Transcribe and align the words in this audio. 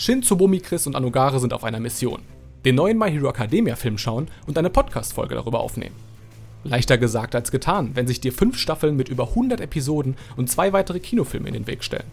Shin, 0.00 0.22
Tsubomi, 0.22 0.60
Chris 0.60 0.86
und 0.86 0.94
Anogare 0.94 1.40
sind 1.40 1.52
auf 1.52 1.64
einer 1.64 1.80
Mission. 1.80 2.22
Den 2.64 2.76
neuen 2.76 2.96
My 2.96 3.10
Hero 3.10 3.30
Academia 3.30 3.74
Film 3.74 3.98
schauen 3.98 4.28
und 4.46 4.56
eine 4.56 4.70
Podcast-Folge 4.70 5.34
darüber 5.34 5.58
aufnehmen. 5.58 5.96
Leichter 6.62 6.98
gesagt 6.98 7.34
als 7.34 7.50
getan, 7.50 7.90
wenn 7.94 8.06
sich 8.06 8.20
dir 8.20 8.32
fünf 8.32 8.58
Staffeln 8.58 8.94
mit 8.94 9.08
über 9.08 9.30
100 9.30 9.60
Episoden 9.60 10.14
und 10.36 10.48
zwei 10.48 10.72
weitere 10.72 11.00
Kinofilme 11.00 11.48
in 11.48 11.54
den 11.54 11.66
Weg 11.66 11.82
stellen. 11.82 12.06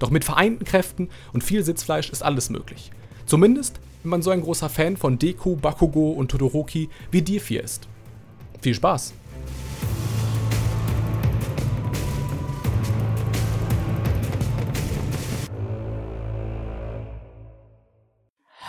Doch 0.00 0.10
mit 0.10 0.22
vereinten 0.22 0.66
Kräften 0.66 1.08
und 1.32 1.42
viel 1.42 1.64
Sitzfleisch 1.64 2.10
ist 2.10 2.22
alles 2.22 2.50
möglich. 2.50 2.90
Zumindest, 3.24 3.80
wenn 4.02 4.10
man 4.10 4.20
so 4.20 4.28
ein 4.28 4.42
großer 4.42 4.68
Fan 4.68 4.98
von 4.98 5.18
Deku, 5.18 5.56
Bakugo 5.56 6.10
und 6.10 6.30
Todoroki 6.30 6.90
wie 7.10 7.22
dir 7.22 7.40
vier 7.40 7.64
ist. 7.64 7.88
Viel 8.60 8.74
Spaß! 8.74 9.14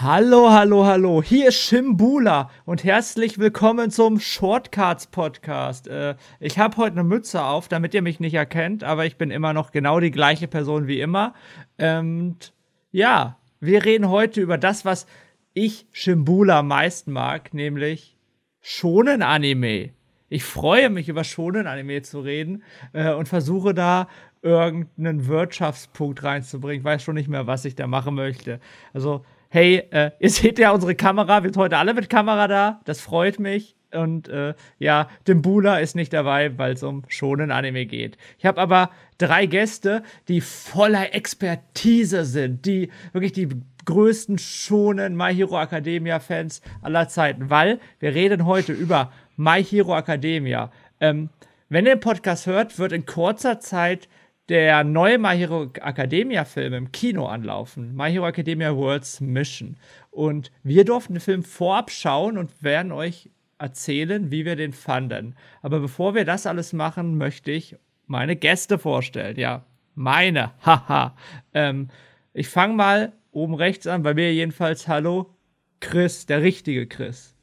Hallo, 0.08 0.52
hallo, 0.52 0.86
hallo. 0.86 1.24
Hier 1.24 1.48
ist 1.48 1.56
Shimbula 1.56 2.52
und 2.66 2.84
herzlich 2.84 3.40
willkommen 3.40 3.90
zum 3.90 4.20
Shortcuts 4.20 5.08
Podcast. 5.08 5.88
Äh, 5.88 6.14
ich 6.40 6.60
habe 6.60 6.78
heute 6.78 6.92
eine 6.92 7.04
Mütze 7.04 7.44
auf, 7.44 7.70
damit 7.70 7.96
ihr 7.96 8.04
mich 8.04 8.20
nicht 8.20 8.36
erkennt, 8.36 8.84
aber 8.84 9.08
ich 9.08 9.18
bin 9.18 9.32
immer 9.32 9.52
noch 9.54 9.72
genau 9.72 10.00
die 10.00 10.12
gleiche 10.12 10.48
Person 10.48 10.86
wie 10.86 11.02
immer. 11.02 11.34
Und 11.80 12.54
ja, 12.92 13.40
wir 13.60 13.84
reden 13.84 14.08
heute 14.10 14.42
über 14.42 14.60
das, 14.60 14.86
was 14.86 15.08
ich 15.56 15.88
Shimbula 15.92 16.60
am 16.60 16.68
meisten 16.68 17.12
mag, 17.12 17.56
nämlich 17.56 18.16
schonen 18.62 19.24
Anime. 19.24 19.90
Ich 20.30 20.44
freue 20.44 20.92
mich 20.92 21.10
über 21.10 21.24
schonen 21.24 21.66
Anime 21.66 22.04
zu 22.04 22.20
reden 22.20 22.62
äh, 22.94 23.12
und 23.12 23.28
versuche 23.28 23.74
da 23.74 24.08
irgendeinen 24.44 25.26
Wirtschaftspunkt 25.26 26.22
reinzubringen. 26.22 26.82
Ich 26.82 26.86
weiß 26.86 27.02
schon 27.02 27.16
nicht 27.16 27.28
mehr, 27.28 27.48
was 27.48 27.66
ich 27.66 27.74
da 27.74 27.88
machen 27.88 28.14
möchte. 28.14 28.60
Also 28.94 29.26
hey, 29.56 29.88
äh, 29.92 30.12
ihr 30.20 30.30
seht 30.30 30.60
ja 30.60 30.72
unsere 30.72 30.96
Kamera, 30.96 31.42
wir 31.42 31.50
sind 31.50 31.56
heute 31.56 31.78
alle 31.78 31.94
mit 31.94 32.10
Kamera 32.10 32.50
da, 32.50 32.82
das 32.84 33.00
freut 33.00 33.40
mich. 33.40 33.78
Und 33.94 34.28
äh, 34.28 34.54
ja, 34.80 35.08
Dimbula 35.30 35.80
ist 35.80 35.96
nicht 35.96 36.12
dabei, 36.12 36.58
weil 36.58 36.74
es 36.74 36.84
um 36.84 37.04
schonen 37.08 37.52
Anime 37.52 37.86
geht. 37.86 38.18
Ich 38.38 38.46
habe 38.46 38.60
aber 38.60 38.90
drei 39.18 39.46
Gäste, 39.46 40.04
die 40.28 40.42
voller 40.42 41.16
Expertise 41.16 42.26
sind, 42.26 42.66
die 42.66 42.92
wirklich 43.14 43.32
die 43.32 43.48
größten 43.86 44.40
schonen 44.40 45.16
My 45.16 45.34
Hero 45.34 45.58
Academia 45.58 46.20
Fans 46.20 46.62
aller 46.82 47.08
Zeiten, 47.08 47.50
weil 47.50 47.80
wir 48.00 48.14
reden 48.14 48.46
heute 48.46 48.74
über 48.74 49.14
My 49.38 49.64
Hero 49.64 49.98
Academia. 49.98 50.70
Ähm, 51.00 51.30
wenn 51.70 51.86
ihr 51.86 51.96
den 51.96 52.02
Podcast 52.02 52.46
hört, 52.46 52.78
wird 52.78 52.92
in 52.92 53.06
kurzer 53.06 53.62
Zeit 53.62 54.10
der 54.50 54.84
neue 54.84 55.18
My 55.18 55.36
Hero 55.36 55.72
Academia 55.82 56.46
Film 56.46 56.74
im 56.74 56.92
Kino 56.92 57.26
anlaufen. 57.26 57.96
My 57.96 58.12
Hero 58.12 58.28
Academia 58.28 58.76
World's 58.76 59.20
Mission. 59.20 59.78
Und 60.12 60.52
wir 60.64 60.86
durften 60.86 61.14
den 61.14 61.22
Film 61.22 61.44
vorab 61.44 61.90
schauen 61.90 62.38
und 62.38 62.64
werden 62.64 62.92
euch 62.92 63.30
erzählen, 63.58 64.32
wie 64.32 64.46
wir 64.46 64.56
den 64.56 64.74
fanden. 64.74 65.36
Aber 65.62 65.80
bevor 65.80 66.14
wir 66.14 66.26
das 66.26 66.46
alles 66.46 66.74
machen, 66.74 67.18
möchte 67.18 67.52
ich 67.52 67.76
meine 68.06 68.36
Gäste 68.36 68.78
vorstellen. 68.78 69.38
Ja, 69.40 69.66
meine. 69.96 70.52
Haha. 70.66 71.16
ähm, 71.54 71.90
ich 72.34 72.48
fange 72.48 72.76
mal 72.76 73.14
oben 73.32 73.56
rechts 73.56 73.88
an, 73.88 74.04
bei 74.04 74.14
mir 74.14 74.34
jedenfalls. 74.34 74.88
Hallo, 74.88 75.36
Chris, 75.80 76.26
der 76.26 76.42
richtige 76.42 76.88
Chris. 76.88 77.36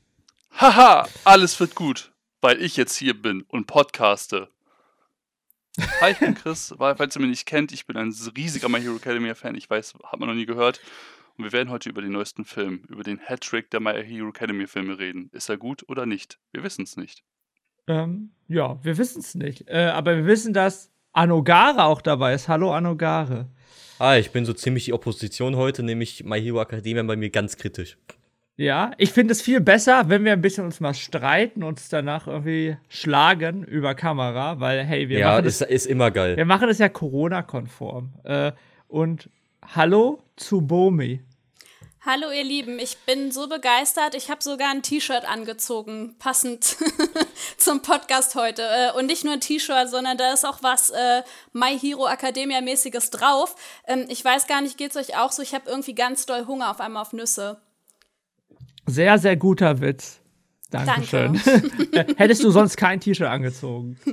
Haha, 0.53 1.09
alles 1.25 1.59
wird 1.59 1.75
gut, 1.75 2.13
weil 2.41 2.63
ich 2.63 2.77
jetzt 2.77 2.97
hier 2.97 3.21
bin 3.21 3.43
und 3.49 3.67
podcaste. 3.67 4.49
Hi, 6.01 6.11
ich 6.13 6.19
bin 6.19 6.35
Chris. 6.35 6.75
Falls 6.77 7.17
ihr 7.17 7.21
mich 7.21 7.31
nicht 7.31 7.47
kennt, 7.47 7.73
ich 7.73 7.87
bin 7.87 7.97
ein 7.97 8.15
riesiger 8.37 8.69
My 8.69 8.81
Hero 8.81 8.97
Academia 8.97 9.35
Fan. 9.35 9.55
Ich 9.55 9.71
weiß, 9.71 9.95
hat 10.05 10.21
man 10.21 10.29
noch 10.29 10.35
nie 10.35 10.45
gehört. 10.45 10.81
Und 11.39 11.45
wir 11.45 11.53
werden 11.53 11.71
heute 11.71 11.89
über 11.89 12.03
den 12.03 12.13
neuesten 12.13 12.45
Film, 12.45 12.85
über 12.91 13.03
den 13.03 13.19
Hattrick 13.19 13.71
der 13.71 13.81
My 13.81 13.93
Hero 14.05 14.29
Academia 14.29 14.67
Filme 14.67 14.99
reden. 14.99 15.31
Ist 15.33 15.49
er 15.49 15.57
gut 15.57 15.89
oder 15.89 16.05
nicht? 16.05 16.39
Wir 16.53 16.63
wissen 16.63 16.83
es 16.83 16.97
nicht. 16.97 17.25
Ähm, 17.87 18.33
ja, 18.49 18.85
wir 18.85 18.99
wissen 18.99 19.21
es 19.21 19.35
nicht. 19.35 19.69
Äh, 19.69 19.87
aber 19.87 20.15
wir 20.17 20.27
wissen, 20.27 20.53
dass 20.53 20.91
Anogare 21.13 21.85
auch 21.85 22.03
dabei 22.03 22.35
ist. 22.35 22.49
Hallo 22.49 22.75
Anogare. 22.75 23.49
Ah, 23.99 24.17
ich 24.17 24.31
bin 24.31 24.45
so 24.45 24.53
ziemlich 24.53 24.85
die 24.85 24.93
Opposition 24.93 25.57
heute, 25.57 25.83
nämlich 25.83 26.23
My 26.25 26.41
Hero 26.41 26.61
Academia 26.61 27.03
bei 27.03 27.17
mir 27.17 27.31
ganz 27.31 27.57
kritisch. 27.57 27.97
Ja, 28.57 28.91
ich 28.99 29.13
finde 29.13 29.33
es 29.33 29.41
viel 29.41 29.61
besser, 29.63 30.11
wenn 30.11 30.25
wir 30.25 30.33
ein 30.33 30.43
bisschen 30.43 30.65
uns 30.65 30.79
mal 30.79 30.93
streiten 30.93 31.63
und 31.63 31.71
uns 31.71 31.89
danach 31.89 32.27
irgendwie 32.27 32.77
schlagen 32.89 33.65
über 33.65 33.95
Kamera, 33.95 34.61
weil 34.61 34.85
hey, 34.85 35.09
wir 35.09 35.21
ja, 35.21 35.31
machen 35.33 35.47
ist, 35.47 35.63
ist 35.63 35.87
immer 35.87 36.11
geil. 36.11 36.37
Wir 36.37 36.45
machen 36.45 36.69
es 36.69 36.79
ja 36.79 36.91
Corona-konform. 36.91 38.13
Äh, 38.25 38.53
und 38.89 39.31
hallo 39.75 40.23
zu 40.37 40.61
Bomi. 40.61 41.23
Hallo 42.05 42.31
ihr 42.31 42.45
Lieben, 42.45 42.79
ich 42.79 42.99
bin 43.07 43.33
so 43.33 43.49
begeistert. 43.49 44.15
Ich 44.15 44.29
habe 44.29 44.43
sogar 44.43 44.71
ein 44.71 44.83
T-Shirt 44.83 45.25
angezogen, 45.25 46.17
passend 46.19 46.77
zum 47.57 47.81
Podcast 47.81 48.35
heute. 48.35 48.63
Äh, 48.63 48.99
und 48.99 49.07
nicht 49.07 49.25
nur 49.25 49.33
ein 49.33 49.41
T-Shirt, 49.41 49.89
sondern 49.89 50.19
da 50.19 50.33
ist 50.33 50.45
auch 50.45 50.63
was 50.63 50.91
äh, 50.91 51.23
My 51.55 51.79
Hero 51.79 52.07
Academia 52.07 52.61
mäßiges 52.61 53.11
drauf. 53.11 53.55
Ähm, 53.87 54.05
ich 54.09 54.23
weiß 54.23 54.47
gar 54.47 54.61
nicht, 54.61 54.77
geht's 54.77 54.97
euch 54.97 55.17
auch 55.17 55.33
so? 55.33 55.41
Ich 55.41 55.55
habe 55.55 55.71
irgendwie 55.71 55.95
ganz 55.95 56.27
doll 56.27 56.47
Hunger 56.47 56.71
auf 56.71 56.81
einmal 56.81 57.01
auf 57.03 57.15
Nüsse. 57.15 57.63
Sehr, 58.87 59.19
sehr 59.19 59.37
guter 59.37 59.81
Witz. 59.81 60.21
Dankeschön. 60.71 61.41
Danke. 61.93 62.15
Hättest 62.17 62.43
du 62.43 62.51
sonst 62.51 62.77
kein 62.77 63.01
T-Shirt 63.01 63.29
angezogen? 63.29 63.99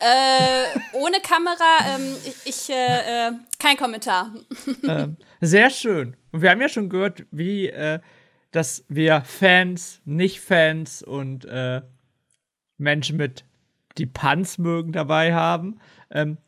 Äh, 0.00 0.78
ohne 0.92 1.16
Kamera, 1.20 1.96
ähm, 1.96 2.14
ich, 2.44 2.70
äh, 2.70 3.30
äh, 3.30 3.32
kein 3.58 3.76
Kommentar. 3.76 4.32
Ähm, 4.88 5.16
sehr 5.40 5.70
schön. 5.70 6.16
Und 6.30 6.40
wir 6.40 6.50
haben 6.50 6.60
ja 6.60 6.68
schon 6.68 6.88
gehört, 6.88 7.26
wie, 7.32 7.66
äh, 7.66 7.98
dass 8.52 8.84
wir 8.88 9.22
Fans, 9.22 10.00
Nicht-Fans 10.04 11.02
und 11.02 11.46
äh, 11.46 11.82
Menschen 12.76 13.16
mit 13.16 13.44
die 13.96 14.06
Punts 14.06 14.58
mögen 14.58 14.92
dabei 14.92 15.34
haben. 15.34 15.80
Ähm, 16.12 16.38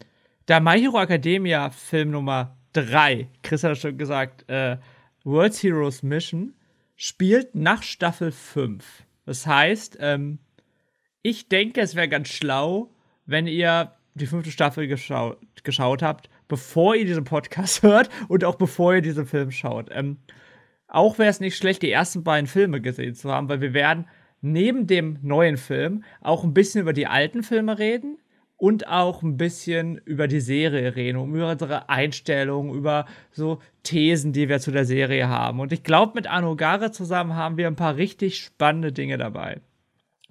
der 0.47 0.61
My 0.61 0.81
Hero 0.81 1.01
Academia 1.01 1.71
Film 1.71 2.13
Nummer 2.13 2.57
3, 2.75 3.29
Chris 3.43 3.65
hat 3.65 3.79
schon 3.79 3.99
gesagt, 3.99 4.49
äh, 4.49 4.77
World's 5.25 5.61
Heroes 5.61 6.05
Mission, 6.05 6.55
spielt 7.03 7.55
nach 7.55 7.83
Staffel 7.83 8.31
5. 8.31 8.85
Das 9.25 9.47
heißt, 9.47 9.97
ähm, 10.01 10.39
ich 11.23 11.49
denke, 11.49 11.81
es 11.81 11.95
wäre 11.95 12.11
ganz 12.11 12.29
schlau, 12.29 12.91
wenn 13.25 13.47
ihr 13.47 13.95
die 14.13 14.27
fünfte 14.27 14.51
Staffel 14.51 14.87
geschau 14.87 15.37
geschaut 15.65 16.03
habt, 16.03 16.29
bevor 16.47 16.95
ihr 16.95 17.07
diesen 17.07 17.25
Podcast 17.25 17.83
hört 17.83 18.11
und 18.29 18.45
auch 18.45 18.57
bevor 18.57 18.97
ihr 18.97 19.01
diesen 19.01 19.25
Film 19.25 19.51
schaut. 19.51 19.89
Ähm, 19.91 20.19
auch 20.89 21.19
wäre 21.19 21.31
es 21.31 21.41
nicht 21.41 21.57
schlecht, 21.57 21.81
die 21.81 21.91
ersten 21.91 22.23
beiden 22.23 22.47
Filme 22.47 22.83
gesehen 22.83 23.15
zu 23.15 23.33
haben, 23.33 23.49
weil 23.49 23.63
wir 23.63 23.73
werden 23.73 24.07
neben 24.43 24.87
dem 24.87 25.19
neuen 25.23 25.57
Film 25.57 26.05
auch 26.21 26.45
ein 26.45 26.53
bisschen 26.53 26.83
über 26.83 26.93
die 26.93 27.07
alten 27.07 27.43
Filme 27.43 27.79
reden 27.79 28.19
und 28.61 28.89
auch 28.89 29.23
ein 29.23 29.39
bisschen 29.39 29.97
über 30.05 30.29
die 30.29 30.41
Serie 30.41 30.95
reden, 30.95 31.17
um 31.17 31.33
unsere 31.33 31.89
Einstellungen, 31.89 32.75
über 32.75 33.07
so 33.33 33.59
Thesen, 33.83 34.35
die 34.35 34.51
wir 34.51 34.61
zu 34.61 34.71
der 34.71 34.85
Serie 34.85 35.29
haben. 35.29 35.61
Und 35.61 35.73
ich 35.73 35.83
glaube, 35.83 36.13
mit 36.15 36.27
Anogare 36.27 36.93
zusammen 36.93 37.35
haben 37.35 37.57
wir 37.57 37.67
ein 37.67 37.77
paar 37.77 37.97
richtig 37.97 38.39
spannende 38.39 38.93
Dinge 38.93 39.17
dabei. 39.17 39.61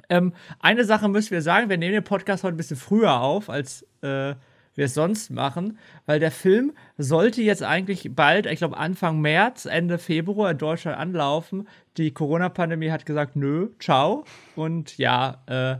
Ähm, 0.10 0.34
eine 0.60 0.86
Sache 0.86 1.10
müssen 1.10 1.32
wir 1.32 1.42
sagen, 1.42 1.70
wir 1.70 1.78
nehmen 1.78 1.94
den 1.94 2.04
Podcast 2.04 2.44
heute 2.44 2.54
ein 2.54 2.58
bisschen 2.58 2.78
früher 2.78 3.20
auf, 3.20 3.50
als 3.50 3.82
äh, 4.02 4.36
wir 4.76 4.86
es 4.86 4.94
sonst 4.94 5.32
machen, 5.32 5.80
weil 6.06 6.20
der 6.20 6.32
Film 6.32 6.74
sollte 6.98 7.42
jetzt 7.42 7.64
eigentlich 7.64 8.12
bald, 8.16 8.46
ich 8.46 8.60
glaube 8.60 8.78
Anfang 8.78 9.22
März, 9.22 9.66
Ende 9.66 9.98
Februar 9.98 10.52
in 10.52 10.60
Deutschland 10.60 10.98
anlaufen. 10.98 11.68
Die 11.98 12.12
Corona-Pandemie 12.12 12.92
hat 12.92 13.08
gesagt, 13.08 13.36
nö, 13.36 13.70
ciao. 13.80 14.24
Und 14.56 15.00
ja, 15.00 15.42
äh, 15.48 15.78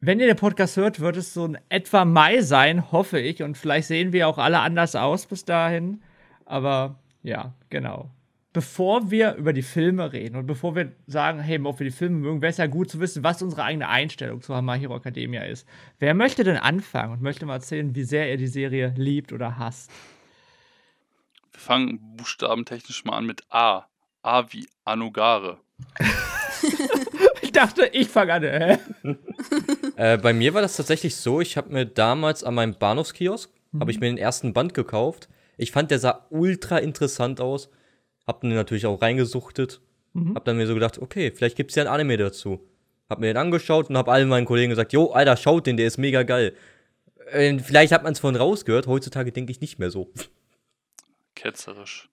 wenn 0.00 0.20
ihr 0.20 0.26
den 0.26 0.36
Podcast 0.36 0.76
hört, 0.76 1.00
wird 1.00 1.16
es 1.16 1.34
so 1.34 1.44
in 1.44 1.58
etwa 1.68 2.04
Mai 2.04 2.40
sein, 2.42 2.92
hoffe 2.92 3.18
ich. 3.18 3.42
Und 3.42 3.58
vielleicht 3.58 3.88
sehen 3.88 4.12
wir 4.12 4.28
auch 4.28 4.38
alle 4.38 4.60
anders 4.60 4.94
aus 4.94 5.26
bis 5.26 5.44
dahin. 5.44 6.02
Aber 6.44 7.00
ja, 7.22 7.54
genau. 7.68 8.10
Bevor 8.52 9.10
wir 9.10 9.34
über 9.34 9.52
die 9.52 9.62
Filme 9.62 10.12
reden 10.12 10.36
und 10.36 10.46
bevor 10.46 10.74
wir 10.74 10.92
sagen, 11.06 11.40
hey, 11.40 11.60
ob 11.62 11.78
wir 11.78 11.84
die 11.84 11.94
Filme 11.94 12.16
mögen, 12.16 12.40
wäre 12.40 12.50
es 12.50 12.56
ja 12.56 12.66
gut 12.66 12.90
zu 12.90 12.98
wissen, 13.00 13.22
was 13.22 13.42
unsere 13.42 13.62
eigene 13.62 13.88
Einstellung 13.88 14.40
zu 14.40 14.52
My 14.62 14.78
Hero 14.78 14.96
Academia 14.96 15.42
ist. 15.42 15.68
Wer 15.98 16.14
möchte 16.14 16.44
denn 16.44 16.56
anfangen 16.56 17.12
und 17.12 17.22
möchte 17.22 17.44
mal 17.44 17.54
erzählen, 17.54 17.94
wie 17.94 18.04
sehr 18.04 18.28
er 18.28 18.36
die 18.36 18.46
Serie 18.46 18.94
liebt 18.96 19.32
oder 19.32 19.58
hasst? 19.58 19.90
Wir 21.52 21.60
fangen 21.60 22.16
buchstabentechnisch 22.16 23.04
mal 23.04 23.18
an 23.18 23.26
mit 23.26 23.42
A. 23.50 23.86
A 24.22 24.44
wie 24.52 24.66
Anugare. 24.84 25.58
ich 27.42 27.52
dachte, 27.52 27.90
ich 27.92 28.08
fange 28.08 28.32
an. 28.32 28.42
Hä? 28.42 28.78
äh, 29.98 30.16
bei 30.16 30.32
mir 30.32 30.54
war 30.54 30.62
das 30.62 30.76
tatsächlich 30.76 31.16
so, 31.16 31.40
ich 31.40 31.56
habe 31.56 31.72
mir 31.72 31.84
damals 31.84 32.44
an 32.44 32.54
meinem 32.54 32.74
Bahnhofskiosk, 32.74 33.50
mhm. 33.72 33.80
habe 33.80 33.90
ich 33.90 33.98
mir 33.98 34.06
den 34.06 34.16
ersten 34.16 34.52
Band 34.52 34.72
gekauft. 34.72 35.28
Ich 35.56 35.72
fand, 35.72 35.90
der 35.90 35.98
sah 35.98 36.26
ultra 36.30 36.78
interessant 36.78 37.40
aus. 37.40 37.68
Hab 38.24 38.42
den 38.42 38.54
natürlich 38.54 38.86
auch 38.86 39.02
reingesuchtet. 39.02 39.80
Mhm. 40.12 40.36
Hab 40.36 40.44
dann 40.44 40.56
mir 40.56 40.68
so 40.68 40.74
gedacht, 40.74 40.98
okay, 40.98 41.32
vielleicht 41.34 41.56
gibt's 41.56 41.74
ja 41.74 41.82
ein 41.82 41.88
Anime 41.88 42.16
dazu. 42.16 42.60
Hab 43.10 43.18
mir 43.18 43.26
den 43.26 43.38
angeschaut 43.38 43.90
und 43.90 43.96
hab 43.96 44.08
allen 44.08 44.28
meinen 44.28 44.46
Kollegen 44.46 44.70
gesagt, 44.70 44.92
jo, 44.92 45.10
Alter, 45.10 45.36
schaut 45.36 45.66
den, 45.66 45.76
der 45.76 45.88
ist 45.88 45.98
mega 45.98 46.22
geil. 46.22 46.54
Äh, 47.32 47.58
vielleicht 47.58 47.92
hat 47.92 48.04
man 48.04 48.12
es 48.12 48.20
von 48.20 48.36
rausgehört, 48.36 48.86
heutzutage 48.86 49.32
denke 49.32 49.50
ich 49.50 49.60
nicht 49.60 49.80
mehr 49.80 49.90
so. 49.90 50.12
Ketzerisch. 51.34 52.08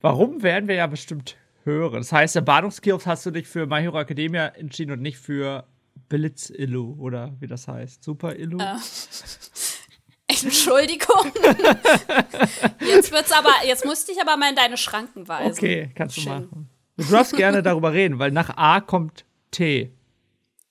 warum 0.00 0.44
werden 0.44 0.68
wir 0.68 0.76
ja 0.76 0.86
bestimmt 0.86 1.36
hören. 1.64 1.94
Das 1.94 2.12
heißt, 2.12 2.36
der 2.36 2.42
Bahnungskiosk 2.42 3.06
hast 3.06 3.26
du 3.26 3.32
dich 3.32 3.48
für 3.48 3.66
My 3.66 3.80
Hero 3.80 3.98
Academia 3.98 4.46
entschieden 4.46 4.92
und 4.92 5.02
nicht 5.02 5.18
für 5.18 5.66
Blitz-Illu 6.14 6.94
oder 6.98 7.34
wie 7.40 7.48
das 7.48 7.66
heißt. 7.66 8.04
Super 8.04 8.36
Illu? 8.36 8.58
Äh. 8.58 8.76
Entschuldigung. 10.28 11.32
jetzt 12.80 13.10
wird's 13.12 13.32
aber, 13.32 13.50
jetzt 13.66 13.84
musste 13.84 14.12
ich 14.12 14.20
aber 14.20 14.36
mal 14.36 14.50
in 14.50 14.56
deine 14.56 14.76
Schranken 14.76 15.26
weisen. 15.26 15.52
Okay, 15.52 15.90
kannst 15.94 16.16
du 16.16 16.20
Schön. 16.20 16.32
machen. 16.32 16.70
Du 16.96 17.04
darfst 17.04 17.36
gerne 17.36 17.62
darüber 17.64 17.92
reden, 17.92 18.20
weil 18.20 18.30
nach 18.30 18.56
A 18.56 18.80
kommt 18.80 19.24
T 19.50 19.92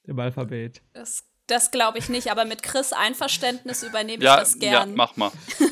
im 0.05 0.17
Alphabet. 0.19 0.81
Das, 0.93 1.25
das 1.53 1.71
glaube 1.71 1.99
ich 1.99 2.09
nicht, 2.09 2.31
aber 2.31 2.45
mit 2.45 2.63
Chris 2.63 2.91
Einverständnis 2.93 3.83
übernehme 3.83 4.23
Ja, 4.23 4.35
ich 4.35 4.39
das 4.41 4.53
ja, 4.55 4.59
gern. 4.83 4.95
mach 4.95 5.15
mal. 5.15 5.31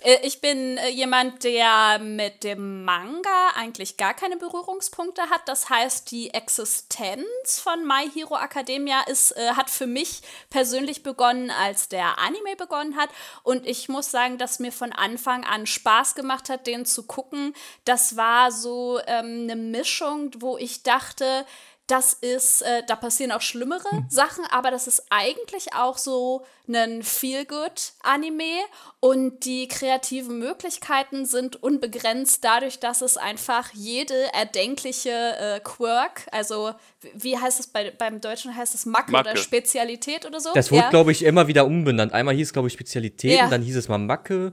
Äh, 0.00 0.18
Ich 0.22 0.40
bin 0.40 0.76
äh, 0.78 0.88
jemand, 0.90 1.42
der 1.42 1.98
mit 1.98 2.44
dem 2.44 2.84
Manga 2.84 3.48
eigentlich 3.56 3.96
gar 3.96 4.14
keine 4.14 4.36
Berührungspunkte 4.36 5.22
hat. 5.22 5.40
Das 5.46 5.70
heißt, 5.70 6.12
die 6.12 6.32
Existenz 6.32 7.58
von 7.60 7.84
My 7.84 8.08
Hero 8.14 8.36
Academia 8.38 9.00
ist, 9.08 9.32
äh, 9.32 9.50
hat 9.56 9.70
für 9.70 9.88
mich 9.88 10.22
persönlich 10.50 11.02
begonnen, 11.02 11.50
als 11.50 11.88
der 11.88 12.18
Anime 12.20 12.54
begonnen 12.56 12.96
hat. 12.96 13.10
Und 13.42 13.66
ich 13.66 13.88
muss 13.88 14.10
sagen, 14.12 14.38
dass 14.38 14.60
mir 14.60 14.70
von 14.72 14.92
Anfang 14.92 15.44
an 15.44 15.66
Spaß 15.66 16.14
gemacht 16.14 16.48
hat, 16.48 16.68
den 16.68 16.86
zu 16.86 17.02
gucken. 17.04 17.54
Das 17.84 18.16
war 18.16 18.52
so 18.52 19.00
ähm, 19.06 19.42
eine 19.50 19.56
Mischung, 19.56 20.30
wo 20.38 20.56
ich 20.58 20.84
dachte, 20.84 21.44
das 21.88 22.12
ist, 22.12 22.62
äh, 22.62 22.82
da 22.86 22.96
passieren 22.96 23.32
auch 23.32 23.40
schlimmere 23.40 23.88
Sachen, 24.08 24.44
aber 24.50 24.70
das 24.70 24.86
ist 24.86 25.06
eigentlich 25.10 25.74
auch 25.74 25.98
so 25.98 26.44
ein 26.68 27.02
Feel-Good-Anime 27.02 28.60
und 29.00 29.44
die 29.44 29.68
kreativen 29.68 30.38
Möglichkeiten 30.38 31.24
sind 31.24 31.62
unbegrenzt 31.62 32.44
dadurch, 32.44 32.78
dass 32.78 33.00
es 33.00 33.16
einfach 33.16 33.70
jede 33.72 34.32
erdenkliche 34.34 35.10
äh, 35.10 35.60
Quirk, 35.60 36.26
also 36.30 36.72
wie 37.14 37.38
heißt 37.38 37.58
es 37.58 37.68
bei, 37.68 37.90
beim 37.90 38.20
Deutschen 38.20 38.54
heißt 38.54 38.74
es 38.74 38.84
Macke, 38.86 39.10
Macke. 39.10 39.30
oder 39.30 39.36
Spezialität 39.38 40.26
oder 40.26 40.40
so? 40.40 40.50
Das 40.54 40.70
wurde, 40.70 40.82
ja. 40.82 40.90
glaube 40.90 41.12
ich, 41.12 41.24
immer 41.24 41.48
wieder 41.48 41.64
umbenannt. 41.66 42.12
Einmal 42.12 42.34
hieß 42.34 42.48
es, 42.48 42.52
glaube 42.52 42.68
ich, 42.68 42.74
Spezialität 42.74 43.32
Ja. 43.38 43.44
und 43.44 43.50
dann 43.50 43.62
hieß 43.62 43.76
es 43.76 43.88
mal 43.88 43.98
Macke. 43.98 44.52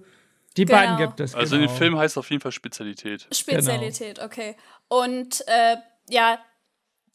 Die 0.58 0.64
Genau. 0.64 0.80
beiden 0.80 0.98
gibt 0.98 1.20
es. 1.20 1.36
Also 1.36 1.56
genau. 1.58 1.64
in 1.66 1.70
dem 1.70 1.78
Film 1.78 1.98
heißt 1.98 2.14
es 2.14 2.18
auf 2.18 2.30
jeden 2.30 2.42
Fall 2.42 2.54
Spezialität. 2.54 3.28
Spezialität, 3.36 4.20
okay. 4.24 4.56
Und 4.88 5.44
äh, 5.48 5.76
ja, 6.10 6.40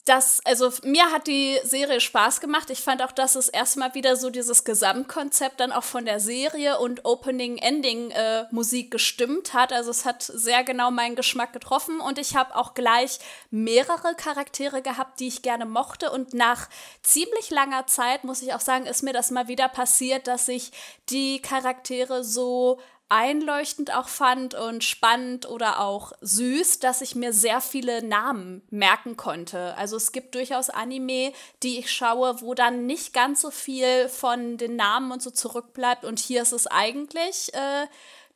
das, 0.05 0.39
also 0.45 0.71
mir 0.83 1.11
hat 1.11 1.27
die 1.27 1.59
Serie 1.63 2.01
Spaß 2.01 2.41
gemacht. 2.41 2.69
Ich 2.69 2.81
fand 2.81 3.03
auch, 3.03 3.11
dass 3.11 3.35
es 3.35 3.49
erstmal 3.49 3.93
wieder 3.93 4.15
so 4.15 4.29
dieses 4.29 4.63
Gesamtkonzept 4.63 5.59
dann 5.59 5.71
auch 5.71 5.83
von 5.83 6.05
der 6.05 6.19
Serie 6.19 6.79
und 6.79 7.05
Opening-Ending-Musik 7.05 8.89
gestimmt 8.89 9.53
hat. 9.53 9.71
Also 9.71 9.91
es 9.91 10.05
hat 10.05 10.23
sehr 10.23 10.63
genau 10.63 10.89
meinen 10.89 11.15
Geschmack 11.15 11.53
getroffen 11.53 11.99
und 11.99 12.17
ich 12.17 12.35
habe 12.35 12.55
auch 12.55 12.73
gleich 12.73 13.19
mehrere 13.51 14.15
Charaktere 14.15 14.81
gehabt, 14.81 15.19
die 15.19 15.27
ich 15.27 15.43
gerne 15.43 15.65
mochte. 15.65 16.11
Und 16.11 16.33
nach 16.33 16.67
ziemlich 17.03 17.51
langer 17.51 17.85
Zeit, 17.85 18.23
muss 18.23 18.41
ich 18.41 18.53
auch 18.53 18.59
sagen, 18.59 18.87
ist 18.87 19.03
mir 19.03 19.13
das 19.13 19.29
mal 19.29 19.47
wieder 19.47 19.69
passiert, 19.69 20.25
dass 20.27 20.47
ich 20.47 20.71
die 21.09 21.41
Charaktere 21.41 22.23
so 22.23 22.79
einleuchtend 23.11 23.93
auch 23.93 24.07
fand 24.07 24.55
und 24.55 24.85
spannend 24.85 25.47
oder 25.47 25.81
auch 25.81 26.13
süß, 26.21 26.79
dass 26.79 27.01
ich 27.01 27.13
mir 27.13 27.33
sehr 27.33 27.59
viele 27.59 28.01
Namen 28.01 28.61
merken 28.69 29.17
konnte. 29.17 29.75
Also 29.75 29.97
es 29.97 30.13
gibt 30.13 30.33
durchaus 30.33 30.69
Anime, 30.69 31.33
die 31.61 31.77
ich 31.77 31.91
schaue, 31.91 32.39
wo 32.41 32.53
dann 32.53 32.85
nicht 32.85 33.13
ganz 33.13 33.41
so 33.41 33.51
viel 33.51 34.07
von 34.07 34.55
den 34.55 34.77
Namen 34.77 35.11
und 35.11 35.21
so 35.21 35.29
zurückbleibt. 35.29 36.05
Und 36.05 36.19
hier 36.19 36.41
ist 36.41 36.53
es 36.53 36.67
eigentlich 36.67 37.53
äh, 37.53 37.87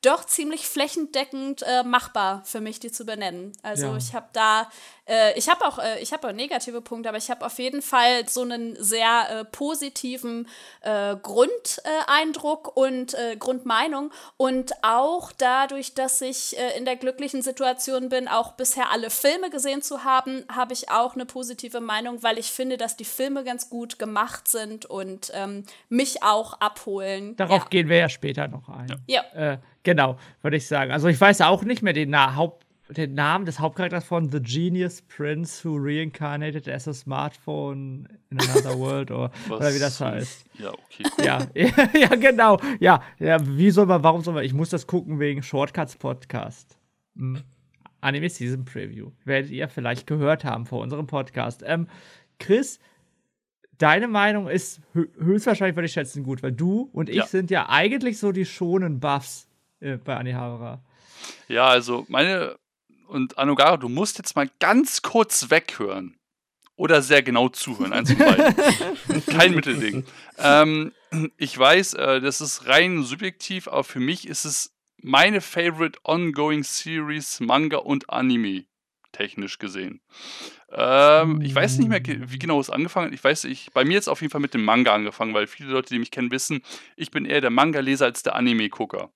doch 0.05 0.25
ziemlich 0.25 0.67
flächendeckend 0.67 1.63
äh, 1.63 1.83
machbar 1.83 2.41
für 2.45 2.61
mich, 2.61 2.79
die 2.79 2.91
zu 2.91 3.05
benennen. 3.05 3.53
Also 3.63 3.87
Ja. 3.87 3.97
ich 3.97 4.13
habe 4.13 4.27
da, 4.33 4.69
äh, 5.07 5.37
ich 5.37 5.49
habe 5.49 5.65
auch, 5.65 5.79
äh, 5.79 5.99
ich 6.01 6.13
habe 6.13 6.27
auch 6.27 6.31
negative 6.31 6.81
Punkte, 6.81 7.09
aber 7.09 7.17
ich 7.17 7.29
habe 7.29 7.45
auf 7.45 7.57
jeden 7.57 7.81
Fall 7.81 8.27
so 8.27 8.41
einen 8.41 8.75
sehr 8.81 9.27
äh, 9.29 9.45
positiven 9.45 10.47
äh, 10.81 11.15
Grundeindruck 11.15 12.75
und 12.77 13.13
äh, 13.13 13.35
Grundmeinung 13.37 14.11
und 14.37 14.71
auch 14.83 15.31
dadurch, 15.31 15.93
dass 15.93 16.21
ich 16.21 16.55
in 16.77 16.85
der 16.85 16.95
glücklichen 16.95 17.41
Situation 17.41 18.09
bin, 18.09 18.27
auch 18.27 18.53
bisher 18.53 18.91
alle 18.91 19.09
Filme 19.09 19.49
gesehen 19.49 19.81
zu 19.81 20.03
haben, 20.03 20.45
habe 20.51 20.73
ich 20.73 20.89
auch 20.89 21.15
eine 21.15 21.25
positive 21.25 21.79
Meinung, 21.81 22.23
weil 22.23 22.37
ich 22.37 22.51
finde, 22.51 22.77
dass 22.77 22.95
die 22.95 23.05
Filme 23.05 23.43
ganz 23.43 23.69
gut 23.69 23.99
gemacht 23.99 24.47
sind 24.47 24.85
und 24.85 25.31
ähm, 25.33 25.65
mich 25.89 26.23
auch 26.23 26.53
abholen. 26.59 27.35
Darauf 27.35 27.63
ja. 27.63 27.69
gehen 27.69 27.89
wir 27.89 27.97
ja 27.97 28.09
später 28.09 28.47
noch 28.47 28.69
ein. 28.69 28.87
Ja. 29.07 29.23
Genau, 29.85 30.17
würde 30.41 30.57
ich 30.57 30.67
sagen. 30.67 30.91
Also 30.91 31.07
ich 31.07 31.19
weiß 31.19 31.39
auch 31.41 31.63
nicht 31.63 31.81
mehr 31.81 31.93
den, 31.93 32.09
Na 32.09 32.35
Haupt 32.35 32.65
den 32.89 33.15
Namen 33.15 33.45
des 33.45 33.59
Hauptcharakters 33.59 34.03
von 34.05 34.29
The 34.29 34.39
Genius 34.41 35.01
Prince 35.01 35.63
Who 35.67 35.75
Reincarnated 35.79 36.67
as 36.69 36.87
a 36.87 36.93
Smartphone 36.93 38.07
in 38.29 38.39
Another 38.39 38.77
World 38.79 39.09
oder, 39.09 39.31
oder 39.49 39.73
wie 39.73 39.79
das 39.79 39.99
heißt. 39.99 40.45
Ja, 40.59 40.69
okay, 40.71 41.03
cool. 41.17 41.25
Ja, 41.25 41.47
ja, 41.99 42.15
genau. 42.15 42.59
Ja, 42.79 43.01
ja, 43.17 43.37
wie 43.47 43.71
soll 43.71 43.85
man, 43.87 44.03
warum 44.03 44.21
soll 44.21 44.35
man, 44.35 44.43
ich 44.43 44.53
muss 44.53 44.69
das 44.69 44.85
gucken 44.85 45.19
wegen 45.19 45.41
Shortcuts 45.41 45.95
Podcast. 45.95 46.77
Hm. 47.15 47.41
Anime 48.01 48.29
Season 48.29 48.65
Preview. 48.65 49.09
Werdet 49.23 49.49
ihr 49.49 49.67
vielleicht 49.67 50.05
gehört 50.05 50.43
haben 50.45 50.67
vor 50.67 50.81
unserem 50.81 51.07
Podcast. 51.07 51.63
Ähm, 51.65 51.87
Chris, 52.37 52.79
deine 53.79 54.07
Meinung 54.07 54.47
ist 54.47 54.79
hö 54.93 55.07
höchstwahrscheinlich, 55.17 55.75
würde 55.75 55.87
ich 55.87 55.93
schätzen, 55.93 56.23
gut, 56.23 56.43
weil 56.43 56.51
du 56.51 56.89
und 56.93 57.09
ich 57.09 57.15
Ja. 57.15 57.25
sind 57.25 57.49
ja 57.49 57.67
eigentlich 57.67 58.19
so 58.19 58.31
die 58.31 58.45
schonen 58.45 58.99
Buffs 58.99 59.44
äh, 59.79 59.97
bei 59.97 60.15
Anihara. 60.17 60.81
Ja, 61.47 61.67
also 61.67 62.05
meine 62.09 62.57
und 63.07 63.37
Anogara, 63.37 63.77
du 63.77 63.87
musst 63.89 64.17
jetzt 64.17 64.35
mal 64.35 64.49
ganz 64.59 65.01
kurz 65.01 65.49
weghören. 65.49 66.17
Oder 66.77 67.01
sehr 67.01 67.23
genau 67.23 67.47
zuhören, 67.47 67.93
eins 67.93 68.11
von 68.11 68.19
beiden. 68.19 69.25
Kein 69.27 69.55
Mittelding. 69.55 70.03
Ähm, 70.37 70.91
ich 71.37 71.57
weiß, 71.57 71.93
äh, 71.93 72.19
das 72.19 72.41
ist 72.41 72.67
rein 72.67 73.01
subjektiv, 73.03 73.69
aber 73.69 73.85
für 73.85 74.01
mich 74.01 74.27
ist 74.27 74.43
es 74.43 74.75
meine 75.01 75.39
favorite 75.39 75.97
ongoing 76.03 76.63
Series, 76.63 77.39
Manga 77.39 77.77
und 77.77 78.09
Anime, 78.09 78.65
technisch 79.13 79.57
gesehen. 79.57 80.01
Ähm, 80.71 81.39
ich 81.41 81.55
weiß 81.55 81.77
nicht 81.77 81.87
mehr, 81.87 82.01
ge- 82.01 82.19
wie 82.25 82.39
genau 82.39 82.59
es 82.59 82.69
angefangen 82.69 83.07
hat. 83.07 83.13
Ich 83.13 83.23
weiß, 83.23 83.45
ich, 83.45 83.71
bei 83.71 83.85
mir 83.85 83.93
jetzt 83.93 84.09
auf 84.09 84.19
jeden 84.21 84.31
Fall 84.31 84.41
mit 84.41 84.53
dem 84.53 84.65
Manga 84.65 84.93
angefangen, 84.93 85.33
weil 85.33 85.47
viele 85.47 85.69
Leute, 85.69 85.93
die 85.93 85.99
mich 85.99 86.11
kennen, 86.11 86.31
wissen, 86.31 86.61
ich 86.97 87.09
bin 87.11 87.25
eher 87.25 87.39
der 87.39 87.51
Manga-Leser 87.51 88.05
als 88.05 88.23
der 88.23 88.35
Anime-Gucker. 88.35 89.11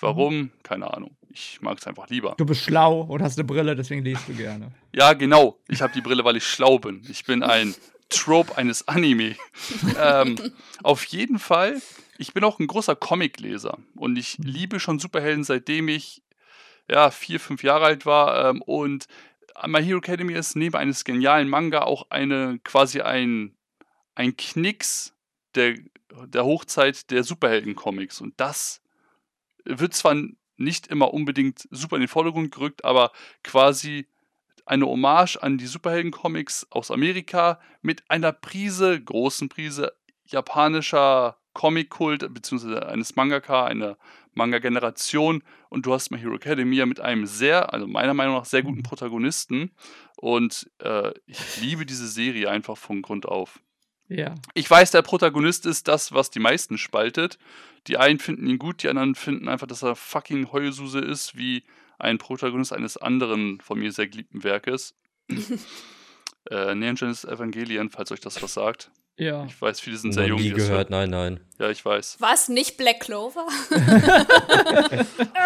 Warum? 0.00 0.50
Keine 0.62 0.92
Ahnung. 0.92 1.16
Ich 1.30 1.60
mag 1.60 1.78
es 1.78 1.86
einfach 1.86 2.08
lieber. 2.08 2.34
Du 2.38 2.46
bist 2.46 2.62
schlau 2.62 3.02
und 3.02 3.22
hast 3.22 3.38
eine 3.38 3.46
Brille, 3.46 3.76
deswegen 3.76 4.02
liest 4.02 4.28
du 4.28 4.34
gerne. 4.34 4.72
Ja, 4.94 5.12
genau. 5.12 5.58
Ich 5.68 5.82
habe 5.82 5.92
die 5.92 6.00
Brille, 6.00 6.24
weil 6.24 6.36
ich 6.36 6.46
schlau 6.46 6.78
bin. 6.78 7.02
Ich 7.10 7.24
bin 7.24 7.42
ein 7.42 7.74
Trope 8.08 8.56
eines 8.56 8.88
Anime. 8.88 9.36
ähm, 10.00 10.36
auf 10.82 11.04
jeden 11.04 11.38
Fall, 11.38 11.82
ich 12.16 12.32
bin 12.32 12.44
auch 12.44 12.58
ein 12.58 12.66
großer 12.66 12.96
Comicleser 12.96 13.76
und 13.94 14.16
ich 14.16 14.38
liebe 14.38 14.80
schon 14.80 14.98
Superhelden, 14.98 15.44
seitdem 15.44 15.88
ich 15.88 16.22
ja, 16.88 17.10
vier, 17.10 17.40
fünf 17.40 17.62
Jahre 17.62 17.84
alt 17.84 18.06
war. 18.06 18.50
Ähm, 18.50 18.62
und 18.62 19.06
My 19.66 19.82
Hero 19.82 19.98
Academy 19.98 20.34
ist 20.34 20.56
neben 20.56 20.76
eines 20.76 21.04
genialen 21.04 21.48
Manga 21.48 21.82
auch 21.82 22.10
eine 22.10 22.58
quasi 22.64 23.00
ein, 23.00 23.54
ein 24.14 24.36
Knicks 24.36 25.14
der, 25.54 25.74
der 26.26 26.44
Hochzeit 26.44 27.10
der 27.10 27.24
Superhelden-Comics. 27.24 28.20
Und 28.20 28.34
das 28.38 28.82
wird 29.66 29.94
zwar 29.94 30.16
nicht 30.56 30.86
immer 30.86 31.12
unbedingt 31.12 31.68
super 31.70 31.96
in 31.96 32.02
den 32.02 32.08
Vordergrund 32.08 32.52
gerückt, 32.52 32.84
aber 32.84 33.12
quasi 33.42 34.06
eine 34.64 34.86
Hommage 34.86 35.36
an 35.36 35.58
die 35.58 35.66
Superhelden-Comics 35.66 36.66
aus 36.70 36.90
Amerika 36.90 37.60
mit 37.82 38.10
einer 38.10 38.32
Prise, 38.32 39.00
großen 39.00 39.48
Prise 39.48 39.92
japanischer 40.24 41.38
Comic-Kult, 41.52 42.34
beziehungsweise 42.34 42.86
eines 42.86 43.16
Mangaka, 43.16 43.64
einer 43.64 43.96
Manga-Generation. 44.34 45.42
Und 45.68 45.86
du 45.86 45.94
hast 45.94 46.10
My 46.10 46.18
Hero 46.18 46.34
Academia 46.34 46.84
mit 46.84 47.00
einem 47.00 47.26
sehr, 47.26 47.72
also 47.72 47.86
meiner 47.86 48.12
Meinung 48.12 48.34
nach, 48.34 48.44
sehr 48.44 48.62
guten 48.62 48.82
Protagonisten. 48.82 49.70
Und 50.16 50.70
äh, 50.80 51.12
ich 51.26 51.60
liebe 51.60 51.86
diese 51.86 52.08
Serie 52.08 52.50
einfach 52.50 52.76
von 52.76 53.02
Grund 53.02 53.26
auf. 53.26 53.60
Ja. 54.08 54.34
Ich 54.54 54.70
weiß, 54.70 54.92
der 54.92 55.02
Protagonist 55.02 55.66
ist 55.66 55.88
das, 55.88 56.12
was 56.12 56.30
die 56.30 56.38
meisten 56.38 56.78
spaltet. 56.78 57.38
Die 57.86 57.96
einen 57.96 58.18
finden 58.18 58.46
ihn 58.46 58.58
gut, 58.58 58.82
die 58.82 58.88
anderen 58.88 59.14
finden 59.14 59.48
einfach, 59.48 59.66
dass 59.66 59.82
er 59.82 59.96
fucking 59.96 60.52
Heulsuse 60.52 61.00
ist, 61.00 61.36
wie 61.36 61.64
ein 61.98 62.18
Protagonist 62.18 62.72
eines 62.72 62.96
anderen 62.96 63.60
von 63.60 63.78
mir 63.78 63.92
sehr 63.92 64.08
geliebten 64.08 64.44
Werkes. 64.44 64.94
äh, 66.50 66.74
Neon 66.74 66.96
Genesis 66.96 67.24
Evangelion, 67.24 67.90
falls 67.90 68.12
euch 68.12 68.20
das 68.20 68.42
was 68.42 68.54
sagt. 68.54 68.90
Ja. 69.18 69.46
Ich 69.46 69.60
weiß, 69.60 69.80
viele 69.80 69.96
sind 69.96 70.12
sehr 70.12 70.24
Noch 70.24 70.38
jung. 70.38 70.40
nie 70.40 70.50
gehört, 70.50 70.90
nein, 70.90 71.08
nein. 71.08 71.40
Ja, 71.58 71.70
ich 71.70 71.82
weiß. 71.82 72.16
Was, 72.20 72.50
nicht 72.50 72.76
Black 72.76 73.00
Clover? 73.00 73.46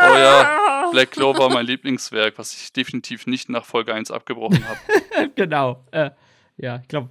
Oh 0.02 0.16
ja, 0.16 0.88
Black 0.90 1.12
Clover, 1.12 1.48
mein 1.50 1.66
Lieblingswerk, 1.66 2.36
was 2.36 2.52
ich 2.52 2.72
definitiv 2.72 3.28
nicht 3.28 3.48
nach 3.48 3.64
Folge 3.64 3.94
1 3.94 4.10
abgebrochen 4.10 4.64
habe. 4.66 5.30
genau. 5.36 5.84
Äh, 5.92 6.10
ja, 6.56 6.80
ich 6.82 6.88
glaube, 6.88 7.10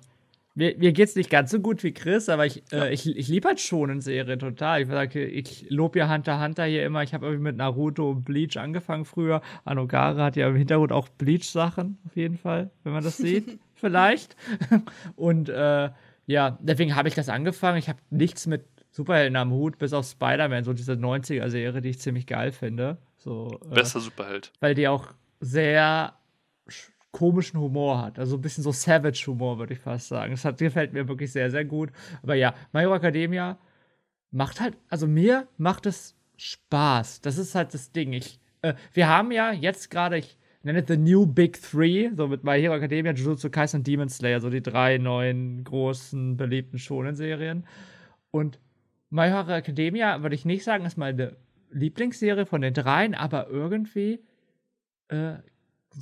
mir, 0.59 0.77
mir 0.77 0.91
geht's 0.91 1.15
nicht 1.15 1.29
ganz 1.29 1.51
so 1.51 1.59
gut 1.61 1.83
wie 1.83 1.93
Chris, 1.93 2.27
aber 2.27 2.45
ich, 2.45 2.61
äh, 2.73 2.93
ich, 2.93 3.07
ich 3.07 3.29
liebe 3.29 3.47
halt 3.47 3.61
schon 3.61 3.89
in 3.89 4.01
Serien 4.01 4.39
total. 4.39 4.81
Ich 4.81 4.89
sage, 4.89 5.25
ich 5.25 5.65
lobe 5.69 5.99
ja 5.99 6.13
Hunter 6.13 6.43
Hunter 6.43 6.65
hier 6.65 6.85
immer. 6.85 7.01
Ich 7.01 7.13
habe 7.13 7.25
irgendwie 7.25 7.45
mit 7.45 7.55
Naruto 7.55 8.11
und 8.11 8.25
Bleach 8.25 8.57
angefangen 8.57 9.05
früher. 9.05 9.41
Anogare 9.63 10.21
hat 10.21 10.35
ja 10.35 10.49
im 10.49 10.57
Hintergrund 10.57 10.91
auch 10.91 11.07
Bleach-Sachen, 11.07 11.97
auf 12.05 12.15
jeden 12.17 12.37
Fall, 12.37 12.71
wenn 12.83 12.91
man 12.91 13.05
das 13.05 13.15
sieht. 13.15 13.57
Vielleicht. 13.75 14.35
Und 15.15 15.47
äh, 15.47 15.89
ja, 16.25 16.57
deswegen 16.61 16.93
habe 16.93 17.07
ich 17.07 17.15
das 17.15 17.29
angefangen. 17.29 17.77
Ich 17.77 17.87
habe 17.87 17.99
nichts 18.09 18.45
mit 18.45 18.65
Superhelden 18.91 19.37
am 19.37 19.51
Hut, 19.51 19.77
bis 19.77 19.93
auf 19.93 20.05
Spider-Man, 20.05 20.65
so 20.65 20.73
diese 20.73 20.93
90er-Serie, 20.93 21.81
die 21.81 21.89
ich 21.89 21.99
ziemlich 21.99 22.27
geil 22.27 22.51
finde. 22.51 22.97
So, 23.15 23.61
äh, 23.71 23.75
Bester 23.75 24.01
Superheld. 24.01 24.51
weil 24.59 24.75
die 24.75 24.89
auch 24.89 25.07
sehr 25.39 26.15
komischen 27.11 27.59
Humor 27.59 28.01
hat. 28.01 28.19
Also 28.19 28.37
ein 28.37 28.41
bisschen 28.41 28.63
so 28.63 28.71
Savage-Humor, 28.71 29.59
würde 29.59 29.73
ich 29.73 29.79
fast 29.79 30.07
sagen. 30.07 30.31
Das 30.31 30.45
hat, 30.45 30.57
gefällt 30.59 30.93
mir 30.93 31.07
wirklich 31.07 31.31
sehr, 31.31 31.49
sehr 31.49 31.65
gut. 31.65 31.91
Aber 32.21 32.35
ja, 32.35 32.53
My 32.71 32.83
Academia 32.83 33.57
macht 34.31 34.61
halt, 34.61 34.77
also 34.89 35.07
mir 35.07 35.47
macht 35.57 35.85
es 35.85 36.15
Spaß. 36.37 37.21
Das 37.21 37.37
ist 37.37 37.55
halt 37.55 37.73
das 37.73 37.91
Ding. 37.91 38.13
Ich, 38.13 38.39
äh, 38.61 38.73
wir 38.93 39.07
haben 39.07 39.31
ja 39.31 39.51
jetzt 39.51 39.89
gerade, 39.89 40.17
ich 40.17 40.37
nenne 40.63 40.81
es 40.81 40.87
The 40.87 40.97
New 40.97 41.25
Big 41.25 41.61
Three, 41.61 42.11
so 42.15 42.27
mit 42.27 42.43
My 42.43 42.59
Hero 42.59 42.75
Academia, 42.75 43.13
Jujutsu 43.13 43.49
Kaisen 43.49 43.79
und 43.79 43.87
Demon 43.87 44.09
Slayer, 44.09 44.39
so 44.39 44.49
die 44.49 44.61
drei 44.61 44.97
neuen 44.97 45.63
großen, 45.63 46.37
beliebten 46.37 46.77
Shonen-Serien. 46.77 47.65
Und 48.31 48.59
My 49.09 49.27
Hero 49.27 49.51
Academia, 49.51 50.21
würde 50.21 50.35
ich 50.35 50.45
nicht 50.45 50.63
sagen, 50.63 50.85
ist 50.85 50.97
meine 50.97 51.35
Lieblingsserie 51.71 52.45
von 52.45 52.61
den 52.61 52.73
dreien, 52.73 53.15
aber 53.15 53.47
irgendwie 53.49 54.19
äh, 55.09 55.35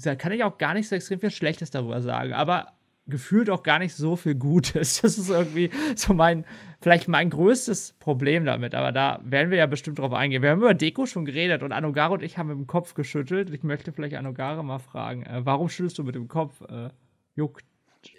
da 0.03 0.15
kann 0.15 0.32
ich 0.32 0.44
auch 0.44 0.58
gar 0.58 0.74
nicht 0.74 0.89
so 0.89 0.96
extrem 0.96 1.20
viel 1.20 1.32
Schlechtes 1.32 1.72
darüber 1.72 2.01
sagen, 2.01 2.34
aber 2.34 2.74
gefühlt 3.08 3.50
auch 3.50 3.63
gar 3.63 3.79
nicht 3.79 3.96
so 3.96 4.15
viel 4.15 4.36
Gutes. 4.36 5.01
Das 5.08 5.17
ist 5.17 5.29
irgendwie 5.29 5.70
so 5.96 6.13
mein, 6.13 6.46
vielleicht 6.82 7.08
mein 7.08 7.29
größtes 7.29 7.96
Problem 8.00 8.46
damit, 8.46 8.75
aber 8.75 8.91
da 8.91 9.22
werden 9.24 9.50
wir 9.50 9.58
ja 9.58 9.65
bestimmt 9.65 10.00
drauf 10.00 10.13
eingehen. 10.13 10.41
Wir 10.41 10.51
haben 10.51 10.60
über 10.60 10.74
Deko 10.74 11.06
schon 11.06 11.25
geredet 11.25 11.63
und 11.63 11.72
Anogare 11.72 12.13
und 12.13 12.24
ich 12.24 12.38
haben 12.38 12.48
mit 12.48 12.58
dem 12.58 12.67
Kopf 12.67 12.94
geschüttelt. 12.94 13.50
Ich 13.51 13.63
möchte 13.63 13.94
vielleicht 13.94 14.15
Anogare 14.15 14.63
mal 14.63 14.79
fragen, 14.79 15.24
äh, 15.24 15.46
warum 15.46 15.70
schüttelst 15.70 15.98
du 15.98 16.03
mit 16.03 16.15
dem 16.15 16.27
Kopf? 16.27 16.62
Äh, 16.62 16.89
juckt 17.36 17.65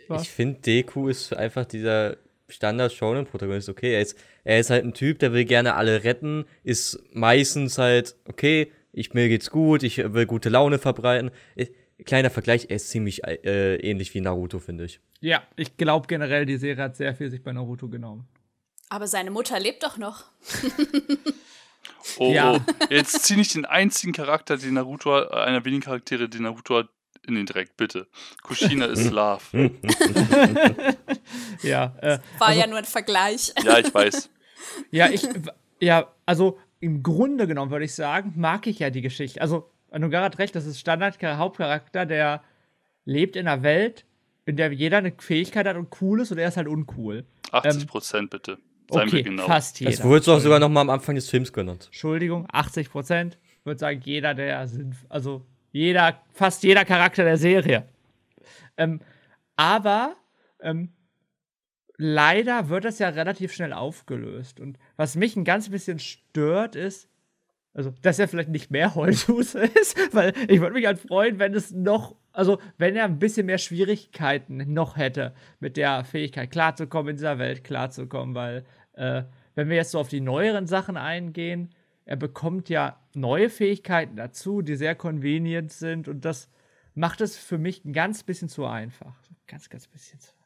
was? 0.08 0.22
Ich 0.22 0.30
finde, 0.30 0.60
Deku 0.60 1.08
ist 1.08 1.34
einfach 1.34 1.64
dieser 1.64 2.16
Standard-Shonen-Protagonist. 2.48 3.68
Okay, 3.68 3.92
er 3.94 4.02
ist, 4.02 4.18
er 4.44 4.58
ist 4.58 4.70
halt 4.70 4.84
ein 4.84 4.94
Typ, 4.94 5.18
der 5.18 5.32
will 5.32 5.44
gerne 5.44 5.74
alle 5.74 6.04
retten, 6.04 6.46
ist 6.64 6.98
meistens 7.12 7.78
halt, 7.78 8.16
okay, 8.26 8.72
ich, 8.92 9.14
mir 9.14 9.28
geht's 9.28 9.50
gut, 9.50 9.82
ich 9.82 9.98
will 9.98 10.26
gute 10.26 10.48
Laune 10.48 10.78
verbreiten. 10.78 11.30
Ich, 11.56 11.70
kleiner 12.04 12.30
Vergleich, 12.30 12.66
er 12.68 12.76
ist 12.76 12.90
ziemlich 12.90 13.24
äh, 13.24 13.76
ähnlich 13.76 14.14
wie 14.14 14.20
Naruto, 14.20 14.58
finde 14.58 14.84
ich. 14.84 15.00
Ja, 15.20 15.42
ich 15.56 15.76
glaube 15.76 16.06
generell, 16.06 16.46
die 16.46 16.56
Serie 16.56 16.84
hat 16.84 16.96
sehr 16.96 17.14
viel 17.14 17.30
sich 17.30 17.42
bei 17.42 17.52
Naruto 17.52 17.88
genommen. 17.88 18.28
Aber 18.88 19.06
seine 19.06 19.30
Mutter 19.30 19.58
lebt 19.60 19.82
doch 19.82 19.96
noch. 19.98 20.24
Oh, 22.18 22.32
Ja. 22.32 22.54
oh. 22.54 22.60
Jetzt 22.90 23.24
zieh 23.24 23.36
nicht 23.36 23.54
den 23.54 23.64
einzigen 23.64 24.12
Charakter, 24.12 24.56
den 24.56 24.74
Naruto 24.74 25.14
hat, 25.14 25.30
äh, 25.30 25.34
einer 25.36 25.64
wenigen 25.64 25.82
Charaktere, 25.82 26.28
den 26.28 26.42
Naruto 26.42 26.78
hat, 26.78 26.88
in 27.26 27.34
den 27.34 27.46
Dreck, 27.46 27.76
bitte. 27.76 28.08
Kushina 28.42 28.86
ist 28.86 29.10
Love. 29.10 29.42
Ja, 31.62 31.94
äh, 32.00 32.18
War 32.38 32.52
ja 32.54 32.66
nur 32.66 32.78
ein 32.78 32.84
Vergleich. 32.84 33.52
Ja, 33.62 33.78
ich 33.78 33.92
weiß. 33.92 34.30
Ja, 34.90 35.08
ich, 35.10 35.26
ja, 35.80 36.12
also 36.26 36.58
im 36.80 37.02
Grunde 37.02 37.46
genommen 37.46 37.70
würde 37.70 37.84
ich 37.84 37.94
sagen, 37.94 38.34
mag 38.36 38.66
ich 38.66 38.78
ja 38.78 38.90
die 38.90 39.02
Geschichte. 39.02 39.40
Also, 39.40 39.70
Anugara 39.90 40.24
hat 40.26 40.38
recht, 40.38 40.54
das 40.54 40.66
ist 40.66 40.78
Standard-Hauptcharakter, 40.78 42.06
der 42.06 42.42
lebt 43.04 43.36
in 43.36 43.48
einer 43.48 43.62
Welt, 43.62 44.04
in 44.44 44.56
der 44.56 44.72
jeder 44.72 44.98
eine 44.98 45.12
Fähigkeit 45.18 45.66
hat 45.66 45.76
und 45.76 45.88
cool 46.00 46.20
ist 46.20 46.30
und 46.30 46.38
er 46.38 46.48
ist 46.48 46.56
halt 46.56 46.68
uncool. 46.68 47.24
80 47.52 47.86
Prozent 47.86 48.30
bitte. 48.30 48.58
Seien 48.90 49.08
Okay, 49.08 49.16
wir 49.16 49.22
genau. 49.22 49.46
fast 49.46 49.80
jeder. 49.80 49.90
Das 49.90 50.04
wurde 50.04 50.24
doch 50.24 50.40
sogar 50.40 50.58
noch 50.58 50.68
mal 50.68 50.80
am 50.82 50.90
Anfang 50.90 51.14
des 51.14 51.28
Films 51.28 51.52
genannt. 51.52 51.86
Entschuldigung, 51.86 52.46
80 52.50 52.90
Prozent. 52.90 53.38
Ich 53.60 53.66
würde 53.66 53.78
sagen, 53.78 54.00
jeder 54.04 54.34
der 54.34 54.66
sind, 54.68 54.94
also 55.08 55.42
jeder, 55.72 56.20
fast 56.32 56.62
jeder 56.62 56.84
Charakter 56.84 57.24
der 57.24 57.36
Serie. 57.36 57.86
Ähm, 58.76 59.00
aber 59.56 60.14
ähm, 60.60 60.90
leider 61.98 62.68
wird 62.68 62.84
das 62.84 62.98
ja 62.98 63.10
relativ 63.10 63.52
schnell 63.52 63.72
aufgelöst. 63.72 64.60
Und 64.60 64.78
was 64.96 65.16
mich 65.16 65.36
ein 65.36 65.44
ganz 65.44 65.68
bisschen 65.68 65.98
stört, 65.98 66.76
ist, 66.76 67.10
also, 67.74 67.92
dass 68.02 68.18
er 68.18 68.28
vielleicht 68.28 68.48
nicht 68.48 68.70
mehr 68.70 68.94
Heulsuse 68.94 69.60
ist, 69.80 70.14
weil 70.14 70.32
ich 70.48 70.60
würde 70.60 70.74
mich 70.74 70.86
halt 70.86 70.98
freuen, 70.98 71.38
wenn 71.38 71.54
es 71.54 71.72
noch, 71.72 72.16
also, 72.32 72.58
wenn 72.78 72.96
er 72.96 73.04
ein 73.04 73.18
bisschen 73.18 73.46
mehr 73.46 73.58
Schwierigkeiten 73.58 74.72
noch 74.72 74.96
hätte, 74.96 75.34
mit 75.60 75.76
der 75.76 76.04
Fähigkeit 76.04 76.50
klarzukommen, 76.50 77.10
in 77.10 77.16
dieser 77.16 77.38
Welt 77.38 77.64
klarzukommen, 77.64 78.34
weil, 78.34 78.64
äh, 78.94 79.24
wenn 79.54 79.68
wir 79.68 79.76
jetzt 79.76 79.90
so 79.90 79.98
auf 79.98 80.08
die 80.08 80.20
neueren 80.20 80.66
Sachen 80.66 80.96
eingehen, 80.96 81.74
er 82.04 82.16
bekommt 82.16 82.68
ja 82.68 82.98
neue 83.12 83.50
Fähigkeiten 83.50 84.16
dazu, 84.16 84.62
die 84.62 84.76
sehr 84.76 84.94
convenient 84.94 85.72
sind 85.72 86.08
und 86.08 86.24
das 86.24 86.48
macht 86.94 87.20
es 87.20 87.36
für 87.36 87.58
mich 87.58 87.84
ein 87.84 87.92
ganz 87.92 88.22
bisschen 88.22 88.48
zu 88.48 88.64
einfach. 88.66 89.14
Ganz, 89.46 89.68
ganz 89.68 89.86
bisschen 89.86 90.18
zu 90.20 90.37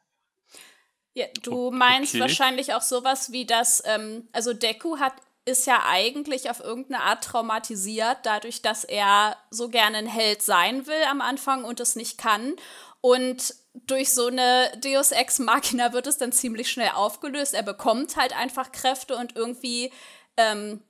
Ja, 1.15 1.25
du 1.43 1.71
meinst 1.71 2.13
Okay. 2.13 2.21
wahrscheinlich 2.21 2.73
auch 2.73 2.81
sowas 2.81 3.31
wie 3.31 3.45
das, 3.45 3.83
ähm, 3.85 4.27
also 4.31 4.53
Deku 4.53 4.97
hat 4.99 5.13
ist 5.45 5.67
ja 5.67 5.83
eigentlich 5.85 6.49
auf 6.49 6.61
irgendeine 6.61 7.03
Art 7.03 7.23
traumatisiert, 7.23 8.19
dadurch, 8.23 8.61
dass 8.61 8.85
er 8.85 9.35
so 9.49 9.67
gerne 9.67 9.97
ein 9.97 10.07
Held 10.07 10.41
sein 10.41 10.87
will 10.87 11.03
am 11.09 11.19
Anfang 11.19 11.65
und 11.65 11.81
es 11.81 11.95
nicht 11.97 12.17
kann. 12.17 12.55
Und 13.01 13.53
durch 13.73 14.13
so 14.13 14.27
eine 14.27 14.71
Deus 14.81 15.11
Ex 15.11 15.39
Machina 15.39 15.91
wird 15.91 16.07
es 16.07 16.17
dann 16.17 16.31
ziemlich 16.31 16.71
schnell 16.71 16.91
aufgelöst. 16.95 17.53
Er 17.53 17.63
bekommt 17.63 18.15
halt 18.15 18.33
einfach 18.37 18.71
Kräfte 18.71 19.17
und 19.17 19.35
irgendwie 19.35 19.91
ähm, 20.37 20.81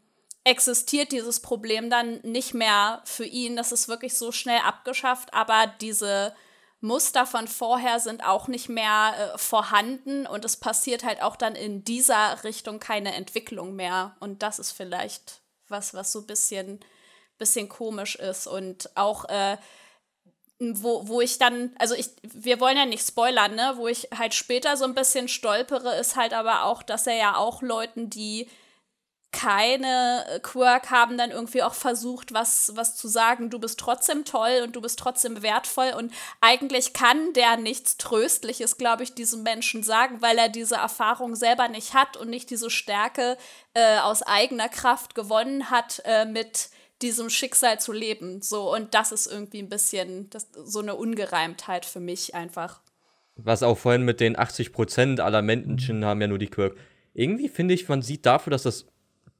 existiert 0.44 1.12
dieses 1.12 1.40
Problem 1.40 1.90
dann 1.90 2.20
nicht 2.22 2.54
mehr 2.54 3.02
für 3.06 3.26
ihn. 3.26 3.56
Das 3.56 3.72
ist 3.72 3.88
wirklich 3.88 4.16
so 4.16 4.32
schnell 4.32 4.60
abgeschafft, 4.60 5.34
aber 5.34 5.66
diese 5.82 6.36
Muster 6.84 7.26
von 7.26 7.48
vorher 7.48 8.02
sind 8.02 8.26
auch 8.26 8.50
nicht 8.50 8.68
mehr 8.68 9.14
äh, 9.18 9.38
vorhanden 9.38 10.28
und 10.28 10.44
es 10.44 10.58
passiert 10.58 11.06
halt 11.06 11.22
auch 11.22 11.38
dann 11.38 11.56
in 11.56 11.86
dieser 11.86 12.44
Richtung 12.44 12.82
keine 12.82 13.14
Entwicklung 13.14 13.74
mehr. 13.74 14.18
Und 14.20 14.44
das 14.44 14.60
ist 14.60 14.74
vielleicht 14.74 15.40
was, 15.70 15.94
was 15.94 16.12
so 16.12 16.20
ein 16.20 16.28
bisschen, 16.28 16.82
bisschen 17.38 17.70
komisch 17.70 18.16
ist. 18.16 18.48
Und 18.48 18.90
auch, 18.98 19.24
äh, 19.30 19.56
wo, 20.60 21.08
wo 21.08 21.22
ich 21.22 21.38
dann, 21.38 21.74
also 21.80 21.96
ich, 21.96 22.10
wir 22.22 22.60
wollen 22.60 22.76
ja 22.76 22.86
nicht 22.86 23.08
spoilern, 23.08 23.56
ne? 23.56 23.76
Wo 23.78 23.88
ich 23.88 24.10
halt 24.18 24.34
später 24.34 24.76
so 24.76 24.84
ein 24.84 24.94
bisschen 24.94 25.30
stolpere, 25.30 25.96
ist 25.96 26.18
halt 26.18 26.34
aber 26.34 26.66
auch, 26.66 26.84
dass 26.84 27.08
er 27.08 27.16
ja 27.16 27.38
auch 27.38 27.62
Leuten, 27.62 28.10
die 28.10 28.50
keine 29.34 30.40
Quirk 30.44 30.92
haben 30.92 31.18
dann 31.18 31.32
irgendwie 31.32 31.64
auch 31.64 31.74
versucht, 31.74 32.34
was, 32.34 32.72
was 32.76 32.96
zu 32.96 33.10
sagen, 33.10 33.50
du 33.50 33.60
bist 33.60 33.80
trotzdem 33.80 34.24
toll 34.24 34.62
und 34.64 34.76
du 34.76 34.82
bist 34.82 34.98
trotzdem 35.00 35.42
wertvoll 35.42 35.92
und 35.98 36.14
eigentlich 36.40 36.94
kann 36.94 37.34
der 37.34 37.58
nichts 37.58 37.98
Tröstliches, 37.98 38.78
glaube 38.78 39.04
ich, 39.04 39.14
diesem 39.14 39.44
Menschen 39.44 39.84
sagen, 39.84 40.22
weil 40.22 40.38
er 40.38 40.48
diese 40.48 40.76
Erfahrung 40.76 41.36
selber 41.36 41.68
nicht 41.68 41.94
hat 41.94 42.16
und 42.16 42.30
nicht 42.30 42.50
diese 42.50 42.70
Stärke 42.70 43.38
äh, 43.74 43.98
aus 43.98 44.22
eigener 44.22 44.70
Kraft 44.70 45.16
gewonnen 45.16 45.70
hat, 45.70 46.02
äh, 46.06 46.26
mit 46.26 46.70
diesem 47.02 47.30
Schicksal 47.30 47.80
zu 47.80 47.92
leben. 47.92 48.42
So, 48.42 48.74
und 48.74 48.94
das 48.94 49.12
ist 49.12 49.28
irgendwie 49.28 49.60
ein 49.60 49.70
bisschen 49.70 50.30
das, 50.30 50.50
so 50.64 50.80
eine 50.80 50.96
Ungereimtheit 50.96 51.86
für 51.86 52.00
mich 52.00 52.36
einfach. 52.36 52.82
Was 53.36 53.64
auch 53.64 53.78
vorhin 53.78 54.04
mit 54.04 54.20
den 54.20 54.38
80% 54.38 55.20
aller 55.20 55.42
Menschen 55.42 56.06
haben 56.06 56.22
ja 56.22 56.28
nur 56.28 56.38
die 56.38 56.50
Quirk. 56.50 56.78
Irgendwie 57.14 57.50
finde 57.50 57.74
ich, 57.74 57.90
man 57.90 58.02
sieht 58.02 58.26
dafür, 58.26 58.52
dass 58.52 58.64
das 58.64 58.86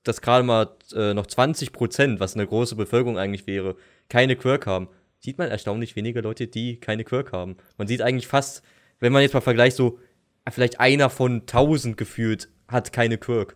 dass 0.04 0.22
gerade 0.22 0.44
mal 0.44 0.76
äh, 0.94 1.14
noch 1.14 1.26
20%, 1.26 2.20
was 2.20 2.36
eine 2.36 2.48
große 2.48 2.76
Bevölkerung 2.76 3.18
eigentlich 3.18 3.48
wäre, 3.48 3.76
keine 4.10 4.36
Quirk 4.36 4.68
haben, 4.68 4.90
sieht 5.20 5.38
man 5.38 5.50
erstaunlich 5.50 5.96
wenige 5.96 6.22
Leute, 6.22 6.48
die 6.48 6.80
keine 6.80 7.04
Quirk 7.04 7.32
haben. 7.32 7.58
Man 7.78 7.88
sieht 7.88 8.02
eigentlich 8.02 8.28
fast, 8.28 8.62
wenn 9.00 9.14
man 9.14 9.22
jetzt 9.22 9.34
mal 9.34 9.42
vergleicht, 9.42 9.78
so 9.78 10.00
vielleicht 10.50 10.80
einer 10.80 11.10
von 11.10 11.42
1000 11.42 11.96
gefühlt 11.96 12.50
hat 12.68 12.92
keine 12.92 13.18
Quirk. 13.18 13.56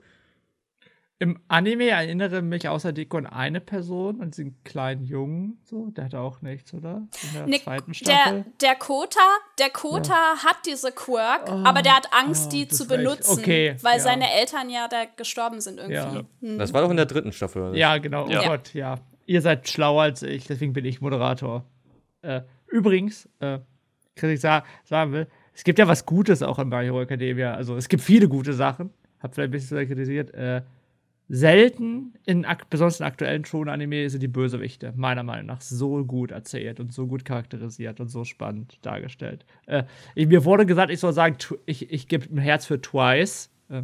Im 1.20 1.40
Anime 1.48 1.90
erinnere 1.90 2.44
mich 2.44 2.70
außer 2.70 2.94
Deko 2.94 3.18
an 3.18 3.26
eine 3.26 3.60
Person, 3.60 4.22
an 4.22 4.30
diesen 4.30 4.64
kleinen 4.64 5.04
Jungen, 5.04 5.58
so, 5.64 5.88
der 5.88 6.06
hatte 6.06 6.20
auch 6.20 6.44
nichts, 6.44 6.76
oder? 6.76 7.08
In 7.24 7.34
der 7.34 7.48
Nick, 7.48 7.64
zweiten 7.64 7.92
der, 7.92 7.96
Staffel. 7.96 8.46
der 8.62 8.76
Kota, 8.76 9.20
der 9.58 9.70
Kota 9.72 10.36
hat 10.46 10.58
diese 10.68 10.92
Quirk, 10.92 11.50
aber 11.50 11.82
der 11.82 11.96
hat 11.96 12.10
Angst, 12.14 12.48
oh, 12.48 12.50
die 12.52 12.68
zu 12.68 12.88
benutzen, 12.88 13.40
okay, 13.40 13.76
weil 13.82 13.98
ja. 13.98 14.04
seine 14.04 14.32
Eltern 14.32 14.70
ja 14.70 14.88
da 14.88 15.06
gestorben 15.16 15.60
sind 15.60 15.80
irgendwie. 15.80 15.96
Ja. 15.96 16.24
Hm. 16.42 16.60
Das 16.60 16.72
war 16.72 16.84
doch 16.84 16.92
in 16.92 16.98
der 16.98 17.08
dritten 17.08 17.32
Staffel. 17.32 17.64
oder? 17.70 17.76
Ja, 17.76 17.98
genau. 17.98 18.28
Oh 18.28 18.30
Ja. 18.30 18.48
Gott, 18.48 18.76
ja. 18.76 19.00
Ihr 19.26 19.42
seid 19.42 19.68
schlauer 19.68 20.04
als 20.04 20.22
ich, 20.22 20.46
deswegen 20.46 20.74
bin 20.74 20.86
ich 20.86 21.02
Moderator. 21.02 21.66
Äh, 22.22 22.42
übrigens, 22.68 23.28
äh, 23.40 23.58
was 24.16 24.30
ich 24.30 24.40
sa 24.40 24.64
sagen 24.84 25.14
will, 25.14 25.28
es 25.54 25.64
gibt 25.64 25.80
ja 25.80 25.88
was 25.88 26.06
Gutes 26.06 26.44
auch 26.44 26.60
in 26.60 26.70
My 26.70 26.84
Hero 26.84 27.02
Academia. 27.02 27.56
Also 27.56 27.76
es 27.76 27.90
gibt 27.90 28.04
viele 28.04 28.28
gute 28.30 28.54
Sachen. 28.54 28.92
Hab 29.20 29.34
vielleicht 29.34 29.50
ein 29.50 29.52
bisschen 29.52 29.88
kritisiert. 29.88 30.32
Äh, 30.36 30.62
selten, 31.30 32.14
in 32.26 32.46
besonders 32.70 33.00
in 33.00 33.06
aktuellen 33.06 33.44
Shonen-Anime, 33.44 34.10
sind 34.10 34.22
die 34.22 34.28
Bösewichte, 34.28 34.94
meiner 34.96 35.24
Meinung 35.24 35.48
nach, 35.48 35.62
so 35.62 36.04
gut 36.06 36.32
erzählt 36.32 36.80
und 36.80 36.94
so 36.94 37.08
gut 37.08 37.26
charakterisiert 37.26 38.00
und 38.00 38.10
so 38.10 38.24
spannend 38.24 38.78
dargestellt. 38.82 39.46
Äh, 39.66 39.84
ich, 40.16 40.28
mir 40.28 40.46
wurde 40.46 40.66
gesagt, 40.66 40.92
ich 40.92 41.00
soll 41.00 41.14
sagen, 41.14 41.38
ich, 41.66 41.92
ich 41.92 42.08
gebe 42.08 42.34
ein 42.34 42.38
Herz 42.38 42.66
für 42.66 42.82
Twice. 42.82 43.50
Äh, 43.70 43.84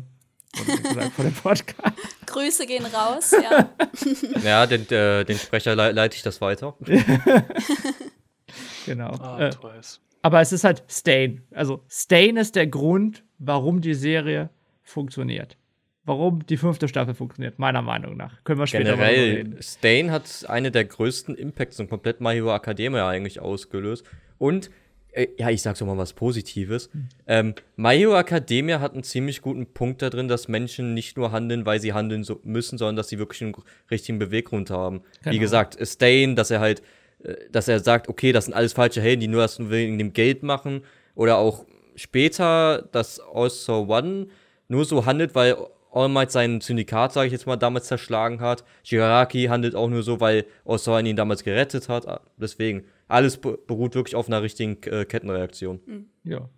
gesagt 0.54 1.14
von 1.14 1.26
dem 1.26 1.34
Podcast. 1.34 1.98
Grüße 2.28 2.66
gehen 2.66 2.86
raus, 2.86 3.32
ja. 3.32 3.70
Ja, 4.44 4.66
den, 4.66 4.90
äh, 4.90 5.26
den 5.26 5.38
Sprecher 5.38 5.76
le 5.76 5.92
leite 5.92 6.16
ich 6.16 6.24
das 6.24 6.42
weiter. 6.42 6.76
genau. 8.86 9.12
Ah, 9.20 9.40
äh, 9.40 9.50
Twice. 9.50 10.00
aber 10.22 10.42
es 10.42 10.52
ist 10.52 10.64
halt 10.64 10.84
Stain. 10.88 11.42
Also, 11.52 11.84
Stain 11.90 12.38
ist 12.38 12.56
der 12.56 12.68
Grund, 12.68 13.24
warum 13.40 13.82
die 13.82 13.96
Serie 13.96 14.50
funktioniert. 14.84 15.58
Warum 16.06 16.46
die 16.46 16.58
fünfte 16.58 16.88
Staffel 16.90 17.14
funktioniert, 17.14 17.60
meiner 17.60 17.82
Meinung 17.82 18.18
nach. 18.18 18.44
Können 18.44 18.60
wir 18.60 18.68
später 18.68 18.92
Generell, 18.96 19.36
reden. 19.36 19.58
Stain 19.62 20.12
hat 20.12 20.46
eine 20.50 20.70
der 20.70 20.84
größten 20.86 21.36
Impacts 21.36 21.80
in 21.80 21.88
komplett 21.90 22.20
My 22.20 22.34
Hero 22.34 22.54
Academia 22.54 23.08
eigentlich 23.08 23.40
ausgelöst. 23.40 24.06
Und, 24.38 24.70
äh, 25.14 25.28
ja, 25.38 25.50
ich 25.50 25.62
sag's 25.62 25.80
doch 25.80 25.86
mal 25.88 25.98
was 25.98 26.12
Positives. 26.12 26.90
Ähm, 27.26 27.54
My 27.78 27.96
Hero 27.98 28.18
Academia 28.20 28.82
hat 28.82 28.94
einen 28.94 29.04
ziemlich 29.04 29.42
guten 29.42 29.66
Punkt 29.68 30.02
da 30.02 30.10
drin, 30.10 30.28
dass 30.28 30.50
Menschen 30.50 30.94
nicht 30.94 31.16
nur 31.16 31.32
handeln, 31.32 31.66
weil 31.66 31.80
sie 31.80 31.94
handeln 31.94 32.26
so 32.26 32.42
müssen, 32.44 32.78
sondern 32.78 32.98
dass 32.98 33.08
sie 33.08 33.18
wirklich 33.20 33.42
einen 33.42 33.56
richtigen 33.90 34.20
Beweggrund 34.20 34.72
haben. 34.72 35.04
Wie 35.22 35.30
Genau. 35.30 35.40
gesagt, 35.42 35.78
Stain, 35.88 36.36
dass 36.36 36.52
er 36.52 36.60
halt, 36.60 36.82
äh, 37.24 37.36
dass 37.50 37.70
er 37.70 37.80
sagt, 37.80 38.10
okay, 38.10 38.34
das 38.34 38.46
sind 38.46 38.54
alles 38.54 38.74
falsche 38.74 39.00
Helden, 39.00 39.22
die 39.22 39.28
nur 39.30 39.42
das 39.42 39.58
nur 39.58 39.70
wegen 39.72 39.98
dem 39.98 40.12
Geld 40.12 40.44
machen. 40.44 40.82
Oder 41.16 41.38
auch 41.38 41.66
später, 41.96 42.82
dass 42.92 43.22
Also 43.22 43.88
One 43.88 44.28
nur 44.68 44.84
so 44.84 45.06
handelt, 45.06 45.34
weil 45.36 45.56
All 45.94 46.10
Might 46.10 46.32
sein 46.32 46.60
Syndikat, 46.60 47.14
sage 47.14 47.28
ich 47.28 47.32
jetzt 47.34 47.46
mal, 47.46 47.56
damals 47.56 47.86
zerschlagen 47.88 48.42
hat. 48.42 48.64
Shigaraki 48.84 49.46
handelt 49.46 49.76
auch 49.76 49.88
nur 49.90 50.02
so, 50.04 50.20
weil 50.20 50.46
One 50.66 51.08
ihn 51.08 51.16
damals 51.16 51.44
gerettet 51.44 51.88
hat. 51.88 52.08
Ah, 52.08 52.22
Deswegen, 52.38 52.86
alles 53.08 53.38
be- 53.38 53.60
beruht 53.68 53.94
wirklich 53.96 54.16
auf 54.16 54.28
einer 54.28 54.42
richtigen 54.42 54.82
äh, 54.84 55.06
Kettenreaktion. 55.06 56.10
Ja. 56.24 56.50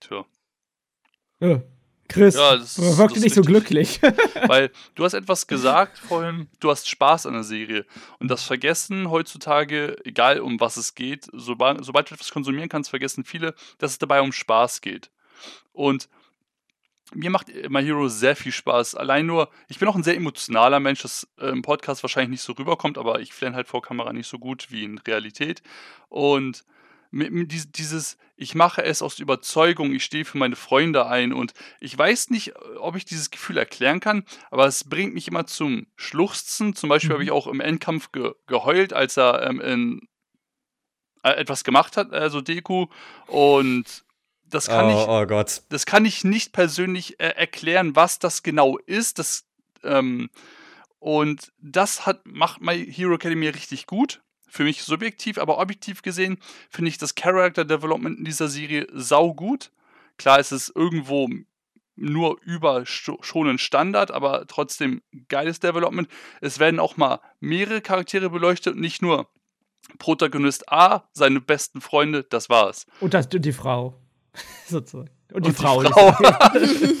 Tja. 0.00 0.24
Äh, 1.40 1.60
Chris, 2.08 2.34
Ja, 2.34 2.56
das- 2.56 2.76
man 2.78 2.98
wirkte 2.98 3.20
nicht 3.20 3.34
so 3.34 3.42
glücklich. 3.42 4.00
Weil 4.46 4.70
du 4.96 5.04
hast 5.04 5.14
etwas 5.14 5.46
gesagt 5.46 5.98
vorhin, 5.98 6.48
du 6.60 6.70
hast 6.70 6.88
Spaß 6.88 7.26
an 7.26 7.34
der 7.34 7.44
Serie. 7.44 7.86
Und 8.18 8.30
das 8.30 8.42
vergessen 8.42 9.10
heutzutage, 9.10 9.96
egal 10.04 10.40
um 10.40 10.58
was 10.60 10.76
es 10.76 10.94
geht, 10.94 11.26
sobald, 11.32 11.84
sobald 11.84 12.10
du 12.10 12.14
etwas 12.14 12.30
konsumieren 12.32 12.68
kannst, 12.68 12.90
vergessen 12.90 13.24
viele, 13.24 13.54
dass 13.78 13.92
es 13.92 13.98
dabei 13.98 14.20
um 14.20 14.32
Spaß 14.32 14.80
geht. 14.80 15.10
Und 15.72 16.08
mir 17.14 17.30
macht 17.30 17.48
My 17.68 17.82
Hero 17.82 18.08
sehr 18.08 18.36
viel 18.36 18.52
Spaß. 18.52 18.94
Allein 18.94 19.26
nur, 19.26 19.48
ich 19.68 19.78
bin 19.78 19.88
auch 19.88 19.96
ein 19.96 20.02
sehr 20.02 20.16
emotionaler 20.16 20.80
Mensch, 20.80 21.02
das 21.02 21.28
äh, 21.38 21.48
im 21.48 21.62
Podcast 21.62 22.02
wahrscheinlich 22.02 22.30
nicht 22.30 22.42
so 22.42 22.52
rüberkommt, 22.52 22.98
aber 22.98 23.20
ich 23.20 23.32
flenne 23.32 23.56
halt 23.56 23.68
vor 23.68 23.82
Kamera 23.82 24.12
nicht 24.12 24.28
so 24.28 24.38
gut 24.38 24.68
wie 24.70 24.84
in 24.84 24.98
Realität. 24.98 25.62
Und 26.08 26.64
dieses, 27.12 28.16
ich 28.36 28.54
mache 28.54 28.82
es 28.82 29.02
aus 29.02 29.18
Überzeugung, 29.18 29.92
ich 29.92 30.02
stehe 30.02 30.24
für 30.24 30.38
meine 30.38 30.56
Freunde 30.56 31.06
ein 31.06 31.34
und 31.34 31.52
ich 31.78 31.96
weiß 31.96 32.30
nicht, 32.30 32.54
ob 32.78 32.96
ich 32.96 33.04
dieses 33.04 33.30
Gefühl 33.30 33.58
erklären 33.58 34.00
kann, 34.00 34.24
aber 34.50 34.66
es 34.66 34.84
bringt 34.84 35.12
mich 35.12 35.28
immer 35.28 35.46
zum 35.46 35.86
Schluchzen. 35.96 36.74
Zum 36.74 36.88
Beispiel 36.88 37.12
habe 37.12 37.22
ich 37.22 37.30
auch 37.30 37.46
im 37.46 37.60
Endkampf 37.60 38.12
ge 38.12 38.32
geheult, 38.46 38.94
als 38.94 39.18
er 39.18 39.46
ähm, 39.46 39.60
in, 39.60 40.08
äh, 41.22 41.32
etwas 41.32 41.64
gemacht 41.64 41.98
hat, 41.98 42.12
also 42.12 42.40
Deku. 42.40 42.86
Und 43.26 44.04
das 44.52 44.66
kann 44.68 44.90
ich 44.90 44.96
oh, 44.96 45.22
oh 45.22 45.26
Gott. 45.26 45.62
das 45.70 45.86
kann 45.86 46.04
ich 46.04 46.24
nicht 46.24 46.52
persönlich 46.52 47.18
äh, 47.18 47.28
erklären, 47.28 47.96
was 47.96 48.18
das 48.18 48.42
genau 48.42 48.76
ist. 48.78 49.18
Das, 49.18 49.46
ähm, 49.82 50.30
und 50.98 51.52
das 51.58 52.06
hat, 52.06 52.26
macht 52.26 52.60
My 52.60 52.86
Hero 52.86 53.14
Academia 53.14 53.50
richtig 53.50 53.86
gut. 53.86 54.22
Für 54.48 54.64
mich 54.64 54.82
subjektiv, 54.82 55.38
aber 55.38 55.58
objektiv 55.58 56.02
gesehen 56.02 56.38
finde 56.68 56.90
ich 56.90 56.98
das 56.98 57.14
Character 57.14 57.64
Development 57.64 58.18
in 58.18 58.24
dieser 58.26 58.48
Serie 58.48 58.86
sau 58.92 59.32
gut. 59.32 59.72
Klar 60.18 60.38
ist 60.38 60.52
es 60.52 60.68
irgendwo 60.68 61.28
nur 61.96 62.38
über 62.42 62.84
schon 62.84 63.48
ein 63.48 63.58
Standard, 63.58 64.10
aber 64.10 64.46
trotzdem 64.46 65.00
geiles 65.28 65.60
Development. 65.60 66.08
Es 66.42 66.58
werden 66.58 66.78
auch 66.78 66.98
mal 66.98 67.20
mehrere 67.40 67.80
Charaktere 67.80 68.28
beleuchtet 68.28 68.74
und 68.74 68.80
nicht 68.82 69.00
nur 69.00 69.30
Protagonist 69.98 70.70
A, 70.70 71.08
seine 71.12 71.40
besten 71.40 71.80
Freunde, 71.80 72.24
das 72.24 72.50
war's. 72.50 72.86
und 73.00 73.14
das, 73.14 73.28
die 73.28 73.52
Frau. 73.52 74.01
Sozusagen. 74.66 75.10
Und 75.32 75.46
die 75.46 75.50
Und 75.50 75.58
die 75.58 75.62
Frau. 75.62 75.80
Frau. 75.80 76.14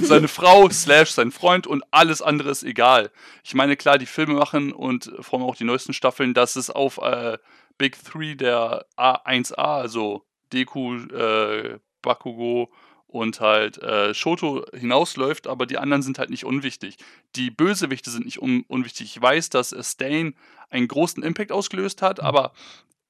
seine 0.02 0.28
Frau 0.28 0.68
slash 0.70 1.10
sein 1.10 1.32
Freund 1.32 1.66
und 1.66 1.82
alles 1.90 2.22
andere 2.22 2.50
ist 2.50 2.62
egal. 2.62 3.10
Ich 3.44 3.54
meine, 3.54 3.76
klar, 3.76 3.98
die 3.98 4.06
Filme 4.06 4.34
machen 4.34 4.72
und 4.72 5.12
vor 5.20 5.38
allem 5.38 5.48
auch 5.48 5.56
die 5.56 5.64
neuesten 5.64 5.92
Staffeln, 5.92 6.34
dass 6.34 6.56
es 6.56 6.70
auf 6.70 6.98
äh, 6.98 7.38
Big 7.78 8.02
Three 8.02 8.34
der 8.34 8.86
A1A, 8.96 9.54
also 9.54 10.24
Deku, 10.52 10.96
äh, 10.96 11.78
Bakugo 12.00 12.70
und 13.06 13.40
halt 13.40 13.78
äh, 13.78 14.14
Shoto 14.14 14.64
hinausläuft, 14.72 15.46
aber 15.46 15.66
die 15.66 15.78
anderen 15.78 16.02
sind 16.02 16.18
halt 16.18 16.30
nicht 16.30 16.44
unwichtig. 16.44 16.96
Die 17.36 17.50
Bösewichte 17.50 18.10
sind 18.10 18.24
nicht 18.24 18.40
un 18.40 18.64
unwichtig. 18.68 19.16
Ich 19.16 19.22
weiß, 19.22 19.50
dass 19.50 19.74
Stain 19.80 20.34
einen 20.70 20.88
großen 20.88 21.22
Impact 21.22 21.52
ausgelöst 21.52 22.00
hat, 22.00 22.20
aber 22.20 22.52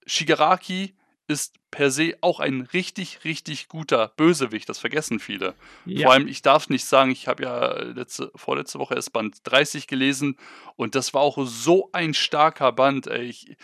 Shigaraki 0.07 0.95
ist 1.29 1.55
per 1.71 1.91
se 1.91 2.15
auch 2.21 2.41
ein 2.41 2.63
richtig, 2.73 3.25
richtig 3.25 3.69
guter 3.69 4.13
Bösewicht. 4.17 4.69
Das 4.69 4.79
vergessen 4.79 5.19
viele. 5.21 5.55
Ja. 5.87 6.07
Vor 6.07 6.13
allem, 6.13 6.29
ich 6.29 6.43
darf 6.43 6.69
nicht 6.69 6.85
sagen, 6.85 7.11
ich 7.11 7.29
habe 7.29 7.45
ja 7.45 7.83
letzte, 7.83 8.31
vorletzte 8.35 8.79
Woche 8.79 8.95
erst 8.95 9.13
Band 9.13 9.37
30 9.45 9.87
gelesen 9.87 10.37
und 10.77 10.95
das 10.95 11.15
war 11.15 11.23
auch 11.23 11.39
so 11.47 11.89
ein 11.93 12.13
starker 12.15 12.73
Band. 12.73 13.07
Ey. 13.07 13.25
Ich, 13.27 13.57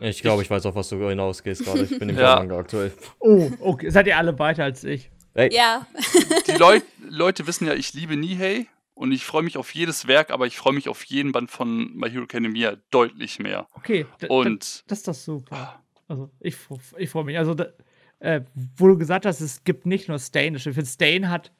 Ich 0.00 0.22
glaube, 0.22 0.42
ich 0.42 0.50
weiß 0.50 0.64
auch, 0.66 0.74
was 0.74 0.88
du 0.90 1.08
hinausgehst 1.08 1.64
gerade. 1.64 1.82
Ich 1.84 1.98
bin 1.98 2.08
im 2.08 2.16
Ja. 2.18 2.36
Manga 2.36 2.58
aktuell. 2.58 2.92
Oh, 3.18 3.50
okay. 3.60 3.90
Seid 3.90 4.06
ihr 4.06 4.16
alle 4.16 4.38
weiter 4.38 4.64
als 4.64 4.84
ich? 4.84 5.10
Hey, 5.34 5.52
Ja, 5.52 5.86
die 6.46 6.52
Leut, 6.52 6.82
Leute 7.08 7.46
wissen 7.46 7.66
ja, 7.66 7.74
ich 7.74 7.92
liebe 7.92 8.16
Nihei 8.16 8.66
und 8.94 9.12
ich 9.12 9.24
freue 9.24 9.42
mich 9.42 9.58
auf 9.58 9.74
jedes 9.74 10.06
Werk, 10.06 10.30
aber 10.30 10.46
ich 10.46 10.56
freue 10.56 10.72
mich 10.72 10.88
auf 10.88 11.04
jeden 11.04 11.32
Band 11.32 11.50
von 11.50 11.94
My 11.94 12.08
Hero 12.10 12.24
Academia 12.24 12.76
deutlich 12.90 13.38
mehr. 13.38 13.66
Okay. 13.74 14.06
Und 14.28 14.84
Das 14.86 14.98
ist 14.98 15.08
doch 15.08 15.14
super. 15.14 15.82
Also, 16.08 16.30
ich, 16.40 16.56
ich 16.98 17.10
freue 17.10 17.24
mich. 17.24 17.38
Also, 17.38 17.54
da, 17.54 17.66
äh, 18.20 18.42
wo 18.76 18.88
du 18.88 18.96
gesagt 18.98 19.26
hast, 19.26 19.40
es 19.40 19.64
gibt 19.64 19.86
nicht 19.86 20.08
nur 20.08 20.18
Stain. 20.18 20.54
Ich 20.54 20.62
finde, 20.62 20.86
Stain 20.86 21.30
hat 21.30 21.52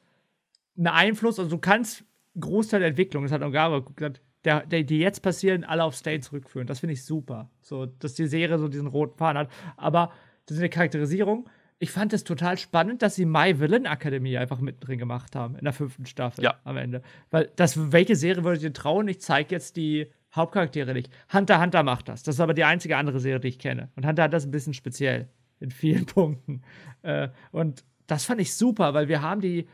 einen 0.77 0.87
Einfluss. 0.87 1.39
Also, 1.39 1.51
du 1.51 1.57
kannst 1.59 2.03
Großteil 2.39 2.79
der 2.81 2.89
Entwicklung, 2.89 3.23
das 3.23 3.31
hat 3.31 3.41
Ogara 3.41 3.79
gesagt, 3.79 4.21
der, 4.45 4.65
der, 4.65 4.83
die 4.83 4.99
jetzt 4.99 5.21
passieren, 5.21 5.63
alle 5.63 5.83
auf 5.83 5.95
Stain 5.95 6.21
zurückführen. 6.21 6.67
Das 6.67 6.79
finde 6.79 6.93
ich 6.93 7.03
super. 7.03 7.49
So, 7.61 7.85
dass 7.87 8.13
die 8.13 8.27
Serie 8.27 8.57
so 8.59 8.67
diesen 8.67 8.87
roten 8.87 9.17
Faden 9.17 9.39
hat. 9.39 9.49
Aber 9.75 10.11
das 10.45 10.55
ist 10.55 10.61
eine 10.61 10.69
Charakterisierung. 10.69 11.49
Ich 11.79 11.91
fand 11.91 12.13
es 12.13 12.23
total 12.23 12.57
spannend, 12.57 13.01
dass 13.01 13.15
sie 13.15 13.25
My 13.25 13.59
Villain 13.59 13.85
Academy 13.85 14.37
einfach 14.37 14.59
mittendrin 14.59 14.97
gemacht 14.99 15.35
haben, 15.35 15.55
in 15.55 15.63
der 15.63 15.73
fünften 15.73 16.05
Staffel 16.05 16.43
Ja. 16.43 16.55
am 16.63 16.77
Ende. 16.77 17.01
Weil 17.29 17.51
das, 17.55 17.91
welche 17.91 18.15
Serie 18.15 18.43
würdet 18.43 18.63
ihr 18.63 18.73
trauen? 18.73 19.07
Ich 19.07 19.19
zeige 19.21 19.53
jetzt 19.53 19.75
die 19.75 20.07
Hauptcharaktere 20.37 20.93
nicht. 20.93 21.09
Hunter 21.33 21.61
Hunter 21.61 21.83
macht 21.83 22.07
das. 22.07 22.23
Das 22.23 22.35
ist 22.35 22.41
aber 22.41 22.53
die 22.53 22.63
einzige 22.63 22.97
andere 22.97 23.19
Serie, 23.19 23.39
die 23.39 23.49
ich 23.49 23.59
kenne. 23.59 23.89
Und 23.95 24.05
Hunter 24.05 24.23
hat 24.23 24.33
das 24.33 24.45
ein 24.45 24.51
bisschen 24.51 24.73
speziell. 24.73 25.29
In 25.59 25.71
vielen 25.71 26.05
Punkten. 26.05 26.61
Äh, 27.01 27.29
und 27.51 27.83
das 28.05 28.25
fand 28.25 28.39
ich 28.39 28.55
super, 28.55 28.93
weil 28.93 29.07
wir 29.07 29.21
haben 29.21 29.41
die 29.41 29.67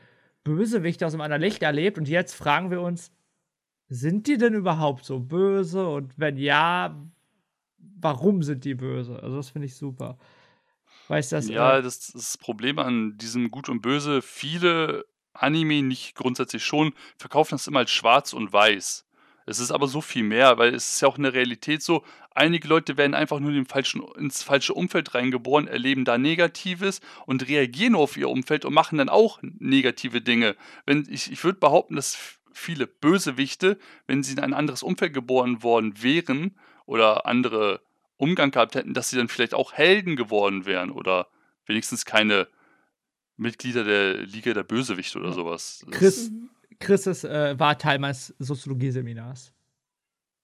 Bösewichte 0.43 1.05
aus 1.05 1.13
einem 1.13 1.21
anderen 1.21 1.41
Licht 1.41 1.61
erlebt 1.61 1.97
und 1.97 2.07
jetzt 2.07 2.33
fragen 2.33 2.71
wir 2.71 2.81
uns, 2.81 3.11
sind 3.89 4.27
die 4.27 4.37
denn 4.37 4.53
überhaupt 4.53 5.05
so 5.05 5.19
böse? 5.19 5.87
Und 5.87 6.17
wenn 6.17 6.37
ja, 6.37 6.99
warum 7.77 8.43
sind 8.43 8.65
die 8.65 8.75
böse? 8.75 9.21
Also 9.21 9.37
das 9.37 9.49
finde 9.49 9.67
ich 9.67 9.75
super. 9.75 10.17
Weißt 11.07 11.31
du 11.31 11.35
das? 11.35 11.49
ja, 11.49 11.77
äh, 11.77 11.81
das 11.81 11.97
ist 11.97 12.15
das 12.15 12.37
Problem 12.37 12.79
an 12.79 13.17
diesem 13.17 13.51
Gut 13.51 13.69
und 13.69 13.81
Böse. 13.81 14.21
Viele 14.21 15.05
Anime, 15.33 15.81
nicht 15.83 16.15
grundsätzlich 16.15 16.63
schon, 16.63 16.93
verkaufen 17.17 17.55
das 17.55 17.67
immer 17.67 17.79
als 17.79 17.91
schwarz 17.91 18.33
und 18.33 18.53
weiß. 18.53 19.05
Es 19.45 19.59
ist 19.59 19.71
aber 19.71 19.87
so 19.87 20.01
viel 20.01 20.23
mehr, 20.23 20.57
weil 20.57 20.73
es 20.73 20.93
ist 20.93 21.01
ja 21.01 21.07
auch 21.07 21.17
in 21.17 21.23
der 21.23 21.33
Realität 21.33 21.81
so, 21.83 22.03
einige 22.31 22.67
Leute 22.67 22.97
werden 22.97 23.13
einfach 23.13 23.39
nur 23.39 23.49
in 23.49 23.55
den 23.57 23.65
falschen, 23.65 24.01
ins 24.17 24.41
falsche 24.43 24.73
Umfeld 24.73 25.13
reingeboren, 25.13 25.67
erleben 25.67 26.05
da 26.05 26.17
Negatives 26.17 27.01
und 27.25 27.47
reagieren 27.47 27.95
auf 27.95 28.15
ihr 28.17 28.29
Umfeld 28.29 28.65
und 28.65 28.73
machen 28.73 28.97
dann 28.97 29.09
auch 29.09 29.39
negative 29.41 30.21
Dinge. 30.21 30.55
Wenn, 30.85 31.07
ich 31.09 31.31
ich 31.31 31.43
würde 31.43 31.59
behaupten, 31.59 31.95
dass 31.95 32.17
viele 32.53 32.87
Bösewichte, 32.87 33.77
wenn 34.07 34.23
sie 34.23 34.33
in 34.33 34.39
ein 34.39 34.53
anderes 34.53 34.83
Umfeld 34.83 35.13
geboren 35.13 35.63
worden 35.63 36.01
wären 36.01 36.55
oder 36.85 37.25
andere 37.25 37.81
Umgang 38.17 38.51
gehabt 38.51 38.75
hätten, 38.75 38.93
dass 38.93 39.09
sie 39.09 39.17
dann 39.17 39.27
vielleicht 39.27 39.53
auch 39.53 39.73
Helden 39.73 40.15
geworden 40.15 40.65
wären 40.65 40.91
oder 40.91 41.27
wenigstens 41.65 42.05
keine 42.05 42.47
Mitglieder 43.35 43.83
der 43.83 44.17
Liga 44.25 44.53
der 44.53 44.63
Bösewichte 44.63 45.19
oder 45.19 45.33
sowas. 45.33 45.83
Das- 45.87 45.97
Chris, 45.99 46.31
Chris 46.83 47.07
ist, 47.07 47.23
äh, 47.23 47.57
war 47.59 47.77
Teil 47.77 47.99
meines 47.99 48.35
Soziologie-Seminars. 48.39 49.53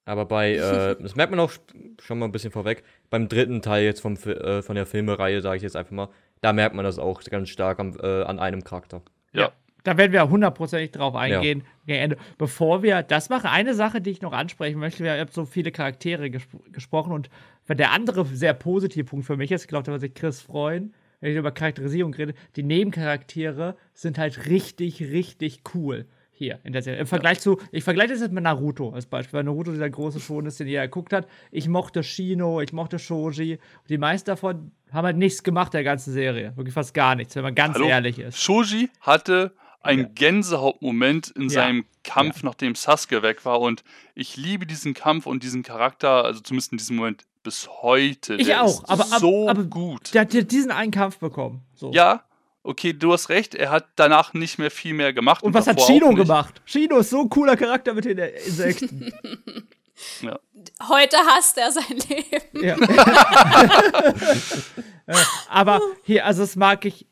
Aber 0.05 0.25
bei, 0.25 0.53
äh, 0.55 0.95
das 1.01 1.15
merkt 1.15 1.31
man 1.31 1.39
auch 1.39 1.51
sch- 1.51 2.01
schon 2.01 2.19
mal 2.19 2.25
ein 2.25 2.31
bisschen 2.31 2.51
vorweg, 2.51 2.83
beim 3.09 3.27
dritten 3.27 3.61
Teil 3.61 3.83
jetzt 3.83 4.01
vom, 4.01 4.15
äh, 4.15 4.61
von 4.61 4.75
der 4.75 4.85
Filmereihe, 4.85 5.41
sage 5.41 5.57
ich 5.57 5.63
jetzt 5.63 5.75
einfach 5.75 5.91
mal, 5.91 6.09
da 6.41 6.53
merkt 6.53 6.75
man 6.75 6.85
das 6.85 6.97
auch 6.97 7.21
ganz 7.23 7.49
stark 7.49 7.79
am, 7.79 7.95
äh, 8.01 8.23
an 8.23 8.39
einem 8.39 8.63
Charakter. 8.63 9.01
Ja. 9.33 9.51
da 9.83 9.97
werden 9.97 10.11
wir 10.13 10.29
hundertprozentig 10.29 10.91
drauf 10.91 11.15
eingehen. 11.15 11.63
Ende. 11.85 12.17
Bevor 12.37 12.81
wir 12.83 13.03
das 13.03 13.29
machen, 13.29 13.47
eine 13.47 13.73
Sache, 13.73 14.01
die 14.01 14.09
ich 14.11 14.21
noch 14.21 14.33
ansprechen 14.33 14.79
möchte, 14.79 15.03
wir 15.03 15.19
haben 15.19 15.29
so 15.31 15.45
viele 15.45 15.71
Charaktere 15.71 16.29
gespro 16.29 16.59
gesprochen 16.71 17.11
und 17.13 17.29
der 17.67 17.91
andere 17.91 18.25
sehr 18.25 18.53
positive 18.53 19.05
Punkt 19.05 19.25
für 19.25 19.37
mich 19.37 19.51
ist, 19.51 19.63
ich 19.63 19.67
glaube, 19.67 19.83
da 19.83 19.91
wird 19.91 20.01
sich 20.01 20.13
Chris 20.15 20.41
freuen, 20.41 20.93
wenn 21.19 21.31
ich 21.31 21.37
über 21.37 21.51
Charakterisierung 21.51 22.13
rede, 22.13 22.33
die 22.55 22.63
Nebencharaktere 22.63 23.75
sind 23.93 24.17
halt 24.17 24.47
richtig, 24.47 25.01
richtig 25.01 25.61
cool 25.75 26.05
hier 26.39 26.59
in 26.63 26.71
der 26.73 26.81
Serie. 26.81 27.01
Im 27.01 27.05
Vergleich 27.07 27.39
zu, 27.41 27.59
ich 27.71 27.83
vergleiche 27.83 28.13
das 28.13 28.21
jetzt 28.21 28.31
mit 28.31 28.43
Naruto 28.43 28.89
als 28.91 29.05
Beispiel, 29.05 29.37
weil 29.37 29.43
Naruto 29.43 29.71
dieser 29.71 29.89
große 29.89 30.19
Schon 30.21 30.45
ist, 30.45 30.59
den 30.59 30.67
jeder 30.67 30.87
geguckt 30.87 31.13
hat. 31.13 31.27
Ich 31.51 31.67
mochte 31.67 32.01
Shino, 32.01 32.61
ich 32.61 32.71
mochte 32.73 32.97
Shoji. 32.97 33.55
Und 33.55 33.89
die 33.89 33.97
meisten 33.97 34.27
davon 34.29 34.71
haben 34.91 35.05
halt 35.05 35.17
nichts 35.17 35.43
gemacht 35.43 35.73
der 35.73 35.83
ganzen 35.83 36.13
Serie. 36.13 36.53
Wirklich 36.55 36.73
fast 36.73 36.93
gar 36.93 37.15
nichts, 37.15 37.35
wenn 37.35 37.43
man 37.43 37.53
ganz 37.55 37.75
Hallo? 37.75 37.87
ehrlich 37.87 38.17
ist. 38.19 38.41
Shoji 38.41 38.89
hatte 39.01 39.53
einen 39.81 40.03
Ja. 40.03 40.09
Gänsehautmoment 40.15 41.29
in 41.31 41.43
Ja. 41.43 41.49
seinem 41.49 41.85
Kampf, 42.03 42.41
nachdem 42.43 42.75
Sasuke 42.75 43.21
weg 43.21 43.45
war. 43.45 43.59
Und 43.59 43.83
ich 44.15 44.37
liebe 44.37 44.65
diesen 44.65 44.93
Kampf 44.93 45.25
und 45.25 45.43
diesen 45.43 45.61
Charakter, 45.63 46.23
also 46.25 46.39
zumindest 46.39 46.71
in 46.71 46.77
diesem 46.77 46.95
Moment 46.95 47.25
bis 47.43 47.67
heute. 47.81 48.35
Ich 48.35 48.47
Der 48.47 48.63
auch, 48.63 48.67
ist 48.83 48.89
aber- 48.89 49.05
aber- 49.05 49.19
so 49.19 49.49
aber- 49.49 49.63
gut. 49.63 50.13
Der 50.13 50.21
hat 50.21 50.33
ja 50.33 50.41
diesen 50.41 50.71
einen 50.71 50.91
Kampf 50.91 51.19
bekommen. 51.19 51.61
So. 51.75 51.91
Ja, 51.91 52.23
okay, 52.63 52.93
du 52.93 53.13
hast 53.13 53.29
recht. 53.29 53.55
Er 53.55 53.71
hat 53.71 53.87
danach 53.95 54.33
nicht 54.33 54.57
mehr 54.59 54.71
viel 54.71 54.93
mehr 54.93 55.13
gemacht. 55.13 55.43
Und 55.43 55.53
was 55.53 55.67
hat 55.67 55.81
Shino 55.81 56.09
nicht. 56.09 56.17
gemacht? 56.17 56.61
Shino 56.65 56.97
ist 56.97 57.09
so 57.09 57.21
ein 57.21 57.29
cooler 57.29 57.55
Charakter 57.57 57.93
mit 57.93 58.05
den 58.05 58.17
Insekten. 58.17 59.13
Heute 60.87 61.17
hasst 61.17 61.57
er 61.57 61.71
sein 61.71 61.97
Leben. 62.07 62.65
ja. 62.65 62.77
Äh, 65.07 65.15
Aber 65.49 65.81
hier, 66.03 66.23
also 66.23 66.43
das 66.43 66.55
mag 66.55 66.85
ich. 66.85 67.07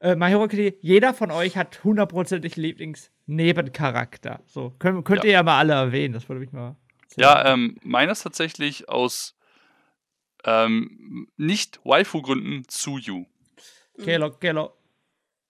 Äh, 0.00 0.14
My 0.14 0.28
Hero 0.28 0.44
Academia, 0.44 0.70
jeder 0.80 1.12
von 1.12 1.32
euch 1.32 1.56
hat 1.56 1.82
hundertprozentig 1.82 2.54
Lieblingsnebencharakter. 2.54 4.40
So, 4.46 4.70
könnt, 4.78 5.04
könnt 5.04 5.24
Ja. 5.24 5.26
ihr 5.26 5.32
ja 5.32 5.42
mal 5.42 5.58
alle 5.58 5.72
erwähnen, 5.72 6.14
das 6.14 6.28
würde 6.28 6.38
mich 6.40 6.52
mal. 6.52 6.76
Ja, 7.16 7.44
ähm, 7.52 7.78
meiner 7.82 8.12
ist 8.12 8.22
tatsächlich 8.22 8.88
aus 8.88 9.36
ähm, 10.44 11.26
nicht 11.36 11.80
Waifu-Gründen 11.84 12.62
Tsuyu. 12.68 13.26
Kelo, 14.02 14.30
Kelo. 14.30 14.72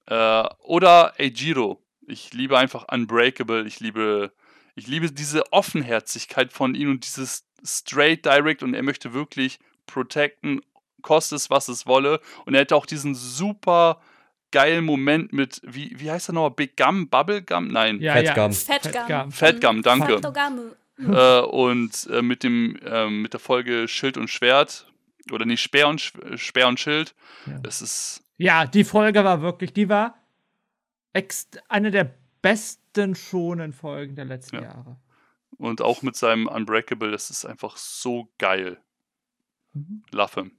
Äh, 0.06 0.44
oder 0.58 1.14
Eijiro. 1.18 1.82
Ich 2.06 2.32
liebe 2.32 2.58
einfach 2.58 2.86
Unbreakable. 2.90 3.66
Ich 3.66 3.80
liebe, 3.80 4.32
ich 4.74 4.86
liebe 4.86 5.10
diese 5.10 5.52
Offenherzigkeit 5.52 6.52
von 6.52 6.74
ihm 6.74 6.90
und 6.90 7.06
dieses 7.06 7.44
straight 7.64 8.24
direct 8.24 8.62
und 8.62 8.74
er 8.74 8.82
möchte 8.82 9.12
wirklich 9.12 9.58
protecten, 9.86 10.60
koste 11.02 11.36
es, 11.36 11.50
was 11.50 11.68
es 11.68 11.86
wolle. 11.86 12.20
Und 12.44 12.54
er 12.54 12.60
hätte 12.60 12.76
auch 12.76 12.86
diesen 12.86 13.14
super 13.14 14.00
geilen 14.50 14.84
Moment 14.84 15.32
mit, 15.32 15.60
wie, 15.64 15.98
wie 15.98 16.10
heißt 16.10 16.28
er 16.30 16.34
nochmal? 16.34 16.50
Big 16.50 16.76
Gum? 16.76 17.08
Bubble 17.08 17.42
Gum? 17.42 17.68
Nein. 17.68 18.00
Ja, 18.00 18.14
Fettgum. 18.14 18.52
ja. 19.08 19.30
Fettgum. 19.30 19.32
Fatgum, 19.32 19.82
danke. 19.82 20.20
Äh, 20.98 21.40
und 21.40 22.06
äh, 22.10 22.22
mit 22.22 22.42
dem 22.42 22.78
ähm, 22.84 23.22
mit 23.22 23.32
der 23.32 23.40
Folge 23.40 23.88
Schild 23.88 24.16
und 24.16 24.28
Schwert 24.28 24.86
oder 25.32 25.46
nicht 25.46 25.62
Speer 25.62 25.88
und 25.88 26.00
Sch 26.00 26.12
Speer 26.36 26.68
und 26.68 26.78
Schild. 26.78 27.14
Ja. 27.46 27.58
Das 27.60 27.82
ist 27.82 28.22
Ja, 28.42 28.66
die 28.66 28.84
Folge 28.84 29.22
war 29.24 29.40
wirklich, 29.40 29.72
die 29.72 29.88
war 29.88 30.16
eine 31.68 31.90
der 31.90 32.12
besten 32.42 33.14
schonen 33.14 33.72
Folgen 33.72 34.16
der 34.16 34.24
letzten 34.24 34.56
Ja. 34.56 34.62
Jahre. 34.62 34.96
und 35.58 35.80
auch 35.80 36.02
mit 36.02 36.16
seinem 36.16 36.48
Unbreakable, 36.48 37.10
das 37.12 37.30
ist 37.30 37.44
einfach 37.44 37.76
so 37.76 38.28
geil. 38.38 38.78
Mhm. 39.74 40.02
Love 40.10 40.40
him. 40.40 40.52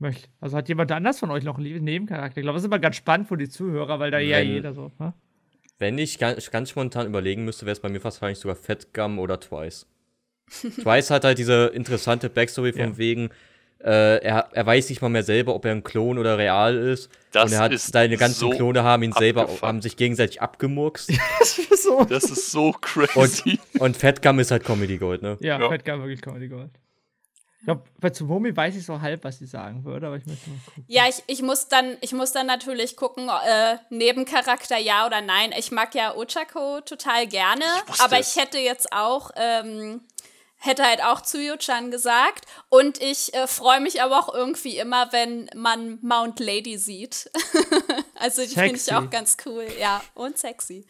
Möcht- 0.00 0.28
Also 0.40 0.56
hat 0.56 0.68
jemand 0.68 0.90
anders 0.92 1.18
von 1.18 1.30
euch 1.30 1.44
noch 1.44 1.56
einen 1.56 1.64
lieben 1.64 1.84
Nebencharakter? 1.84 2.38
Ich 2.38 2.42
glaube, 2.42 2.56
das 2.56 2.62
ist 2.62 2.66
immer 2.68 2.78
ganz 2.78 2.96
spannend 2.96 3.28
für 3.28 3.36
die 3.36 3.48
Zuhörer, 3.48 3.98
weil 3.98 4.10
da 4.10 4.18
ja 4.18 4.38
Wenn- 4.38 4.48
jeder 4.48 4.72
so. 4.74 4.90
Ne? 4.98 5.12
Wenn 5.78 5.98
ich 5.98 6.18
ganz, 6.18 6.50
ganz 6.50 6.70
spontan 6.70 7.06
überlegen 7.06 7.44
müsste, 7.44 7.66
wäre 7.66 7.72
es 7.74 7.80
bei 7.80 7.88
mir 7.88 8.00
fast 8.00 8.20
wahrscheinlich 8.22 8.38
sogar 8.38 8.56
Fatgum 8.56 9.18
oder 9.18 9.38
Twice. 9.40 9.86
Twice 10.48 11.10
hat 11.10 11.24
halt 11.24 11.38
diese 11.38 11.66
interessante 11.74 12.30
Backstory 12.30 12.72
von 12.72 12.92
Ja. 12.92 12.96
wegen, 12.98 13.30
äh, 13.84 14.16
er, 14.24 14.48
er 14.52 14.66
weiß 14.66 14.88
nicht 14.88 15.02
mal 15.02 15.10
mehr 15.10 15.22
selber, 15.22 15.54
ob 15.54 15.64
er 15.66 15.72
ein 15.72 15.84
Klon 15.84 16.18
oder 16.18 16.38
real 16.38 16.74
ist. 16.76 17.10
Das 17.32 17.44
und 17.44 17.52
er 17.52 17.58
hat 17.60 17.72
ist 17.72 17.92
seine 17.92 18.16
ganzen 18.16 18.38
so 18.40 18.50
Klone 18.50 18.82
haben 18.82 19.02
ihn 19.02 19.12
selber, 19.12 19.42
abgefuckt. 19.42 19.62
haben 19.62 19.82
sich 19.82 19.96
gegenseitig 19.96 20.40
abgemurkst. 20.40 21.12
so. 21.82 22.04
Das 22.08 22.24
ist 22.24 22.50
so 22.50 22.72
crazy. 22.80 23.60
und 23.78 23.96
Fatgum 23.96 24.38
ist 24.38 24.50
halt 24.50 24.64
Comedy 24.64 24.96
Gold, 24.96 25.22
ne? 25.22 25.36
Ja, 25.40 25.60
Ja. 25.60 25.68
Fett 25.68 25.86
wirklich 25.86 26.22
Comedy 26.22 26.48
Gold. 26.48 26.70
Ich 27.64 27.66
glaube, 27.66 27.82
bei 27.98 28.10
Tsubomi 28.10 28.54
weiß 28.54 28.76
ich 28.76 28.84
so 28.84 29.00
halb, 29.00 29.24
was 29.24 29.38
sie 29.38 29.46
sagen 29.46 29.84
würde, 29.84 30.06
aber 30.06 30.16
ich 30.16 30.26
möchte 30.26 30.50
mal 30.50 30.58
gucken. 30.66 30.84
Ja, 30.86 31.04
ich, 31.08 31.22
ich, 31.26 31.40
muss 31.40 31.68
dann, 31.68 31.96
ich 32.02 32.12
muss 32.12 32.32
dann 32.32 32.46
natürlich 32.46 32.94
gucken, 32.94 33.28
äh, 33.28 33.76
Nebencharakter 33.88 34.76
ja 34.76 35.06
oder 35.06 35.22
nein. 35.22 35.54
Ich 35.58 35.72
mag 35.72 35.94
ja 35.94 36.14
Ochako 36.14 36.82
total 36.82 37.26
gerne, 37.26 37.64
wusste 37.86 38.04
aber 38.04 38.20
ich 38.20 38.36
hätte 38.36 38.58
jetzt 38.58 38.92
auch, 38.92 39.30
ähm, 39.36 40.02
hätte 40.64 40.82
halt 40.84 41.02
auch 41.04 41.20
Tsuyo-chan 41.20 41.90
gesagt. 41.90 42.46
Und 42.68 43.00
ich 43.02 43.34
äh, 43.34 43.46
freue 43.46 43.80
mich 43.80 44.02
aber 44.02 44.18
auch 44.18 44.32
irgendwie 44.34 44.78
immer, 44.78 45.08
wenn 45.12 45.48
man 45.54 45.98
Mount 46.02 46.40
Lady 46.40 46.78
sieht. 46.78 47.30
also 48.14 48.42
die 48.42 48.48
finde 48.54 48.76
ich 48.76 48.92
auch 48.92 49.10
ganz 49.10 49.36
cool. 49.46 49.66
Ja, 49.80 50.02
und 50.14 50.38
sexy. 50.38 50.86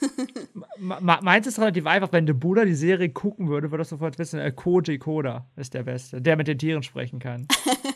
Ma- 0.78 1.00
ma- 1.00 1.20
Meins 1.22 1.46
ist 1.46 1.58
relativ 1.58 1.86
einfach, 1.86 2.12
wenn 2.12 2.26
der 2.26 2.34
Bruder 2.34 2.64
die 2.66 2.74
Serie 2.74 3.08
gucken 3.08 3.48
würde, 3.48 3.70
würde 3.70 3.82
er 3.82 3.86
sofort 3.86 4.18
wissen, 4.18 4.40
äh, 4.40 4.52
Koji 4.52 4.98
Koda 4.98 5.46
ist 5.56 5.74
der 5.74 5.84
Beste, 5.84 6.20
der 6.20 6.36
mit 6.36 6.48
den 6.48 6.58
Tieren 6.58 6.82
sprechen 6.82 7.18
kann. 7.18 7.48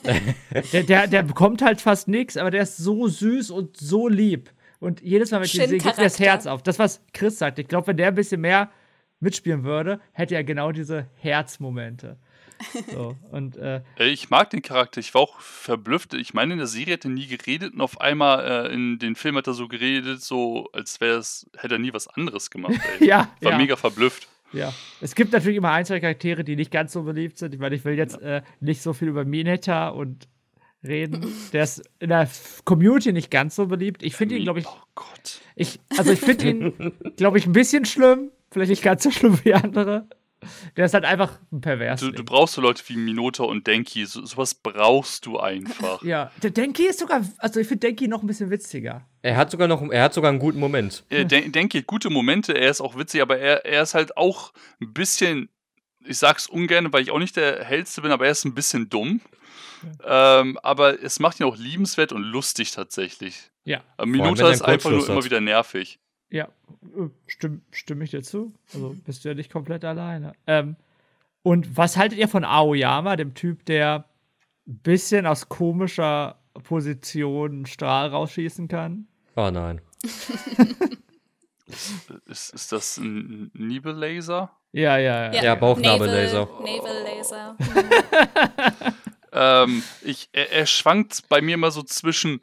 der, 0.72 0.82
der, 0.84 1.06
der 1.06 1.22
bekommt 1.22 1.62
halt 1.62 1.80
fast 1.80 2.08
nichts, 2.08 2.36
aber 2.36 2.50
der 2.50 2.62
ist 2.62 2.76
so 2.78 3.08
süß 3.08 3.50
und 3.50 3.76
so 3.76 4.08
lieb. 4.08 4.50
Und 4.80 5.02
jedes 5.02 5.30
Mal, 5.32 5.38
wenn 5.38 5.46
ich 5.46 5.54
ihn 5.54 5.68
sehe, 5.68 5.78
geht 5.78 5.96
mir 5.96 6.04
das. 6.04 6.18
Herz 6.20 6.46
auf. 6.46 6.62
Das, 6.62 6.78
was 6.78 7.00
Chris 7.12 7.38
sagt, 7.38 7.58
ich 7.58 7.66
glaube, 7.66 7.88
wenn 7.88 7.96
der 7.96 8.08
ein 8.08 8.14
bisschen 8.14 8.40
mehr 8.40 8.70
mitspielen 9.20 9.64
würde, 9.64 10.00
hätte 10.12 10.34
er 10.34 10.44
genau 10.44 10.72
diese 10.72 11.08
Herzmomente. 11.16 12.16
So, 12.92 13.16
und 13.30 13.56
äh, 13.56 13.82
Ich 13.98 14.30
mag 14.30 14.50
den 14.50 14.62
Charakter. 14.62 15.00
Ich 15.00 15.14
war 15.14 15.22
auch 15.22 15.40
verblüfft. 15.40 16.14
Ich 16.14 16.34
meine, 16.34 16.52
in 16.54 16.58
der 16.58 16.66
Serie 16.66 16.94
hat 16.94 17.04
er 17.04 17.10
nie 17.10 17.26
geredet 17.26 17.74
und 17.74 17.80
auf 17.80 18.00
einmal 18.00 18.66
äh, 18.68 18.74
in 18.74 18.98
den 18.98 19.14
Film 19.14 19.36
hat 19.36 19.46
er 19.46 19.54
so 19.54 19.68
geredet, 19.68 20.22
so 20.22 20.68
als 20.72 21.00
wäre 21.00 21.18
es, 21.18 21.48
hätte 21.56 21.76
er 21.76 21.78
nie 21.78 21.92
was 21.92 22.08
anderes 22.08 22.50
gemacht. 22.50 22.74
Ja, 23.00 23.28
War 23.40 23.52
ja. 23.52 23.58
mega 23.58 23.76
verblüfft. 23.76 24.28
Ja, 24.52 24.72
es 25.02 25.14
gibt 25.14 25.32
natürlich 25.32 25.58
immer 25.58 25.72
ein, 25.72 25.84
zwei 25.84 26.00
Charaktere, 26.00 26.42
die 26.42 26.56
nicht 26.56 26.70
ganz 26.70 26.92
so 26.94 27.02
beliebt 27.02 27.36
sind. 27.38 27.52
Ich 27.54 27.60
meine, 27.60 27.74
ich 27.76 27.84
will 27.84 27.94
jetzt 27.98 28.18
äh, 28.22 28.40
nicht 28.60 28.80
so 28.82 28.92
viel 28.94 29.08
über 29.08 29.24
Mineta 29.26 29.88
und 29.90 30.26
reden. 30.82 31.26
Der 31.52 31.64
ist 31.64 31.82
in 31.98 32.08
der 32.08 32.28
Community 32.64 33.12
nicht 33.12 33.30
ganz 33.30 33.56
so 33.56 33.66
beliebt. 33.66 34.02
Ich 34.02 34.16
finde 34.16 34.36
ihn, 34.36 34.44
glaube 34.44 34.60
ich, 34.60 34.66
Oh 34.66 34.76
Gott. 34.94 35.40
ich, 35.54 35.78
also 35.98 36.12
ich 36.12 36.20
finde 36.20 36.48
ihn, 36.48 36.92
glaube 37.16 37.36
ich, 37.38 37.46
ein 37.46 37.52
bisschen 37.52 37.84
schlimm. 37.84 38.30
Vielleicht 38.50 38.70
nicht 38.70 38.82
ganz 38.82 39.02
so 39.02 39.10
schlimm 39.10 39.38
wie 39.44 39.54
andere. 39.54 40.08
Der 40.76 40.86
ist 40.86 40.94
halt 40.94 41.04
einfach 41.04 41.38
ein 41.50 41.60
pervers. 41.60 42.00
Du, 42.00 42.12
du 42.12 42.24
brauchst 42.24 42.54
so 42.54 42.60
Leute 42.60 42.82
wie 42.86 42.96
Minota 42.96 43.42
und 43.42 43.66
Denki. 43.66 44.06
So, 44.06 44.24
sowas 44.24 44.54
brauchst 44.54 45.26
du 45.26 45.38
einfach. 45.38 46.02
ja, 46.02 46.30
der 46.42 46.50
Denki 46.50 46.86
ist 46.86 47.00
sogar, 47.00 47.24
also 47.38 47.58
ich 47.58 47.66
finde 47.66 47.88
Denki 47.88 48.06
noch 48.06 48.22
ein 48.22 48.26
bisschen 48.28 48.50
witziger. 48.50 49.04
Er 49.22 49.36
hat 49.36 49.50
sogar 49.50 49.66
noch, 49.66 49.82
er 49.90 50.04
hat 50.04 50.14
sogar 50.14 50.30
einen 50.30 50.38
guten 50.38 50.60
Moment. 50.60 51.04
Äh, 51.08 51.24
Den, 51.24 51.50
Denki 51.50 51.78
hat 51.78 51.86
gute 51.86 52.08
Momente, 52.08 52.52
er 52.52 52.70
ist 52.70 52.80
auch 52.80 52.96
witzig, 52.96 53.20
aber 53.20 53.38
er, 53.38 53.66
er 53.66 53.82
ist 53.82 53.94
halt 53.94 54.16
auch 54.16 54.52
ein 54.80 54.92
bisschen, 54.92 55.48
ich 56.04 56.18
sag's 56.18 56.46
ungern, 56.46 56.92
weil 56.92 57.02
ich 57.02 57.10
auch 57.10 57.18
nicht 57.18 57.36
der 57.36 57.64
Hellste 57.64 58.02
bin, 58.02 58.12
aber 58.12 58.26
er 58.26 58.30
ist 58.32 58.44
ein 58.44 58.54
bisschen 58.54 58.88
dumm. 58.88 59.20
Ähm, 60.04 60.58
aber 60.62 61.02
es 61.02 61.18
macht 61.20 61.40
ihn 61.40 61.46
auch 61.46 61.56
liebenswert 61.56 62.12
und 62.12 62.22
lustig 62.22 62.72
tatsächlich. 62.72 63.50
Ja, 63.64 63.82
Minota 64.04 64.50
ist 64.50 64.62
einfach 64.62 64.90
nur 64.90 64.98
Kurzschluss 65.00 65.08
immer 65.08 65.18
hat. 65.18 65.24
wieder 65.24 65.40
nervig. 65.40 65.98
Ja, 66.30 66.48
äh, 66.96 67.08
stimme 67.26 67.60
stimm 67.70 68.02
ich 68.02 68.10
dir 68.10 68.22
zu. 68.22 68.52
Also 68.74 68.94
bist 69.04 69.24
du 69.24 69.28
ja 69.28 69.34
nicht 69.34 69.52
komplett 69.52 69.84
alleine. 69.84 70.32
Ähm, 70.46 70.76
und 71.42 71.76
was 71.76 71.96
haltet 71.96 72.18
ihr 72.18 72.28
von 72.28 72.44
Aoyama, 72.44 73.16
dem 73.16 73.34
Typ, 73.34 73.64
der 73.66 74.04
ein 74.66 74.78
bisschen 74.78 75.26
aus 75.26 75.48
komischer 75.48 76.38
Position 76.64 77.50
einen 77.52 77.66
Strahl 77.66 78.08
rausschießen 78.08 78.68
kann? 78.68 79.06
Oh 79.36 79.50
nein. 79.50 79.80
Ist, 82.24 82.54
ist 82.54 82.72
das 82.72 82.96
ein 82.96 83.50
Nibelaser? 83.52 84.50
Ja, 84.72 84.96
ja, 84.96 85.30
ja. 85.30 85.42
Ja, 85.42 85.54
Bauchnabel-Laser. 85.54 86.48
Navel 86.60 87.02
Laser. 87.04 87.56
Ähm, 89.32 89.82
ich, 90.02 90.28
er, 90.32 90.52
er 90.52 90.66
schwankt 90.66 91.28
bei 91.28 91.40
mir 91.40 91.54
immer 91.54 91.70
so 91.70 91.82
zwischen, 91.82 92.40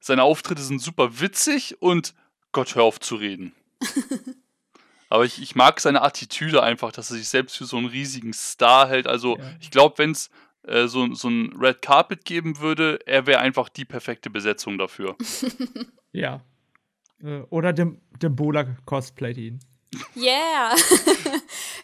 seine 0.00 0.22
Auftritte 0.22 0.62
sind 0.62 0.80
super 0.80 1.20
witzig 1.20 1.80
und 1.80 2.14
Gott, 2.56 2.74
hör 2.74 2.84
auf 2.84 2.98
zu 3.00 3.16
reden. 3.16 3.52
Aber 5.10 5.26
ich, 5.26 5.40
ich 5.42 5.54
mag 5.54 5.78
seine 5.78 6.00
Attitüde 6.00 6.62
einfach, 6.62 6.90
dass 6.90 7.10
er 7.10 7.18
sich 7.18 7.28
selbst 7.28 7.56
für 7.58 7.66
so 7.66 7.76
einen 7.76 7.86
riesigen 7.86 8.32
Star 8.32 8.88
hält. 8.88 9.06
Also 9.06 9.36
Ja. 9.36 9.44
ich 9.60 9.70
glaube, 9.70 9.98
wenn 9.98 10.12
es 10.12 10.30
äh, 10.62 10.86
so, 10.88 11.12
so 11.14 11.28
ein 11.28 11.54
Red 11.54 11.82
Carpet 11.82 12.24
geben 12.24 12.58
würde, 12.58 12.98
er 13.06 13.26
wäre 13.26 13.40
einfach 13.40 13.68
die 13.68 13.84
perfekte 13.84 14.30
Besetzung 14.30 14.78
dafür. 14.78 15.16
ja. 16.12 16.40
Äh, 17.22 17.40
Oder 17.50 17.74
dem, 17.74 18.00
dem 18.22 18.34
Bola 18.36 18.64
cosplay 18.86 19.32
ihn. 19.32 19.60
Yeah. 20.14 20.74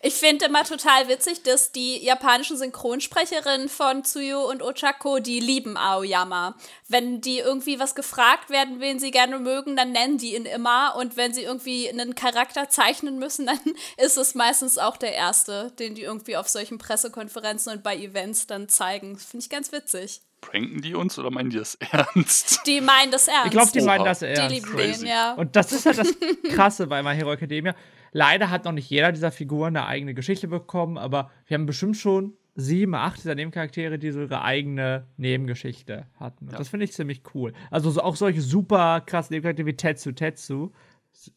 Ich 0.05 0.15
finde 0.15 0.47
immer 0.47 0.65
total 0.65 1.07
witzig, 1.07 1.45
dass 1.45 1.71
die 1.71 2.05
japanischen 2.05 2.57
Synchronsprecherinnen 2.57 3.69
von 3.69 4.03
Tsuyu 4.03 4.41
und 4.41 4.61
Ochako, 4.61 5.21
die 5.21 5.39
lieben 5.39 5.77
Aoyama. 5.77 6.57
Wenn 6.89 7.21
die 7.21 7.39
irgendwie 7.39 7.79
was 7.79 7.95
gefragt 7.95 8.51
werden, 8.51 8.81
wen 8.81 8.99
sie 8.99 9.13
gerne 9.13 9.39
mögen, 9.39 9.77
dann 9.77 9.93
nennen 9.93 10.19
die 10.19 10.35
ihn 10.35 10.45
immer. 10.45 10.97
Und 10.97 11.17
wenn 11.17 11.33
sie 11.33 11.45
irgendwie 11.45 11.89
einen 11.89 12.17
Charakter 12.17 12.69
zeichnen 12.69 13.21
müssen, 13.21 13.47
dann 13.47 13.61
ist 13.97 14.17
es 14.17 14.35
meistens 14.35 14.77
auch 14.77 14.97
der 14.97 15.15
erste, 15.15 15.71
den 15.79 15.95
die 15.95 16.03
irgendwie 16.03 16.37
auf 16.37 16.49
solchen 16.49 16.79
Pressekonferenzen 16.79 17.73
und 17.73 17.85
bei 17.85 17.97
Events 17.97 18.49
dann 18.49 18.69
zeigen. 18.69 19.17
Finde 19.19 19.45
ich 19.45 19.51
ganz 19.51 19.71
witzig. 19.71 20.21
Pranken 20.43 20.83
die 20.83 20.95
uns 20.95 21.19
oder 21.19 21.31
meinen 21.31 21.49
die 21.49 21.57
das 21.57 21.77
ernst? 21.93 22.67
Die 22.67 22.83
meinen 22.83 23.11
das 23.11 23.29
ernst. 23.29 23.47
Ich 23.47 23.51
glaube, 23.53 23.71
die 23.73 23.79
Oha. 23.81 23.87
meinen 23.87 24.05
das 24.05 24.19
die 24.19 24.27
ernst. 24.27 24.55
lieben 24.55 24.67
Crazy. 24.67 25.01
den, 25.01 25.09
ja. 25.09 25.33
Und 25.35 25.57
das 25.57 25.73
ist 25.73 25.87
halt 25.87 25.97
das 25.99 26.15
Krasse 26.55 26.87
bei 26.89 27.03
My 27.03 27.15
Hero 27.15 27.33
Academia. 27.33 27.75
Leider 28.13 28.51
hat 28.51 28.67
noch 28.67 28.73
nicht 28.73 28.91
jeder 28.91 29.11
dieser 29.13 29.33
Figuren 29.33 29.75
eine 29.77 29.87
eigene 29.87 30.13
Geschichte 30.13 30.47
bekommen, 30.49 30.99
aber 30.99 31.31
wir 31.47 31.55
haben 31.57 31.65
bestimmt 31.65 31.97
schon 31.97 32.35
sieben, 32.55 32.95
acht 32.95 33.17
dieser 33.17 33.35
Nebencharaktere, 33.35 33.99
die 33.99 34.11
so 34.11 34.21
ihre 34.21 34.43
eigene 34.43 35.07
Nebengeschichte 35.17 36.07
hatten. 36.21 36.45
Und 36.47 36.53
Ja. 36.53 36.59
das 36.59 36.69
finde 36.69 36.85
ich 36.85 36.93
ziemlich 36.93 37.23
cool. 37.35 37.55
Also 37.71 37.91
so, 37.91 38.03
auch 38.03 38.17
solche 38.17 38.43
super 38.43 39.01
krassen 39.01 39.33
Nebencharaktere 39.33 39.67
wie 39.67 39.77
Tetsu 39.77 40.13
Tetsu 40.13 40.71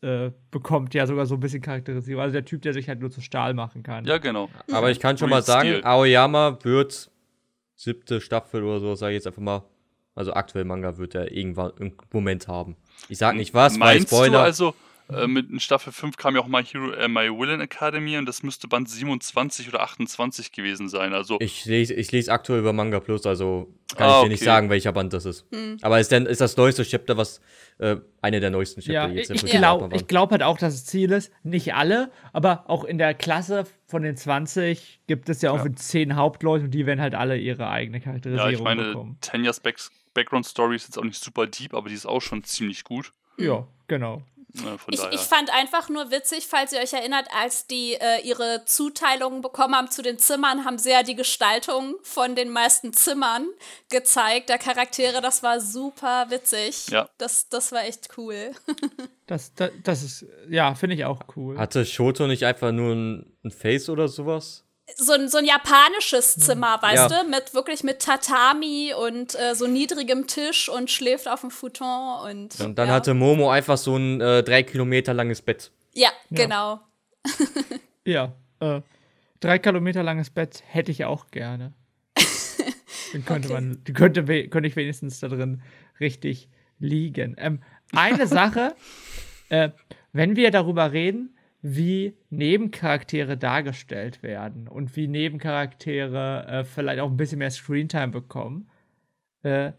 äh, 0.02 0.32
bekommt 0.52 0.94
ja 0.94 1.06
sogar 1.08 1.26
so 1.26 1.36
ein 1.36 1.40
bisschen 1.40 1.62
Charakterisierung. 1.62 2.22
Also 2.22 2.34
der 2.34 2.44
Typ, 2.46 2.62
der 2.64 2.74
sich 2.74 2.90
halt 2.90 3.00
nur 3.00 3.12
zu 3.12 3.22
Stahl 3.22 3.54
machen 3.54 3.82
kann. 3.84 4.04
Ja, 4.04 4.18
genau. 4.18 4.50
Aber 4.72 4.92
ich 4.92 5.00
kann 5.00 5.18
schon 5.18 5.30
mal 5.30 5.42
sagen. 5.44 5.84
Aoyama 5.86 6.60
wird 6.64 7.10
siebte 7.76 8.22
Staffel 8.22 8.64
oder 8.64 8.80
so, 8.80 8.96
sage 8.96 9.14
ich 9.14 9.18
jetzt 9.18 9.28
einfach 9.28 9.42
mal. 9.42 9.64
Also 10.16 10.34
aktuell 10.34 10.64
Manga 10.64 10.98
wird 10.98 11.14
er 11.14 11.32
irgendwann 11.32 11.74
im 11.78 11.94
Moment 12.12 12.48
haben. 12.48 12.78
Ich 13.10 13.18
sag 13.18 13.36
nicht 13.36 13.54
was, 13.54 13.80
weil 13.80 14.02
Spoiler. 14.02 14.32
du 14.32 14.40
also, 14.40 14.76
äh, 15.10 15.28
mit 15.28 15.50
in 15.50 15.60
Staffel 15.60 15.94
5 15.94 16.18
kam 16.18 16.36
ja 16.36 16.42
auch 16.42 16.48
My 16.48 16.64
Hero, 16.64 16.92
äh, 16.92 17.08
My 17.08 17.30
Villain 17.30 17.62
Academy 17.62 18.18
und 18.18 18.26
das 18.26 18.44
müsste 18.44 18.68
Band 18.68 18.90
27 18.90 19.68
oder 19.70 19.82
28 19.82 20.52
gewesen 20.52 20.90
sein. 20.90 21.14
Also, 21.14 21.38
ich 21.40 21.66
lese 21.66 21.94
ich 21.94 22.12
lese 22.12 22.32
aktuell 22.32 22.60
über 22.60 22.74
Manga 22.74 23.00
Plus, 23.00 23.26
also 23.26 23.68
kann 23.96 24.10
Ah, 24.10 24.18
ich 24.18 24.24
dir 24.24 24.30
nicht 24.30 24.42
okay. 24.42 24.46
sagen, 24.46 24.70
welcher 24.70 24.92
Band 24.92 25.14
das 25.14 25.26
ist. 25.26 25.46
Aber 25.82 26.00
ist 26.00 26.12
denn 26.12 26.26
ist 26.26 26.42
das 26.42 26.58
neueste 26.58 26.84
Chapter, 26.84 27.18
was 27.18 27.40
äh, 27.78 27.98
eine 28.22 28.40
der 28.40 28.50
neuesten 28.50 28.82
Chapter 28.82 28.94
Ja, 28.94 29.08
jetzt 29.10 29.30
ich, 29.30 29.44
ich 29.44 29.52
glaube 29.52 29.90
glaub 30.08 30.32
halt 30.32 30.42
auch, 30.44 30.58
dass 30.58 30.74
das 30.74 30.86
Ziel 30.86 31.12
ist, 31.12 31.32
nicht 31.44 31.74
alle, 31.76 32.12
aber 32.34 32.64
auch 32.68 32.84
in 32.84 32.98
der 32.98 33.14
Klasse 33.14 33.66
von 33.88 34.02
den 34.02 34.18
20 34.18 35.02
gibt 35.08 35.30
es 35.30 35.42
ja 35.42 35.52
auch 35.52 35.64
Ja. 35.64 35.76
10 35.76 36.16
Hauptleute 36.16 36.66
und 36.66 36.72
die 36.72 36.86
werden 36.86 37.00
halt 37.02 37.14
alle 37.16 37.38
ihre 37.38 37.70
eigene 37.70 37.98
ja, 38.00 38.04
Charakterisierung 38.04 38.54
ich 38.54 38.62
meine, 38.62 38.84
bekommen. 38.86 39.18
Tanyas 39.22 39.60
Back 39.60 39.78
Background 40.16 40.46
Story 40.46 40.78
ist 40.78 40.86
jetzt 40.88 40.98
auch 40.98 41.04
nicht 41.04 41.22
super 41.22 41.46
deep, 41.46 41.74
aber 41.74 41.90
die 41.90 41.96
ist 41.96 42.06
auch 42.06 42.22
schon 42.22 42.44
ziemlich 42.44 42.86
gut. 42.86 43.12
Ja, 43.38 43.68
genau. 43.88 44.24
Von 44.56 44.78
Ich, 44.90 45.02
ich 45.12 45.22
fand 45.22 45.54
einfach 45.54 45.90
nur 45.90 46.12
witzig, 46.12 46.48
falls 46.48 46.74
ihr 46.74 46.80
euch 46.80 46.94
erinnert, 46.94 47.28
als 47.34 47.68
die 47.68 47.94
äh, 47.94 48.22
ihre 48.24 48.64
Zuteilungen 48.66 49.42
bekommen 49.42 49.76
haben 49.76 49.92
zu 49.92 50.02
den 50.02 50.18
Zimmern, 50.18 50.66
haben 50.66 50.78
sie 50.78 50.92
ja 50.92 51.04
die 51.04 51.16
Gestaltung 51.16 51.96
von 52.04 52.36
den 52.36 52.50
meisten 52.50 52.94
Zimmern 52.94 53.48
gezeigt, 53.90 54.50
der 54.50 54.58
Charaktere. 54.58 55.22
Das 55.22 55.44
war 55.44 55.60
super 55.62 56.28
witzig. 56.30 56.88
Ja. 56.90 57.10
Das, 57.18 57.50
das 57.50 57.72
war 57.72 57.84
echt 57.86 58.10
cool. 58.18 58.52
Das, 59.28 59.56
das, 59.56 59.72
das 59.82 60.04
ist, 60.04 60.26
ja, 60.52 60.76
finde 60.76 60.96
ich 60.96 61.04
auch 61.04 61.20
cool. 61.36 61.58
Hatte 61.58 61.84
Shoto 61.84 62.28
nicht 62.28 62.46
einfach 62.46 62.72
nur 62.72 62.94
ein, 62.94 63.36
ein 63.44 63.50
Face 63.50 63.90
oder 63.90 64.08
sowas? 64.08 64.65
So 64.98 65.14
ein, 65.14 65.28
so 65.30 65.40
ein 65.40 65.46
japanisches 65.46 66.36
Zimmer, 66.36 66.80
weißt 66.82 67.10
Ja. 67.12 67.24
du? 67.24 67.30
Mit 67.30 67.54
wirklich 67.56 67.84
mit 67.84 68.02
Tatami 68.02 68.94
und 68.94 69.34
äh, 69.34 69.56
so 69.56 69.66
niedrigem 69.66 70.28
Tisch 70.28 70.70
und 70.70 70.92
schläft 70.92 71.28
auf 71.28 71.42
dem 71.42 71.50
Futon 71.50 72.20
und. 72.30 72.60
Und 72.60 72.78
dann 72.78 72.88
ja. 72.90 72.94
hatte 72.94 73.14
Momo 73.16 73.50
einfach 73.50 73.78
so 73.78 73.96
ein 73.96 74.22
äh, 74.22 74.44
drei 74.44 74.62
Kilometer 74.64 75.14
langes 75.14 75.42
Bett. 75.42 75.72
Ja, 75.94 76.10
genau. 76.30 76.80
Ja, 78.08 78.34
äh, 78.60 78.82
drei 79.40 79.58
Kilometer 79.58 80.04
langes 80.04 80.30
Bett 80.30 80.62
hätte 80.68 80.92
ich 80.92 81.06
auch 81.06 81.32
gerne. 81.32 81.74
Dann 83.14 83.26
könnte 83.26 83.48
Okay. 83.52 83.54
man, 83.54 83.84
könnte, 83.96 84.24
könnte 84.50 84.68
ich 84.68 84.76
wenigstens 84.76 85.20
da 85.20 85.28
drin 85.30 85.64
richtig 86.00 86.48
liegen. 86.78 87.36
Ähm, 87.40 87.64
eine 87.96 88.28
Sache, 88.28 88.76
äh, 89.50 89.70
wenn 90.14 90.36
wir 90.36 90.52
darüber 90.52 90.92
reden, 90.92 91.35
wie 91.68 92.16
Nebencharaktere 92.30 93.38
dargestellt 93.38 94.22
werden 94.22 94.68
und 94.68 94.96
wie 94.96 95.08
Nebencharaktere 95.08 96.46
äh, 96.48 96.64
vielleicht 96.64 97.00
auch 97.00 97.10
ein 97.10 97.18
bisschen 97.18 97.40
mehr 97.40 97.50
Screentime 97.50 98.10
bekommen, 98.10 98.70
äh, 99.42 99.72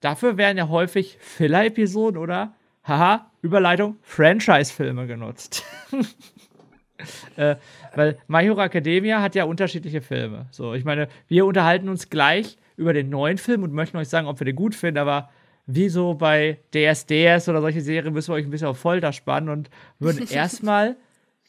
dafür 0.00 0.36
werden 0.36 0.58
ja 0.58 0.68
häufig 0.68 1.16
Filler-Episoden 1.18 2.18
oder, 2.18 2.54
haha, 2.84 3.30
Überleitung, 3.40 3.96
Franchise-Filme 4.02 5.06
genutzt. 5.06 5.64
äh, 7.36 7.56
weil 7.94 8.18
My 8.28 8.42
Hero 8.42 8.60
Academia 8.60 9.22
hat 9.22 9.34
ja 9.34 9.44
unterschiedliche 9.44 10.02
Filme. 10.02 10.46
So, 10.50 10.74
ich 10.74 10.84
meine, 10.84 11.08
wir 11.26 11.46
unterhalten 11.46 11.88
uns 11.88 12.10
gleich 12.10 12.58
über 12.76 12.92
den 12.92 13.08
neuen 13.08 13.38
Film 13.38 13.62
und 13.62 13.72
möchten 13.72 13.96
euch 13.96 14.10
sagen, 14.10 14.26
ob 14.26 14.38
wir 14.40 14.44
den 14.44 14.56
gut 14.56 14.74
finden, 14.74 14.98
aber 14.98 15.30
wie 15.64 15.88
so 15.88 16.12
bei 16.12 16.58
DSDS 16.74 17.48
oder 17.48 17.62
solche 17.62 17.80
Serien 17.80 18.12
müssen 18.12 18.28
wir 18.28 18.34
euch 18.34 18.44
ein 18.44 18.50
bisschen 18.50 18.68
auf 18.68 18.78
Folter 18.78 19.14
spannen 19.14 19.48
und 19.48 19.70
würden 19.98 20.28
erstmal 20.30 20.96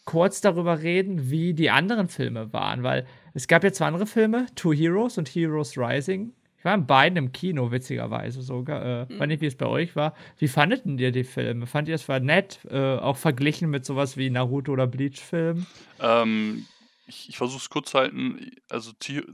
kurz 0.05 0.41
darüber 0.41 0.81
reden, 0.81 1.29
wie 1.29 1.53
die 1.53 1.69
anderen 1.69 2.07
Filme 2.07 2.51
waren, 2.53 2.83
weil 2.83 3.05
es 3.33 3.47
gab 3.47 3.63
ja 3.63 3.71
zwei 3.71 3.87
andere 3.87 4.05
Filme, 4.05 4.47
Two 4.55 4.73
Heroes 4.73 5.17
und 5.17 5.29
Heroes 5.29 5.77
Rising. 5.77 6.33
Ich 6.61 6.65
war 6.65 6.75
in 6.75 6.85
beiden 6.85 7.17
im 7.17 7.31
Kino, 7.31 7.71
witzigerweise 7.71 8.43
sogar. 8.43 9.09
Äh, 9.09 9.19
Weiß 9.19 9.27
nicht, 9.27 9.41
wie 9.41 9.47
es 9.47 9.55
bei 9.55 9.65
euch 9.65 9.95
war. 9.95 10.13
Wie 10.37 10.47
fandet 10.47 10.85
ihr 10.85 11.11
die 11.11 11.23
Filme? 11.23 11.65
Fand 11.65 11.87
ihr 11.87 11.95
es 11.95 12.07
war 12.07 12.19
nett? 12.19 12.59
Äh, 12.69 12.97
auch 12.97 13.17
verglichen 13.17 13.71
mit 13.71 13.83
sowas 13.83 14.15
wie 14.15 14.29
Naruto 14.29 14.71
oder 14.73 14.85
Bleach-Filmen? 14.85 15.65
Ähm, 15.99 16.67
ich 17.07 17.29
ich 17.29 17.37
versuche 17.37 17.61
es 17.61 17.69
kurz 17.71 17.89
zu 17.89 17.97
halten. 17.97 18.51
Also, 18.69 18.91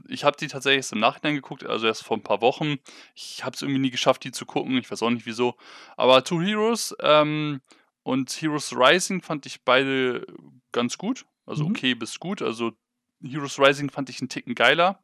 ich 0.08 0.24
habe 0.24 0.38
die 0.40 0.46
tatsächlich 0.46 0.78
erst 0.78 0.94
im 0.94 1.00
Nachhinein 1.00 1.34
geguckt, 1.34 1.66
also 1.66 1.86
erst 1.86 2.02
vor 2.02 2.16
ein 2.16 2.22
paar 2.22 2.40
Wochen. 2.40 2.76
Ich 3.14 3.44
habe 3.44 3.54
es 3.54 3.60
irgendwie 3.60 3.80
nie 3.80 3.90
geschafft, 3.90 4.24
die 4.24 4.32
zu 4.32 4.46
gucken. 4.46 4.78
Ich 4.78 4.90
weiß 4.90 5.02
auch 5.02 5.10
nicht 5.10 5.26
wieso. 5.26 5.54
Aber 5.98 6.24
Two 6.24 6.40
Heroes 6.40 6.96
ähm, 7.02 7.60
und 8.04 8.30
Heroes 8.30 8.74
Rising 8.74 9.20
fand 9.20 9.44
ich 9.44 9.64
beide 9.64 10.26
ganz 10.72 10.98
gut. 10.98 11.26
Also 11.46 11.64
Mhm. 11.64 11.70
okay 11.70 11.94
bis 11.94 12.18
gut. 12.20 12.42
Also 12.42 12.72
Heroes 13.22 13.58
Rising 13.58 13.90
fand 13.90 14.10
ich 14.10 14.20
einen 14.20 14.28
Ticken 14.28 14.54
geiler. 14.54 15.02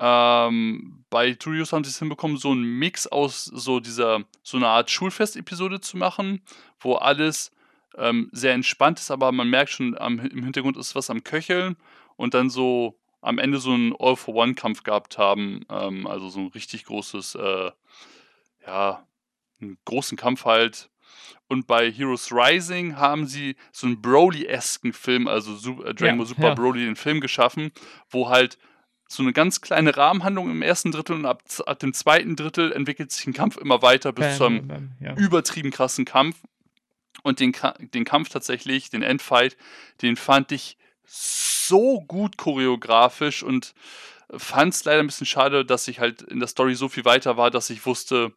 Ähm, 0.00 1.04
bei 1.10 1.36
Heroes 1.40 1.72
haben 1.72 1.84
sie 1.84 1.90
es 1.90 1.98
hinbekommen, 1.98 2.36
so 2.36 2.50
einen 2.50 2.64
Mix 2.64 3.06
aus 3.06 3.44
so 3.44 3.80
dieser, 3.80 4.24
so 4.42 4.56
einer 4.56 4.68
Art 4.68 4.90
Schulfest-Episode 4.90 5.80
zu 5.80 5.96
machen, 5.96 6.42
wo 6.80 6.94
alles 6.94 7.52
ähm, 7.96 8.28
sehr 8.32 8.54
entspannt 8.54 8.98
ist, 8.98 9.12
aber 9.12 9.30
man 9.30 9.48
merkt 9.48 9.70
schon, 9.70 9.96
am, 9.96 10.18
im 10.18 10.42
Hintergrund 10.42 10.76
ist 10.76 10.96
was 10.96 11.10
am 11.10 11.22
Köcheln 11.22 11.76
und 12.16 12.34
dann 12.34 12.50
so 12.50 12.98
am 13.20 13.38
Ende 13.38 13.58
so 13.58 13.70
einen 13.70 13.94
All-for-One-Kampf 13.98 14.82
gehabt 14.82 15.16
haben. 15.16 15.64
Ähm, 15.70 16.06
also 16.06 16.28
so 16.28 16.40
ein 16.40 16.48
richtig 16.48 16.84
großes, 16.86 17.36
äh, 17.36 17.70
ja, 18.66 19.06
einen 19.60 19.78
großen 19.84 20.18
Kampf 20.18 20.44
halt. 20.44 20.90
Und 21.48 21.66
bei 21.66 21.90
Heroes 21.90 22.32
Rising 22.32 22.96
haben 22.96 23.26
sie 23.26 23.56
so 23.72 23.86
einen 23.86 24.00
Broly-esken 24.00 24.92
Film, 24.92 25.28
also 25.28 25.52
äh, 25.82 25.94
Dragon 25.94 26.06
Ja, 26.06 26.14
Ball 26.16 26.26
Super 26.26 26.48
ja. 26.48 26.54
Broly, 26.54 26.84
den 26.84 26.96
Film 26.96 27.20
geschaffen, 27.20 27.72
wo 28.10 28.28
halt 28.28 28.58
so 29.08 29.22
eine 29.22 29.32
ganz 29.32 29.60
kleine 29.60 29.96
Rahmenhandlung 29.96 30.50
im 30.50 30.62
ersten 30.62 30.90
Drittel 30.90 31.16
und 31.16 31.26
ab, 31.26 31.42
ab 31.66 31.78
dem 31.78 31.92
zweiten 31.92 32.36
Drittel 32.36 32.72
entwickelt 32.72 33.12
sich 33.12 33.26
ein 33.26 33.32
Kampf 33.32 33.56
immer 33.56 33.82
weiter 33.82 34.12
bis 34.12 34.26
Bam, 34.26 34.36
zu 34.36 34.44
einem 34.44 34.68
bam, 34.68 34.92
ja. 35.00 35.14
übertrieben 35.16 35.70
krassen 35.70 36.04
Kampf. 36.04 36.36
Und 37.22 37.40
den, 37.40 37.54
den 37.94 38.04
Kampf 38.04 38.28
tatsächlich, 38.28 38.90
den 38.90 39.02
Endfight, 39.02 39.56
den 40.02 40.16
fand 40.16 40.52
ich 40.52 40.76
so 41.06 42.00
gut 42.00 42.36
choreografisch 42.36 43.42
und 43.42 43.74
fand 44.30 44.74
es 44.74 44.84
leider 44.84 45.00
ein 45.00 45.06
bisschen 45.06 45.26
schade, 45.26 45.64
dass 45.64 45.86
ich 45.88 46.00
halt 46.00 46.22
in 46.22 46.38
der 46.38 46.48
Story 46.48 46.74
so 46.74 46.88
viel 46.88 47.04
weiter 47.04 47.36
war, 47.36 47.50
dass 47.50 47.70
ich 47.70 47.86
wusste, 47.86 48.32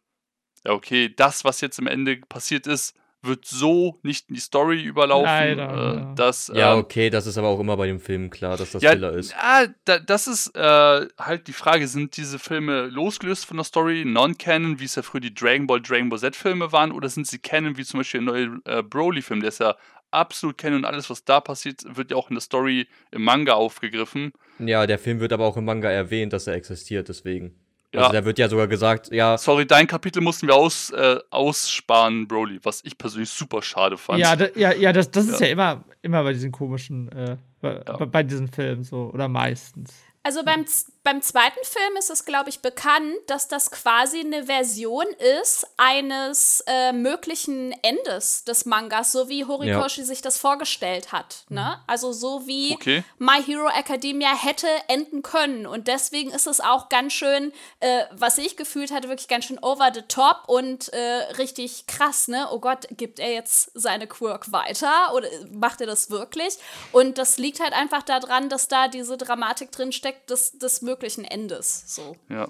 ja, 0.68 0.74
okay, 0.74 1.12
das, 1.14 1.44
was 1.44 1.60
jetzt 1.60 1.78
am 1.78 1.86
Ende 1.86 2.16
passiert 2.28 2.66
ist, 2.66 2.94
wird 3.22 3.46
so 3.46 3.98
nicht 4.02 4.28
in 4.28 4.36
die 4.36 4.40
Story 4.40 4.82
überlaufen, 4.82 5.24
Leider, 5.24 5.70
äh, 5.70 5.96
ja. 5.96 6.14
dass 6.14 6.52
Ja, 6.54 6.74
ähm, 6.74 6.80
okay, 6.80 7.10
das 7.10 7.26
ist 7.26 7.36
aber 7.36 7.48
auch 7.48 7.58
immer 7.58 7.76
bei 7.76 7.86
dem 7.86 7.98
Film 7.98 8.30
klar, 8.30 8.56
dass 8.56 8.72
das 8.72 8.82
ja, 8.82 8.90
Filler 8.90 9.12
ist. 9.12 9.32
Ja, 9.32 9.66
da, 9.86 9.98
das 9.98 10.28
ist 10.28 10.54
äh, 10.54 11.06
halt 11.18 11.48
die 11.48 11.52
Frage, 11.52 11.88
sind 11.88 12.16
diese 12.16 12.38
Filme 12.38 12.86
losgelöst 12.86 13.46
von 13.46 13.56
der 13.56 13.64
Story, 13.64 14.04
non-canon, 14.04 14.78
wie 14.78 14.84
es 14.84 14.94
ja 14.94 15.02
früher 15.02 15.20
die 15.20 15.34
Dragon 15.34 15.66
Ball, 15.66 15.80
Dragon 15.80 16.10
Ball 16.10 16.20
Z-Filme 16.20 16.70
waren, 16.70 16.92
oder 16.92 17.08
sind 17.08 17.26
sie 17.26 17.38
canon, 17.38 17.76
wie 17.76 17.84
zum 17.84 17.98
Beispiel 17.98 18.24
der 18.24 18.32
neue 18.32 18.60
äh, 18.66 18.82
Broly-Film, 18.82 19.40
der 19.40 19.48
ist 19.48 19.60
ja 19.60 19.74
absolut 20.10 20.56
canon 20.56 20.80
und 20.80 20.84
alles, 20.84 21.10
was 21.10 21.24
da 21.24 21.40
passiert, 21.40 21.84
wird 21.96 22.12
ja 22.12 22.16
auch 22.16 22.28
in 22.28 22.36
der 22.36 22.42
Story 22.42 22.86
im 23.10 23.24
Manga 23.24 23.54
aufgegriffen. 23.54 24.32
Ja, 24.60 24.86
der 24.86 24.98
Film 24.98 25.18
wird 25.18 25.32
aber 25.32 25.46
auch 25.46 25.56
im 25.56 25.64
Manga 25.64 25.90
erwähnt, 25.90 26.32
dass 26.32 26.46
er 26.46 26.54
existiert, 26.54 27.08
deswegen. 27.08 27.58
Ja. 27.94 28.00
Also 28.00 28.12
da 28.12 28.24
wird 28.24 28.38
ja 28.38 28.48
sogar 28.48 28.68
gesagt, 28.68 29.10
ja, 29.12 29.38
Sorry, 29.38 29.66
dein 29.66 29.86
Kapitel 29.86 30.20
mussten 30.20 30.46
wir 30.46 30.54
aus, 30.54 30.90
äh, 30.90 31.16
aussparen, 31.30 32.28
Broly, 32.28 32.58
was 32.62 32.82
ich 32.84 32.98
persönlich 32.98 33.30
super 33.30 33.62
schade 33.62 33.96
fand. 33.96 34.18
Ja, 34.18 34.36
da, 34.36 34.48
ja, 34.54 34.72
ja, 34.74 34.92
das, 34.92 35.10
das 35.10 35.26
ist 35.26 35.40
Ja. 35.40 35.46
ja 35.46 35.52
immer, 35.52 35.84
immer 36.02 36.22
bei 36.22 36.34
diesen 36.34 36.52
komischen, 36.52 37.10
äh, 37.12 37.36
bei, 37.62 37.82
Ja. 37.86 37.96
bei, 37.96 38.04
bei 38.06 38.22
diesen 38.22 38.48
Filmen 38.48 38.82
so, 38.82 39.10
oder 39.12 39.26
meistens. 39.28 39.94
Also 40.22 40.42
beim, 40.44 40.66
beim 41.04 41.22
zweiten 41.22 41.64
Film 41.64 41.96
ist 41.96 42.10
es, 42.10 42.24
glaube 42.26 42.50
ich, 42.50 42.60
bekannt, 42.60 43.16
dass 43.28 43.48
das 43.48 43.70
quasi 43.70 44.20
eine 44.20 44.44
Version 44.44 45.06
ist 45.40 45.66
eines 45.78 46.62
äh, 46.66 46.92
möglichen 46.92 47.72
Endes 47.82 48.44
des 48.44 48.66
Mangas, 48.66 49.12
so 49.12 49.28
wie 49.28 49.46
Horikoshi 49.46 50.02
sich 50.04 50.20
das 50.20 50.36
vorgestellt 50.36 51.12
hat. 51.12 51.44
Ne? 51.48 51.80
Also 51.86 52.12
so 52.12 52.46
wie 52.46 52.74
Okay. 52.74 53.04
My 53.18 53.42
Hero 53.42 53.68
Academia 53.68 54.34
hätte 54.34 54.66
enden 54.88 55.22
können. 55.22 55.66
Und 55.66 55.88
deswegen 55.88 56.30
ist 56.30 56.46
es 56.46 56.60
auch 56.60 56.90
ganz 56.90 57.14
schön, 57.14 57.52
äh, 57.80 58.04
was 58.10 58.36
ich 58.36 58.56
gefühlt 58.56 58.90
hatte, 58.90 59.08
wirklich 59.08 59.28
ganz 59.28 59.46
schön 59.46 59.58
over 59.60 59.90
the 59.94 60.02
top 60.02 60.42
und 60.46 60.92
äh, 60.92 61.32
richtig 61.38 61.86
krass. 61.86 62.28
Ne? 62.28 62.48
Oh 62.50 62.58
Gott, 62.58 62.86
gibt 62.90 63.18
er 63.18 63.32
jetzt 63.32 63.70
seine 63.72 64.06
Quirk 64.06 64.52
weiter 64.52 65.14
oder 65.14 65.28
macht 65.52 65.80
er 65.80 65.86
das 65.86 66.10
wirklich? 66.10 66.58
Und 66.92 67.16
das 67.16 67.38
liegt 67.38 67.60
halt 67.60 67.72
einfach 67.72 68.02
daran, 68.02 68.50
dass 68.50 68.68
da 68.68 68.88
diese 68.88 69.16
Dramatik 69.16 69.72
drin 69.72 69.90
steckt 69.92 70.07
des, 70.28 70.58
des 70.58 70.82
möglichen 70.82 71.24
Endes. 71.24 71.84
So. 71.94 72.16
Ja. 72.28 72.48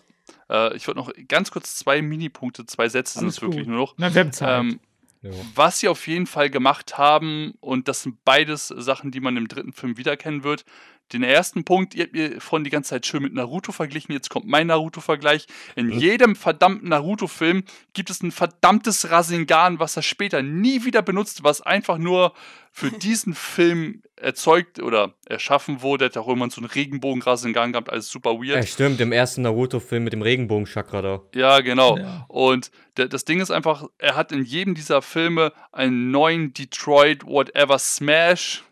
Äh, 0.51 0.77
ich 0.77 0.87
wollte 0.87 1.01
noch 1.01 1.11
ganz 1.29 1.51
kurz 1.51 1.77
zwei 1.77 2.03
Minipunkte, 2.03 2.67
zwei 2.67 2.89
Sätze 2.89 3.19
sind 3.19 3.29
es 3.29 3.41
wirklich 3.43 3.67
nur 3.67 3.79
noch. 3.79 3.95
Na, 3.97 4.13
wir 4.15 4.21
haben 4.21 4.33
Zeit. 4.33 4.61
Ähm, 4.61 4.81
Ja. 5.21 5.31
was 5.57 5.81
sie 5.81 5.89
auf 5.89 6.07
jeden 6.07 6.27
Fall 6.29 6.49
gemacht 6.49 6.97
haben, 6.97 7.55
und 7.61 7.89
das 7.89 8.03
sind 8.03 8.25
beides 8.25 8.69
Sachen, 8.69 9.11
die 9.11 9.19
man 9.21 9.37
im 9.37 9.49
dritten 9.49 9.73
Film 9.73 9.97
wiedererkennen 9.97 10.45
wird. 10.45 10.65
Den 11.13 11.23
ersten 11.23 11.65
Punkt, 11.65 11.95
ihr 11.95 12.05
habt 12.05 12.13
mir 12.13 12.41
vorhin 12.41 12.65
die 12.65 12.71
ganze 12.71 12.91
Zeit 12.91 13.07
schön 13.07 13.23
mit 13.23 13.33
Naruto 13.33 13.73
verglichen, 13.73 14.13
jetzt 14.13 14.29
kommt 14.29 14.47
mein 14.47 14.67
Naruto-Vergleich. 14.67 15.47
In 15.75 15.91
jedem 15.91 16.37
verdammten 16.37 16.91
Naruto-Film 16.91 17.65
gibt 17.95 18.11
es 18.11 18.23
ein 18.23 18.31
verdammtes 18.31 19.11
Rasengan, 19.11 19.79
was 19.79 19.97
er 19.97 20.03
später 20.03 20.43
nie 20.43 20.85
wieder 20.85 21.01
benutzt, 21.01 21.45
was 21.45 21.63
einfach 21.63 21.97
nur 21.97 22.35
für 22.73 22.91
diesen 22.99 23.35
Film 23.35 24.03
erzeugt 24.17 24.81
oder 24.81 25.15
erschaffen 25.27 25.81
wurde. 25.81 26.05
Er 26.05 26.09
hat 26.11 26.17
auch 26.19 26.29
irgendwann 26.29 26.51
so 26.51 26.61
einen 26.61 26.71
Regenbogen-Rasengan 26.71 27.73
gehabt, 27.73 27.91
alles 27.91 28.11
super 28.11 28.33
weird. 28.33 28.57
Ja, 28.57 28.63
stimmt, 28.67 29.01
im 29.01 29.13
ersten 29.13 29.43
Naruto-Film 29.43 30.05
mit 30.05 30.13
dem 30.13 30.23
Regenbogen-Chakra 30.23 31.01
da. 31.01 31.23
Ja, 31.35 31.61
genau. 31.61 31.97
Ja. 31.97 32.27
Und 32.29 32.71
das 32.95 33.25
Ding 33.25 33.41
ist 33.41 33.51
einfach, 33.51 33.87
er 33.97 34.15
hat 34.15 34.33
in 34.33 34.45
jedem 34.45 34.75
dieser 34.75 35.01
Filme 35.01 35.53
einen 35.73 36.11
neuen 36.11 36.53
Detroit 36.53 37.25
Whatever 37.25 37.79
Smash 37.79 38.65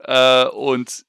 äh, 0.00 0.44
und 0.46 1.04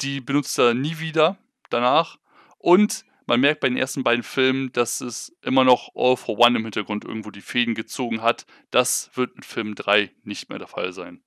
die 0.00 0.20
benutzt 0.20 0.58
er 0.58 0.74
nie 0.74 0.98
wieder 0.98 1.36
danach. 1.70 2.18
Und 2.58 3.04
man 3.26 3.40
merkt 3.40 3.60
bei 3.60 3.68
den 3.68 3.76
ersten 3.76 4.02
beiden 4.04 4.22
Filmen, 4.22 4.72
dass 4.72 5.00
es 5.00 5.36
immer 5.42 5.64
noch 5.64 5.90
All 5.94 6.16
for 6.16 6.38
One 6.38 6.56
im 6.58 6.64
Hintergrund 6.64 7.04
irgendwo 7.04 7.30
die 7.30 7.40
Fäden 7.42 7.74
gezogen 7.74 8.22
hat. 8.22 8.46
Das 8.70 9.10
wird 9.14 9.36
mit 9.36 9.44
Film 9.44 9.74
3 9.74 10.10
nicht 10.24 10.48
mehr 10.48 10.58
der 10.58 10.68
Fall 10.68 10.92
sein. 10.92 11.20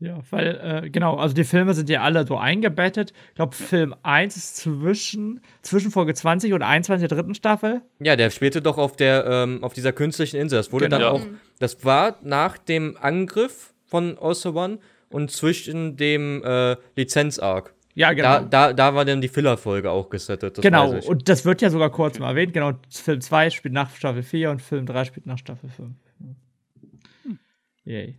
Ja, 0.00 0.20
weil, 0.30 0.82
äh, 0.84 0.90
genau, 0.90 1.16
also 1.16 1.34
die 1.34 1.42
Filme 1.42 1.74
sind 1.74 1.90
ja 1.90 2.02
alle 2.02 2.24
so 2.24 2.36
eingebettet. 2.38 3.12
Ich 3.30 3.34
glaube, 3.34 3.56
Film 3.56 3.96
1 4.04 4.36
ist 4.36 4.56
zwischen, 4.58 5.40
zwischen 5.62 5.90
Folge 5.90 6.14
20 6.14 6.52
und 6.52 6.62
21 6.62 7.08
der 7.08 7.18
dritten 7.18 7.34
Staffel. 7.34 7.82
Ja, 7.98 8.14
der 8.14 8.30
spielte 8.30 8.62
doch 8.62 8.78
auf 8.78 8.94
der, 8.94 9.26
ähm, 9.26 9.64
auf 9.64 9.72
dieser 9.74 9.92
künstlichen 9.92 10.36
Insel. 10.36 10.56
Das 10.60 10.70
wurde 10.70 10.84
Genau. 10.84 10.98
dann 10.98 11.06
Ja. 11.06 11.10
auch, 11.10 11.26
das 11.58 11.84
war 11.84 12.16
nach 12.22 12.58
dem 12.58 12.96
Angriff 13.00 13.74
von 13.86 14.16
Also 14.20 14.54
One 14.54 14.78
und 15.10 15.32
zwischen 15.32 15.96
dem 15.96 16.44
äh, 16.44 16.76
Lizenz-Arc. 16.94 17.74
Ja, 17.98 18.12
genau. 18.12 18.28
Da, 18.28 18.68
da, 18.68 18.72
da 18.72 18.94
war 18.94 19.04
dann 19.04 19.20
die 19.20 19.26
Filler-Folge 19.26 19.90
auch 19.90 20.08
gesettet. 20.08 20.56
Das 20.56 20.62
genau, 20.62 20.92
weiß 20.92 21.02
ich. 21.02 21.10
und 21.10 21.28
das 21.28 21.44
wird 21.44 21.60
ja 21.62 21.68
sogar 21.68 21.90
kurz 21.90 22.20
mal 22.20 22.28
erwähnt. 22.28 22.52
Genau, 22.52 22.74
Film 22.88 23.20
2 23.20 23.50
spielt 23.50 23.74
nach 23.74 23.92
Staffel 23.92 24.22
4 24.22 24.52
und 24.52 24.62
Film 24.62 24.86
3 24.86 25.04
spielt 25.04 25.26
nach 25.26 25.36
Staffel 25.36 25.68
5. 25.68 25.96
Yay. 27.84 28.16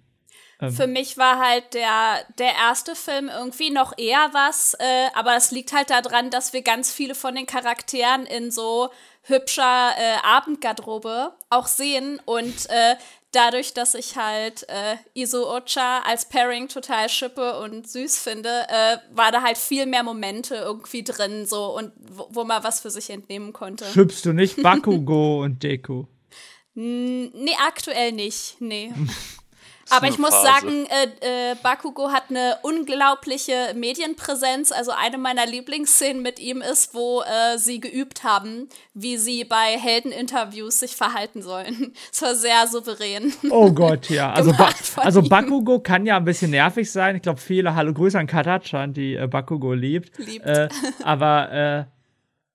Ähm, 0.61 0.73
Für 0.73 0.87
mich 0.87 1.17
war 1.17 1.39
halt 1.39 1.73
der, 1.73 2.25
der 2.37 2.55
erste 2.55 2.93
Film 2.93 3.29
irgendwie 3.33 3.69
noch 3.69 3.97
eher 3.97 4.29
was, 4.33 4.73
äh, 4.73 5.07
aber 5.13 5.37
es 5.37 5.51
liegt 5.51 5.71
halt 5.71 5.89
daran, 5.91 6.29
dass 6.29 6.51
wir 6.51 6.61
ganz 6.61 6.91
viele 6.91 7.15
von 7.15 7.35
den 7.35 7.45
Charakteren 7.45 8.25
in 8.25 8.51
so 8.51 8.89
hübscher 9.23 9.91
äh, 9.97 10.27
Abendgarderobe 10.27 11.31
auch 11.49 11.67
sehen 11.67 12.19
und 12.25 12.69
äh, 12.69 12.95
dadurch, 13.31 13.73
dass 13.73 13.93
ich 13.93 14.15
halt 14.15 14.67
äh, 14.69 14.95
Iso 15.13 15.49
Ocha 15.49 15.99
als 15.99 16.27
Pairing 16.27 16.67
total 16.67 17.09
schippe 17.09 17.59
und 17.59 17.87
süß 17.89 18.19
finde, 18.19 18.49
äh, 18.49 18.97
war 19.11 19.31
da 19.31 19.41
halt 19.41 19.57
viel 19.57 19.85
mehr 19.85 20.03
Momente 20.03 20.55
irgendwie 20.55 21.03
drin 21.03 21.45
so 21.45 21.75
und 21.77 21.91
wo, 21.97 22.27
wo 22.31 22.43
man 22.43 22.63
was 22.63 22.81
für 22.81 22.89
sich 22.89 23.09
entnehmen 23.09 23.53
konnte. 23.53 23.85
Schippst 23.85 24.25
du 24.25 24.33
nicht 24.33 24.55
Bakugo 24.63 25.43
und 25.43 25.63
Deku? 25.63 26.05
Nee, 26.73 27.55
aktuell 27.67 28.11
nicht. 28.11 28.57
Nee. 28.59 28.93
Aber 29.89 30.07
ich 30.07 30.17
muss 30.17 30.31
Phase. 30.31 30.45
sagen, 30.45 30.85
äh, 30.85 31.51
äh, 31.51 31.55
Bakugo 31.61 32.11
hat 32.11 32.23
eine 32.29 32.57
unglaubliche 32.63 33.73
Medienpräsenz. 33.75 34.71
Also 34.71 34.91
eine 34.91 35.17
meiner 35.17 35.45
Lieblingsszenen 35.45 36.21
mit 36.21 36.39
ihm 36.39 36.61
ist, 36.61 36.93
wo 36.93 37.21
äh, 37.21 37.57
sie 37.57 37.79
geübt 37.79 38.23
haben, 38.23 38.69
wie 38.93 39.17
sie 39.17 39.43
bei 39.43 39.77
Heldeninterviews 39.77 40.79
sich 40.79 40.95
verhalten 40.95 41.41
sollen. 41.41 41.93
Es 42.11 42.21
war 42.21 42.35
sehr 42.35 42.67
souverän. 42.67 43.33
Oh 43.49 43.71
Gott, 43.71 44.09
ja. 44.09 44.33
Also, 44.39 44.53
ba 44.53 44.69
also 44.97 45.21
ihm. 45.21 45.29
Bakugo 45.29 45.79
kann 45.79 46.05
ja 46.05 46.17
ein 46.17 46.23
bisschen 46.23 46.51
nervig 46.51 46.89
sein. 46.91 47.15
Ich 47.15 47.21
glaube, 47.21 47.39
viele 47.39 47.75
Hallo 47.75 47.93
Grüße 47.93 48.17
an 48.17 48.27
Katachan, 48.27 48.93
die 48.93 49.15
äh, 49.15 49.27
Bakugo 49.27 49.73
liebt. 49.73 50.17
Liebt. 50.17 50.45
Äh, 50.45 50.69
aber 51.03 51.51
äh, 51.51 51.85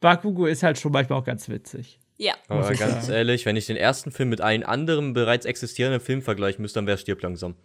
Bakugo 0.00 0.46
ist 0.46 0.62
halt 0.62 0.78
schon 0.78 0.92
manchmal 0.92 1.18
auch 1.18 1.24
ganz 1.24 1.48
witzig. 1.48 1.98
Ja. 2.16 2.34
Aber 2.48 2.72
ganz 2.74 3.06
sagen. 3.06 3.12
ehrlich, 3.12 3.46
wenn 3.46 3.56
ich 3.56 3.66
den 3.66 3.76
ersten 3.76 4.12
Film 4.12 4.28
mit 4.28 4.40
einem 4.40 4.64
anderen 4.64 5.12
bereits 5.12 5.46
existierenden 5.46 6.00
Film 6.00 6.22
vergleichen 6.22 6.62
müsste, 6.62 6.78
dann 6.78 6.86
wäre 6.86 6.98
Stirb 6.98 7.22
langsam. 7.22 7.56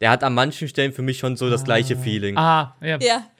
Der 0.00 0.10
hat 0.10 0.24
an 0.24 0.34
manchen 0.34 0.68
Stellen 0.68 0.92
für 0.92 1.02
mich 1.02 1.18
schon 1.18 1.36
so 1.36 1.50
das 1.50 1.64
gleiche 1.64 1.96
Feeling. 1.96 2.36
Ah, 2.36 2.76
ja. 2.80 2.98
Ja. 3.00 3.26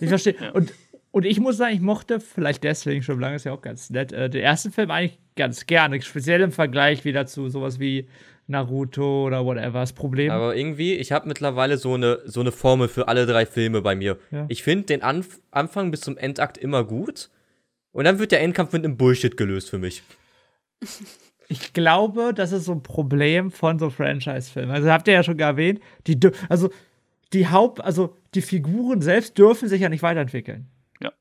Ich 0.00 0.08
verstehe. 0.08 0.36
Und, 0.52 0.72
und 1.10 1.24
ich 1.24 1.40
muss 1.40 1.56
sagen, 1.56 1.74
ich 1.74 1.80
mochte, 1.80 2.20
vielleicht 2.20 2.62
deswegen 2.62 3.02
schon 3.02 3.18
lange, 3.18 3.36
ist 3.36 3.44
ja 3.44 3.52
auch 3.52 3.62
ganz 3.62 3.88
nett, 3.88 4.12
äh, 4.12 4.28
den 4.28 4.42
ersten 4.42 4.70
Film 4.70 4.90
eigentlich 4.90 5.18
ganz 5.34 5.64
gerne. 5.64 6.00
Speziell 6.02 6.42
im 6.42 6.52
Vergleich 6.52 7.06
wieder 7.06 7.26
zu 7.26 7.48
sowas 7.48 7.80
wie 7.80 8.06
Naruto 8.46 9.26
oder 9.26 9.44
whatever. 9.44 9.80
Das 9.80 9.94
Problem. 9.94 10.30
Aber 10.30 10.54
irgendwie, 10.54 10.94
ich 10.94 11.12
habe 11.12 11.26
mittlerweile 11.26 11.78
so 11.78 11.94
eine, 11.94 12.20
so 12.26 12.40
eine 12.40 12.52
Formel 12.52 12.88
für 12.88 13.08
alle 13.08 13.24
drei 13.24 13.46
Filme 13.46 13.80
bei 13.80 13.96
mir. 13.96 14.18
Ja. 14.30 14.44
Ich 14.48 14.62
finde 14.62 14.86
den 14.86 15.02
Anf 15.02 15.40
Anfang 15.50 15.90
bis 15.90 16.02
zum 16.02 16.18
Endakt 16.18 16.58
immer 16.58 16.84
gut. 16.84 17.30
Und 17.96 18.04
dann 18.04 18.18
wird 18.18 18.30
der 18.30 18.42
Endkampf 18.42 18.74
mit 18.74 18.84
einem 18.84 18.98
Bullshit 18.98 19.38
gelöst 19.38 19.70
für 19.70 19.78
mich. 19.78 20.02
Ich 21.48 21.72
glaube, 21.72 22.34
das 22.34 22.52
ist 22.52 22.66
so 22.66 22.72
ein 22.72 22.82
Problem 22.82 23.50
von 23.50 23.78
so 23.78 23.88
Franchise-Filmen. 23.88 24.70
Also 24.70 24.90
habt 24.90 25.08
ihr 25.08 25.14
ja 25.14 25.22
schon 25.22 25.38
erwähnt, 25.38 25.80
die 26.06 26.18
also 26.50 26.68
die 27.32 27.48
Haupt, 27.48 27.82
also 27.82 28.14
die 28.34 28.42
Figuren 28.42 29.00
selbst 29.00 29.38
dürfen 29.38 29.70
sich 29.70 29.80
ja 29.80 29.88
nicht 29.88 30.02
weiterentwickeln. 30.02 30.66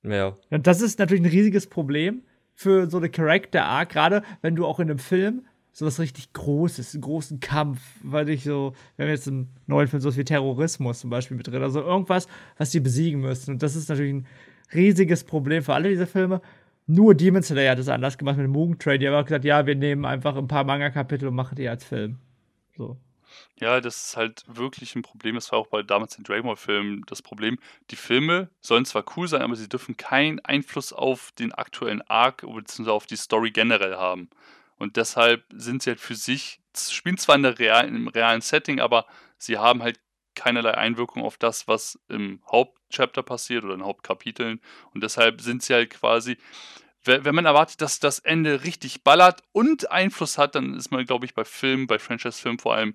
Ja. 0.04 0.38
Und 0.50 0.68
das 0.68 0.82
ist 0.82 1.00
natürlich 1.00 1.24
ein 1.24 1.30
riesiges 1.30 1.68
Problem 1.68 2.24
für 2.54 2.90
so 2.90 2.98
eine 2.98 3.08
Character 3.10 3.64
Arc, 3.64 3.92
gerade 3.92 4.22
wenn 4.42 4.58
du 4.58 4.66
auch 4.66 4.82
in 4.82 4.90
einem 4.90 5.00
Film 5.00 5.46
sowas 5.72 5.98
richtig 6.02 6.34
Großes, 6.34 6.94
einen 6.94 7.02
großen 7.04 7.40
Kampf, 7.40 7.80
weil 8.04 8.28
ich 8.28 8.44
so, 8.44 8.74
wir 8.98 9.06
haben 9.06 9.12
jetzt 9.12 9.28
im 9.28 9.48
neuen 9.66 9.88
Film 9.88 10.02
sowas 10.02 10.18
wie 10.18 10.26
Terrorismus 10.26 11.00
zum 11.00 11.10
Beispiel 11.10 11.38
mit 11.38 11.48
drin, 11.48 11.64
also 11.64 11.80
irgendwas, 11.80 12.28
was 12.58 12.72
die 12.72 12.82
besiegen 12.82 13.22
müssen. 13.22 13.52
Und 13.52 13.64
das 13.64 13.78
ist 13.78 13.88
natürlich 13.88 14.14
ein 14.14 14.28
riesiges 14.74 15.24
Problem 15.24 15.64
für 15.64 15.74
alle 15.74 15.88
diese 15.88 16.08
Filme. 16.08 16.42
Nur 16.88 17.16
Demon 17.16 17.42
Slayer 17.42 17.72
hat 17.72 17.80
das 17.80 17.90
anders 17.90 18.18
gemacht 18.18 18.38
mit 18.38 18.46
dem 18.46 18.52
Mugen 18.52 18.78
Trade. 18.78 19.00
Die 19.00 19.08
haben 19.08 19.16
auch 19.16 19.26
gesagt, 19.26 19.46
ja, 19.46 19.66
wir 19.66 19.76
nehmen 19.76 20.06
einfach 20.06 20.36
ein 20.36 20.48
paar 20.48 20.64
Manga-Kapitel 20.64 21.28
und 21.28 21.36
machen 21.36 21.56
die 21.56 21.68
als 21.68 21.84
Film. 21.84 22.20
So. 22.78 22.98
Ja, 23.60 23.82
das 23.82 24.08
ist 24.08 24.18
halt 24.18 24.44
wirklich 24.48 24.96
ein 24.96 25.02
Problem. 25.02 25.36
Das 25.36 25.52
war 25.52 25.60
auch 25.60 25.68
bei 25.68 25.82
damals 25.82 26.16
den 26.16 26.24
Dragon 26.24 26.46
Ball 26.46 26.56
Filmen 26.56 27.04
das 27.08 27.22
Problem. 27.22 27.58
Die 27.90 27.96
Filme 27.96 28.50
sollen 28.62 28.86
zwar 28.86 29.04
cool 29.16 29.28
sein, 29.28 29.42
aber 29.42 29.56
sie 29.56 29.70
dürfen 29.70 29.98
keinen 29.98 30.40
Einfluss 30.42 30.94
auf 30.94 31.32
den 31.34 31.54
aktuellen 31.54 32.02
Arc 32.04 32.42
bzw. 32.42 32.90
auf 32.90 33.08
die 33.08 33.16
Story 33.16 33.52
generell 33.52 33.96
haben. 33.96 34.30
Und 34.78 34.98
deshalb 34.98 35.44
sind 35.54 35.84
sie 35.84 35.92
halt 35.92 36.02
für 36.02 36.16
sich, 36.16 36.60
spielen 36.78 37.18
zwar 37.18 37.36
in 37.36 37.44
der 37.44 37.58
realen, 37.58 37.96
im 37.96 38.08
realen 38.10 38.42
Setting, 38.42 38.80
aber 38.80 39.06
sie 39.38 39.58
haben 39.58 39.82
halt 39.82 40.00
keinerlei 40.36 40.76
Einwirkung 40.76 41.24
auf 41.24 41.38
das, 41.38 41.68
was 41.68 42.00
im 42.10 42.42
Hauptchapter 42.52 43.24
passiert 43.24 43.64
oder 43.64 43.74
in 43.74 43.84
Hauptkapiteln. 43.84 44.60
Und 44.94 45.04
deshalb 45.04 45.42
sind 45.42 45.64
sie 45.64 45.74
halt 45.74 45.90
quasi, 45.90 46.38
we- 47.04 47.24
wenn 47.26 47.36
man 47.36 47.46
erwartet, 47.46 47.82
dass 47.82 48.00
das 48.00 48.20
Ende 48.20 48.64
richtig 48.64 49.04
ballert 49.04 49.42
und 49.52 49.92
Einfluss 49.92 50.38
hat, 50.38 50.56
dann 50.56 50.74
ist 50.76 50.92
man, 50.92 51.06
glaube 51.06 51.26
ich, 51.26 51.34
bei 51.34 51.44
Filmen, 51.46 51.88
bei 51.88 52.00
Franchise-Filmen 52.00 52.60
vor 52.60 52.76
allem 52.76 52.94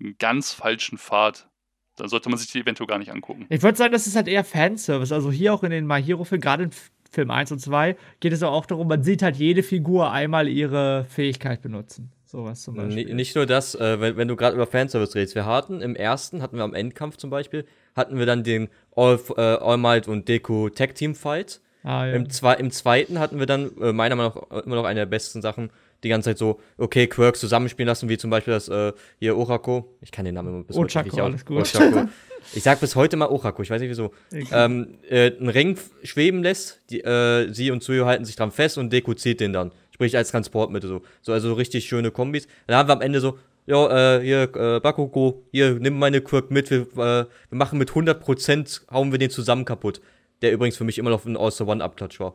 einen 0.00 0.16
ganz 0.18 0.52
falschen 0.52 0.98
Pfad. 0.98 1.48
Dann 1.96 2.08
sollte 2.08 2.28
man 2.30 2.38
sich 2.38 2.50
die 2.50 2.60
eventuell 2.60 2.86
gar 2.86 2.98
nicht 2.98 3.12
angucken. 3.12 3.46
Ich 3.50 3.62
würde 3.62 3.76
sagen, 3.76 3.92
das 3.92 4.06
ist 4.06 4.16
halt 4.16 4.26
eher 4.28 4.44
Fanservice. 4.44 5.12
Also 5.12 5.30
hier 5.30 5.52
auch 5.52 5.62
in 5.62 5.70
den 5.70 5.86
My 5.86 6.02
Hero-Filmen, 6.02 6.40
gerade 6.40 6.64
in 6.64 6.70
Film 7.10 7.30
1 7.30 7.52
und 7.52 7.58
2, 7.58 7.96
geht 8.20 8.32
es 8.32 8.42
auch 8.42 8.64
darum, 8.64 8.88
man 8.88 9.02
sieht 9.02 9.20
halt 9.20 9.36
jede 9.36 9.62
Figur 9.62 10.10
einmal 10.10 10.48
ihre 10.48 11.04
Fähigkeit 11.10 11.60
benutzen. 11.60 12.10
Sowas 12.32 12.62
zum 12.62 12.74
Beispiel. 12.74 13.04
Ni- 13.04 13.14
Nicht 13.14 13.36
nur 13.36 13.44
das, 13.46 13.74
äh, 13.74 14.00
wenn, 14.00 14.16
wenn 14.16 14.26
du 14.28 14.36
gerade 14.36 14.54
über 14.56 14.66
Fanservice 14.66 15.14
redest. 15.14 15.34
Wir 15.34 15.44
hatten 15.46 15.80
im 15.82 15.94
ersten, 15.94 16.40
hatten 16.42 16.56
wir 16.56 16.64
am 16.64 16.74
Endkampf 16.74 17.16
zum 17.18 17.28
Beispiel, 17.30 17.64
hatten 17.94 18.18
wir 18.18 18.24
dann 18.26 18.42
den 18.42 18.68
All, 18.96 19.20
äh, 19.36 19.40
All 19.40 19.76
Might 19.76 20.08
und 20.08 20.28
Deku 20.28 20.68
Tag 20.70 20.94
Team 20.94 21.14
Fight. 21.14 21.60
ah, 21.84 22.06
ja. 22.06 22.14
Im, 22.14 22.30
zwei, 22.30 22.54
Im 22.54 22.70
zweiten 22.70 23.18
hatten 23.18 23.38
wir 23.38 23.46
dann, 23.46 23.70
äh, 23.80 23.92
meiner 23.92 24.16
Meinung 24.16 24.32
nach, 24.50 24.62
immer 24.64 24.76
noch 24.76 24.84
eine 24.84 25.00
der 25.00 25.06
besten 25.06 25.42
Sachen, 25.42 25.70
die 26.04 26.08
ganze 26.08 26.30
Zeit 26.30 26.38
so, 26.38 26.58
okay, 26.78 27.06
Quirks 27.06 27.38
zusammenspielen 27.38 27.86
lassen, 27.86 28.08
wie 28.08 28.18
zum 28.18 28.30
Beispiel 28.30 28.54
das 28.54 28.68
äh, 28.68 28.92
hier 29.20 29.36
Orako. 29.36 29.94
Ich 30.00 30.10
kann 30.10 30.24
den 30.24 30.34
Namen 30.34 30.48
immer 30.48 30.64
bis 30.64 30.76
heute 30.76 30.98
Ochako, 30.98 31.04
nicht 31.10 31.20
aus- 31.20 31.26
alles 31.26 31.44
gut. 31.44 31.58
Ochako. 31.76 32.08
Ich 32.54 32.64
sag 32.64 32.80
bis 32.80 32.96
heute 32.96 33.16
mal 33.16 33.26
Orako, 33.26 33.62
ich 33.62 33.70
weiß 33.70 33.80
nicht 33.80 33.88
wieso. 33.90 34.10
Ähm, 34.32 34.98
äh, 35.08 35.30
einen 35.38 35.48
Ring 35.48 35.78
schweben 36.02 36.42
lässt, 36.42 36.80
die, 36.90 37.00
äh, 37.00 37.52
sie 37.52 37.70
und 37.70 37.84
Suyo 37.84 38.04
halten 38.06 38.24
sich 38.24 38.34
dran 38.34 38.50
fest 38.50 38.78
und 38.78 38.92
Deku 38.92 39.14
zieht 39.14 39.38
den 39.38 39.52
dann. 39.52 39.70
Sprich 39.92 40.16
als 40.16 40.30
Transportmittel 40.30 40.88
so. 40.88 41.02
So, 41.20 41.32
also 41.32 41.52
richtig 41.52 41.86
schöne 41.86 42.10
Kombis. 42.10 42.48
Dann 42.66 42.76
haben 42.76 42.88
wir 42.88 42.94
am 42.94 43.00
Ende 43.00 43.20
so, 43.20 43.38
ja, 43.66 44.16
äh, 44.16 44.22
hier, 44.22 44.42
äh, 44.56 44.80
Bakoko, 44.80 45.44
hier, 45.52 45.74
nimm 45.74 45.98
meine 45.98 46.20
Quirk 46.20 46.50
mit, 46.50 46.70
wir, 46.70 46.80
äh, 46.80 46.96
wir 46.96 47.28
machen 47.50 47.78
mit 47.78 47.90
100% 47.90 48.90
hauen 48.90 49.12
wir 49.12 49.18
den 49.18 49.30
zusammen 49.30 49.64
kaputt. 49.64 50.00
Der 50.40 50.52
übrigens 50.52 50.76
für 50.76 50.84
mich 50.84 50.98
immer 50.98 51.10
noch 51.10 51.24
ein 51.24 51.36
All-Star-One-Abklatsch 51.36 52.18
war. 52.18 52.34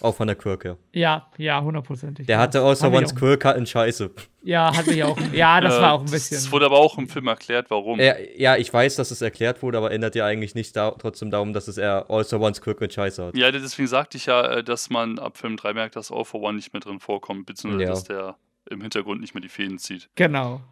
Auch 0.00 0.14
von 0.14 0.26
der 0.26 0.36
Quirk 0.36 0.64
her. 0.64 0.78
Ja, 0.92 1.28
ja, 1.36 1.62
hundertprozentig. 1.62 2.26
Der 2.26 2.36
ja. 2.36 2.42
hatte 2.42 2.58
mich 2.62 2.82
Ones 2.82 3.12
auch- 3.12 3.16
Quirk 3.16 3.44
in 3.56 3.66
Scheiße. 3.66 4.10
Ja, 4.42 4.74
hat 4.74 4.86
mich 4.86 5.04
auch. 5.04 5.18
Ja, 5.32 5.60
das 5.60 5.76
Äh, 5.76 5.82
war 5.82 5.92
auch 5.92 6.00
ein 6.00 6.06
Es 6.06 6.10
bisschen. 6.30 6.50
wurde 6.50 6.64
aber 6.66 6.78
auch 6.78 6.96
im 6.98 7.08
Film 7.08 7.26
erklärt, 7.28 7.70
warum. 7.70 8.00
Ja, 8.00 8.14
ja, 8.36 8.56
ich 8.56 8.72
weiß, 8.72 8.96
dass 8.96 9.10
es 9.10 9.20
erklärt 9.20 9.62
wurde, 9.62 9.78
aber 9.78 9.90
ändert 9.92 10.14
ja 10.14 10.24
eigentlich 10.24 10.54
nicht 10.54 10.74
da, 10.76 10.92
trotzdem 10.92 11.30
darum, 11.30 11.52
dass 11.52 11.68
es 11.68 11.76
eher 11.78 12.06
All-Star 12.08 12.40
Ones 12.40 12.60
Quirk 12.62 12.80
mit 12.80 12.92
Scheiße 12.94 13.26
hat. 13.26 13.36
Ja, 13.36 13.50
deswegen 13.52 13.86
sagte 13.88 14.16
ich 14.16 14.26
ja, 14.26 14.42
äh, 14.58 14.64
dass 14.64 14.88
man 14.90 15.18
ab 15.18 15.36
Film 15.36 15.56
3 15.56 15.74
merkt, 15.74 15.94
dass 15.96 16.10
All 16.10 16.24
for 16.24 16.40
One 16.40 16.56
nicht 16.56 16.72
mehr 16.72 16.80
drin 16.80 16.98
vorkommt, 16.98 17.44
beziehungsweise 17.46 17.84
Ja. 17.84 17.90
dass 17.90 18.04
der 18.04 18.36
im 18.70 18.80
Hintergrund 18.80 19.20
nicht 19.20 19.34
mehr 19.34 19.42
die 19.42 19.48
Fäden 19.50 19.78
zieht. 19.78 20.08
Genau. 20.14 20.62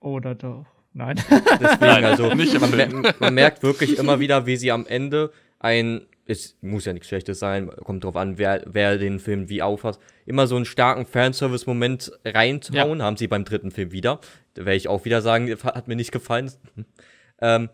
Oder 0.00 0.34
doch. 0.34 0.64
Nein. 0.92 1.16
Deswegen, 1.60 1.76
Nein, 1.80 2.04
also, 2.04 2.34
nicht 2.34 2.54
im 2.54 2.62
man, 2.62 2.70
Film. 2.70 3.00
mer 3.02 3.14
man 3.20 3.34
merkt 3.34 3.62
wirklich 3.62 3.98
immer 3.98 4.18
wieder, 4.18 4.46
wie 4.46 4.56
sie 4.56 4.72
am 4.72 4.86
Ende 4.86 5.30
ein, 5.60 6.06
es 6.30 6.56
muss 6.60 6.84
ja 6.84 6.92
nichts 6.92 7.08
Schlechtes 7.08 7.38
sein, 7.40 7.68
kommt 7.84 8.04
drauf 8.04 8.16
an, 8.16 8.38
wer, 8.38 8.62
wer 8.66 8.98
den 8.98 9.18
Film 9.18 9.48
wie 9.48 9.62
aufhat, 9.62 9.98
immer 10.26 10.46
so 10.46 10.56
einen 10.56 10.64
starken 10.64 11.04
Fanservice-Moment 11.06 12.12
reintrauen, 12.24 13.02
haben 13.02 13.16
sie 13.16 13.26
beim 13.26 13.44
dritten 13.44 13.70
Film 13.70 13.92
wieder. 13.92 14.20
Da 14.54 14.64
werde 14.64 14.76
ich 14.76 14.88
auch 14.88 15.04
wieder 15.04 15.22
sagen, 15.22 15.50
hat 15.64 15.88
mir 15.88 15.96
nicht 15.96 16.12
gefallen. 16.12 16.50
ähm, 17.40 17.68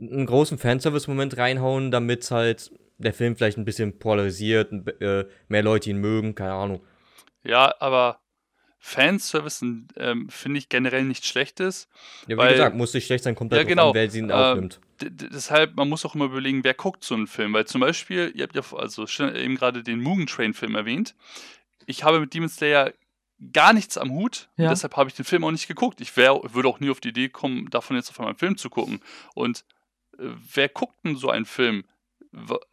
einen 0.00 0.26
großen 0.26 0.58
Fanservice-Moment 0.58 1.36
reinhauen, 1.36 1.90
damit 1.90 2.30
halt 2.30 2.70
der 2.98 3.12
Film 3.12 3.36
vielleicht 3.36 3.58
ein 3.58 3.64
bisschen 3.64 3.98
polarisiert, 3.98 4.72
äh, 5.00 5.24
mehr 5.48 5.62
Leute 5.62 5.90
ihn 5.90 5.98
mögen, 5.98 6.34
keine 6.34 6.52
Ahnung. 6.52 6.80
Ja, 7.42 7.74
aber 7.80 8.20
Fanservice 8.78 9.62
ähm, 9.96 10.28
finde 10.28 10.58
ich 10.58 10.68
generell 10.68 11.04
nichts 11.04 11.26
Schlechtes. 11.26 11.88
Ja, 12.28 12.36
wie 12.36 12.38
Weil- 12.38 12.52
gesagt, 12.52 12.76
muss 12.76 12.94
nicht 12.94 13.06
schlecht 13.06 13.24
sein, 13.24 13.34
kommt 13.34 13.50
Ja, 13.52 13.58
halt 13.58 13.68
genau. 13.68 13.88
an, 13.88 13.94
wer 13.94 14.10
sie 14.10 14.18
ihn 14.18 14.26
Ähm, 14.26 14.32
aufnimmt. 14.32 14.80
Deshalb, 15.00 15.76
man 15.76 15.88
muss 15.88 16.04
auch 16.04 16.14
immer 16.14 16.26
überlegen, 16.26 16.64
wer 16.64 16.74
guckt 16.74 17.04
so 17.04 17.14
einen 17.14 17.26
Film. 17.26 17.52
Weil 17.52 17.66
zum 17.66 17.80
Beispiel, 17.80 18.32
ihr 18.34 18.44
habt 18.44 18.54
ja 18.54 18.62
also 18.76 19.06
eben 19.20 19.56
gerade 19.56 19.82
den 19.82 20.00
Mugen 20.00 20.26
Train-Film 20.26 20.74
erwähnt. 20.74 21.14
Ich 21.86 22.04
habe 22.04 22.20
mit 22.20 22.34
Demon 22.34 22.48
Slayer 22.48 22.92
gar 23.52 23.72
nichts 23.72 23.98
am 23.98 24.10
Hut. 24.10 24.48
Ja. 24.56 24.64
Und 24.64 24.70
deshalb 24.70 24.96
habe 24.96 25.08
ich 25.08 25.16
den 25.16 25.24
Film 25.24 25.44
auch 25.44 25.50
nicht 25.50 25.68
geguckt. 25.68 26.00
Ich 26.00 26.16
wär, 26.16 26.40
würde 26.52 26.68
auch 26.68 26.80
nie 26.80 26.90
auf 26.90 27.00
die 27.00 27.08
Idee 27.08 27.28
kommen, 27.28 27.70
davon 27.70 27.96
jetzt 27.96 28.10
auf 28.10 28.18
einmal 28.18 28.30
einen 28.30 28.38
Film 28.38 28.56
zu 28.56 28.70
gucken. 28.70 29.00
Und 29.34 29.64
äh, 30.18 30.22
wer 30.52 30.68
guckt 30.68 31.04
denn 31.04 31.16
so 31.16 31.30
einen 31.30 31.44
Film? 31.44 31.84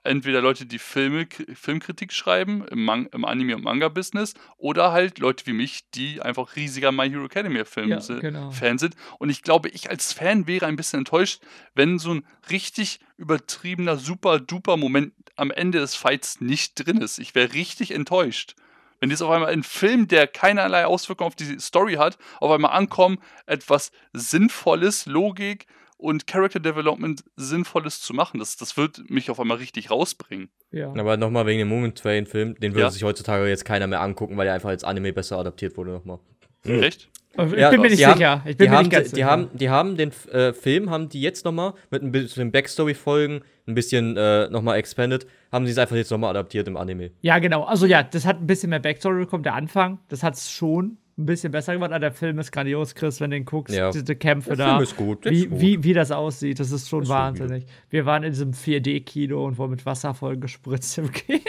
Entweder 0.04 0.42
Leute, 0.42 0.66
die 0.66 0.80
Filme, 0.80 1.28
Filmkritik 1.54 2.14
schreiben 2.14 2.66
im, 2.68 2.84
Man 2.84 3.06
im 3.08 3.26
Anime- 3.26 3.56
und 3.56 3.64
Manga-Business 3.64 4.34
oder 4.58 4.92
halt 4.92 5.20
Leute 5.20 5.46
wie 5.46 5.54
mich, 5.54 5.90
die 5.92 6.22
einfach 6.22 6.56
riesiger 6.56 6.92
My 6.92 7.10
Hero 7.10 7.26
Academia-Film 7.26 7.90
Ja, 7.90 8.02
sind. 8.02 8.22
genau. 8.22 8.52
Sind. 8.52 8.96
Und 9.20 9.30
ich 9.30 9.44
glaube, 9.44 9.70
ich 9.70 9.90
als 9.90 10.14
Fan 10.14 10.48
wäre 10.48 10.66
ein 10.66 10.76
bisschen 10.76 11.00
enttäuscht, 11.00 11.42
wenn 11.76 12.00
so 12.00 12.14
ein 12.16 12.26
richtig 12.50 13.00
übertriebener, 13.18 13.98
super 13.98 14.40
duper 14.40 14.78
Moment 14.78 15.14
am 15.36 15.52
Ende 15.52 15.80
des 15.80 15.96
Fights 15.96 16.42
nicht 16.42 16.76
drin 16.76 16.98
ist. 16.98 17.20
Ich 17.20 17.36
wäre 17.36 17.54
richtig 17.54 17.92
enttäuscht. 17.92 18.56
Wenn 19.00 19.10
jetzt 19.10 19.22
auf 19.22 19.32
einmal 19.32 19.52
ein 19.52 19.64
Film, 19.64 20.08
der 20.08 20.28
keinerlei 20.28 20.86
Auswirkungen 20.86 21.28
auf 21.28 21.36
die 21.36 21.60
Story 21.60 21.96
hat, 21.96 22.18
auf 22.40 22.52
einmal 22.52 22.72
ankommen, 22.72 23.18
etwas 23.48 23.92
Sinnvolles, 24.14 25.06
Logik 25.08 25.66
und 26.02 26.28
Character 26.28 26.60
Development 26.60 27.24
Sinnvolles 27.36 28.02
zu 28.02 28.14
machen. 28.14 28.40
Das, 28.40 28.58
das 28.58 28.76
wird 28.78 29.10
mich 29.10 29.30
auf 29.30 29.40
einmal 29.40 29.58
richtig 29.58 29.92
rausbringen. 29.92 30.50
ja. 30.72 30.90
Aber 30.90 31.16
nochmal 31.18 31.46
wegen 31.46 31.60
dem 31.60 31.68
Mugen 31.70 31.94
Train 31.96 32.26
Film, 32.26 32.56
den 32.60 32.74
würde 32.74 32.82
Ja. 32.84 32.90
sich 32.92 33.04
heutzutage 33.04 33.48
jetzt 33.48 33.66
keiner 33.66 33.88
mehr 33.88 34.02
angucken, 34.02 34.36
weil 34.38 34.48
er 34.48 34.54
einfach 34.56 34.70
als 34.70 34.84
Anime 34.84 35.14
besser 35.14 35.38
adaptiert 35.38 35.78
wurde 35.78 35.92
nochmal. 35.92 36.20
Echt? 36.64 37.10
Ich 37.34 37.38
Ja, 37.54 37.70
bin 37.70 37.80
mir 37.82 37.88
die 37.88 37.96
nicht 37.96 38.06
haben- 38.06 38.18
sicher. 38.18 38.42
Ich 38.46 38.52
Die 38.52 38.58
bin 38.58 38.70
mir 38.72 38.76
haben, 38.78 38.84
nicht 38.84 38.92
ganz 38.92 39.10
die, 39.10 39.16
sicher. 39.16 39.26
die 39.26 39.32
haben, 39.32 39.50
die 39.58 39.70
haben 39.70 39.96
den 39.96 40.12
äh, 40.34 40.52
Film, 40.54 40.90
haben 40.90 41.08
die 41.08 41.22
jetzt 41.22 41.46
nochmal 41.46 41.74
mit 41.90 42.02
ein 42.04 42.12
bisschen 42.12 42.52
Backstory-Folgen, 42.52 43.42
ein 43.68 43.74
bisschen 43.76 44.18
äh, 44.18 44.50
nochmal 44.50 44.78
expanded, 44.78 45.26
haben 45.52 45.66
sie 45.66 45.72
es 45.72 45.78
einfach 45.78 45.96
jetzt 45.96 46.12
nochmal 46.12 46.32
adaptiert 46.32 46.68
im 46.68 46.76
Anime. 46.76 47.12
Ja, 47.22 47.40
genau. 47.40 47.64
Also 47.64 47.86
ja, 47.86 48.04
das 48.04 48.26
hat 48.26 48.42
ein 48.42 48.48
bisschen 48.48 48.70
mehr 48.72 48.80
Backstory 48.80 49.20
bekommen, 49.20 49.44
der 49.44 49.54
Anfang. 49.54 50.00
Das 50.10 50.24
hat 50.24 50.34
es 50.34 50.52
schon 50.52 50.98
ein 51.18 51.26
bisschen 51.26 51.52
besser 51.52 51.74
gemacht. 51.74 51.92
Aber 51.92 52.00
der 52.00 52.12
Film 52.12 52.40
ist 52.40 52.52
grandios, 52.52 52.96
Chris, 52.96 53.20
wenn 53.20 53.32
du 53.32 53.38
den 53.38 53.46
guckst. 53.46 53.76
Ja. 53.76 53.92
Diese 53.92 54.16
Kämpfe 54.16 54.50
Der 54.56 54.58
da. 54.58 54.70
Film 54.74 54.84
ist 54.84 54.98
gut, 54.98 55.26
der 55.26 55.32
wie, 55.32 55.44
ist 55.44 55.50
gut. 55.50 55.60
Wie, 55.62 55.84
wie 55.84 55.94
das 55.94 56.12
aussieht, 56.12 56.60
das 56.60 56.72
ist 56.72 56.90
schon 56.90 57.04
ist 57.04 57.10
wahnsinnig. 57.10 57.66
Wir 57.90 58.06
waren 58.06 58.24
in 58.24 58.32
diesem 58.32 58.52
4D-Kino 58.52 59.46
und 59.46 59.58
wurden 59.58 59.72
mit 59.72 59.86
Wasser 59.86 60.14
voll 60.14 60.38
gespritzt 60.38 60.98
im 60.98 61.12
Kino. 61.12 61.40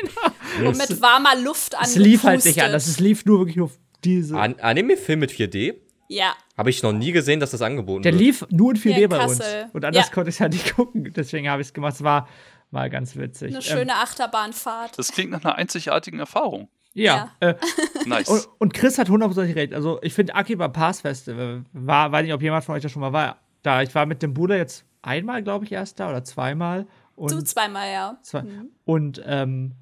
Und 0.66 0.76
mit 0.76 1.00
warmer 1.00 1.36
Luft 1.42 1.74
Es 1.80 1.96
lief 1.96 2.24
halt 2.24 2.44
nicht 2.44 2.62
anders. 2.62 2.86
Es 2.86 3.00
lief 3.00 3.24
nur 3.24 3.38
wirklich 3.40 3.60
auf 3.60 3.78
diese. 4.04 4.36
An 4.38 4.56
Anime-Film 4.60 5.20
mit 5.20 5.30
4D? 5.30 5.74
Ja. 6.08 6.34
Habe 6.58 6.68
ich 6.68 6.82
noch 6.82 6.92
nie 6.92 7.12
gesehen, 7.12 7.40
dass 7.40 7.52
das 7.52 7.62
angeboten 7.62 8.02
Der 8.02 8.12
wird. 8.12 8.20
lief 8.20 8.46
nur 8.50 8.72
in 8.72 8.76
4D 8.76 8.94
Hier 8.94 9.04
in 9.04 9.08
bei 9.10 9.24
uns. 9.24 9.40
Und 9.72 9.84
anders 9.84 10.06
Ja. 10.08 10.12
konnte 10.12 10.28
ich 10.30 10.40
halt 10.40 10.52
nicht 10.52 10.76
gucken. 10.76 11.10
Deswegen 11.16 11.48
habe 11.48 11.62
ich 11.62 11.68
es 11.68 11.72
gemacht. 11.74 11.94
Es 11.94 12.02
war 12.02 12.28
mal 12.70 12.90
ganz 12.90 13.16
witzig. 13.16 13.48
Eine 13.48 13.56
Ähm, 13.56 13.62
schöne 13.62 13.94
Achterbahnfahrt. 13.94 14.98
Das 14.98 15.12
klingt 15.12 15.30
nach 15.30 15.42
einer 15.44 15.54
einzigartigen 15.56 16.18
Erfahrung. 16.18 16.68
Ja. 16.94 17.30
Äh, 17.40 17.54
Nice. 18.06 18.28
und, 18.28 18.48
und 18.58 18.74
Chris 18.74 18.98
hat 18.98 19.08
hundertprozentig 19.08 19.54
recht. 19.56 19.74
Also, 19.74 19.98
ich 20.02 20.12
finde 20.14 20.34
Akiba 20.34 20.68
Pass 20.68 21.00
Festival, 21.02 21.64
war, 21.72 22.10
weiß 22.12 22.24
nicht, 22.24 22.34
ob 22.34 22.42
jemand 22.42 22.64
von 22.64 22.74
euch 22.74 22.82
da 22.82 22.88
schon 22.88 23.00
mal 23.00 23.12
war. 23.12 23.38
Da, 23.62 23.82
ich 23.82 23.94
war 23.94 24.06
mit 24.06 24.22
dem 24.22 24.34
Bruder 24.34 24.56
jetzt 24.56 24.84
einmal, 25.02 25.42
glaube 25.42 25.64
ich, 25.64 25.72
erst 25.72 26.00
da 26.00 26.10
oder 26.10 26.24
zweimal. 26.24 26.86
Und 27.14 27.30
Du 27.30 27.42
zweimal, 27.42 27.90
ja. 27.92 28.18
Zwei. 28.22 28.44
Und 28.84 29.22
ähm, 29.24 29.72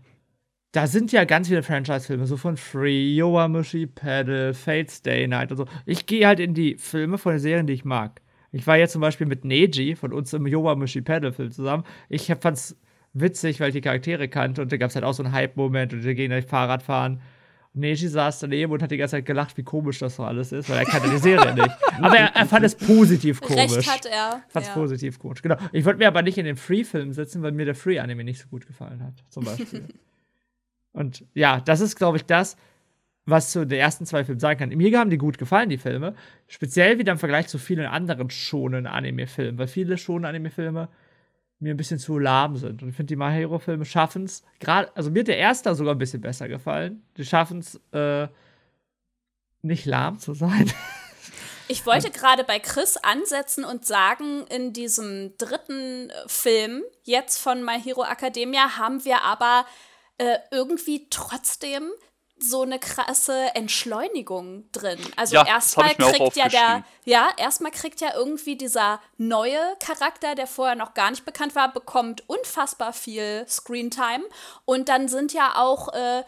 da 0.73 0.87
sind 0.87 1.11
ja 1.13 1.25
ganz 1.25 1.49
viele 1.49 1.63
Franchise-Filme, 1.63 2.27
so 2.27 2.37
von 2.37 2.57
Free, 2.57 3.15
Yowamushi 3.15 3.87
Paddle, 3.87 4.53
Fate 4.55 4.91
Stay 4.91 5.27
Night 5.27 5.51
und 5.51 5.57
so. 5.57 5.65
Ich 5.87 6.07
gehe 6.07 6.27
halt 6.27 6.39
in 6.41 6.55
die 6.55 6.77
Filme 6.77 7.17
von 7.19 7.33
den 7.33 7.41
Serien, 7.41 7.67
die 7.67 7.73
ich 7.73 7.85
mag. 7.85 8.21
Ich 8.53 8.67
war 8.67 8.77
jetzt 8.77 8.93
zum 8.93 9.01
Beispiel 9.01 9.27
mit 9.27 9.45
Neji 9.45 9.97
von 9.97 10.13
uns 10.13 10.33
im 10.33 10.47
Yowamushi 10.47 11.01
Paddle-Film 11.03 11.51
zusammen. 11.53 11.85
Ich 12.09 12.31
hab- 12.31 12.43
fand's 12.43 12.77
witzig, 13.13 13.61
weil 13.61 13.69
ich 13.69 13.75
die 13.75 13.81
Charaktere 13.81 14.29
kannte 14.29 14.63
und 14.63 14.73
da 14.73 14.77
gab's 14.77 14.95
halt 14.95 15.05
auch 15.05 15.15
so 15.15 15.23
einen 15.23 15.33
Hype-Moment 15.33 15.93
und 15.93 16.05
wir 16.05 16.15
gehen 16.15 16.29
gleich 16.29 16.47
Fahrrad 16.47 16.83
fahren. 16.83 17.21
Und 17.73 17.83
Neji 17.83 18.09
saß 18.09 18.41
daneben 18.41 18.73
und 18.73 18.83
hat 18.83 18.91
die 18.91 18.97
ganze 18.97 19.17
Zeit 19.17 19.27
gelacht, 19.27 19.57
wie 19.57 19.63
komisch 19.63 20.01
das 20.01 20.17
so 20.17 20.25
alles 20.25 20.51
ist, 20.51 20.69
weil 20.69 20.79
er 20.79 20.85
kannte 20.85 21.09
die 21.09 21.19
Serie 21.19 21.55
nicht. 21.55 21.71
Aber 22.01 22.17
er, 22.17 22.35
er 22.35 22.47
fand 22.47 22.65
es 22.65 22.75
positiv 22.75 23.41
komisch. 23.41 23.77
Recht 23.77 23.91
hat 23.91 24.07
er. 24.07 24.43
Fand's 24.49 24.69
ja. 24.69 24.75
positiv 24.75 25.19
komisch. 25.19 25.43
Genau. 25.43 25.57
Ich 25.73 25.85
wollte 25.85 25.99
mir 25.99 26.09
aber 26.09 26.23
nicht 26.23 26.39
in 26.39 26.47
den 26.47 26.57
Free-Film 26.57 27.13
sitzen, 27.13 27.43
weil 27.43 27.53
mir 27.53 27.67
der 27.67 27.75
Free-Anime 27.75 28.25
nicht 28.25 28.41
so 28.41 28.49
gut 28.49 28.67
gefallen 28.67 29.05
hat, 29.05 29.15
zum 29.29 29.45
Beispiel. 29.45 29.85
Und 30.93 31.25
ja, 31.35 31.61
das 31.61 31.81
ist, 31.81 31.97
glaube 31.97 32.17
ich, 32.17 32.25
das, 32.25 32.57
was 33.27 33.53
zu 33.53 33.65
den 33.65 33.79
ersten 33.79 34.07
zwei 34.07 34.25
Filmen 34.25 34.41
sagen 34.41 34.59
kann. 34.59 34.69
Mir 34.71 34.99
haben 34.99 35.11
die 35.11 35.19
gut 35.19 35.39
gefallen, 35.39 35.69
die 35.69 35.79
Filme. 35.79 36.15
Speziell 36.49 36.99
wieder 36.99 37.13
im 37.13 37.19
Vergleich 37.19 37.47
zu 37.47 37.59
vielen 37.59 37.87
anderen 37.87 38.31
schonen 38.31 38.87
Anime-Filmen, 38.87 39.59
weil 39.59 39.69
viele 39.69 39.99
schonen 39.99 40.25
Anime-Filme 40.25 40.89
mir 41.61 41.75
ein 41.75 41.77
bisschen 41.77 41.99
zu 41.99 42.19
lahm 42.19 42.57
sind. 42.57 42.83
Und 42.83 42.89
ich 42.89 42.97
finde, 42.97 43.15
die 43.15 43.17
My 43.17 43.31
Hero-Filme 43.31 43.85
schaffen 43.85 44.25
es, 44.25 44.43
gerade, 44.59 44.95
also 44.97 45.11
mir 45.11 45.21
hat 45.21 45.29
der 45.29 45.39
erste 45.39 45.75
sogar 45.75 45.95
ein 45.95 45.99
bisschen 45.99 46.21
besser 46.21 46.49
gefallen. 46.49 47.03
Die 47.17 47.25
schaffen 47.25 47.61
es, 47.61 47.81
äh, 47.93 48.29
nicht 49.63 49.87
lahm 49.87 50.19
zu 50.19 50.35
sein. 50.35 50.71
Ich 51.69 51.87
wollte 51.87 52.11
gerade 52.11 52.43
bei 52.43 52.59
Chris 52.59 52.97
ansetzen 52.97 53.65
und 53.65 53.87
sagen, 53.87 54.45
in 54.49 54.73
diesem 54.73 55.37
dritten 55.39 56.11
äh, 56.11 56.15
Film, 56.27 56.83
jetzt 57.05 57.39
von 57.39 57.65
My 57.65 57.81
Hero 57.81 58.03
Academia, 58.03 58.77
haben 58.77 59.05
wir 59.05 59.23
aber 59.23 59.65
äh, 60.19 60.39
irgendwie 60.51 61.07
trotzdem 61.11 61.93
so 62.43 62.63
eine 62.63 62.79
krasse 62.79 63.55
Entschleunigung 63.55 64.65
drin. 64.73 64.99
Also 65.17 65.35
Ja, 65.37 65.47
erstmal 65.47 65.95
kriegt 65.95 66.37
ja 66.37 66.49
der, 66.49 66.85
ja, 67.05 67.31
erstmal 67.37 67.71
kriegt 67.71 68.01
ja 68.01 68.15
irgendwie 68.15 68.57
dieser 68.57 69.01
neue 69.17 69.61
Charakter, 69.79 70.35
der 70.35 70.47
vorher 70.47 70.77
noch 70.77 70.95
gar 70.95 71.11
nicht 71.11 71.25
bekannt 71.25 71.55
war, 71.55 71.73
bekommt 71.73 72.29
unfassbar 72.29 72.93
viel 72.93 73.47
Screentime. 73.49 74.25
Und 74.65 74.89
dann 74.89 75.09
sind 75.09 75.33
ja 75.33 75.57
auch 75.57 75.93
äh, 75.93 76.23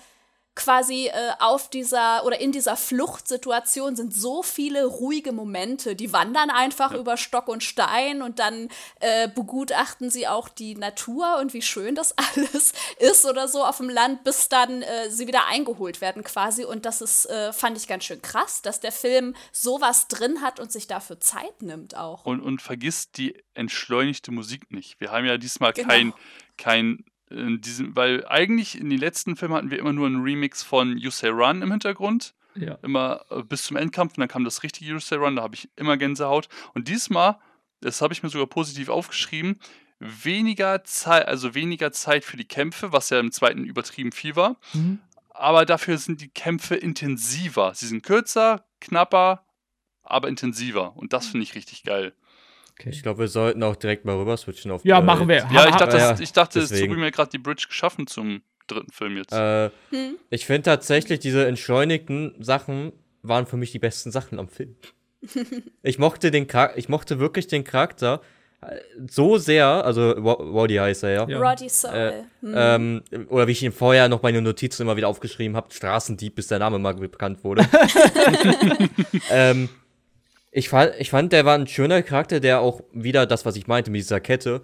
quasi 0.55 1.07
äh, 1.07 1.33
auf 1.39 1.71
dieser 1.71 2.25
oder 2.25 2.41
in 2.41 2.53
dieser 2.53 2.77
Fluchtsituation 2.77 3.97
sind 3.97 4.15
so 4.15 4.43
viele 4.43 4.85
ruhige 4.85 5.33
Momente. 5.33 5.97
Die 5.97 6.13
wandern 6.13 6.51
einfach 6.51 6.93
über 6.93 7.17
Stock 7.17 7.49
und 7.49 7.63
Stein 7.63 8.23
und 8.23 8.39
dann 8.39 8.69
äh, 9.01 9.29
begutachten 9.29 10.11
sie 10.11 10.29
auch 10.29 10.49
die 10.49 10.75
Natur 10.75 11.39
und 11.41 11.55
wie 11.55 11.63
schön 11.63 11.95
das 11.95 12.15
alles 12.35 12.73
ist 12.99 13.25
oder 13.25 13.49
so 13.49 13.65
auf 13.65 13.79
dem 13.79 13.89
Land, 13.89 14.25
bis 14.25 14.49
dann 14.49 14.83
äh, 14.83 15.11
sie 15.11 15.27
wieder 15.27 15.47
eingeholt 15.47 16.01
werden 16.01 16.23
quasi. 16.23 16.65
Und 16.65 16.85
das 16.85 17.01
ist, 17.01 17.27
äh, 17.27 17.53
fand 17.53 17.77
ich 17.77 17.89
ganz 17.89 18.05
schön 18.05 18.21
krass, 18.21 18.63
dass 18.63 18.81
der 18.81 18.93
Film 18.93 19.35
sowas 19.53 20.09
drin 20.09 20.43
hat 20.43 20.61
und 20.61 20.71
sich 20.71 20.87
dafür 20.87 21.21
Zeit 21.21 21.63
nimmt 21.63 21.97
auch. 21.97 22.25
Und, 22.25 22.41
und 22.41 22.61
vergisst 22.61 23.17
die 23.17 23.43
entschleunigte 23.55 24.31
Musik 24.31 24.71
nicht. 24.71 25.01
Wir 25.01 25.11
haben 25.13 25.25
ja 25.25 25.39
diesmal 25.39 25.73
Genau. 25.73 25.89
kein, 25.89 26.13
kein 26.57 26.87
in 26.87 27.12
diesem, 27.61 27.97
weil 27.97 28.26
eigentlich 28.26 28.78
in 28.78 28.91
den 28.91 28.99
letzten 28.99 29.37
Filmen 29.37 29.55
hatten 29.55 29.70
wir 29.70 29.78
immer 29.78 29.93
nur 29.93 30.07
einen 30.07 30.22
Remix 30.22 30.62
von 30.62 30.97
You 30.99 31.11
Say 31.11 31.28
Run 31.28 31.62
im 31.62 31.70
Hintergrund. 31.70 32.35
Ja. 32.55 32.78
Immer 32.83 33.24
äh, 33.30 33.43
bis 33.43 33.64
zum 33.64 33.76
Endkampf 33.76 34.12
und 34.16 34.20
dann 34.20 34.28
kam 34.28 34.45
das 34.45 34.62
richtige 34.62 34.91
Yurusei 34.91 35.16
Run, 35.16 35.37
da 35.37 35.43
habe 35.43 35.55
ich 35.55 35.70
immer 35.76 35.97
Gänsehaut. 35.97 36.49
Und 36.74 36.89
diesmal, 36.89 37.39
das 37.80 38.03
habe 38.03 38.12
ich 38.12 38.22
mir 38.22 38.28
sogar 38.28 38.47
positiv 38.47 38.89
aufgeschrieben, 38.89 39.59
weniger 39.99 40.85
Zeit, 40.85 41.26
also 41.28 41.55
weniger 41.55 41.93
Zeit 41.93 42.24
für 42.24 42.37
die 42.37 42.45
Kämpfe, 42.45 42.93
was 42.93 43.11
ja 43.11 43.20
im 43.20 43.33
zweiten 43.33 43.64
übertrieben 43.64 44.12
viel 44.12 44.37
war. 44.37 44.57
Mhm. 44.72 44.99
Aber 45.30 45.64
dafür 45.64 45.97
sind 45.97 46.20
die 46.20 46.28
Kämpfe 46.28 46.74
intensiver. 46.74 47.72
Sie 47.74 47.87
sind 47.87 48.03
kürzer, 48.03 48.66
knapper, 48.80 49.47
aber 50.03 50.28
intensiver. 50.28 50.97
Und 50.97 51.12
das 51.12 51.28
finde 51.28 51.45
ich 51.45 51.55
richtig 51.55 51.85
geil. 51.85 52.12
Ich 52.91 53.03
glaube, 53.03 53.20
wir 53.20 53.28
sollten 53.28 53.62
auch 53.62 53.76
direkt 53.76 54.05
mal 54.05 54.16
rüber 54.16 54.37
switchen 54.37 54.70
auf 54.70 54.85
Ja, 54.85 54.99
äh, 54.99 55.03
machen 55.03 55.28
wir. 55.28 55.47
Ja, 55.53 55.68
ich 55.68 55.76
dachte, 55.76 55.97
ja, 55.97 56.11
das, 56.11 56.20
ich 56.20 56.33
dachte 56.33 56.61
es 56.61 56.70
mir 56.70 57.11
gerade 57.11 57.30
die 57.30 57.39
Bridge 57.39 57.66
geschaffen 57.68 58.07
zum 58.07 58.43
dritten 58.66 58.93
Film 58.93 59.16
jetzt. 59.16 59.33
Äh, 59.33 59.70
Hm. 59.91 60.16
ich 60.30 60.47
finde 60.47 60.62
tatsächlich, 60.62 61.20
diese 61.20 61.47
entschleunigten 61.47 62.35
Sachen 62.41 62.93
waren 63.22 63.47
für 63.47 63.57
mich 63.57 63.72
die 63.72 63.78
besten 63.78 64.11
Sachen 64.11 64.39
am 64.39 64.49
Film. 64.49 64.76
ich 65.83 65.99
mochte 65.99 66.30
den 66.30 66.49
Char 66.51 66.76
ich 66.76 66.89
mochte 66.89 67.20
wirklich 67.20 67.47
den 67.47 67.62
Charakter 67.62 68.20
äh, 68.61 68.76
so 69.09 69.39
sehr, 69.39 69.66
also 69.66 70.11
Roddy 70.11 70.76
heißt 70.76 71.05
er 71.05 71.11
ja. 71.11 71.28
Ja. 71.28 71.39
Roddy 71.39 71.68
Soul. 71.68 71.95
Äh, 71.95 72.12
Hm. 72.41 72.55
Ähm, 72.57 73.03
oder 73.28 73.47
wie 73.47 73.53
ich 73.53 73.62
ihn 73.62 73.70
vorher 73.70 74.09
noch 74.09 74.22
meine 74.22 74.43
Notizen 74.43 74.83
immer 74.83 74.97
wieder 74.97 75.07
aufgeschrieben 75.07 75.57
habe, 75.57 75.72
Straßendieb, 75.72 76.35
bis 76.35 76.49
der 76.49 76.59
Name 76.59 76.80
mal 76.80 76.95
bekannt 76.95 77.45
wurde. 77.45 77.64
ähm, 79.30 79.68
ich, 80.53 80.69
fand, 80.69 80.93
ich 80.99 81.11
fand, 81.11 81.33
der 81.33 81.45
war 81.45 81.57
ein 81.59 81.67
schöner 81.67 82.03
Charakter, 82.03 82.39
der 82.39 82.61
auch 82.61 82.83
wieder 82.93 83.27
das, 83.27 83.45
was 83.45 83.57
ich 83.57 83.67
meinte 83.67 83.91
mit 83.91 84.01
dieser 84.03 84.21
Kette, 84.21 84.63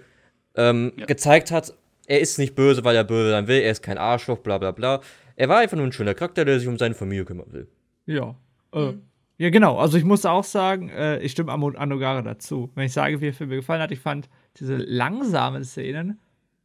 ähm, 0.55 0.93
Ja. 0.97 1.07
gezeigt 1.07 1.51
hat, 1.51 1.75
er 2.07 2.21
ist 2.21 2.39
nicht 2.39 2.55
böse, 2.55 2.85
weil 2.85 2.95
er 2.97 3.05
böse 3.05 3.31
sein 3.31 3.49
will, 3.49 3.61
er 3.61 3.73
ist 3.73 3.83
kein 3.83 3.99
Arschloch, 3.99 4.39
bla 4.39 4.59
bla 4.59 4.71
bla. 4.71 5.01
Er 5.37 5.49
war 5.49 5.59
einfach 5.59 5.77
nur 5.77 5.87
ein 5.87 5.93
schöner 5.93 6.15
Charakter, 6.15 6.45
der 6.45 6.59
sich 6.59 6.69
um 6.69 6.79
seine 6.79 6.95
Familie 6.95 7.25
kümmern 7.25 7.53
will. 7.53 7.69
Ja. 8.07 8.35
Äh, 8.73 8.93
Mhm. 8.93 9.03
Ja, 9.41 9.51
genau. 9.51 9.77
Also 9.79 9.97
ich 9.99 10.05
muss 10.05 10.27
auch 10.27 10.43
sagen, 10.43 10.89
äh, 10.89 11.21
ich 11.21 11.31
stimme 11.31 11.53
Amo- 11.53 11.77
Anogare 11.77 12.25
dazu. 12.25 12.71
Wenn 12.75 12.87
ich 12.87 12.93
sage, 12.93 13.21
wie 13.21 13.27
der 13.27 13.35
Film 13.35 13.51
mir 13.51 13.57
gefallen 13.57 13.81
hat, 13.81 13.93
ich 13.93 14.01
fand 14.01 14.29
diese 14.59 14.75
langsamen 14.77 15.63
Szenen 15.65 16.19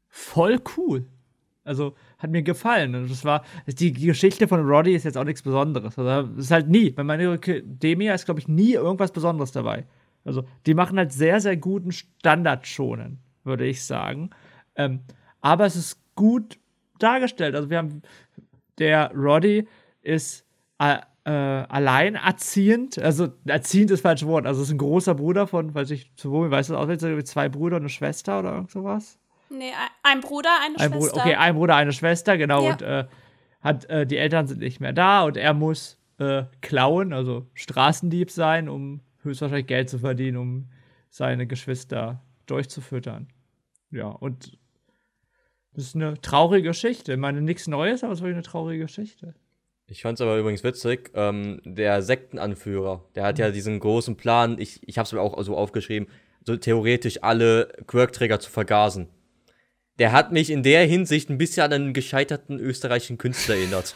voll 0.10 0.60
cool. 0.76 1.06
Also 1.64 1.96
hat 2.18 2.30
mir 2.30 2.44
gefallen. 2.44 2.96
Und 2.96 3.10
das 3.10 3.24
war, 3.24 3.44
die 3.68 3.94
Geschichte 3.94 4.48
von 4.48 4.66
Roddy 4.66 4.94
ist 4.94 5.06
jetzt 5.06 5.18
auch 5.18 5.24
nichts 5.24 5.42
Besonderes. 5.42 5.98
Also 5.98 6.34
ist 6.36 6.52
halt 6.52 6.70
nie. 6.70 6.92
Bei 6.92 7.04
meiner 7.04 7.34
Academia 7.34 8.14
ist, 8.14 8.26
glaube 8.26 8.40
ich, 8.40 8.48
nie 8.48 8.74
irgendwas 8.74 9.12
Besonderes 9.12 9.52
dabei. 9.52 9.86
Also 10.26 10.44
die 10.66 10.74
machen 10.74 10.98
halt 10.98 11.12
sehr, 11.12 11.40
sehr 11.40 11.58
guten 11.58 11.92
Standard 11.92 12.68
schonen, 12.68 13.20
würde 13.44 13.66
ich 13.66 13.84
sagen. 13.84 14.30
Ähm, 14.76 15.02
aber 15.42 15.66
es 15.66 15.76
ist 15.76 16.00
gut 16.16 16.58
dargestellt. 17.00 17.56
Also 17.56 17.70
wir 17.70 17.78
haben 17.78 18.02
der 18.80 19.12
Roddy 19.14 19.68
ist 20.02 20.46
äh, 20.80 20.98
äh, 21.26 21.32
alleinerziehend, 21.32 23.00
also 23.00 23.30
erziehend 23.46 23.92
ist 23.92 24.00
das 24.00 24.10
falsche 24.10 24.28
Wort, 24.28 24.46
also 24.46 24.62
ist 24.62 24.72
ein 24.72 24.78
großer 24.78 25.16
Bruder 25.16 25.48
von, 25.48 25.74
weiß 25.74 25.92
ich, 25.92 26.14
zu 26.16 26.32
wo, 26.32 26.50
weißt 26.50 26.72
du, 26.72 26.76
auswendig, 26.76 27.26
zwei 27.26 27.48
Brüder 27.50 27.78
und 27.78 27.84
eine 27.84 27.90
Schwester 27.90 28.40
oder 28.40 28.54
irgend 28.54 28.72
sowas? 28.72 29.18
Nee, 29.50 29.72
ein- 30.04 30.22
Bruder, 30.22 30.50
eine 30.64 30.76
Ein 30.80 30.92
Schwester. 30.92 30.98
Bruder, 31.12 31.16
okay, 31.26 31.36
ein 31.36 31.56
Bruder, 31.56 31.76
eine 31.76 31.92
Schwester, 31.94 32.38
genau, 32.38 32.64
Ja. 32.66 32.72
und 32.72 32.82
äh, 32.82 33.06
hat, 33.62 33.86
äh, 33.86 34.06
die 34.06 34.18
Eltern 34.18 34.48
sind 34.48 34.60
nicht 34.60 34.80
mehr 34.80 34.94
da 34.94 35.24
und 35.24 35.38
er 35.38 35.54
muss 35.54 35.98
äh, 36.20 36.44
klauen, 36.62 37.12
also 37.14 37.48
Straßendieb 37.54 38.30
sein, 38.30 38.70
um 38.70 39.02
höchstwahrscheinlich 39.24 39.68
Geld 39.68 39.90
zu 39.90 40.00
verdienen, 40.00 40.38
um 40.38 40.70
seine 41.10 41.48
Geschwister 41.48 42.22
durchzufüttern. 42.46 43.30
Ja, 43.92 44.08
und 44.08 44.58
das 45.74 45.86
ist 45.86 45.96
eine 45.96 46.20
traurige 46.22 46.70
Geschichte. 46.70 47.14
Ich 47.14 47.18
meine, 47.20 47.42
nichts 47.42 47.68
Neues, 47.68 48.04
aber 48.04 48.14
es 48.14 48.20
ist 48.20 48.24
wirklich 48.24 48.36
eine 48.36 48.44
traurige 48.44 48.84
Geschichte. 48.84 49.34
Ich 49.88 50.02
fand's 50.02 50.22
aber 50.22 50.38
übrigens 50.38 50.64
witzig, 50.64 51.12
ähm, 51.14 51.62
der 51.66 52.02
Sektenanführer, 52.02 53.04
der 53.16 53.24
hat 53.26 53.40
ja 53.40 53.52
diesen 53.52 53.80
großen 53.80 54.16
Plan, 54.16 54.58
ich, 54.60 54.88
ich 54.88 54.98
hab's 54.98 55.12
mir 55.14 55.22
auch 55.22 55.42
so 55.44 55.58
aufgeschrieben, 55.58 56.08
so 56.46 56.56
theoretisch 56.58 57.24
alle 57.24 57.70
Quirk-Träger 57.88 58.40
zu 58.40 58.50
vergasen. 58.52 59.08
Der 60.00 60.12
hat 60.12 60.32
mich 60.32 60.50
in 60.50 60.64
der 60.64 60.86
Hinsicht 60.86 61.30
ein 61.30 61.38
bisschen 61.38 61.64
an 61.64 61.74
einen 61.74 61.94
gescheiterten 61.94 62.60
österreichischen 62.60 63.18
Künstler 63.18 63.56
erinnert. 63.56 63.96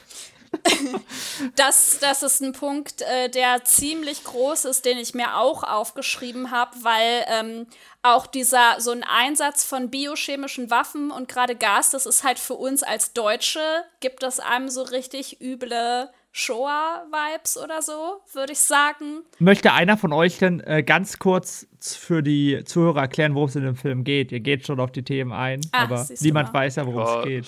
Das, 1.56 2.00
das 2.00 2.24
ist 2.24 2.42
ein 2.42 2.54
Punkt, 2.54 3.02
äh, 3.02 3.30
der 3.30 3.64
ziemlich 3.64 4.24
groß 4.24 4.66
ist, 4.66 4.86
den 4.86 4.98
ich 4.98 5.14
mir 5.14 5.38
auch 5.38 5.64
aufgeschrieben 5.64 6.52
habe, 6.52 6.72
weil 6.82 7.26
ähm, 7.28 7.68
auch 8.02 8.28
dieser 8.28 8.80
so 8.80 8.92
ein 8.92 9.04
Einsatz 9.04 9.64
von 9.64 9.90
biochemischen 9.90 10.70
Waffen 10.70 11.12
und 11.12 11.28
gerade 11.28 11.56
Gas, 11.56 11.90
das 11.92 12.06
ist 12.06 12.24
halt 12.24 12.40
für 12.40 12.56
uns 12.56 12.82
als 12.84 13.14
Deutsche, 13.14 13.60
gibt 14.00 14.24
das 14.24 14.40
einem 14.40 14.70
so 14.70 14.84
richtig 14.84 15.42
üble 15.42 16.10
Shoah-Vibes 16.38 17.58
oder 17.58 17.82
so, 17.82 18.22
würde 18.34 18.54
ich 18.54 18.60
sagen. 18.60 19.24
Möchte 19.40 19.74
einer 19.74 19.98
von 19.98 20.14
euch 20.14 20.38
denn 20.38 20.60
äh, 20.62 20.84
ganz 20.84 21.18
kurz 21.18 21.68
für 21.82 22.22
die 22.22 22.64
Zuhörer 22.64 23.02
erklären, 23.02 23.34
worum 23.34 23.50
es 23.50 23.56
in 23.56 23.64
dem 23.64 23.76
Film 23.76 24.04
geht? 24.04 24.32
Ihr 24.32 24.40
geht 24.40 24.66
schon 24.68 24.80
auf 24.80 24.92
die 24.92 25.04
Themen 25.04 25.32
ein, 25.32 25.62
Ah, 25.72 25.84
aber 25.84 26.08
niemand 26.20 26.54
weiß 26.54 26.76
ja, 26.76 26.86
worum 26.86 27.00
Ja, 27.00 27.20
es 27.22 27.26
geht. 27.26 27.46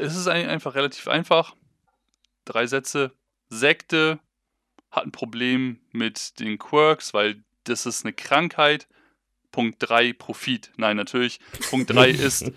Es 0.00 0.16
ist 0.16 0.26
ein- 0.26 0.48
einfach 0.48 0.74
relativ 0.74 1.06
einfach. 1.06 1.54
Drei 2.44 2.66
Sätze. 2.66 3.12
Sekte 3.50 4.18
hat 4.90 5.04
ein 5.06 5.12
Problem 5.12 5.78
mit 5.92 6.40
den 6.40 6.58
Quirks, 6.58 7.14
weil 7.14 7.44
das 7.64 7.86
ist 7.86 8.04
eine 8.04 8.12
Krankheit. 8.12 8.88
Punkt 9.56 9.76
3, 9.78 10.12
Profit. 10.12 10.70
Nein, 10.76 10.98
natürlich. 10.98 11.40
Punkt 11.70 11.88
3 11.88 12.10
ist 12.26 12.52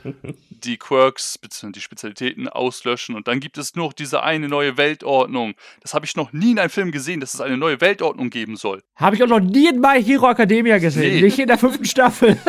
die 0.49 0.75
Quirks 0.75 1.37
bzw. 1.37 1.71
die 1.71 1.79
Spezialitäten 1.79 2.49
auslöschen. 2.49 3.15
Und 3.15 3.29
dann 3.29 3.39
gibt 3.39 3.57
es 3.57 3.73
noch 3.75 3.93
diese 3.93 4.21
eine 4.21 4.49
neue 4.49 4.75
Weltordnung. 4.75 5.53
Das 5.79 5.93
habe 5.93 6.05
ich 6.05 6.17
noch 6.17 6.33
nie 6.33 6.51
in 6.51 6.59
einem 6.59 6.69
Film 6.69 6.91
gesehen, 6.91 7.21
dass 7.21 7.33
es 7.33 7.39
eine 7.39 7.55
neue 7.55 7.79
Weltordnung 7.79 8.29
geben 8.29 8.57
soll. 8.57 8.83
Habe 8.97 9.15
ich 9.15 9.23
auch 9.23 9.27
noch 9.27 9.39
nie 9.39 9.69
in 9.69 9.79
My 9.79 10.03
Hero 10.03 10.29
Academia 10.29 10.77
gesehen. 10.77 11.15
Nee. 11.15 11.21
Nicht 11.21 11.39
in 11.39 11.47
der 11.47 11.57
fünften 11.57 11.85
Staffel. 11.85 12.37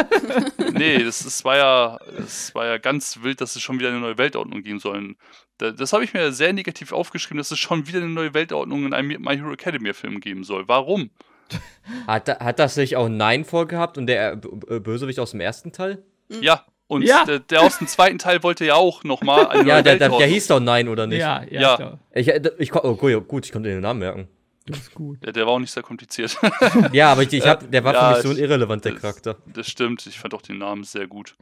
Nee, 0.72 1.03
das, 1.03 1.24
das, 1.24 1.44
war 1.44 1.57
ja, 1.57 1.98
das 2.16 2.55
war 2.55 2.64
ja 2.64 2.78
ganz 2.78 3.18
wild, 3.22 3.40
dass 3.40 3.55
es 3.57 3.61
schon 3.62 3.78
wieder 3.78 3.88
eine 3.90 3.98
neue 4.01 4.16
Weltordnung 4.18 4.62
geben 4.62 4.78
soll. 4.78 5.14
Da- 5.59 5.72
Das 5.72 5.92
habe 5.92 6.05
ich 6.05 6.14
mir 6.14 6.32
sehr 6.32 6.53
negativ 6.53 6.92
aufgeschrieben, 6.92 7.38
dass 7.38 7.51
es 7.51 7.59
schon 7.59 7.86
wieder 7.86 7.98
eine 7.98 8.09
neue 8.09 8.32
Weltordnung 8.34 8.86
in 8.86 8.94
einem 8.94 9.20
My 9.20 9.36
Hero 9.36 9.53
Academia 9.53 9.92
Film 9.92 10.20
geben 10.20 10.42
soll. 10.44 10.66
Warum? 10.68 11.11
Hat, 12.07 12.28
hat 12.28 12.59
das 12.59 12.74
sich 12.74 12.96
auch 12.96 13.09
Nein 13.09 13.44
vorgehabt 13.44 13.98
und 13.98 14.07
der 14.07 14.32
äh, 14.32 14.80
Bösewicht 14.80 15.18
aus 15.18 15.32
dem 15.32 15.40
ersten 15.40 15.72
Teil? 15.72 16.03
Ja, 16.40 16.64
und 16.86 17.03
Ja. 17.03 17.24
Der, 17.24 17.38
der 17.40 17.62
aus 17.62 17.78
dem 17.78 17.86
zweiten 17.86 18.18
Teil 18.18 18.42
wollte 18.42 18.64
ja 18.64 18.74
auch 18.74 19.05
nochmal 19.05 19.66
Ja, 19.66 19.82
der, 19.82 19.96
der, 19.96 20.09
der 20.09 20.26
hieß 20.26 20.48
doch 20.48 20.61
Nein, 20.61 20.88
oder 20.88 21.07
nicht? 21.07 21.20
ja, 21.20 21.42
ja, 21.48 21.61
Ja. 21.78 21.98
Ich 22.12 22.28
äh, 22.28 22.40
ich, 22.59 22.74
oh, 22.74 22.94
gut, 22.94 23.46
ich 23.46 23.53
konnte 23.53 23.68
den 23.68 23.80
Namen 23.80 24.01
merken. 24.01 24.28
Das 24.66 24.78
ist 24.78 24.94
gut. 24.94 25.24
Der, 25.24 25.32
der 25.32 25.46
war 25.46 25.54
auch 25.54 25.58
nicht 25.58 25.72
sehr 25.72 25.82
kompliziert. 25.82 26.36
Ja, 26.92 27.11
aber 27.12 27.22
ich, 27.22 27.32
ich 27.32 27.46
hab, 27.46 27.70
der 27.70 27.82
war 27.82 27.94
Ja, 27.94 28.08
für 28.11 28.14
mich 28.14 28.22
so 28.22 28.28
ein 28.30 28.36
ich- 28.36 28.42
irrelevant, 28.42 28.84
der 28.84 28.92
das- 28.92 29.00
Charakter. 29.00 29.36
Das 29.46 29.68
stimmt, 29.68 30.06
ich 30.06 30.18
fand 30.18 30.34
auch 30.34 30.42
den 30.42 30.58
Namen 30.58 30.84
sehr 30.84 31.06
gut. 31.06 31.34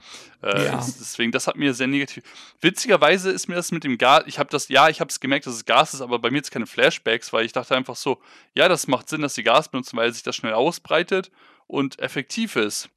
Äh, 0.42 0.66
Ja. 0.66 0.76
Deswegen, 0.76 1.32
das 1.32 1.46
hat 1.46 1.56
mir 1.56 1.74
sehr 1.74 1.86
negativ. 1.88 2.22
Witzigerweise 2.60 3.30
ist 3.30 3.48
mir 3.48 3.54
das 3.56 3.72
mit 3.72 3.84
dem 3.84 3.98
Gas, 3.98 4.24
ich 4.26 4.38
habe 4.38 4.50
das, 4.50 4.68
ja, 4.68 4.88
ich 4.88 5.00
habe 5.00 5.10
es 5.10 5.20
gemerkt, 5.20 5.46
dass 5.46 5.54
es 5.54 5.64
Gas 5.64 5.94
ist, 5.94 6.00
aber 6.00 6.18
bei 6.18 6.30
mir 6.30 6.38
jetzt 6.38 6.50
keine 6.50 6.66
Flashbacks, 6.66 7.32
weil 7.32 7.44
ich 7.44 7.52
dachte 7.52 7.74
einfach 7.76 7.96
so, 7.96 8.18
ja, 8.54 8.68
das 8.68 8.86
macht 8.86 9.08
Sinn, 9.08 9.20
dass 9.22 9.34
sie 9.34 9.42
Gas 9.42 9.68
benutzen, 9.68 9.96
weil 9.96 10.12
sich 10.12 10.22
das 10.22 10.36
schnell 10.36 10.54
ausbreitet 10.54 11.30
und 11.66 11.98
effektiv 11.98 12.56
ist. 12.56 12.88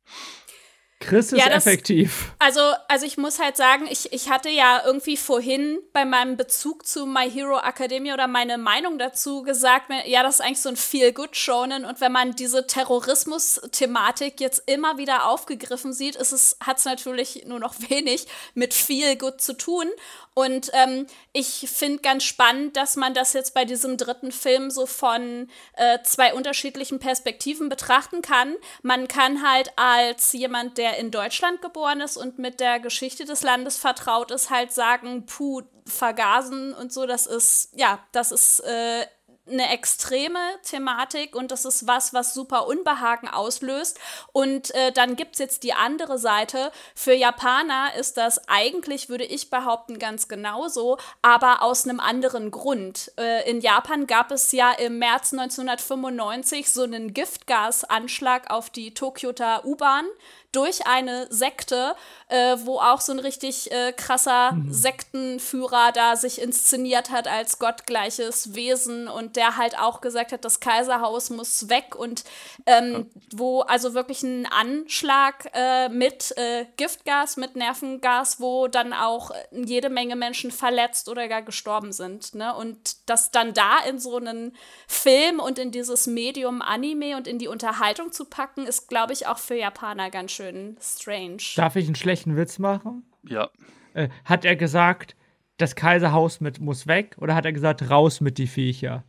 Chris 1.02 1.32
ist 1.34 1.39
Ja, 1.39 1.49
das- 1.49 1.66
effektiv. 1.68 2.32
Also, 2.39 2.62
also 2.88 3.06
ich 3.06 3.18
muss 3.18 3.39
halt 3.39 3.58
sagen, 3.58 3.88
ich, 3.89 4.14
ich 4.14 4.30
hatte 4.30 4.49
ja 4.49 4.82
irgendwie 4.86 5.18
vorhin 5.18 5.80
bei 5.93 6.06
meinem 6.06 6.38
Bezug 6.38 6.86
zu 6.88 7.06
My 7.06 7.30
Hero 7.30 7.60
Academia 7.60 8.14
oder 8.14 8.28
meine 8.28 8.58
Meinung 8.58 8.97
dazu 8.97 9.41
gesagt, 9.43 9.91
ja, 10.06 10.24
das 10.24 10.36
ist 10.36 10.41
eigentlich 10.41 10.62
so 10.62 10.70
ein 10.70 10.78
Feel-Good-Shonen 10.78 11.86
und 11.86 11.99
wenn 12.02 12.12
man 12.12 12.32
diese 12.36 12.66
Terrorismus-Thematik 12.68 14.39
jetzt 14.39 14.64
immer 14.68 14.97
wieder 14.97 15.26
aufgegriffen 15.28 15.93
sieht, 15.93 16.16
es, 16.16 16.58
hat 16.64 16.78
es 16.80 16.86
natürlich 16.86 17.43
nur 17.45 17.60
noch 17.60 17.76
wenig 17.89 18.28
mit 18.54 18.74
Feel-Good 18.74 19.41
zu 19.41 19.54
tun 19.54 19.88
und 20.34 20.72
ähm, 20.74 21.08
ich 21.34 21.70
finde 21.70 22.02
ganz 22.02 22.24
spannend, 22.24 22.78
dass 22.78 22.96
man 22.96 23.14
das 23.14 23.34
jetzt 23.34 23.54
bei 23.54 23.66
diesem 23.66 23.98
dritten 23.98 24.32
Film 24.32 24.72
so 24.72 24.86
von 24.86 25.50
äh, 25.74 26.00
zwei 26.04 26.34
unterschiedlichen 26.34 27.00
Perspektiven 27.00 27.68
betrachten 27.68 28.22
kann. 28.22 28.56
Man 28.82 29.10
kann 29.10 29.46
halt 29.48 29.74
als 29.76 30.32
jemand, 30.32 30.78
der 30.78 30.98
in 30.98 31.12
Deutschland 31.12 31.62
geboren 31.62 32.00
ist 32.00 32.16
und 32.16 32.40
mit 32.40 32.62
der 32.62 32.80
Geschichte 32.80 33.26
des 33.26 33.44
Landes 33.44 33.76
vertraut 33.76 34.32
ist, 34.32 34.50
halt 34.50 34.72
sagen, 34.72 35.26
puh, 35.26 35.64
vergasen 35.86 36.74
und 36.74 36.94
so, 36.94 37.06
das 37.06 37.28
ist, 37.28 37.70
ja, 37.76 38.00
das 38.14 38.32
ist 38.32 38.62
äh, 38.62 39.06
eine 39.50 39.72
extreme 39.72 40.39
Thematik 40.64 41.36
und 41.36 41.52
das 41.52 41.66
ist 41.66 41.88
was, 41.88 42.14
was 42.14 42.34
super 42.34 42.68
Unbehagen 42.68 43.28
auslöst. 43.28 44.00
Und 44.32 44.74
äh, 44.76 44.92
dann 44.92 45.16
gibt 45.16 45.34
es 45.34 45.39
jetzt 45.39 45.64
die 45.64 45.74
andere 45.74 46.18
Seite. 46.20 46.72
Für 46.96 47.14
Japaner 47.14 47.96
ist 47.98 48.18
das 48.18 48.48
eigentlich, 48.48 49.10
würde 49.10 49.26
ich 49.26 49.50
behaupten, 49.50 50.00
ganz 50.00 50.28
genauso, 50.28 50.98
aber 51.22 51.64
aus 51.64 51.88
einem 51.88 52.00
anderen 52.00 52.52
Grund. 52.52 53.12
Äh, 53.18 53.50
in 53.50 53.62
Japan 53.62 54.08
gab 54.08 54.32
es 54.32 54.52
ja 54.52 54.72
im 54.72 55.00
März 55.00 55.34
1995 55.34 56.72
so 56.72 56.84
einen 56.84 57.14
Giftgasanschlag 57.14 58.52
auf 58.52 58.70
die 58.70 58.94
Tokioter 58.94 59.66
U-Bahn. 59.66 60.06
Durch 60.52 60.86
eine 60.88 61.28
Sekte, 61.30 61.95
äh, 62.28 62.58
wo 62.64 62.80
auch 62.80 63.02
so 63.02 63.12
ein 63.12 63.20
richtig 63.20 63.72
äh, 63.72 63.93
krasser 63.93 64.52
Mhm. 64.52 64.74
Sektenführer 64.74 65.91
da 65.93 66.16
sich 66.16 66.41
inszeniert 66.41 67.12
hat 67.12 67.28
als 67.28 67.60
gottgleiches 67.60 68.56
Wesen 68.56 69.08
und 69.08 69.36
der 69.36 69.58
halt 69.58 69.78
auch 69.78 70.02
gesagt 70.02 70.32
hat, 70.32 70.45
das 70.45 70.60
Kaiserhaus 70.60 71.30
muss 71.30 71.70
weg 71.70 71.95
und 71.95 72.24
ähm, 72.66 73.10
wo 73.34 73.62
also 73.62 73.93
wirklich 73.93 74.24
ein 74.24 74.45
Anschlag 74.45 75.49
äh, 75.54 75.89
mit 75.89 76.36
äh, 76.38 76.66
Giftgas, 76.78 77.38
mit 77.38 77.56
Nervengas, 77.56 78.39
wo 78.39 78.68
dann 78.68 78.93
auch 78.93 79.32
jede 79.52 79.89
Menge 79.89 80.16
Menschen 80.16 80.52
verletzt 80.52 81.10
oder 81.10 81.28
gar 81.28 81.41
gestorben 81.41 81.91
sind. 81.91 82.36
Ne? 82.36 82.54
Und 82.56 83.10
das 83.10 83.32
dann 83.32 83.54
da 83.54 83.80
in 83.88 83.99
so 83.99 84.18
einen 84.18 84.56
Film 84.88 85.39
und 85.39 85.60
in 85.60 85.72
dieses 85.72 86.08
Medium 86.08 86.62
Anime 86.62 87.16
und 87.18 87.28
in 87.28 87.39
die 87.39 87.47
Unterhaltung 87.47 88.12
zu 88.12 88.26
packen, 88.26 88.66
ist, 88.66 88.88
glaube 88.88 89.14
ich, 89.14 89.28
auch 89.28 89.38
für 89.38 89.56
Japaner 89.56 90.10
ganz 90.10 90.32
schön 90.32 90.41
strange. 90.82 91.38
Darf 91.56 91.76
ich 91.76 91.86
einen 91.86 91.96
schlechten 91.96 92.36
Witz 92.38 92.60
machen? 92.60 93.04
Ja. 93.28 93.50
Äh, 93.94 94.10
hat 94.26 94.46
er 94.46 94.56
gesagt, 94.56 95.16
das 95.58 95.76
Kaiserhaus 95.76 96.39
mit 96.42 96.60
muss 96.60 96.88
weg 96.88 97.16
oder 97.20 97.36
hat 97.36 97.46
er 97.46 97.54
gesagt, 97.54 97.89
raus 97.89 98.22
mit 98.22 98.38
die 98.38 98.48
Viecher? 98.48 99.04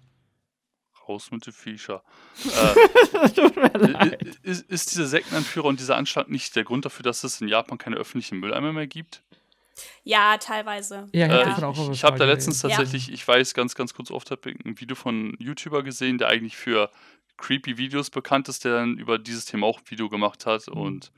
Raus 1.08 1.30
mit 1.30 1.46
den 1.46 1.52
Viecher. 1.52 2.02
Äh, 3.14 4.16
ist, 4.42 4.68
ist 4.70 4.90
dieser 4.92 5.06
Sektenanführer 5.06 5.66
und 5.66 5.78
dieser 5.80 5.96
Anschlag 5.96 6.28
nicht 6.28 6.56
der 6.56 6.64
Grund 6.64 6.84
dafür, 6.84 7.02
dass 7.04 7.22
es 7.24 7.40
in 7.40 7.48
Japan 7.48 7.78
keine 7.78 7.96
öffentlichen 7.96 8.38
Mülleimer 8.38 8.72
mehr 8.72 8.86
gibt? 8.86 9.22
Ja, 10.04 10.36
teilweise. 10.38 11.06
Ja, 11.12 11.26
Äh, 11.26 11.50
ich 11.50 11.56
was 11.62 11.88
ich 11.90 12.04
habe 12.04 12.18
da 12.18 12.24
letztens 12.24 12.62
Ja. 12.62 12.68
tatsächlich, 12.68 13.12
ich 13.12 13.26
weiß 13.26 13.54
ganz, 13.54 13.74
ganz 13.74 13.94
kurz 13.94 14.10
oft, 14.10 14.30
habe 14.30 14.50
ein 14.64 14.78
Video 14.80 14.96
von 14.96 15.14
einem 15.14 15.36
YouTuber 15.38 15.82
gesehen, 15.82 16.18
der 16.18 16.28
eigentlich 16.28 16.56
für 16.56 16.90
creepy 17.36 17.78
Videos 17.78 18.10
bekannt 18.10 18.48
ist, 18.48 18.64
der 18.64 18.74
dann 18.74 18.98
über 18.98 19.18
dieses 19.18 19.44
Thema 19.44 19.66
auch 19.66 19.78
ein 19.80 19.90
Video 19.90 20.08
gemacht 20.08 20.46
hat 20.46 20.66
Mhm. 20.68 20.74
und 20.80 21.12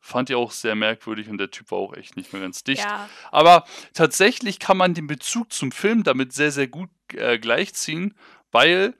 fand 0.00 0.30
ich 0.30 0.36
auch 0.36 0.50
sehr 0.50 0.74
merkwürdig 0.74 1.28
und 1.28 1.38
der 1.38 1.50
Typ 1.50 1.70
war 1.70 1.78
auch 1.78 1.94
echt 1.94 2.16
nicht 2.16 2.32
mehr 2.32 2.42
ganz 2.42 2.64
dicht. 2.64 2.82
Ja. 2.82 3.08
Aber 3.30 3.64
tatsächlich 3.92 4.58
kann 4.58 4.76
man 4.76 4.94
den 4.94 5.06
Bezug 5.06 5.52
zum 5.52 5.72
Film 5.72 6.02
damit 6.02 6.32
sehr, 6.32 6.50
sehr 6.50 6.68
gut 6.68 6.90
äh, 7.14 7.38
gleichziehen, 7.38 8.14
weil 8.50 8.94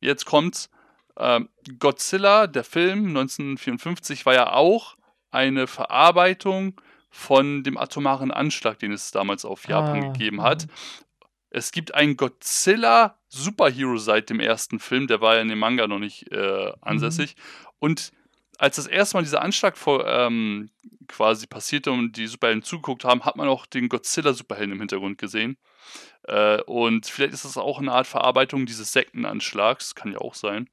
jetzt 0.00 0.24
kommt 0.24 0.70
ähm, 1.18 1.50
Godzilla, 1.78 2.46
der 2.46 2.64
Film 2.64 3.08
1954, 3.08 4.24
war 4.24 4.34
ja 4.34 4.52
auch 4.52 4.96
eine 5.30 5.66
Verarbeitung 5.66 6.80
von 7.10 7.62
dem 7.62 7.76
atomaren 7.76 8.30
Anschlag, 8.30 8.78
den 8.78 8.92
es 8.92 9.10
damals 9.10 9.44
auf 9.44 9.68
Japan 9.68 10.04
Ah, 10.04 10.12
gegeben 10.12 10.36
mhm. 10.36 10.42
hat. 10.42 10.66
Es 11.50 11.72
gibt 11.72 11.94
einen 11.94 12.16
Godzilla 12.16 13.18
Superhero 13.28 13.96
seit 13.98 14.30
dem 14.30 14.40
ersten 14.40 14.78
Film, 14.78 15.06
der 15.08 15.20
war 15.20 15.36
ja 15.36 15.42
in 15.42 15.48
dem 15.48 15.58
Manga 15.58 15.86
noch 15.86 15.98
nicht 15.98 16.32
äh, 16.32 16.72
ansässig. 16.80 17.36
Und 17.78 18.12
als 18.60 18.76
das 18.76 18.86
erste 18.86 19.16
Mal 19.16 19.22
dieser 19.22 19.40
Anschlag 19.42 19.76
vor, 19.78 20.06
ähm, 20.06 20.70
quasi 21.08 21.46
passierte 21.46 21.90
und 21.90 22.16
die 22.16 22.26
Superhelden 22.26 22.62
zugeguckt 22.62 23.04
haben, 23.04 23.24
hat 23.24 23.36
man 23.36 23.48
auch 23.48 23.64
den 23.66 23.88
Godzilla-Superhelden 23.88 24.72
im 24.72 24.78
Hintergrund 24.78 25.16
gesehen. 25.18 25.56
Äh, 26.24 26.60
und 26.62 27.06
vielleicht 27.06 27.32
ist 27.32 27.46
das 27.46 27.56
auch 27.56 27.78
eine 27.78 27.90
Art 27.92 28.06
Verarbeitung 28.06 28.66
dieses 28.66 28.92
Sektenanschlags, 28.92 29.94
kann 29.94 30.12
ja 30.12 30.18
auch 30.18 30.34
sein. 30.34 30.68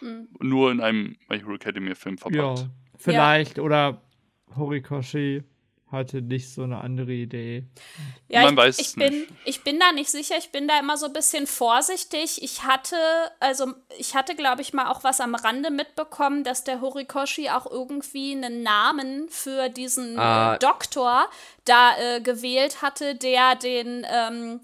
Hm. 0.00 0.28
Nur 0.40 0.72
in 0.72 0.80
einem 0.80 1.16
My 1.28 1.38
Hero 1.38 1.54
Academia-Film 1.54 2.16
Ja, 2.16 2.54
verpackt. 2.56 2.70
vielleicht. 2.96 3.58
Oder 3.60 4.02
Horikoshi 4.56 5.44
hatte 5.90 6.20
nicht 6.20 6.52
so 6.52 6.62
eine 6.62 6.78
andere 6.80 7.12
Idee. 7.12 7.64
Ja, 8.28 8.42
Man 8.42 8.54
ich, 8.54 8.56
weiß 8.58 8.78
ich 8.78 8.86
es 8.88 8.94
bin, 8.94 9.20
nicht. 9.20 9.32
ich 9.44 9.64
bin 9.64 9.78
da 9.80 9.92
nicht 9.92 10.10
sicher. 10.10 10.36
Ich 10.38 10.50
bin 10.50 10.68
da 10.68 10.78
immer 10.78 10.96
so 10.96 11.06
ein 11.06 11.12
bisschen 11.12 11.46
vorsichtig. 11.46 12.42
Ich 12.42 12.64
hatte, 12.64 12.96
also 13.40 13.72
ich 13.98 14.14
hatte, 14.14 14.34
glaube 14.34 14.62
ich, 14.62 14.72
mal 14.72 14.90
auch 14.90 15.04
was 15.04 15.20
am 15.20 15.34
Rande 15.34 15.70
mitbekommen, 15.70 16.44
dass 16.44 16.64
der 16.64 16.80
Horikoshi 16.80 17.48
auch 17.50 17.66
irgendwie 17.70 18.32
einen 18.32 18.62
Namen 18.62 19.28
für 19.30 19.68
diesen 19.70 20.18
Ah. 20.18 20.54
äh, 20.54 20.58
Doktor 20.58 21.28
da 21.64 21.96
äh, 21.98 22.20
gewählt 22.20 22.82
hatte, 22.82 23.14
der 23.14 23.54
den 23.54 24.06
ähm, 24.10 24.60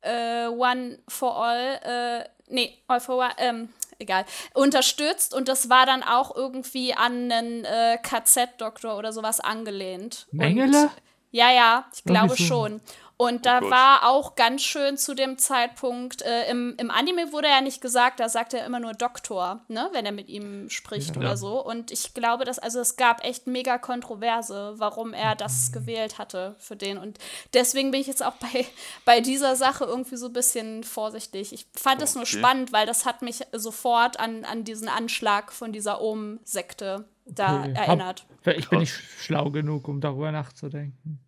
äh, 0.00 0.46
One 0.46 0.98
for 1.08 1.36
All, 1.36 1.80
äh, 2.24 2.28
nee, 2.48 2.78
All 2.86 3.00
for 3.00 3.16
One, 3.18 3.32
ähm, 3.38 3.68
egal, 3.98 4.24
unterstützt 4.54 5.34
und 5.34 5.48
das 5.48 5.70
war 5.70 5.86
dann 5.86 6.02
auch 6.02 6.34
irgendwie 6.34 6.94
an 6.94 7.30
einen 7.30 7.64
äh, 7.64 7.98
KZ-Doktor 8.02 8.96
oder 8.96 9.12
sowas 9.12 9.40
angelehnt. 9.40 10.26
Mengele? 10.30 10.82
Und, 10.82 10.90
ja, 11.30 11.50
ja, 11.50 11.86
ich 11.94 12.04
glaube 12.04 12.36
schon. 12.36 12.80
Und 13.20 13.46
da 13.46 13.58
Gott. 13.58 13.72
war 13.72 14.08
auch 14.08 14.36
ganz 14.36 14.62
schön 14.62 14.96
zu 14.96 15.12
dem 15.12 15.38
Zeitpunkt, 15.38 16.22
äh, 16.22 16.48
im, 16.50 16.76
im 16.78 16.88
Anime 16.88 17.32
wurde 17.32 17.48
ja 17.48 17.60
nicht 17.60 17.80
gesagt, 17.80 18.20
da 18.20 18.28
sagt 18.28 18.54
er 18.54 18.64
immer 18.64 18.78
nur 18.78 18.92
Doktor, 18.92 19.60
ne, 19.66 19.88
wenn 19.92 20.06
er 20.06 20.12
mit 20.12 20.28
ihm 20.28 20.70
spricht 20.70 21.16
Ja. 21.16 21.20
oder 21.20 21.36
so. 21.36 21.60
Und 21.64 21.90
ich 21.90 22.14
glaube, 22.14 22.44
dass, 22.44 22.60
also 22.60 22.78
es 22.78 22.94
gab 22.96 23.24
echt 23.24 23.48
mega 23.48 23.76
Kontroverse, 23.76 24.74
warum 24.76 25.12
er 25.14 25.34
das 25.34 25.72
gewählt 25.72 26.18
hatte 26.18 26.54
für 26.60 26.76
den. 26.76 26.96
Und 26.96 27.18
deswegen 27.54 27.90
bin 27.90 28.00
ich 28.00 28.06
jetzt 28.06 28.24
auch 28.24 28.34
bei, 28.52 28.64
bei 29.04 29.20
dieser 29.20 29.56
Sache 29.56 29.84
irgendwie 29.84 30.16
so 30.16 30.26
ein 30.26 30.32
bisschen 30.32 30.84
vorsichtig. 30.84 31.52
Ich 31.52 31.66
fand 31.74 32.00
es 32.00 32.14
nur 32.14 32.22
Okay. 32.22 32.38
spannend, 32.38 32.72
weil 32.72 32.86
das 32.86 33.04
hat 33.04 33.22
mich 33.22 33.40
sofort 33.52 34.20
an, 34.20 34.44
an 34.44 34.62
diesen 34.62 34.88
Anschlag 34.88 35.50
von 35.52 35.72
dieser 35.72 36.00
Ohm-Sekte 36.00 37.04
da 37.26 37.62
Okay. 37.62 37.72
erinnert. 37.74 38.26
Hab, 38.46 38.54
ich 38.56 38.68
bin 38.68 38.78
Krass. 38.78 38.80
nicht 38.80 38.94
schlau 39.18 39.50
genug, 39.50 39.88
um 39.88 40.00
darüber 40.00 40.30
nachzudenken. 40.30 41.18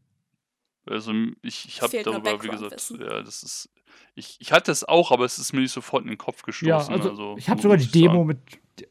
Also 0.86 1.12
ich, 1.42 1.66
ich 1.66 1.82
habe 1.82 2.02
darüber, 2.02 2.42
wie 2.42 2.48
gesagt, 2.48 2.92
ja, 2.98 3.22
das 3.22 3.42
ist. 3.42 3.70
Ich, 4.14 4.36
ich 4.40 4.52
hatte 4.52 4.72
es 4.72 4.82
auch, 4.84 5.12
aber 5.12 5.24
es 5.24 5.38
ist 5.38 5.52
mir 5.52 5.60
nicht 5.60 5.72
sofort 5.72 6.02
in 6.02 6.08
den 6.08 6.18
Kopf 6.18 6.42
gestoßen. 6.42 6.68
Ja, 6.68 6.78
also, 6.78 7.10
also, 7.10 7.36
ich 7.38 7.48
habe 7.48 7.62
sogar 7.62 7.76
die 7.76 7.90
Demo 7.90 8.14
sagen. 8.14 8.26
mit, 8.26 8.38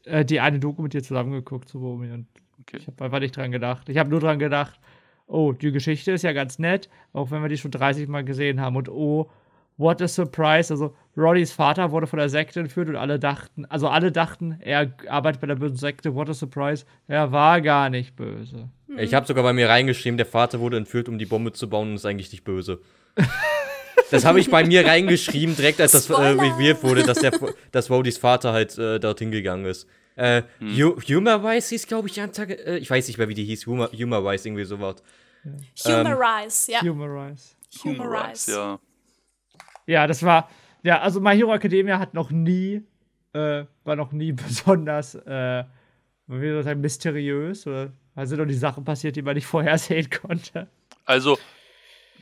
äh, 0.06 0.24
die 0.24 0.40
eine 0.40 0.58
Doku 0.58 0.82
mit 0.82 0.94
dir 0.94 1.02
zusammengeguckt, 1.02 1.68
so 1.68 1.78
Romy, 1.78 2.10
und 2.10 2.26
Okay. 2.60 2.78
ich 2.78 2.86
habe 2.86 3.04
einfach 3.04 3.20
nicht 3.20 3.36
dran 3.36 3.50
gedacht. 3.50 3.88
Ich 3.88 3.96
habe 3.96 4.10
nur 4.10 4.20
dran 4.20 4.38
gedacht, 4.38 4.78
oh, 5.26 5.52
die 5.52 5.72
Geschichte 5.72 6.12
ist 6.12 6.22
ja 6.22 6.32
ganz 6.32 6.58
nett, 6.58 6.88
auch 7.12 7.30
wenn 7.30 7.42
wir 7.42 7.48
die 7.48 7.56
schon 7.56 7.70
30 7.70 8.08
Mal 8.08 8.24
gesehen 8.24 8.60
haben. 8.60 8.76
Und 8.76 8.88
oh, 8.88 9.30
what 9.80 10.00
a 10.02 10.08
surprise. 10.08 10.70
Also, 10.72 10.94
Roddys 11.16 11.52
Vater 11.52 11.90
wurde 11.90 12.06
von 12.06 12.18
der 12.18 12.28
Sekte 12.28 12.60
entführt 12.60 12.88
und 12.88 12.96
alle 12.96 13.18
dachten, 13.18 13.64
also 13.66 13.88
alle 13.88 14.12
dachten, 14.12 14.58
er 14.60 14.92
arbeitet 15.08 15.40
bei 15.40 15.46
der 15.46 15.56
bösen 15.56 15.76
Sekte, 15.76 16.14
what 16.14 16.28
a 16.28 16.34
surprise. 16.34 16.84
Er 17.08 17.32
war 17.32 17.60
gar 17.60 17.90
nicht 17.90 18.14
böse. 18.14 18.68
Ich 18.96 19.14
habe 19.14 19.26
sogar 19.26 19.42
bei 19.42 19.52
mir 19.52 19.68
reingeschrieben, 19.68 20.16
der 20.16 20.26
Vater 20.26 20.60
wurde 20.60 20.76
entführt, 20.76 21.08
um 21.08 21.18
die 21.18 21.26
Bombe 21.26 21.52
zu 21.52 21.68
bauen 21.68 21.90
und 21.90 21.94
ist 21.96 22.06
eigentlich 22.06 22.30
nicht 22.30 22.44
böse. 22.44 22.80
Das 24.10 24.24
habe 24.24 24.40
ich 24.40 24.50
bei 24.50 24.64
mir 24.64 24.84
reingeschrieben, 24.84 25.54
direkt 25.54 25.80
als 25.80 25.92
das 25.92 26.10
äh, 26.10 26.14
revealed 26.14 26.82
wurde, 26.82 27.04
dass, 27.04 27.18
der, 27.18 27.30
dass 27.70 27.90
Rodys 27.90 28.18
Vater 28.18 28.52
halt 28.52 28.76
äh, 28.76 28.98
dorthin 28.98 29.30
gegangen 29.30 29.66
ist. 29.66 29.86
Äh, 30.16 30.42
Hu 30.60 30.96
Humorwise 31.00 31.68
hieß, 31.70 31.86
glaube 31.86 32.08
ich, 32.08 32.20
Antage, 32.20 32.54
äh, 32.54 32.78
ich 32.78 32.90
weiß 32.90 33.06
nicht 33.06 33.18
mehr, 33.18 33.28
wie 33.28 33.34
die 33.34 33.44
hieß, 33.44 33.66
Humor, 33.66 33.88
Humorwise, 33.92 34.48
irgendwie 34.48 34.64
sowas. 34.64 34.96
Humorize, 35.84 36.72
ja. 36.72 36.80
Humorize. 36.82 37.54
Humorize. 37.84 38.50
Ja. 38.50 38.80
Ja, 39.90 40.06
das 40.06 40.22
war, 40.22 40.48
ja, 40.84 41.00
also 41.00 41.20
My 41.20 41.34
Hero 41.36 41.52
Academia 41.52 41.98
hat 41.98 42.14
noch 42.14 42.30
nie, 42.30 42.82
äh, 43.32 43.64
war 43.82 43.96
noch 43.96 44.12
nie 44.12 44.30
besonders, 44.46 45.16
äh, 45.16 45.64
wie 46.28 46.50
soll 46.52 46.62
sagen, 46.62 46.80
mysteriös 46.80 47.66
oder 47.66 47.92
da 48.14 48.24
sind 48.24 48.38
doch 48.38 48.46
die 48.46 48.54
Sachen 48.54 48.84
passiert, 48.84 49.16
die 49.16 49.22
man 49.22 49.34
nicht 49.34 49.46
vorhersehen 49.46 50.08
konnte. 50.22 50.68
Also, 51.06 51.38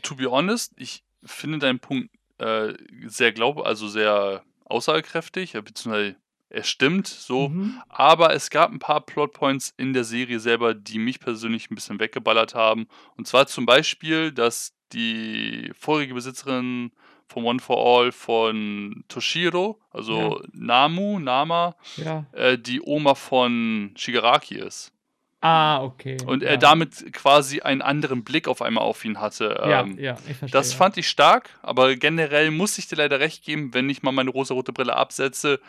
to 0.00 0.14
be 0.14 0.30
honest, 0.30 0.72
ich 0.76 1.04
finde 1.22 1.58
deinen 1.58 1.78
Punkt 1.78 2.08
äh, 2.38 2.72
sehr 3.06 3.32
glaub, 3.32 3.58
also 3.66 3.86
sehr 3.86 4.42
aussagekräftig, 4.64 5.52
beziehungsweise 5.52 6.16
er 6.48 6.62
stimmt 6.62 7.06
so, 7.06 7.50
Mhm. 7.50 7.82
aber 7.90 8.32
es 8.32 8.48
gab 8.48 8.70
ein 8.72 8.78
paar 8.78 9.02
Plotpoints 9.04 9.74
in 9.76 9.92
der 9.92 10.04
Serie 10.04 10.40
selber, 10.40 10.72
die 10.72 10.98
mich 10.98 11.20
persönlich 11.20 11.70
ein 11.70 11.74
bisschen 11.74 12.00
weggeballert 12.00 12.54
haben. 12.54 12.86
Und 13.18 13.28
zwar 13.28 13.46
zum 13.46 13.66
Beispiel, 13.66 14.32
dass 14.32 14.72
die 14.94 15.70
vorige 15.78 16.14
Besitzerin 16.14 16.92
von 17.28 17.44
One 17.44 17.60
for 17.60 17.76
All 17.78 18.10
von 18.12 19.04
Toshiro, 19.08 19.78
also 19.90 20.42
Namu, 20.52 21.18
Nama, 21.18 21.76
Ja. 21.96 22.26
äh, 22.32 22.58
die 22.58 22.80
Oma 22.82 23.14
von 23.14 23.92
Shigaraki 23.96 24.56
ist. 24.56 24.92
Ah, 25.40 25.84
okay. 25.84 26.16
Und 26.26 26.42
ja. 26.42 26.48
er 26.48 26.56
damit 26.56 27.12
quasi 27.12 27.60
einen 27.60 27.80
anderen 27.80 28.24
Blick 28.24 28.48
auf 28.48 28.60
einmal 28.60 28.82
auf 28.82 29.04
ihn 29.04 29.20
hatte. 29.20 29.56
Ja, 29.68 29.82
Ähm, 29.82 29.96
ja, 29.98 30.16
ich 30.28 30.36
verstehe. 30.36 30.48
Das 30.50 30.72
fand 30.72 30.96
ich 30.96 31.08
stark, 31.08 31.50
aber 31.62 31.94
generell 31.94 32.50
muss 32.50 32.76
ich 32.78 32.88
dir 32.88 32.96
leider 32.96 33.20
recht 33.20 33.44
geben, 33.44 33.72
wenn 33.72 33.88
ich 33.88 34.02
mal 34.02 34.10
meine 34.10 34.30
rosa-rote 34.30 34.72
Brille 34.72 34.96
absetze. 34.96 35.60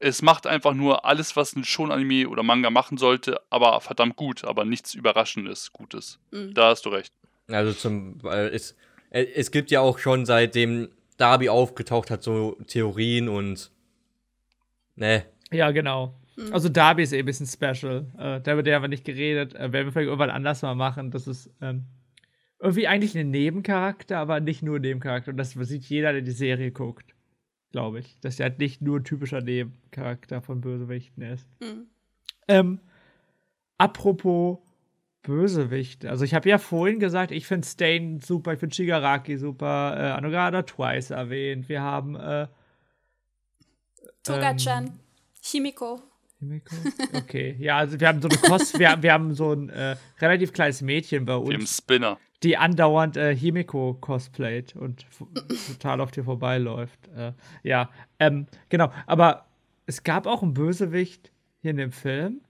Es 0.00 0.22
macht 0.22 0.46
einfach 0.48 0.72
nur 0.74 1.04
alles, 1.04 1.36
was 1.36 1.54
ein 1.54 1.62
Schon-Anime 1.62 2.28
oder 2.28 2.42
Manga 2.42 2.70
machen 2.70 2.96
sollte, 2.98 3.40
aber 3.50 3.80
verdammt 3.80 4.16
gut, 4.16 4.44
aber 4.44 4.64
nichts 4.64 4.94
Überraschendes, 4.94 5.72
Gutes. 5.72 6.18
Mhm. 6.32 6.54
Da 6.54 6.70
hast 6.70 6.84
du 6.86 6.88
recht. 6.88 7.12
Also 7.48 7.72
zum, 7.72 8.18
äh, 8.24 8.46
äh, 8.48 8.60
es 9.10 9.50
gibt 9.50 9.70
ja 9.70 9.80
auch 9.80 9.98
schon 9.98 10.24
seitdem 10.24 10.88
Darby 11.16 11.48
aufgetaucht 11.48 12.10
hat, 12.10 12.22
so 12.22 12.56
Theorien 12.66 13.28
und, 13.28 13.70
ne, 14.96 15.24
Ja, 15.50 15.70
genau. 15.70 16.14
Also 16.52 16.68
Darby 16.68 17.02
ist 17.02 17.12
eh 17.12 17.18
ein 17.18 17.24
bisschen 17.26 17.46
special. 17.46 18.06
Äh, 18.18 18.40
da 18.40 18.56
wird 18.56 18.66
ja 18.66 18.76
aber 18.76 18.88
nicht 18.88 19.04
geredet. 19.04 19.54
Äh, 19.54 19.72
werden 19.72 19.86
wir 19.86 19.92
vielleicht 19.92 20.06
irgendwann 20.06 20.30
anders 20.30 20.62
mal 20.62 20.74
machen. 20.74 21.10
Das 21.10 21.26
ist 21.26 21.50
ähm, 21.60 21.84
irgendwie 22.58 22.86
eigentlich 22.86 23.16
ein 23.18 23.30
Nebencharakter, 23.30 24.18
aber 24.18 24.40
nicht 24.40 24.62
nur 24.62 24.76
ein 24.76 24.82
Nebencharakter. 24.82 25.32
Und 25.32 25.36
das 25.36 25.50
sieht 25.52 25.84
jeder, 25.84 26.12
der 26.12 26.22
die 26.22 26.30
Serie 26.30 26.70
guckt. 26.70 27.14
Glaube 27.72 28.00
ich. 28.00 28.18
Dass 28.20 28.40
er 28.40 28.48
halt 28.48 28.58
nicht 28.58 28.80
nur 28.80 29.00
ein 29.00 29.04
typischer 29.04 29.42
Nebencharakter 29.42 30.40
von 30.40 30.60
Bösewichten 30.60 31.22
ist. 31.22 31.46
Mhm. 31.60 31.86
Ähm, 32.48 32.80
apropos 33.76 34.58
Bösewicht. 35.22 36.06
Also 36.06 36.24
ich 36.24 36.34
habe 36.34 36.48
ja 36.48 36.58
vorhin 36.58 36.98
gesagt, 36.98 37.30
ich 37.30 37.46
finde 37.46 37.66
Stain 37.66 38.20
super, 38.20 38.54
ich 38.54 38.60
finde 38.60 38.74
Shigaraki 38.74 39.36
super, 39.36 39.94
äh, 39.96 40.10
Anogada 40.12 40.62
Twice 40.62 41.10
erwähnt. 41.10 41.68
Wir 41.68 41.82
haben 41.82 42.16
äh, 42.16 42.46
Toga-chan, 44.22 44.98
Chimiko. 45.42 46.00
Himiko? 46.38 46.74
Okay, 47.12 47.56
ja, 47.58 47.76
also 47.78 48.00
wir 48.00 48.08
haben 48.08 48.22
so 48.22 48.28
eine 48.28 48.38
Kost, 48.38 48.78
wir, 48.78 48.96
wir 49.02 49.12
haben 49.12 49.34
so 49.34 49.52
ein 49.52 49.68
äh, 49.68 49.96
relativ 50.20 50.52
kleines 50.52 50.80
Mädchen 50.80 51.26
bei 51.26 51.34
Wie 51.34 51.54
im 51.54 51.60
uns, 51.60 51.76
Spinner. 51.76 52.18
die 52.42 52.56
andauernd 52.56 53.16
äh, 53.16 53.34
Himiko 53.36 53.94
cosplayt 54.00 54.74
und 54.74 55.04
total 55.66 56.00
auf 56.00 56.10
dir 56.10 56.24
vorbeiläuft. 56.24 57.08
Äh, 57.14 57.32
ja, 57.62 57.90
ähm, 58.18 58.46
genau. 58.70 58.90
Aber 59.06 59.46
es 59.86 60.02
gab 60.02 60.26
auch 60.26 60.42
einen 60.42 60.54
Bösewicht 60.54 61.30
hier 61.60 61.72
in 61.72 61.76
dem 61.76 61.92
Film. 61.92 62.40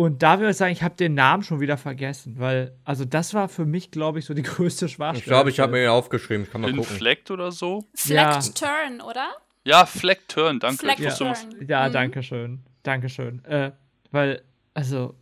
Und 0.00 0.22
da 0.22 0.38
würde 0.38 0.50
ich 0.52 0.56
sagen, 0.56 0.72
ich 0.72 0.82
habe 0.82 0.94
den 0.96 1.14
Namen 1.14 1.42
schon 1.42 1.60
wieder 1.60 1.76
vergessen, 1.76 2.36
weil, 2.38 2.74
also 2.84 3.04
das 3.04 3.34
war 3.34 3.48
für 3.48 3.66
mich, 3.66 3.90
glaube 3.90 4.18
ich, 4.18 4.24
so 4.24 4.34
die 4.34 4.42
größte 4.54 4.88
Schwachstelle. 4.88 5.18
Ich 5.18 5.24
glaube, 5.26 5.50
ich 5.50 5.60
habe 5.60 5.72
mir 5.72 5.78
den 5.80 5.90
aufgeschrieben. 5.90 6.44
Ich 6.44 6.50
kann 6.50 6.60
mal 6.62 6.68
gucken. 6.72 6.82
Inflect 6.90 7.30
oder 7.30 7.52
so? 7.52 7.84
Ja. 8.06 8.40
Flecked 8.40 8.58
Turn, 8.58 9.00
oder? 9.00 9.28
Ja, 9.64 9.84
Fleck 9.86 10.26
Turn, 10.28 10.58
danke. 10.58 10.78
Fleck 10.78 10.98
Ich 11.00 11.06
wusste, 11.06 11.24
was- 11.26 11.48
Turn. 11.48 11.66
Ja, 11.68 11.88
Mhm. 11.88 11.92
danke 11.92 12.22
schön. 12.22 12.60
Danke 12.82 13.08
schön. 13.10 13.44
Äh, 13.44 13.72
weil, 14.10 14.42
also, 14.74 15.14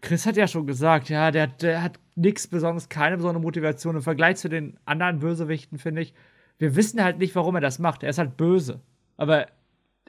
Chris 0.00 0.24
hat 0.26 0.36
ja 0.36 0.48
schon 0.48 0.66
gesagt, 0.66 1.08
ja, 1.10 1.30
der, 1.30 1.46
der 1.48 1.82
hat 1.82 1.98
nichts 2.14 2.46
Besonderes, 2.48 2.88
keine 2.88 3.16
besondere 3.16 3.42
Motivation. 3.42 3.96
Im 3.96 4.02
Vergleich 4.02 4.36
zu 4.36 4.48
den 4.48 4.78
anderen 4.86 5.18
Bösewichten, 5.18 5.78
finde 5.78 6.02
ich, 6.02 6.14
wir 6.58 6.74
wissen 6.74 7.02
halt 7.04 7.18
nicht, 7.18 7.34
warum 7.34 7.54
er 7.56 7.60
das 7.60 7.78
macht. 7.78 8.02
Er 8.02 8.10
ist 8.10 8.18
halt 8.18 8.36
böse. 8.36 8.80
Aber 9.16 9.46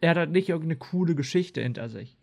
er 0.01 0.09
hat 0.11 0.17
halt 0.17 0.31
nicht 0.31 0.49
irgendeine 0.49 0.77
coole 0.77 1.13
Geschichte 1.15 1.61
hinter 1.61 1.89
sich. 1.89 2.17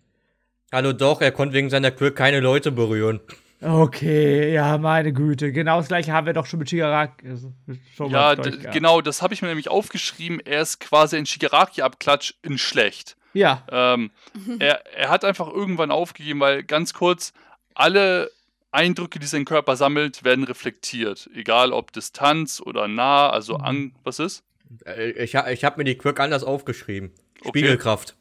Hallo 0.72 0.92
doch, 0.92 1.20
er 1.20 1.32
konnte 1.32 1.54
wegen 1.54 1.68
seiner 1.70 1.90
Quirk 1.90 2.16
keine 2.16 2.40
Leute 2.40 2.70
berühren. 2.70 3.20
Okay, 3.62 4.52
ja, 4.54 4.78
meine 4.78 5.12
Güte. 5.12 5.52
Genau 5.52 5.78
das 5.78 5.88
gleiche 5.88 6.12
haben 6.12 6.26
wir 6.26 6.32
doch 6.32 6.46
schon 6.46 6.60
mit 6.60 6.70
Shigaraki. 6.70 7.28
Also, 7.28 7.52
schon 7.94 8.10
Ja, 8.10 8.34
genau, 8.34 9.00
das 9.02 9.20
habe 9.20 9.34
ich 9.34 9.42
mir 9.42 9.48
nämlich 9.48 9.68
aufgeschrieben. 9.68 10.40
Er 10.40 10.62
ist 10.62 10.80
quasi 10.80 11.16
ein 11.16 11.26
Shigaraki-Abklatsch 11.26 12.34
in 12.42 12.56
schlecht. 12.56 13.16
Ja, 13.34 13.64
Ähm, 13.70 14.10
er, 14.60 14.86
er 14.96 15.08
hat 15.10 15.24
einfach 15.24 15.48
irgendwann 15.48 15.90
aufgegeben, 15.90 16.40
weil 16.40 16.62
ganz 16.62 16.94
kurz, 16.94 17.32
alle 17.74 18.30
Eindrücke, 18.70 19.18
die 19.18 19.26
sein 19.26 19.44
Körper 19.44 19.76
sammelt, 19.76 20.24
werden 20.24 20.44
reflektiert. 20.44 21.28
Egal 21.34 21.72
ob 21.72 21.92
Distanz 21.92 22.62
oder 22.64 22.88
nah, 22.88 23.28
also 23.28 23.58
Mhm. 23.58 23.64
an, 23.64 23.92
was 24.04 24.20
ist? 24.20 24.42
Äh, 24.86 25.10
Ich, 25.24 25.34
ich 25.34 25.64
habe 25.64 25.78
mir 25.78 25.84
die 25.84 25.98
Quirk 25.98 26.18
anders 26.20 26.44
aufgeschrieben. 26.44 27.10
Okay. 27.40 27.48
Spiegelkraft. 27.58 28.16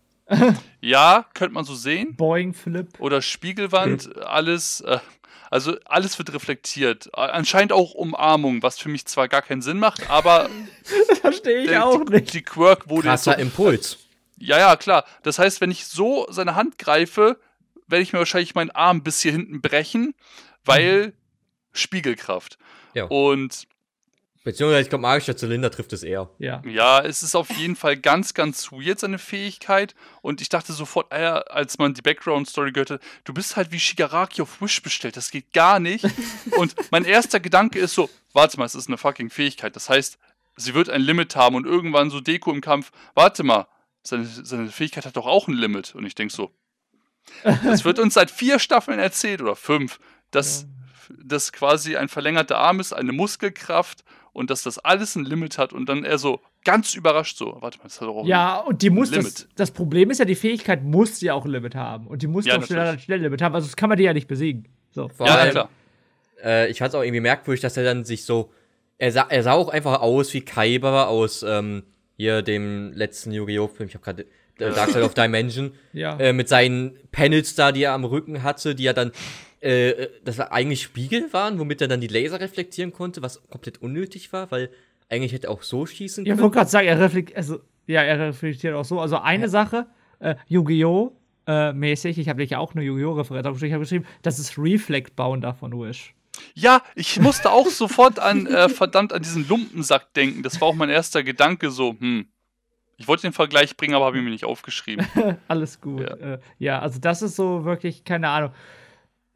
Ja, 0.82 1.26
könnte 1.34 1.54
man 1.54 1.66
so 1.66 1.76
sehen. 1.76 2.16
Boing 2.16 2.54
Flip. 2.54 2.88
Oder 3.00 3.22
Spiegelwand, 3.22 4.16
alles, 4.26 4.82
äh, 4.82 5.00
also 5.50 5.76
alles 5.86 6.18
wird 6.18 6.34
reflektiert. 6.34 7.10
Anscheinend 7.14 7.74
auch 7.74 7.94
Umarmung, 7.94 8.64
was 8.64 8.80
für 8.80 8.90
mich 8.90 9.06
zwar 9.06 9.28
gar 9.28 9.42
keinen 9.42 9.62
Sinn 9.62 9.80
macht, 9.80 10.10
aber 10.10 10.50
Das 11.10 11.20
verstehe 11.20 11.62
ich 11.64 11.68
der, 11.70 11.86
auch 11.86 12.06
die, 12.06 12.14
nicht. 12.14 12.34
die 12.34 12.42
Quirk 12.44 12.90
wurde 12.90 13.10
jetzt 13.10 13.24
so 13.24 13.32
Krasser 13.32 13.42
Impuls. 13.42 13.98
Ja, 14.38 14.58
ja, 14.58 14.76
klar. 14.76 15.04
Das 15.24 15.38
heißt, 15.40 15.60
wenn 15.60 15.72
ich 15.72 15.86
so 15.86 16.26
seine 16.30 16.56
Hand 16.56 16.78
greife, 16.78 17.40
werde 17.88 18.04
ich 18.04 18.14
mir 18.14 18.20
wahrscheinlich 18.20 18.56
meinen 18.56 18.72
Arm 18.72 19.04
bis 19.04 19.22
hier 19.22 19.32
hinten 19.32 19.62
brechen, 19.62 20.14
weil 20.64 21.14
Spiegelkraft. 21.74 22.58
Ja. 22.94 23.06
Und 23.06 23.68
Beziehungsweise, 24.44 24.84
ich 24.84 24.90
glaube, 24.90 25.02
magischer 25.02 25.36
Zylinder 25.36 25.70
trifft 25.70 25.92
es 25.92 26.02
eher. 26.02 26.30
Ja. 26.40 26.62
ja, 26.66 27.02
es 27.02 27.24
ist 27.24 27.36
auf 27.36 27.50
jeden 27.58 27.76
Fall 27.76 27.98
ganz, 27.98 28.34
ganz 28.34 28.72
weird, 28.72 29.00
seine 29.00 29.20
Fähigkeit. 29.20 29.96
Und 30.22 30.40
ich 30.40 30.48
dachte 30.48 30.72
sofort, 30.72 31.12
äh, 31.12 31.16
als 31.18 31.78
man 31.78 31.94
die 31.94 32.02
Background-Story 32.02 32.72
gehört 32.72 32.92
hat, 32.92 33.02
du 33.26 33.34
bist 33.34 33.58
halt 33.58 33.74
wie 33.74 33.80
Shigaraki 33.80 34.42
auf 34.42 34.62
Wish 34.62 34.82
bestellt, 34.82 35.18
das 35.18 35.32
geht 35.32 35.52
gar 35.52 35.82
nicht. 35.82 36.06
und 36.58 36.74
mein 36.92 37.04
erster 37.04 37.42
Gedanke 37.42 37.80
ist 37.80 37.96
so, 37.96 38.10
warte 38.32 38.58
mal, 38.58 38.66
es 38.66 38.76
ist 38.76 38.88
eine 38.88 38.98
fucking 38.98 39.30
Fähigkeit. 39.30 39.76
Das 39.76 39.90
heißt, 39.90 40.18
sie 40.56 40.74
wird 40.74 40.90
ein 40.90 41.02
Limit 41.02 41.36
haben 41.36 41.56
und 41.56 41.66
irgendwann 41.66 42.10
so 42.10 42.22
Deko 42.22 42.52
im 42.52 42.62
Kampf, 42.62 42.92
warte 43.16 43.44
mal, 43.44 43.68
seine, 44.04 44.26
seine 44.26 44.70
Fähigkeit 44.70 45.06
hat 45.06 45.18
doch 45.18 45.28
auch 45.28 45.50
ein 45.50 45.54
Limit. 45.54 45.96
Und 45.96 46.06
ich 46.06 46.16
denke 46.16 46.34
so, 46.34 46.52
das 47.44 47.84
wird 47.84 48.00
uns 48.00 48.14
seit 48.14 48.32
vier 48.32 48.58
Staffeln 48.58 49.00
erzählt 49.00 49.42
oder 49.42 49.58
fünf, 49.58 50.00
dass 50.32 50.66
das 51.10 51.52
quasi 51.52 51.96
ein 51.98 52.08
verlängerter 52.10 52.58
Arm 52.58 52.80
ist, 52.80 52.94
eine 52.94 53.12
Muskelkraft 53.12 54.04
und 54.34 54.50
dass 54.50 54.64
das 54.64 54.78
alles 54.80 55.16
ein 55.16 55.26
Limit 55.26 55.58
hat 55.58 55.74
und 55.74 55.88
dann 55.90 56.04
er 56.06 56.18
so 56.18 56.40
ganz 56.64 56.94
überrascht 56.94 57.38
so, 57.38 57.58
warte 57.62 57.78
mal, 57.80 57.86
das 57.86 58.00
hat 58.00 58.08
doch 58.08 58.16
auch 58.18 58.26
Ja, 58.28 58.58
und 58.60 58.82
die 58.82 58.90
muss 58.90 59.12
das, 59.12 59.48
das 59.56 59.72
Problem 59.72 60.12
ist 60.12 60.20
ja, 60.20 60.26
die 60.26 60.36
Fähigkeit 60.36 60.84
muss 60.84 61.20
ja 61.22 61.34
auch 61.34 61.46
ein 61.46 61.52
Limit 61.52 61.76
haben. 61.76 62.08
Und 62.08 62.22
die 62.22 62.28
muss 62.28 62.46
Ja, 62.46 62.58
auch 62.58 62.64
schneller, 62.64 62.84
natürlich. 62.86 63.04
schnell 63.06 63.20
ein 63.20 63.24
Limit 63.24 63.42
haben. 63.42 63.56
Also 63.56 63.68
das 63.68 63.76
kann 63.76 63.90
man 63.90 63.98
die 63.98 64.04
ja 64.04 64.14
nicht 64.14 64.28
besiegen. 64.28 64.68
So. 64.92 65.08
Vor 65.10 65.26
Ja, 65.28 65.34
ja, 65.34 65.40
allem, 65.42 65.52
klar. 65.52 65.70
Äh, 66.44 66.70
ich 66.70 66.78
fand 66.80 66.90
es 66.90 66.96
auch 66.96 67.02
irgendwie 67.04 67.22
merkwürdig, 67.22 67.62
dass 67.62 67.76
er 67.78 67.84
dann 67.84 68.04
sich 68.06 68.24
so. 68.26 68.52
Er 68.98 69.12
sah, 69.12 69.28
er 69.30 69.44
sah 69.44 69.54
auch 69.54 69.70
einfach 69.70 70.02
aus 70.02 70.34
wie 70.34 70.42
Kaiba 70.42 71.06
aus 71.06 71.44
ähm, 71.44 71.84
hier 72.18 72.42
dem 72.42 72.92
letzten 72.94 73.32
Yu-Gi-Oh! 73.32 73.68
Film. 73.70 73.88
Ich 73.90 73.96
habe 73.96 74.04
gerade 74.04 74.24
äh, 74.60 74.74
Dark 74.74 74.90
Side 74.90 75.04
of 75.04 75.14
Dimension. 75.14 75.72
Ja. 75.94 76.18
Äh, 76.20 76.34
mit 76.34 76.50
seinen 76.50 76.98
Panels 77.12 77.56
da, 77.56 77.72
die 77.72 77.84
er 77.84 77.94
am 77.94 78.04
Rücken 78.06 78.44
hatte, 78.44 78.76
die 78.76 78.86
er 78.86 78.94
dann. 78.94 79.12
Äh, 79.62 79.90
äh, 79.90 80.10
das 80.24 80.38
war 80.38 80.52
eigentlich 80.52 80.84
Spiegel 80.84 81.32
waren, 81.34 81.60
womit 81.60 81.82
er 81.82 81.88
dann 81.88 82.02
die 82.02 82.08
Laser 82.08 82.40
reflektieren 82.40 82.94
konnte, 82.94 83.22
was 83.22 83.42
komplett 83.50 83.82
unnötig 83.82 84.32
war, 84.32 84.50
weil 84.52 84.70
eigentlich 85.10 85.34
hätte 85.34 85.48
er 85.48 85.52
auch 85.52 85.64
so 85.64 85.86
schießen 85.86 86.26
Ja, 86.26 86.34
ich 86.34 86.38
können. 86.38 86.44
wollte 86.44 86.56
gerade 86.58 86.70
sagen, 86.70 86.88
er 86.88 87.00
reflektiert, 87.00 87.38
also, 87.38 87.60
ja, 87.88 88.04
er 88.04 88.20
reflektiert 88.20 88.76
auch 88.76 88.86
so. 88.86 89.00
Also 89.00 89.18
eine 89.18 89.50
Sache, 89.50 89.88
äh, 90.20 90.36
Yu-Gi-Oh! 90.48 91.16
Äh, 91.48 91.74
mäßig, 91.74 92.20
ich 92.20 92.30
habe 92.30 92.42
dich 92.42 92.52
ja 92.52 92.60
auch 92.60 92.76
eine 92.76 92.84
Yu-Gi-Oh! 92.84 93.14
Referenz 93.14 93.48
aufgeschrieben, 93.48 93.70
ich 93.70 93.74
habe 93.74 93.84
geschrieben, 93.84 94.06
das 94.22 94.40
ist 94.40 94.58
Reflect-Bounder 94.58 95.54
von 95.56 95.72
Wish. 95.74 96.14
Ja, 96.54 96.82
ich 96.96 97.20
musste 97.20 97.52
auch 97.52 97.68
sofort 97.68 98.20
an, 98.20 98.46
äh, 98.46 98.70
verdammt, 98.70 99.12
an 99.12 99.22
diesen 99.22 99.48
Lumpensack 99.48 100.14
denken. 100.14 100.44
Das 100.44 100.62
war 100.62 100.70
auch 100.70 100.76
mein 100.76 100.90
erster 100.90 101.24
Gedanke 101.24 101.70
so, 101.72 101.96
hm. 102.00 102.28
Ich 102.98 103.08
wollte 103.08 103.22
den 103.22 103.34
Vergleich 103.34 103.78
bringen, 103.78 103.96
aber 103.96 104.06
habe 104.06 104.18
ihn 104.18 104.26
mir 104.26 104.30
nicht 104.30 104.44
aufgeschrieben. 104.44 105.08
Alles 105.48 105.80
gut. 105.80 106.02
Ja. 106.02 106.18
Ja. 106.18 106.34
Äh, 106.34 106.40
ja, 106.60 106.80
also 106.80 107.00
das 107.00 107.22
ist 107.22 107.38
so 107.38 107.64
wirklich, 107.64 108.04
keine 108.04 108.28
Ahnung. 108.28 108.52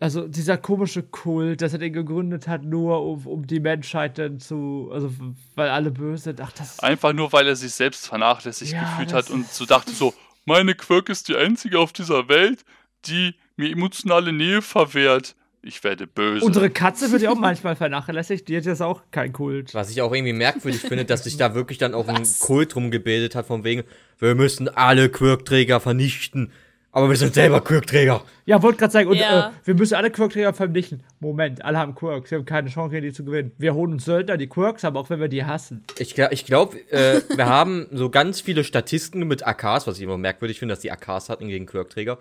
Also 0.03 0.27
dieser 0.27 0.57
komische 0.57 1.01
Kult, 1.01 1.61
dass 1.61 1.71
er 1.71 1.79
den 1.79 1.93
gegründet 1.93 2.49
hat, 2.49 2.65
nur 2.65 3.01
um, 3.03 3.25
um 3.25 3.47
die 3.47 3.61
Menschheit 3.61 4.17
dann 4.17 4.37
zu, 4.37 4.89
also 4.91 5.09
weil 5.55 5.69
alle 5.69 5.91
böse 5.91 6.23
sind. 6.23 6.41
Ach, 6.41 6.51
das 6.51 6.81
Einfach 6.81 7.13
nur, 7.13 7.31
weil 7.31 7.47
er 7.47 7.55
sich 7.55 7.71
selbst 7.71 8.07
vernachlässigt 8.07 8.73
Ja, 8.73 8.83
gefühlt 8.83 9.13
hat 9.13 9.29
und 9.29 9.47
so 9.47 9.65
dachte 9.65 9.91
so, 9.91 10.13
meine 10.43 10.75
Quirk 10.75 11.07
ist 11.07 11.29
die 11.29 11.37
einzige 11.37 11.79
auf 11.79 11.93
dieser 11.93 12.27
Welt, 12.27 12.65
die 13.05 13.35
mir 13.55 13.71
emotionale 13.71 14.33
Nähe 14.33 14.61
verwehrt. 14.61 15.37
Ich 15.61 15.81
werde 15.85 16.05
böse. 16.05 16.45
Unsere 16.45 16.69
Katze 16.69 17.09
wird 17.13 17.21
ja 17.21 17.31
auch 17.31 17.39
manchmal 17.39 17.77
vernachlässigt, 17.77 18.49
die 18.49 18.57
hat 18.57 18.65
jetzt 18.65 18.81
auch 18.81 19.03
kein 19.11 19.31
Kult. 19.31 19.73
Was 19.73 19.89
ich 19.89 20.01
auch 20.01 20.13
irgendwie 20.13 20.33
merkwürdig 20.33 20.81
finde, 20.81 21.05
dass 21.05 21.23
sich 21.23 21.37
da 21.37 21.55
wirklich 21.55 21.77
dann 21.77 21.93
auch 21.93 22.09
ein 22.09 22.19
Was? 22.19 22.39
Kult 22.39 22.75
rumgebildet 22.75 23.35
hat, 23.35 23.45
von 23.45 23.63
wegen, 23.63 23.83
wir 24.19 24.35
müssen 24.35 24.67
alle 24.67 25.07
Quirkträger 25.07 25.79
vernichten. 25.79 26.51
Aber 26.95 27.09
wir 27.09 27.15
sind 27.15 27.33
selber 27.33 27.59
Quirkträger. 27.61 28.23
Ja, 28.45 28.61
wollte 28.61 28.77
gerade 28.77 28.93
sagen, 28.93 29.09
und 29.09 29.15
Ja. 29.17 29.49
äh, 29.49 29.51
wir 29.65 29.73
müssen 29.73 29.95
alle 29.95 30.11
Quirkträger 30.11 30.53
vernichten. 30.53 31.01
Moment, 31.19 31.65
alle 31.65 31.79
haben 31.79 31.95
Quirks, 31.95 32.29
wir 32.29 32.37
haben 32.37 32.45
keine 32.45 32.69
Chance, 32.69 32.91
gegen 32.91 33.07
die 33.07 33.11
zu 33.13 33.25
gewinnen. 33.25 33.51
Wir 33.57 33.73
holen 33.73 33.93
uns 33.93 34.05
Söldner, 34.05 34.37
die 34.37 34.45
Quirks 34.47 34.83
haben, 34.83 34.95
auch 34.95 35.09
wenn 35.09 35.19
wir 35.19 35.27
die 35.27 35.43
hassen. 35.43 35.83
Ich, 35.97 36.15
ich 36.17 36.45
glaube, 36.45 36.77
äh, 36.91 37.21
wir 37.35 37.47
haben 37.47 37.87
so 37.91 38.11
ganz 38.11 38.41
viele 38.41 38.63
Statistiken 38.63 39.27
mit 39.27 39.45
AKs, 39.45 39.87
was 39.87 39.97
ich 39.97 40.03
immer 40.03 40.19
merkwürdig 40.19 40.59
finde, 40.59 40.73
dass 40.73 40.81
die 40.81 40.91
AKs 40.91 41.29
hatten 41.29 41.47
gegen 41.47 41.65
Quirkträger. 41.65 42.19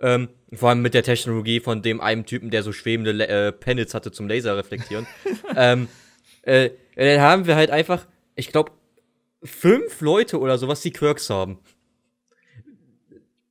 Ähm, 0.00 0.28
vor 0.52 0.68
allem 0.68 0.82
mit 0.82 0.94
der 0.94 1.02
Technologie 1.02 1.58
von 1.58 1.82
dem 1.82 2.00
einen 2.00 2.24
Typen, 2.24 2.50
der 2.50 2.62
so 2.62 2.70
schwebende 2.70 3.28
äh, 3.28 3.50
Panels 3.50 3.92
hatte 3.92 4.12
zum 4.12 4.28
Laser 4.28 4.56
reflektieren. 4.56 5.06
ähm, 5.56 5.88
äh, 6.42 6.70
dann 6.94 7.20
haben 7.20 7.46
wir 7.48 7.56
halt 7.56 7.70
einfach, 7.70 8.06
ich 8.36 8.52
glaube, 8.52 8.70
fünf 9.42 10.00
Leute 10.00 10.38
oder 10.38 10.58
sowas, 10.58 10.80
die 10.80 10.92
Quirks 10.92 11.28
haben. 11.28 11.58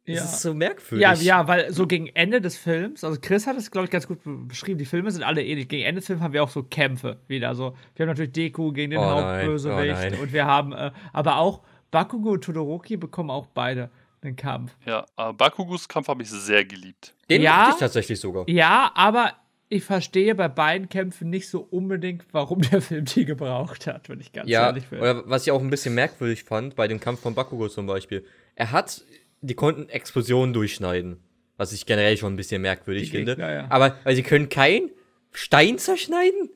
Das 0.07 0.15
Ja. 0.15 0.23
ist 0.23 0.41
so 0.41 0.53
merkwürdig. 0.55 1.01
Ja, 1.03 1.13
ja, 1.13 1.47
weil 1.47 1.71
so 1.71 1.85
gegen 1.85 2.07
Ende 2.07 2.41
des 2.41 2.57
Films, 2.57 3.03
also 3.03 3.19
Chris 3.21 3.45
hat 3.45 3.55
es, 3.57 3.69
glaube 3.69 3.85
ich, 3.85 3.91
ganz 3.91 4.07
gut 4.07 4.23
be- 4.23 4.35
beschrieben, 4.47 4.79
die 4.79 4.85
Filme 4.85 5.11
sind 5.11 5.21
alle 5.23 5.43
ähnlich. 5.45 5.67
Gegen 5.67 5.83
Ende 5.83 5.99
des 6.01 6.07
Films 6.07 6.21
haben 6.23 6.33
wir 6.33 6.43
auch 6.43 6.49
so 6.49 6.63
Kämpfe 6.63 7.19
wieder. 7.27 7.53
So, 7.53 7.75
wir 7.95 8.03
haben 8.03 8.09
natürlich 8.09 8.31
Deku 8.31 8.71
gegen 8.73 8.91
den 8.91 8.99
Oh 8.99 9.03
Hauptbösewicht 9.05 10.17
oh 10.19 10.23
und 10.23 10.33
wir 10.33 10.45
haben 10.45 10.73
äh, 10.73 10.91
aber 11.13 11.37
auch 11.37 11.61
Bakugo 11.91 12.31
und 12.31 12.43
Todoroki 12.43 12.97
bekommen 12.97 13.29
auch 13.29 13.45
beide 13.47 13.89
einen 14.23 14.35
Kampf. 14.35 14.75
ja, 14.85 15.05
aber 15.15 15.33
Bakugus 15.33 15.87
Kampf 15.87 16.07
habe 16.07 16.23
ich 16.23 16.29
sehr 16.29 16.63
geliebt. 16.65 17.13
Den 17.29 17.41
Ja. 17.41 17.69
ich 17.71 17.75
tatsächlich 17.77 18.19
sogar. 18.19 18.47
Ja, 18.49 18.91
aber 18.95 19.33
ich 19.69 19.83
verstehe 19.83 20.35
bei 20.35 20.47
beiden 20.47 20.89
Kämpfen 20.89 21.29
nicht 21.29 21.49
so 21.49 21.61
unbedingt, 21.61 22.25
warum 22.31 22.61
der 22.61 22.81
Film 22.81 23.05
die 23.05 23.25
gebraucht 23.25 23.87
hat, 23.87 24.09
wenn 24.09 24.19
ich 24.19 24.31
ganz 24.33 24.49
Ja, 24.49 24.67
ehrlich 24.67 24.85
bin. 24.87 24.99
oder 24.99 25.23
was 25.29 25.43
ich 25.43 25.51
auch 25.51 25.61
ein 25.61 25.69
bisschen 25.69 25.95
merkwürdig 25.95 26.43
fand, 26.43 26.75
bei 26.75 26.87
dem 26.87 26.99
Kampf 26.99 27.21
von 27.21 27.33
Bakugo 27.35 27.67
zum 27.69 27.85
Beispiel. 27.87 28.25
Er 28.55 28.71
hat, 28.71 29.01
die 29.41 29.55
konnten 29.55 29.89
Explosionen 29.89 30.53
durchschneiden. 30.53 31.19
Was 31.57 31.73
ich 31.73 31.85
generell 31.85 32.17
schon 32.17 32.33
ein 32.33 32.37
bisschen 32.37 32.61
merkwürdig 32.61 33.11
Die 33.11 33.17
finde. 33.17 33.35
Gegner, 33.35 33.51
ja. 33.51 33.67
Aber 33.69 33.97
weil 34.03 34.15
sie 34.15 34.23
können 34.23 34.49
kein 34.49 34.89
Stein 35.31 35.77
zerschneiden? 35.77 36.49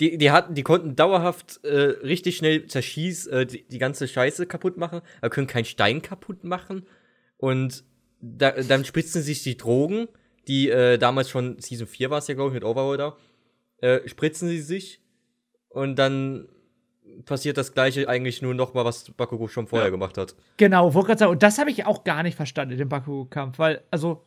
Die, 0.00 0.18
die 0.18 0.30
hatten, 0.30 0.54
die 0.54 0.62
konnten 0.62 0.96
dauerhaft 0.96 1.64
äh, 1.64 1.72
richtig 1.72 2.36
schnell 2.36 2.66
zerschieß, 2.66 3.28
äh, 3.28 3.46
die, 3.46 3.62
die 3.62 3.78
ganze 3.78 4.08
Scheiße 4.08 4.46
kaputt 4.46 4.76
machen, 4.76 5.00
aber 5.20 5.30
können 5.30 5.46
keinen 5.46 5.64
Stein 5.64 6.02
kaputt 6.02 6.42
machen. 6.42 6.86
Und 7.36 7.84
da, 8.20 8.50
dann 8.50 8.84
spritzen 8.84 9.22
sich 9.22 9.42
die 9.42 9.56
Drogen, 9.56 10.08
die 10.48 10.68
äh, 10.68 10.98
damals 10.98 11.30
schon 11.30 11.60
Season 11.60 11.86
4 11.86 12.10
war 12.10 12.18
es 12.18 12.26
ja, 12.26 12.34
glaube 12.34 12.50
ich, 12.50 12.54
mit 12.54 12.64
Overworlder, 12.64 13.16
äh, 13.78 14.06
spritzen 14.08 14.48
sie 14.48 14.60
sich 14.60 15.00
und 15.68 15.96
dann 15.96 16.48
passiert 17.26 17.56
das 17.58 17.72
gleiche 17.74 18.08
eigentlich 18.08 18.42
nur 18.42 18.54
noch 18.54 18.74
mal, 18.74 18.84
was 18.84 19.10
Bakugo 19.10 19.48
schon 19.48 19.66
vorher 19.66 19.86
Ja. 19.88 19.90
gemacht 19.90 20.18
hat. 20.18 20.34
Genau, 20.56 20.94
wollte 20.94 21.08
gerade 21.08 21.18
sagen, 21.20 21.32
und 21.32 21.42
das 21.42 21.58
habe 21.58 21.70
ich 21.70 21.86
auch 21.86 22.04
gar 22.04 22.22
nicht 22.22 22.34
verstanden 22.36 22.72
in 22.72 22.78
dem 22.78 22.88
Bakugo-Kampf, 22.88 23.58
weil, 23.58 23.82
also, 23.90 24.24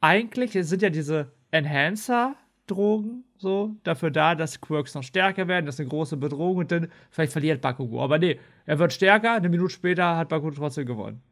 eigentlich 0.00 0.52
sind 0.66 0.82
ja 0.82 0.90
diese 0.90 1.32
Enhancer-Drogen 1.50 3.24
so 3.36 3.76
dafür 3.84 4.10
da, 4.10 4.34
dass 4.34 4.60
Quirks 4.60 4.94
noch 4.94 5.02
stärker 5.02 5.48
werden, 5.48 5.66
das 5.66 5.76
ist 5.76 5.80
eine 5.80 5.88
große 5.88 6.16
Bedrohung 6.16 6.58
und 6.58 6.72
dann 6.72 6.88
vielleicht 7.10 7.32
verliert 7.32 7.60
Bakugo. 7.60 8.02
Aber 8.02 8.18
nee, 8.18 8.38
er 8.66 8.78
wird 8.78 8.92
stärker, 8.92 9.32
eine 9.34 9.48
Minute 9.48 9.72
später 9.72 10.16
hat 10.16 10.28
Bakugo 10.28 10.50
trotzdem 10.52 10.86
gewonnen. 10.86 11.22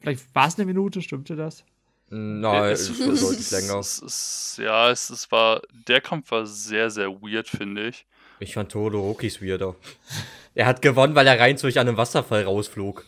Vielleicht 0.00 0.34
war 0.34 0.48
es 0.48 0.56
eine 0.58 0.66
Minute, 0.66 1.00
stimmte 1.02 1.36
das? 1.36 1.64
Nein, 2.10 2.72
Es- 2.72 2.88
es 2.90 3.00
ist 3.00 3.22
deutlich 3.22 3.50
länger. 3.50 3.78
Es, 3.78 4.02
es, 4.02 4.60
ja, 4.62 4.90
es, 4.90 5.10
es 5.10 5.30
war, 5.32 5.62
der 5.88 6.00
Kampf 6.00 6.30
war 6.30 6.44
sehr, 6.46 6.90
sehr 6.90 7.10
weird, 7.22 7.48
finde 7.48 7.88
ich. 7.88 8.06
Ich 8.40 8.54
fand 8.54 8.70
Todorokis 8.72 9.40
weirder. 9.42 9.76
Er 10.54 10.66
hat 10.66 10.82
gewonnen, 10.82 11.14
weil 11.14 11.26
er 11.26 11.38
rein 11.38 11.56
durch 11.56 11.78
einen 11.78 11.96
Wasserfall 11.96 12.44
rausflog. 12.44 13.04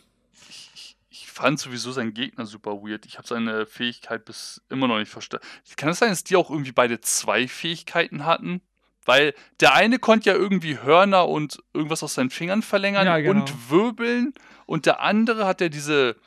Ich 1.09 1.27
fand 1.27 1.59
sowieso 1.59 1.91
seinen 1.91 2.13
Gegner 2.13 2.45
super 2.45 2.81
weird. 2.81 3.05
Ich 3.05 3.17
habe 3.17 3.27
seine 3.27 3.65
Fähigkeit 3.65 4.25
bis 4.25 4.61
immer 4.69 4.87
noch 4.87 4.97
nicht 4.97 5.11
verstanden. 5.11 5.45
Kann 5.75 5.89
es 5.89 5.99
sein, 5.99 6.09
dass 6.09 6.23
die 6.23 6.35
auch 6.35 6.49
irgendwie 6.49 6.71
beide 6.71 6.99
zwei 7.01 7.47
Fähigkeiten 7.47 8.25
hatten? 8.25 8.61
Weil 9.05 9.33
der 9.61 9.73
eine 9.73 9.99
konnte 9.99 10.29
ja 10.31 10.35
irgendwie 10.35 10.79
Hörner 10.79 11.27
und 11.29 11.59
irgendwas 11.73 12.03
aus 12.03 12.15
seinen 12.15 12.29
Fingern 12.29 12.61
verlängern 12.61 13.05
Ja, 13.05 13.19
genau. 13.19 13.41
und 13.41 13.69
wirbeln. 13.69 14.33
Und 14.65 14.85
der 14.85 14.99
andere 15.01 15.45
hat 15.45 15.61
ja 15.61 15.69
diese 15.69 16.17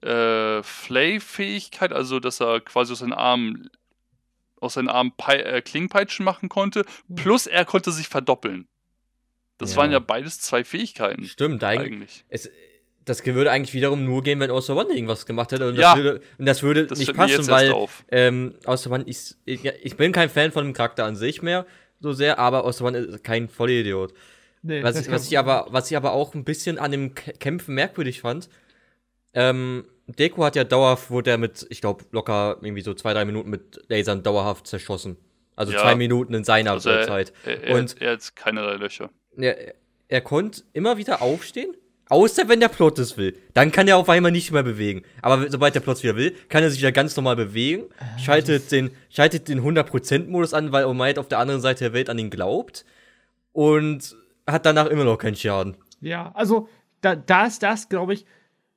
äh, 0.00 0.62
Flay-Fähigkeit, 0.62 1.92
also 1.92 2.18
dass 2.18 2.40
er 2.40 2.60
quasi 2.60 2.92
aus 2.92 2.98
seinen 3.00 3.12
Armen 3.12 3.70
aus 4.64 4.74
seinen 4.74 4.88
Armen 4.88 5.12
Pei 5.16 5.36
äh, 5.40 5.62
Klingenpeitschen 5.62 6.24
machen 6.24 6.48
konnte. 6.48 6.84
Plus 7.14 7.46
er 7.46 7.64
konnte 7.64 7.92
sich 7.92 8.08
verdoppeln. 8.08 8.66
Das 9.58 9.72
Ja. 9.72 9.76
waren 9.78 9.92
ja 9.92 9.98
beides 10.00 10.40
zwei 10.40 10.64
Fähigkeiten. 10.64 11.24
Stimmt, 11.24 11.62
eigentlich. 11.62 12.24
Es, 12.28 12.50
das 13.04 13.24
würde 13.24 13.50
eigentlich 13.52 13.74
wiederum 13.74 14.04
nur 14.04 14.22
gehen, 14.22 14.40
wenn 14.40 14.50
Außer 14.50 14.74
One 14.76 14.92
irgendwas 14.92 15.26
gemacht 15.26 15.52
hätte. 15.52 15.68
Und 15.68 15.76
Ja. 15.76 15.94
das 15.94 16.02
würde, 16.02 16.20
und 16.38 16.46
das 16.46 16.62
würde 16.62 16.86
Das 16.86 16.98
nicht 16.98 17.14
passen, 17.14 17.46
weil 17.48 17.72
ähm, 18.10 18.54
Außer 18.64 18.90
One 18.90 19.04
ist. 19.04 19.38
Ich, 19.44 19.62
ja, 19.62 19.72
ich 19.82 19.96
bin 19.96 20.10
kein 20.12 20.28
Fan 20.30 20.50
von 20.52 20.64
dem 20.64 20.72
Charakter 20.72 21.04
an 21.04 21.14
sich 21.14 21.42
mehr 21.42 21.66
so 22.00 22.12
sehr, 22.12 22.38
aber 22.38 22.64
Außer 22.64 22.84
One 22.84 22.98
ist 22.98 23.22
kein 23.22 23.48
Vollidiot. 23.48 24.12
Nee, 24.62 24.82
Was, 24.82 24.98
ich- 24.98 25.10
was, 25.10 25.26
ich 25.30 25.38
aber, 25.38 25.66
was 25.70 25.90
ich 25.90 25.96
aber 25.96 26.12
auch 26.12 26.34
ein 26.34 26.44
bisschen 26.44 26.78
an 26.78 26.90
dem 26.90 27.14
Kämpfen 27.14 27.74
merkwürdig 27.74 28.22
fand, 28.22 28.48
ähm, 29.34 29.84
Deko 30.06 30.44
hat 30.44 30.56
ja 30.56 30.64
dauerhaft, 30.64 31.10
wurde 31.10 31.30
er 31.30 31.38
mit, 31.38 31.66
ich 31.70 31.80
glaube, 31.80 32.04
locker 32.12 32.58
irgendwie 32.60 32.82
so 32.82 32.94
zwei, 32.94 33.12
drei 33.14 33.24
Minuten 33.24 33.50
mit 33.50 33.80
Lasern 33.88 34.22
dauerhaft 34.22 34.66
zerschossen. 34.66 35.16
Also 35.56 35.72
Ja. 35.72 35.80
zwei 35.80 35.94
Minuten 35.94 36.34
in 36.34 36.44
seiner 36.44 36.72
Also 36.72 36.90
er, 36.90 37.06
Zeit. 37.06 37.32
er, 37.44 37.62
er, 37.64 37.74
Und 37.76 38.00
er 38.02 38.12
hat 38.12 38.36
keinerlei 38.36 38.74
Löcher. 38.76 39.10
er, 39.36 39.74
er 40.08 40.20
konnte 40.20 40.62
immer 40.72 40.96
wieder 40.98 41.22
aufstehen, 41.22 41.74
außer 42.10 42.48
wenn 42.48 42.60
der 42.60 42.68
Plot 42.68 42.98
es 42.98 43.16
will. 43.16 43.38
Dann 43.54 43.72
kann 43.72 43.88
er 43.88 43.96
auf 43.96 44.08
einmal 44.10 44.30
nicht 44.32 44.50
mehr 44.52 44.62
bewegen. 44.62 45.02
Aber 45.22 45.50
sobald 45.50 45.74
der 45.74 45.80
Plot 45.80 46.02
wieder 46.02 46.16
will, 46.16 46.32
kann 46.50 46.62
er 46.62 46.70
sich 46.70 46.80
wieder 46.80 46.92
ganz 46.92 47.16
normal 47.16 47.36
bewegen, 47.36 47.84
schaltet 48.18 48.70
den, 48.72 48.90
schaltet 49.08 49.48
den 49.48 49.60
100%-Modus 49.62 50.52
an, 50.54 50.70
weil 50.72 50.84
Omight 50.84 51.18
auf 51.18 51.28
der 51.28 51.38
anderen 51.38 51.60
Seite 51.62 51.84
der 51.84 51.92
Welt 51.94 52.10
an 52.10 52.18
ihn 52.18 52.30
glaubt 52.30 52.84
und 53.52 54.14
hat 54.46 54.66
danach 54.66 54.86
immer 54.86 55.04
noch 55.04 55.16
keinen 55.16 55.36
Schaden. 55.36 55.76
Ja, 56.00 56.32
also 56.34 56.68
da, 57.00 57.14
da 57.16 57.46
ist 57.46 57.62
das, 57.62 57.88
glaube 57.88 58.14
ich, 58.14 58.26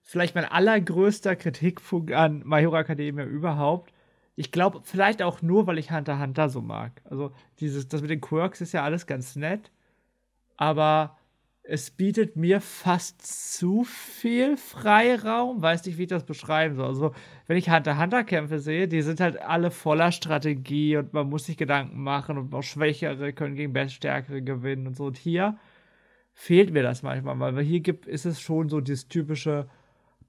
vielleicht 0.08 0.36
mein 0.36 0.46
allergrößter 0.46 1.36
Kritikpunkt 1.36 2.14
an 2.14 2.42
My 2.46 2.62
Hero 2.62 2.78
Academia 2.78 3.26
überhaupt. 3.26 3.94
Ich 4.38 4.52
glaube, 4.54 4.80
vielleicht 4.84 5.22
auch 5.22 5.42
nur, 5.42 5.68
weil 5.68 5.78
ich 5.78 5.92
Hunter 5.92 6.20
Hunter 6.20 6.48
so 6.48 6.62
mag. 6.62 7.02
Also, 7.04 7.32
dieses, 7.60 7.90
das 7.90 8.02
mit 8.02 8.10
den 8.10 8.22
Quirks 8.22 8.62
ist 8.62 8.72
ja 8.72 8.84
alles 8.84 9.06
ganz 9.06 9.36
nett, 9.36 9.70
aber 10.56 11.18
es 11.62 11.92
bietet 11.92 12.38
mir 12.38 12.62
fast 12.62 13.58
zu 13.58 13.84
viel 13.84 14.56
Freiraum. 14.56 15.62
Weiß 15.62 15.86
nicht, 15.86 15.98
wie 15.98 16.04
ich 16.04 16.08
das 16.08 16.24
beschreiben 16.24 16.76
soll. 16.78 16.88
Also, 16.88 17.14
wenn 17.48 17.58
ich 17.58 17.70
Hunter 17.70 17.92
x 17.92 18.00
Hunter 18.00 18.24
Kämpfe 18.24 18.60
sehe, 18.60 18.88
die 18.88 19.02
sind 19.02 19.20
halt 19.20 19.42
alle 19.42 19.72
voller 19.72 20.14
Strategie 20.14 20.96
und 20.96 21.12
man 21.12 21.28
muss 21.28 21.48
sich 21.48 21.58
Gedanken 21.58 22.02
machen 22.02 22.38
und 22.38 22.54
auch 22.54 22.64
Schwächere 22.64 23.34
können 23.34 23.56
gegen 23.56 23.74
Beststärkere 23.74 24.42
gewinnen 24.42 24.88
und 24.88 24.96
so. 24.96 25.08
Und 25.08 25.18
hier 25.18 25.58
fehlt 26.32 26.72
mir 26.72 26.84
das 26.84 27.04
manchmal, 27.04 27.56
weil 27.56 27.66
hier 27.66 27.82
gibt, 27.82 28.08
ist 28.08 28.26
es 28.26 28.40
schon 28.40 28.70
so 28.70 28.80
dieses 28.80 29.10
typische 29.10 29.68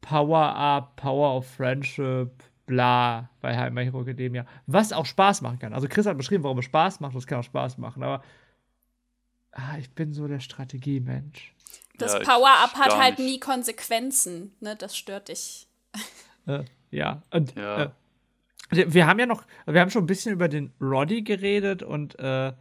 Power-Up, 0.01 0.97
Power 0.97 1.37
of 1.37 1.47
Friendship, 1.47 2.31
bla, 2.67 3.31
bei 3.41 3.71
My 3.71 3.85
Hero 3.85 4.03
Academia. 4.03 4.47
Was 4.67 4.93
auch 4.93 5.07
Spaß 5.07 5.43
machen 5.43 5.59
kann. 5.59 5.73
Also 5.73 5.89
Chris 5.89 6.07
hat 6.07 6.17
beschrieben, 6.17 6.45
warum 6.45 6.59
es 6.59 6.65
Spaß 6.67 7.01
macht, 7.01 7.17
das 7.17 7.27
kann 7.27 7.41
auch 7.41 7.45
Spaß 7.45 7.79
machen, 7.79 8.03
aber 8.03 8.23
ah, 9.53 9.77
ich 9.79 9.91
bin 9.91 10.13
so 10.13 10.29
der 10.29 10.41
Strategiemensch. 10.41 11.55
Das 11.99 12.13
Ja, 12.15 12.21
Power-Up 12.21 12.75
hat 12.75 12.97
halt 12.97 13.19
nicht. 13.19 13.29
nie 13.29 13.41
Konsequenzen. 13.41 14.53
Ne? 14.61 14.77
Das 14.77 14.97
stört 14.97 15.29
dich. 15.29 15.67
Äh, 16.47 16.65
ja, 16.91 17.23
und 17.31 17.55
Ja. 17.57 17.83
Äh, 17.85 17.91
wir 18.71 18.93
wir 18.95 19.07
haben 19.07 19.19
ja 19.19 19.27
noch, 19.27 19.45
wir 19.67 19.81
haben 19.81 19.91
schon 19.91 20.05
ein 20.05 20.07
bisschen 20.07 20.33
über 20.33 20.49
den 20.49 20.73
Roddy 20.81 21.23
geredet 21.23 21.83
und 21.83 22.19
äh, 22.19 22.53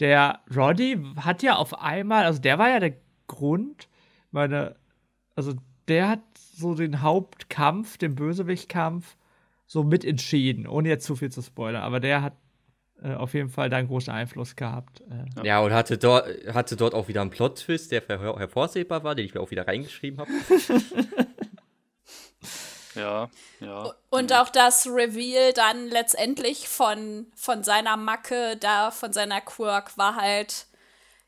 der 0.00 0.40
Roddy 0.54 1.02
hat 1.16 1.42
ja 1.42 1.56
auf 1.56 1.80
einmal, 1.80 2.24
also 2.24 2.40
der 2.40 2.58
war 2.58 2.68
ja 2.68 2.80
der 2.80 2.94
Grund, 3.28 3.88
meine, 4.32 4.76
also 5.36 5.54
der 5.88 6.08
hat 6.08 6.20
so 6.54 6.74
den 6.74 7.02
Hauptkampf, 7.02 7.98
den 7.98 8.14
Bösewichtkampf, 8.14 9.16
so 9.66 9.82
mit 9.82 10.04
entschieden, 10.04 10.66
ohne 10.66 10.88
jetzt 10.88 11.04
zu 11.04 11.16
viel 11.16 11.30
zu 11.30 11.42
spoilern, 11.42 11.82
aber 11.82 12.00
der 12.00 12.22
hat 12.22 12.34
äh, 13.02 13.14
auf 13.14 13.34
jeden 13.34 13.50
Fall 13.50 13.68
da 13.68 13.76
einen 13.76 13.88
großen 13.88 14.12
Einfluss 14.12 14.56
gehabt. 14.56 15.02
Äh, 15.10 15.46
Ja, 15.46 15.60
und 15.60 15.72
hatte 15.72 15.98
dort, 15.98 16.28
hatte 16.54 16.76
dort 16.76 16.94
auch 16.94 17.08
wieder 17.08 17.20
einen 17.20 17.30
Plot-Twist, 17.30 17.92
der 17.92 18.02
her 18.06 18.36
hervorsehbar 18.38 19.04
war, 19.04 19.14
den 19.14 19.26
ich 19.26 19.34
mir 19.34 19.40
auch 19.40 19.50
wieder 19.50 19.66
reingeschrieben 19.66 20.20
habe. 20.20 20.30
Ja, 22.96 23.28
ja. 23.60 23.92
Und 24.08 24.32
auch 24.32 24.48
das 24.48 24.86
Reveal 24.86 25.52
dann 25.52 25.88
letztendlich 25.88 26.66
von, 26.66 27.26
von 27.34 27.62
seiner 27.62 27.96
Macke, 27.96 28.56
da 28.56 28.90
von 28.90 29.12
seiner 29.12 29.42
Quirk, 29.42 29.98
war 29.98 30.16
halt, 30.16 30.66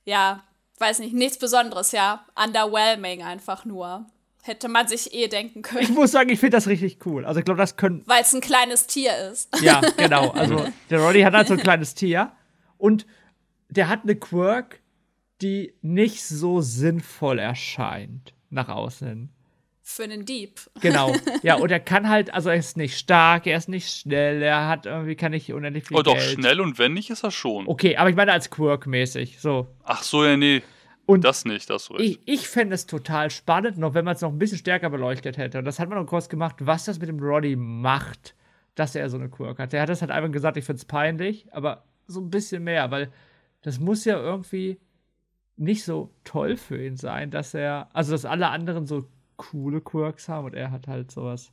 ja, 0.04 0.42
weiß 0.78 1.00
nicht, 1.00 1.12
nichts 1.12 1.38
Besonderes, 1.38 1.92
ja. 1.92 2.24
Underwhelming 2.42 3.22
einfach 3.22 3.66
nur. 3.66 4.06
Hätte 4.42 4.68
man 4.68 4.88
sich 4.88 5.12
eh 5.12 5.28
denken 5.28 5.58
ich 5.58 5.62
können, 5.64 5.94
muss 5.94 6.12
sagen, 6.12 6.30
ich 6.30 6.40
finde 6.40 6.56
das 6.56 6.68
richtig 6.68 7.04
cool. 7.06 7.24
Also 7.24 7.40
ich 7.40 7.44
glaube, 7.44 7.58
das 7.58 7.76
können, 7.76 8.02
weil 8.06 8.22
es 8.22 8.32
ein 8.34 8.40
kleines 8.40 8.86
Tier 8.86 9.12
ist. 9.30 9.50
Ja, 9.60 9.80
genau. 9.96 10.30
Also 10.34 10.66
der 10.88 11.00
Roddy 11.00 11.20
hat 11.22 11.34
halt 11.34 11.48
so 11.48 11.54
ein 11.54 11.60
kleines 11.60 11.94
Tier 11.94 12.32
und 12.78 13.06
der 13.68 13.88
hat 13.88 14.04
eine 14.04 14.16
Quirk, 14.16 14.80
die 15.42 15.74
nicht 15.82 16.24
so 16.24 16.60
sinnvoll 16.60 17.38
erscheint 17.38 18.32
nach 18.50 18.68
außen 18.68 19.06
hin. 19.08 19.28
Für 19.82 20.04
einen 20.04 20.24
Dieb. 20.26 20.60
Genau. 20.80 21.14
Ja, 21.42 21.56
und 21.56 21.70
er 21.70 21.80
kann 21.80 22.08
halt, 22.08 22.32
also 22.34 22.48
er 22.50 22.56
ist 22.56 22.76
nicht 22.76 22.98
stark, 22.98 23.46
er 23.46 23.56
ist 23.56 23.68
nicht 23.68 23.90
schnell, 23.94 24.42
er 24.42 24.66
hat 24.68 24.86
irgendwie, 24.86 25.14
kann 25.14 25.30
nicht 25.32 25.52
unendlich 25.52 25.86
viel 25.86 25.96
Oh, 25.96 26.02
doch, 26.02 26.14
Geld. 26.14 26.40
schnell 26.40 26.60
und 26.60 26.78
wendig 26.78 27.10
ist 27.10 27.22
er 27.22 27.30
schon. 27.30 27.66
Okay, 27.66 27.96
aber 27.96 28.10
ich 28.10 28.16
meine 28.16 28.32
als 28.32 28.50
Quirk-mäßig, 28.50 29.40
so. 29.40 29.66
Ach 29.84 30.02
so, 30.02 30.24
ja, 30.24 30.36
nee. 30.36 30.62
Und 31.08 31.24
Das 31.24 31.46
nicht, 31.46 31.70
das 31.70 31.90
recht. 31.90 32.00
ich, 32.00 32.20
ich 32.26 32.48
fände 32.48 32.74
es 32.74 32.84
total 32.84 33.30
spannend, 33.30 33.78
noch 33.78 33.94
wenn 33.94 34.04
man 34.04 34.14
es 34.14 34.20
noch 34.20 34.30
ein 34.30 34.38
bisschen 34.38 34.58
stärker 34.58 34.90
beleuchtet 34.90 35.38
hätte. 35.38 35.58
Und 35.58 35.64
das 35.64 35.78
hat 35.78 35.88
man 35.88 35.96
noch 35.96 36.06
kurz 36.06 36.28
gemacht, 36.28 36.56
was 36.58 36.84
das 36.84 36.98
mit 36.98 37.08
dem 37.08 37.18
Roddy 37.18 37.56
macht, 37.56 38.34
dass 38.74 38.94
er 38.94 39.08
so 39.08 39.16
eine 39.16 39.30
Quirk 39.30 39.58
hat. 39.58 39.72
Der 39.72 39.80
hat 39.80 39.88
das 39.88 40.02
halt 40.02 40.10
einfach 40.10 40.30
gesagt, 40.30 40.58
ich 40.58 40.66
finde 40.66 40.80
es 40.80 40.84
peinlich, 40.84 41.46
aber 41.50 41.84
so 42.06 42.20
ein 42.20 42.28
bisschen 42.28 42.62
mehr, 42.62 42.90
weil 42.90 43.10
das 43.62 43.80
muss 43.80 44.04
ja 44.04 44.20
irgendwie 44.20 44.78
nicht 45.56 45.82
so 45.82 46.12
toll 46.24 46.58
für 46.58 46.84
ihn 46.84 46.98
sein, 46.98 47.30
dass 47.30 47.54
er, 47.54 47.88
also 47.94 48.12
dass 48.12 48.26
alle 48.26 48.50
anderen 48.50 48.86
so 48.86 49.06
coole 49.36 49.80
Quirks 49.80 50.28
haben 50.28 50.44
und 50.44 50.54
er 50.54 50.70
hat 50.70 50.88
halt 50.88 51.10
sowas. 51.10 51.52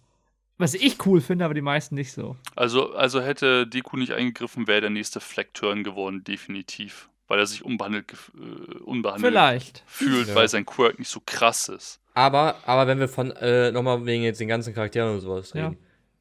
Was 0.57 0.73
ich 0.73 1.05
cool 1.05 1.21
finde, 1.21 1.45
aber 1.45 1.53
die 1.53 1.61
meisten 1.61 1.95
nicht 1.95 2.11
so. 2.11 2.35
Also, 2.57 2.93
also 2.93 3.21
hätte 3.21 3.65
Deku 3.67 3.95
nicht 3.95 4.11
eingegriffen, 4.11 4.67
wäre 4.67 4.81
der 4.81 4.89
nächste 4.89 5.21
Fleck-Turn 5.21 5.85
geworden, 5.85 6.25
definitiv. 6.25 7.07
Weil 7.27 7.39
er 7.39 7.47
sich 7.47 7.65
unbehandelt, 7.65 8.05
äh, 8.35 8.77
unbehandelt 8.83 9.31
Vielleicht. 9.33 9.83
fühlt, 9.87 10.27
Ja. 10.27 10.35
weil 10.35 10.47
sein 10.47 10.65
Quirk 10.65 10.99
nicht 10.99 11.09
so 11.09 11.21
krass 11.25 11.69
ist. 11.69 11.99
Aber, 12.13 12.55
aber 12.65 12.87
wenn 12.87 12.99
wir 12.99 13.07
von, 13.09 13.31
äh, 13.31 13.71
nochmal 13.71 14.05
wegen 14.05 14.23
jetzt 14.23 14.39
den 14.39 14.47
ganzen 14.47 14.73
Charakteren 14.73 15.13
und 15.15 15.21
sowas 15.21 15.51
Ja. 15.53 15.65
reden. 15.67 15.77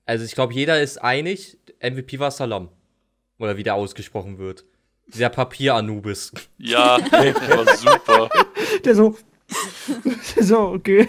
Also 0.07 0.25
ich 0.25 0.33
glaube, 0.35 0.55
jeder 0.55 0.81
ist 0.81 0.99
einig, 0.99 1.59
MVP 1.81 2.19
war 2.19 2.31
Salam. 2.31 2.69
Oder 3.39 3.57
wie 3.57 3.63
der 3.63 3.75
ausgesprochen 3.75 4.39
wird. 4.39 4.65
Dieser 5.07 5.29
Papier-Anubis. 5.29 6.33
Ja, 6.59 6.99
der 6.99 7.35
war 7.35 7.77
super. 7.77 8.31
Der 8.85 8.95
so. 8.95 9.17
so, 10.41 10.59
okay. 10.71 11.09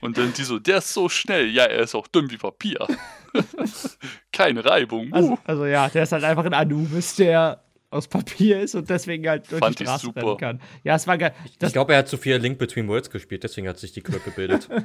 Und 0.00 0.16
dann 0.16 0.32
die 0.32 0.42
so, 0.44 0.58
der 0.58 0.78
ist 0.78 0.92
so 0.94 1.08
schnell. 1.08 1.48
Ja, 1.50 1.64
er 1.64 1.80
ist 1.80 1.94
auch 1.94 2.06
dünn 2.06 2.30
wie 2.30 2.36
Papier. 2.38 2.86
Keine 4.32 4.64
Reibung. 4.64 5.10
Uh. 5.12 5.14
Also, 5.14 5.38
also 5.44 5.66
ja, 5.66 5.88
der 5.88 6.02
ist 6.04 6.12
halt 6.12 6.24
einfach 6.24 6.44
ein 6.44 6.54
Anubis, 6.54 7.16
der 7.16 7.62
aus 7.90 8.08
Papier 8.08 8.60
ist 8.60 8.74
und 8.74 8.90
deswegen 8.90 9.26
halt 9.28 9.50
durch 9.50 9.60
Fand 9.60 9.78
die 9.78 9.84
Straße 9.84 10.06
super. 10.06 10.22
rennen 10.22 10.36
kann. 10.36 10.60
Ja, 10.84 10.94
es 10.96 11.06
war 11.06 11.16
geil. 11.18 11.32
Das, 11.58 11.70
ich 11.70 11.72
glaube, 11.72 11.92
er 11.92 12.00
hat 12.00 12.08
zu 12.08 12.16
viel 12.18 12.36
Link 12.36 12.58
Between 12.58 12.86
Worlds 12.88 13.10
gespielt, 13.10 13.44
deswegen 13.44 13.66
hat 13.68 13.78
sich 13.78 13.92
die 13.92 14.02
Quirk 14.02 14.24
gebildet. 14.24 14.68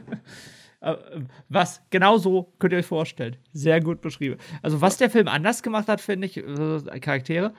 Äh, 0.82 0.98
was 1.48 1.82
genau 1.92 2.18
so 2.18 2.52
könnt 2.60 2.74
ihr 2.74 2.80
euch 2.80 2.86
vorstellen. 2.86 3.38
Sehr 3.54 3.80
gut 3.80 4.02
beschrieben. 4.02 4.36
Also, 4.62 4.82
was 4.82 4.98
der 4.98 5.10
Film 5.10 5.30
anders 5.30 5.64
gemacht 5.64 5.88
hat, 5.88 6.02
finde 6.02 6.28
ich, 6.28 6.36
äh, 6.36 7.00
Charaktere, 7.00 7.54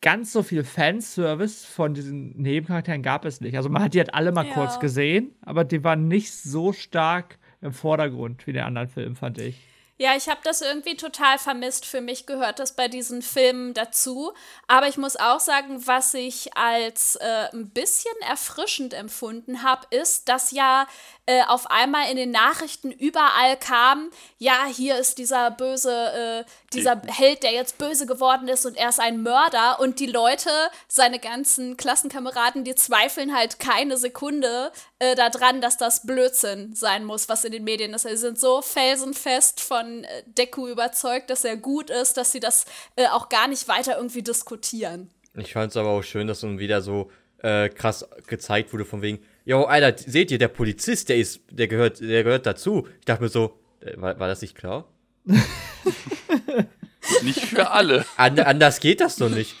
ganz 0.00 0.32
so 0.32 0.44
viel 0.44 0.62
Fanservice 0.62 1.64
von 1.66 1.94
diesen 1.94 2.40
Nebencharakteren 2.40 3.02
gab 3.02 3.24
es 3.24 3.40
nicht. 3.40 3.56
Also, 3.56 3.70
man 3.70 3.82
hat 3.82 3.94
die 3.94 3.98
halt 3.98 4.14
alle 4.14 4.30
mal 4.30 4.46
Ja. 4.46 4.54
kurz 4.54 4.78
gesehen, 4.78 5.32
aber 5.42 5.64
die 5.64 5.82
waren 5.82 6.06
nicht 6.06 6.32
so 6.32 6.72
stark 6.72 7.38
im 7.60 7.72
Vordergrund 7.72 8.46
wie 8.46 8.52
der 8.52 8.66
anderen 8.66 8.86
Film, 8.86 9.16
fand 9.16 9.38
ich. 9.40 9.58
Ja, 9.96 10.16
ich 10.16 10.28
habe 10.28 10.40
das 10.42 10.60
irgendwie 10.60 10.96
total 10.96 11.38
vermisst. 11.38 11.86
Für 11.86 12.00
mich 12.00 12.26
gehört 12.26 12.58
das 12.58 12.74
bei 12.74 12.88
diesen 12.88 13.22
Filmen 13.22 13.74
dazu. 13.74 14.32
Aber 14.66 14.88
ich 14.88 14.96
muss 14.96 15.14
auch 15.14 15.38
sagen, 15.38 15.86
was 15.86 16.14
ich 16.14 16.56
als 16.56 17.14
äh, 17.16 17.48
ein 17.52 17.70
bisschen 17.70 18.12
erfrischend 18.28 18.92
empfunden 18.92 19.62
habe, 19.62 19.86
ist, 19.90 20.28
dass 20.28 20.50
ja 20.50 20.88
äh, 21.26 21.44
auf 21.44 21.70
einmal 21.70 22.10
in 22.10 22.16
den 22.16 22.32
Nachrichten 22.32 22.90
überall 22.90 23.56
kam, 23.56 24.10
ja, 24.38 24.64
hier 24.66 24.98
ist 24.98 25.18
dieser 25.18 25.52
böse, 25.52 26.44
äh, 26.44 26.44
dieser 26.72 27.00
Held, 27.06 27.44
der 27.44 27.52
jetzt 27.52 27.78
böse 27.78 28.06
geworden 28.06 28.48
ist 28.48 28.66
und 28.66 28.76
er 28.76 28.88
ist 28.88 28.98
ein 28.98 29.22
Mörder. 29.22 29.78
Und 29.78 30.00
die 30.00 30.06
Leute, 30.06 30.50
seine 30.88 31.20
ganzen 31.20 31.76
Klassenkameraden, 31.76 32.64
die 32.64 32.74
zweifeln 32.74 33.34
halt 33.34 33.60
keine 33.60 33.96
Sekunde 33.96 34.72
äh, 35.04 35.14
daran, 35.14 35.60
dass 35.60 35.76
das 35.76 36.06
Blödsinn 36.06 36.74
sein 36.74 37.04
muss, 37.04 37.28
was 37.28 37.44
in 37.44 37.52
den 37.52 37.64
Medien 37.64 37.92
ist. 37.94 38.02
Sie 38.02 38.16
sind 38.16 38.38
so 38.38 38.62
felsenfest 38.62 39.60
von 39.60 40.04
äh, 40.04 40.22
Deku 40.26 40.68
überzeugt, 40.68 41.30
dass 41.30 41.44
er 41.44 41.56
gut 41.56 41.90
ist, 41.90 42.16
dass 42.16 42.32
sie 42.32 42.40
das 42.40 42.64
äh, 42.96 43.06
auch 43.08 43.28
gar 43.28 43.48
nicht 43.48 43.68
weiter 43.68 43.96
irgendwie 43.96 44.22
diskutieren. 44.22 45.10
Ich 45.36 45.52
fand 45.52 45.70
es 45.70 45.76
aber 45.76 45.90
auch 45.90 46.02
schön, 46.02 46.26
dass 46.26 46.42
nun 46.42 46.58
wieder 46.58 46.80
so 46.80 47.10
äh, 47.42 47.68
krass 47.68 48.08
gezeigt 48.26 48.72
wurde 48.72 48.84
von 48.84 49.02
wegen, 49.02 49.18
yo, 49.44 49.64
Alter, 49.64 49.96
seht 49.98 50.30
ihr, 50.30 50.38
der 50.38 50.48
Polizist, 50.48 51.08
der 51.08 51.16
ist, 51.16 51.40
der 51.50 51.68
gehört, 51.68 52.00
der 52.00 52.24
gehört 52.24 52.46
dazu. 52.46 52.88
Ich 53.00 53.04
dachte 53.04 53.22
mir 53.22 53.28
so, 53.28 53.58
äh, 53.80 54.00
war, 54.00 54.18
war 54.18 54.28
das 54.28 54.40
nicht 54.40 54.54
klar? 54.54 54.88
Nicht 57.22 57.40
für 57.40 57.70
alle. 57.70 58.06
And, 58.16 58.40
anders 58.40 58.80
geht 58.80 59.00
das 59.00 59.16
doch 59.16 59.28
nicht. 59.28 59.54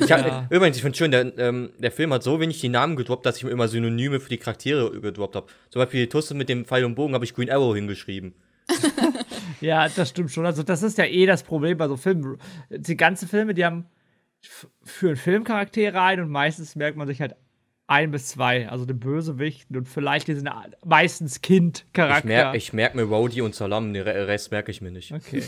Ich 0.00 0.10
hab, 0.12 0.26
Ja. 0.26 0.46
Übrigens, 0.50 0.76
ich 0.76 0.82
finde 0.82 0.96
schön, 0.98 1.10
der, 1.10 1.36
ähm, 1.38 1.70
der 1.78 1.92
Film 1.92 2.12
hat 2.12 2.22
so 2.22 2.40
wenig 2.40 2.60
die 2.60 2.68
Namen 2.68 2.96
gedroppt, 2.96 3.26
dass 3.26 3.36
ich 3.36 3.44
mir 3.44 3.50
immer 3.50 3.68
Synonyme 3.68 4.20
für 4.20 4.28
die 4.28 4.38
Charaktere 4.38 4.90
gedroppt 5.00 5.36
habe. 5.36 5.46
Zum 5.70 5.80
Beispiel 5.82 6.00
die 6.02 6.08
Tusse 6.08 6.34
mit 6.34 6.48
dem 6.48 6.64
Pfeil 6.64 6.84
und 6.84 6.94
Bogen 6.94 7.14
habe 7.14 7.24
ich 7.24 7.34
Green 7.34 7.50
Arrow 7.50 7.74
hingeschrieben. 7.74 8.34
Ja, 9.60 9.88
das 9.88 10.08
stimmt 10.08 10.32
schon. 10.32 10.44
Also, 10.44 10.64
das 10.64 10.82
ist 10.82 10.98
ja 10.98 11.04
eh 11.04 11.24
das 11.24 11.44
Problem 11.44 11.78
bei 11.78 11.86
so 11.86 11.96
Filmen. 11.96 12.36
Die 12.68 12.96
ganzen 12.96 13.28
Filme, 13.28 13.54
die 13.54 13.64
haben 13.64 13.86
führen 14.82 15.14
Filmcharaktere 15.14 16.00
ein 16.00 16.18
und 16.20 16.30
meistens 16.30 16.74
merkt 16.74 16.96
man 16.96 17.06
sich 17.06 17.20
halt 17.20 17.36
ein 17.86 18.10
bis 18.10 18.26
zwei, 18.28 18.68
also 18.68 18.84
den 18.86 18.98
Bösewichten 18.98 19.76
und 19.76 19.88
vielleicht 19.88 20.26
diesen 20.26 20.48
a- 20.48 20.66
meistens 20.84 21.42
Kind-Charakter. 21.42 22.54
Ich 22.54 22.72
merke 22.72 22.96
merk 22.96 23.08
mir 23.08 23.14
Rowdy 23.16 23.40
und 23.40 23.54
Salam, 23.54 23.92
den 23.94 24.02
Re- 24.02 24.26
Rest 24.26 24.50
merke 24.50 24.72
ich 24.72 24.80
mir 24.80 24.90
nicht. 24.90 25.12
Okay. 25.12 25.42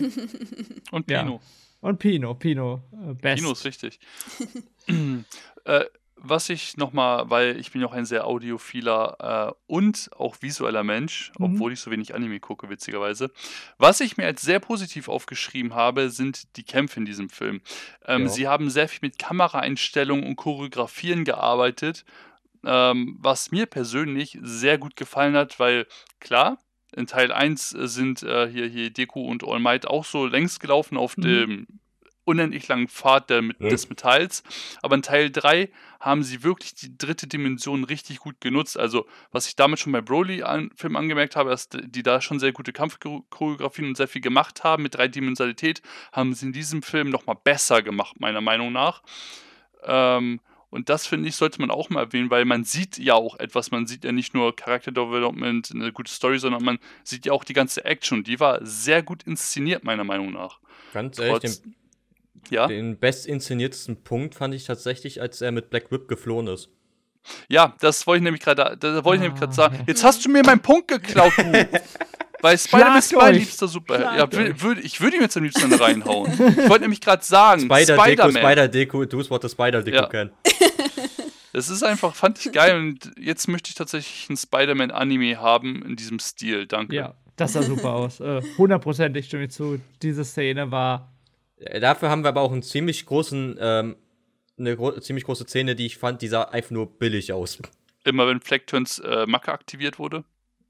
Und 0.93 1.11
Ja. 1.11 1.41
Und 1.85 1.99
Pino, 1.99 2.35
Pino, 2.35 2.83
äh, 2.93 3.13
best. 3.13 3.37
Pino 3.43 3.53
ist 3.53 3.65
wichtig. 3.65 4.01
äh, 5.67 5.85
was 6.17 6.49
ich 6.49 6.79
nochmal, 6.79 7.29
weil 7.29 7.59
ich 7.61 7.73
bin 7.73 7.85
auch 7.85 7.93
ein 7.93 8.07
sehr 8.07 8.27
audiophiler 8.27 9.51
äh, 9.51 9.55
und 9.67 10.09
auch 10.17 10.37
visueller 10.41 10.83
Mensch, 10.83 11.31
Mhm. 11.39 11.45
obwohl 11.45 11.73
ich 11.75 11.81
so 11.81 11.91
wenig 11.91 12.15
Anime 12.15 12.41
gucke, 12.41 12.71
witzigerweise. 12.71 13.31
Was 13.77 14.01
ich 14.01 14.17
mir 14.17 14.25
als 14.25 14.41
sehr 14.41 14.61
positiv 14.61 15.09
aufgeschrieben 15.09 15.75
habe, 15.75 16.09
sind 16.09 16.57
die 16.57 16.63
Kämpfe 16.65 17.01
in 17.01 17.05
diesem 17.05 17.29
Film. 17.29 17.61
Ähm, 18.07 18.23
Ja. 18.23 18.29
Sie 18.29 18.49
haben 18.49 18.71
sehr 18.71 18.89
viel 18.89 19.01
mit 19.03 19.19
Kameraeinstellungen 19.19 20.25
und 20.27 20.37
Choreografien 20.37 21.25
gearbeitet, 21.25 22.07
ähm, 22.65 23.19
was 23.21 23.51
mir 23.51 23.67
persönlich 23.67 24.39
sehr 24.43 24.79
gut 24.79 24.97
gefallen 24.97 25.37
hat, 25.37 25.61
weil 25.61 25.87
klar, 26.21 26.59
in 26.97 27.07
Teil 27.07 27.33
1 27.33 27.71
sind 27.71 28.23
äh, 28.23 28.49
hier, 28.51 28.67
hier 28.67 28.91
Deku 28.91 29.21
und 29.29 29.45
All 29.47 29.61
Might 29.61 29.87
auch 29.87 30.05
so 30.05 30.27
längs 30.27 30.61
gelaufen 30.61 30.97
auf 30.97 31.17
Mhm. 31.17 31.23
dem 31.23 31.67
unendlich 32.27 32.67
langen 32.69 32.89
Pfad 32.89 33.29
der, 33.29 33.43
Ja. 33.43 33.69
des 33.69 33.91
Metalls. 33.91 34.43
Aber 34.81 34.95
in 34.95 35.03
Teil 35.03 35.31
3 35.31 35.71
haben 36.01 36.23
sie 36.23 36.43
wirklich 36.43 36.75
die 36.75 36.97
dritte 36.97 37.27
Dimension 37.27 37.85
richtig 37.85 38.19
gut 38.21 38.41
genutzt. 38.41 38.79
Also, 38.79 39.07
was 39.31 39.47
ich 39.47 39.57
damit 39.57 39.79
schon 39.79 39.93
bei 39.93 40.01
Broly-Film 40.01 40.97
angemerkt 40.97 41.37
habe, 41.37 41.51
dass 41.51 41.69
die 41.69 42.03
da 42.03 42.23
schon 42.23 42.41
sehr 42.41 42.53
gute 42.53 42.73
Kampfchoreografien 42.73 43.89
und 43.89 43.97
sehr 43.99 44.09
viel 44.09 44.23
gemacht 44.23 44.65
haben 44.65 44.83
mit 44.85 44.95
Dreidimensionalität, 44.95 45.83
haben 46.13 46.33
sie 46.33 46.47
in 46.47 46.53
diesem 46.55 46.83
Film 46.83 47.11
nochmal 47.11 47.37
besser 47.45 47.83
gemacht, 47.83 48.19
meiner 48.19 48.41
Meinung 48.41 48.73
nach. 48.73 49.03
Ähm, 49.83 50.41
und 50.75 50.89
das 50.89 51.07
finde 51.07 51.29
ich, 51.29 51.37
sollte 51.37 51.61
man 51.61 51.71
auch 51.71 51.89
mal 51.89 52.01
erwähnen, 52.01 52.31
weil 52.31 52.45
man 52.45 52.65
sieht 52.65 52.99
ja 52.99 53.15
auch 53.15 53.39
etwas. 53.39 53.71
Man 53.71 53.87
sieht 53.87 54.03
ja 54.05 54.11
nicht 54.11 54.35
nur 54.35 54.55
Character 54.57 54.91
Development, 54.91 55.71
eine 55.73 55.93
gute 55.93 56.11
Story, 56.11 56.39
sondern 56.41 56.65
man 56.65 56.79
sieht 57.05 57.27
ja 57.27 57.33
auch 57.33 57.45
die 57.45 57.53
ganze 57.53 57.85
Action. 57.85 58.25
Die 58.25 58.41
war 58.41 58.59
sehr 58.67 59.03
gut 59.03 59.23
inszeniert, 59.23 59.85
meiner 59.85 60.03
Meinung 60.03 60.33
nach. 60.33 60.59
Ganz 60.93 61.19
ehrlich, 61.21 61.41
Trotz, 61.43 61.63
den, 61.63 61.75
ja, 62.51 62.67
den 62.67 62.99
bestinszeniertesten 62.99 64.03
Punkt 64.03 64.35
fand 64.35 64.53
ich 64.53 64.65
tatsächlich, 64.65 65.21
als 65.21 65.41
er 65.41 65.53
mit 65.53 65.71
Black 65.71 65.93
Whip 65.93 66.09
geflohen 66.09 66.49
ist. 66.49 66.69
ja, 67.49 67.75
das 67.81 68.07
wollte 68.09 68.19
ich 68.19 68.25
nämlich 68.25 68.43
gerade, 68.43 68.77
da 68.77 69.05
wollte 69.05 69.23
ich 69.23 69.29
nämlich 69.29 69.37
Ah, 69.43 69.47
gerade 69.47 69.55
sagen. 69.55 69.85
Jetzt 69.87 70.03
hast 70.03 70.25
du 70.25 70.29
mir 70.29 70.43
meinen 70.45 70.61
Punkt 70.61 70.89
geklaut, 70.89 71.33
du. 71.39 71.43
Weil 72.45 72.59
Spider-Man 72.59 72.99
ist 72.99 73.15
mein 73.15 73.35
liebster 73.37 73.67
Superheld. 73.69 74.19
Ja, 74.19 74.61
würd, 74.61 74.85
ich 74.85 75.01
würde 75.01 75.17
ihm 75.17 75.23
jetzt 75.23 75.35
am 75.39 75.45
liebsten 75.45 75.73
reinhauen. 75.73 76.31
Ich 76.31 76.69
wollte 76.69 76.81
nämlich 76.83 77.01
gerade 77.01 77.25
sagen, 77.25 77.63
Spider 77.63 77.97
Deko, 77.97 78.03
Spider-Man. 78.03 78.43
Spider 78.43 78.69
Deko, 78.69 79.05
do's 79.07 79.31
what 79.31 79.41
the 79.41 79.49
Spider 79.49 79.83
Deko 79.83 79.97
Ja. 79.97 80.07
can. 80.09 80.31
Das 81.55 81.71
ist 81.71 81.83
einfach, 81.83 82.15
fand 82.15 82.45
ich 82.45 82.53
geil 82.53 82.77
und 82.77 83.13
jetzt 83.19 83.49
möchte 83.49 83.71
ich 83.71 83.77
tatsächlich 83.77 84.29
ein 84.29 84.37
Spider-Man-Anime 84.37 85.39
haben 85.41 85.83
in 85.87 85.97
diesem 85.97 86.19
Stil. 86.19 86.67
Danke. 86.67 86.95
Ja, 86.95 87.15
das 87.37 87.55
sah 87.55 87.63
super 87.63 87.95
aus. 87.95 88.21
Äh, 88.21 88.43
Hundertprozentig 88.59 89.25
stimme 89.25 89.45
ich 89.45 89.53
zu. 89.53 89.81
Diese 90.03 90.25
Szene 90.27 90.71
war. 90.71 91.15
Äh, 91.57 91.81
Dafür 91.81 92.11
haben 92.11 92.25
wir 92.25 92.29
aber 92.29 92.43
auch 92.43 92.53
einen 92.53 92.63
ziemlich 92.63 93.07
großen, 93.07 93.57
ähm, 93.59 93.97
eine 94.59 94.77
gro 94.77 94.93
ziemlich 95.01 95.25
große 95.25 95.45
Szene, 95.45 95.77
die 95.77 95.87
ich 95.87 95.97
fand, 95.97 96.21
die 96.21 96.29
sah 96.29 96.43
einfach 96.43 96.73
nur 96.73 96.99
billig 96.99 97.33
aus. 97.33 97.59
Immer 98.05 98.27
wenn 98.27 98.41
Fleckturns 98.43 98.99
äh, 98.99 99.25
Macke 99.27 99.51
aktiviert 99.51 99.99
wurde. 99.99 100.25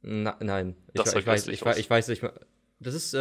Na, 0.06 0.36
nein, 0.40 0.76
ich, 0.88 1.00
Das 1.00 1.10
sah 1.12 1.18
ich, 1.18 1.26
weiß, 1.26 1.48
ich, 1.48 1.62
weiß- 1.62 1.78
ich 1.78 1.88
weiß 1.88 2.08
nicht 2.08 2.22
mehr. 2.22 2.32
Das 2.80 2.92
ist, 2.94 3.14
äh, 3.14 3.18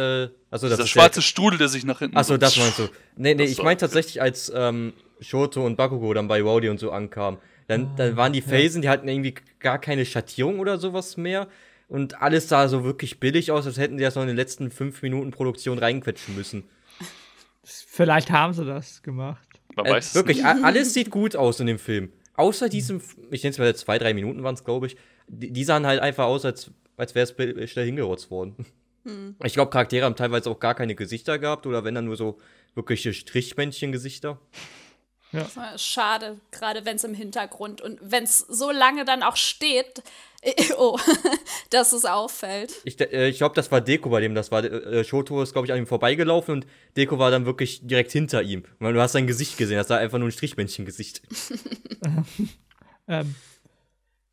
also 0.50 0.68
das 0.68 0.76
Dieser 0.76 0.82
ist 0.84 0.90
schwarze 0.90 1.22
Strudel, 1.22 1.58
der 1.58 1.68
sich 1.68 1.84
nach 1.84 2.00
hinten. 2.00 2.16
Achso, 2.16 2.36
das 2.36 2.56
meinst 2.58 2.78
du. 2.78 2.82
Nee, 3.16 3.34
nee, 3.34 3.44
Das 3.44 3.50
ich 3.50 3.62
meine 3.62 3.78
tatsächlich, 3.78 4.20
als 4.20 4.52
ähm, 4.54 4.92
Shoto 5.20 5.64
und 5.64 5.76
Bakugo 5.76 6.12
dann 6.12 6.28
bei 6.28 6.42
Rowdy 6.42 6.68
und 6.68 6.78
so 6.78 6.90
ankamen. 6.90 7.40
Dann, 7.68 7.96
dann 7.96 8.16
waren 8.16 8.34
die 8.34 8.42
Felsen, 8.42 8.82
die 8.82 8.90
hatten 8.90 9.08
irgendwie 9.08 9.34
gar 9.60 9.78
keine 9.78 10.04
Schattierung 10.04 10.58
oder 10.58 10.76
sowas 10.78 11.16
mehr. 11.16 11.48
Und 11.88 12.20
alles 12.20 12.48
sah 12.48 12.68
so 12.68 12.84
wirklich 12.84 13.20
billig 13.20 13.50
aus, 13.52 13.64
als 13.66 13.78
hätten 13.78 13.96
sie 13.96 14.04
das 14.04 14.16
noch 14.16 14.22
in 14.22 14.28
den 14.28 14.36
letzten 14.36 14.70
fünf 14.70 15.00
Minuten 15.00 15.30
Produktion 15.30 15.78
reinquetschen 15.78 16.34
müssen. 16.36 16.64
Vielleicht 17.62 18.30
haben 18.30 18.52
sie 18.52 18.64
das 18.66 19.02
gemacht. 19.02 19.48
Man 19.76 19.86
Äh, 19.86 19.90
weiß 19.92 20.08
es 20.08 20.14
wirklich, 20.14 20.44
alles 20.44 20.92
sieht 20.92 21.10
gut 21.10 21.36
aus 21.36 21.60
in 21.60 21.66
dem 21.66 21.78
Film. 21.78 22.12
Außer 22.34 22.68
diesem, 22.68 23.00
ich 23.30 23.42
nenne 23.42 23.52
es 23.52 23.58
mal 23.58 23.74
zwei, 23.76 23.98
drei 23.98 24.12
Minuten 24.12 24.42
waren 24.42 24.54
es, 24.54 24.64
glaube 24.64 24.86
ich. 24.88 24.96
Die, 25.28 25.52
die 25.52 25.64
sahen 25.64 25.86
halt 25.86 26.00
einfach 26.00 26.24
aus, 26.24 26.44
als, 26.44 26.70
als 26.96 27.14
wäre 27.14 27.28
es 27.58 27.70
schnell 27.70 27.86
hingerotzt 27.86 28.30
worden. 28.30 28.66
Ich 29.42 29.52
glaube, 29.52 29.70
Charaktere 29.70 30.06
haben 30.06 30.16
teilweise 30.16 30.50
auch 30.50 30.58
gar 30.58 30.74
keine 30.74 30.94
Gesichter 30.94 31.38
gehabt 31.38 31.66
oder 31.66 31.84
wenn 31.84 31.94
dann 31.94 32.06
nur 32.06 32.16
so 32.16 32.38
wirkliche 32.74 33.12
Strichmännchen-Gesichter. 33.12 34.40
War 35.32 35.76
Schade, 35.78 36.40
gerade 36.52 36.84
wenn 36.84 36.96
es 36.96 37.04
im 37.04 37.12
Hintergrund 37.12 37.80
und 37.80 37.98
wenn 38.00 38.22
es 38.22 38.38
so 38.38 38.70
lange 38.70 39.04
dann 39.04 39.24
auch 39.24 39.36
steht, 39.36 40.02
äh, 40.42 40.52
oh, 40.76 40.98
dass 41.70 41.92
es 41.92 42.04
auffällt. 42.04 42.72
Ich, 42.84 43.00
äh, 43.00 43.28
ich 43.28 43.38
glaube, 43.38 43.54
das 43.56 43.70
war 43.72 43.80
Deko 43.80 44.10
bei 44.10 44.20
dem, 44.20 44.34
das 44.34 44.52
war, 44.52 44.62
äh, 44.62 45.02
Shoto 45.02 45.42
ist, 45.42 45.52
glaube 45.52 45.66
ich, 45.66 45.72
an 45.72 45.78
ihm 45.78 45.86
vorbeigelaufen 45.86 46.54
und 46.54 46.66
Deko 46.96 47.18
war 47.18 47.30
dann 47.30 47.46
wirklich 47.46 47.84
direkt 47.86 48.12
hinter 48.12 48.42
ihm. 48.42 48.64
Und 48.78 48.94
du 48.94 49.00
hast 49.00 49.12
sein 49.12 49.26
Gesicht 49.26 49.58
gesehen, 49.58 49.76
das 49.76 49.90
war 49.90 49.98
einfach 49.98 50.18
nur 50.18 50.28
ein 50.28 50.32
Strichmännchen-Gesicht. 50.32 51.22
Ähm, 53.06 53.34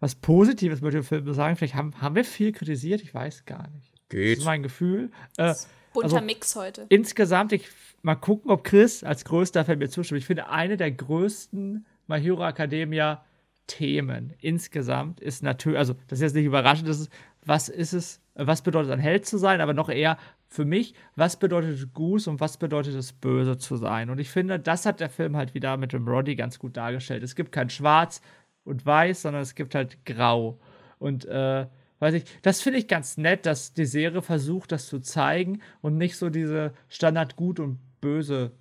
was 0.02 0.16
Positives 0.16 0.82
möchte 0.82 0.98
ich 1.00 1.04
im 1.04 1.08
Film 1.24 1.34
sagen. 1.34 1.56
Vielleicht 1.56 1.76
haben, 1.76 1.94
haben 2.02 2.16
wir 2.16 2.26
viel 2.26 2.52
kritisiert, 2.52 3.02
ich 3.02 3.14
weiß 3.14 3.46
gar 3.46 3.70
nicht. 3.70 3.94
Das 3.94 4.10
Geht. 4.10 4.40
ist 4.40 4.46
mein 4.46 4.62
Gefühl. 4.64 5.12
Äh, 5.38 5.54
Bunter 5.94 6.16
Also- 6.18 6.26
Mix 6.26 6.56
heute. 6.58 6.86
insgesamt, 6.90 7.54
ich 7.54 7.70
mal 8.02 8.16
gucken, 8.16 8.52
ob 8.52 8.64
Chris 8.66 9.04
als 9.04 9.24
größter 9.24 9.64
Fan 9.64 9.78
mir 9.80 9.90
zustimmt. 9.90 10.20
Ich 10.20 10.26
finde, 10.26 10.50
eine 10.50 10.76
der 10.76 10.92
größten 10.92 11.86
My 12.08 12.20
Hero 12.20 12.46
Academia 12.46 13.24
Themen 13.68 14.34
insgesamt 14.40 15.22
ist 15.22 15.44
natürlich, 15.44 15.78
also 15.80 15.94
das 16.08 16.20
ist 16.20 16.24
jetzt 16.24 16.36
nicht 16.36 16.46
überraschend, 16.46 16.90
das 16.90 17.00
ist, 17.02 17.12
was 17.46 17.70
ist 17.70 17.94
es, 17.94 18.20
was 18.36 18.62
bedeutet 18.64 18.92
ein 18.92 19.00
Held 19.00 19.26
zu 19.26 19.38
sein, 19.38 19.62
aber 19.62 19.74
noch 19.74 19.88
eher 19.90 20.18
für 20.48 20.66
mich, 20.66 20.94
was 21.16 21.38
bedeutet 21.38 21.76
es 21.80 21.94
Goose 21.94 22.30
und 22.30 22.40
was 22.42 22.58
bedeutet 22.58 22.96
es 22.96 23.14
böse 23.14 23.58
zu 23.58 23.78
sein? 23.78 24.10
Und 24.10 24.20
ich 24.20 24.30
finde, 24.30 24.60
das 24.60 24.86
hat 24.86 25.00
der 25.00 25.10
Film 25.10 25.38
halt 25.38 25.54
wieder 25.54 25.78
mit 25.78 25.94
dem 25.94 26.06
Roddy 26.08 26.36
ganz 26.36 26.60
gut 26.60 26.76
dargestellt. 26.76 27.24
Es 27.24 27.36
gibt 27.36 27.54
kein 27.54 27.70
Schwarz 27.70 28.22
und 28.64 28.86
Weiß, 28.86 29.24
sondern 29.24 29.42
es 29.42 29.56
gibt 29.56 29.76
halt 29.76 30.06
Grau. 30.06 30.60
Und 31.00 31.26
äh, 31.26 31.66
weiß 32.00 32.16
ich, 32.16 32.24
das 32.42 32.62
finde 32.62 32.80
ich 32.80 32.88
ganz 32.88 33.18
nett, 33.18 33.46
dass 33.46 33.74
die 33.74 33.86
Serie 33.86 34.22
versucht, 34.22 34.72
das 34.72 34.88
zu 34.88 35.00
zeigen 35.00 35.62
und 35.82 35.98
nicht 35.98 36.18
so 36.18 36.30
diese 36.30 36.74
Standard 36.90 37.36
gut 37.36 37.60
und 37.60 37.80
böse 38.02 38.52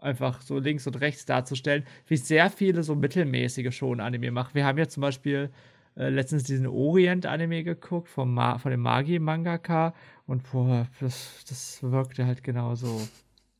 einfach 0.00 0.42
so 0.42 0.58
links 0.58 0.86
und 0.86 1.00
rechts 1.00 1.24
darzustellen, 1.26 1.84
wie 2.06 2.16
sehr 2.16 2.50
viele 2.50 2.82
so 2.82 2.94
mittelmäßige 2.94 3.74
schon 3.74 4.00
Anime 4.00 4.30
machen. 4.30 4.54
Wir 4.54 4.64
haben 4.64 4.78
ja 4.78 4.88
zum 4.88 5.00
Beispiel 5.00 5.50
äh, 5.96 6.10
letztens 6.10 6.44
diesen 6.44 6.66
Orient-Anime 6.66 7.64
geguckt 7.64 8.08
vom 8.08 8.34
Ma 8.34 8.58
von 8.58 8.70
dem 8.70 8.80
Magi-Mangaka 8.80 9.94
und 10.26 10.50
boah, 10.50 10.86
das, 11.00 11.44
das 11.48 11.82
wirkte 11.82 12.26
halt 12.26 12.44
genauso. 12.44 13.08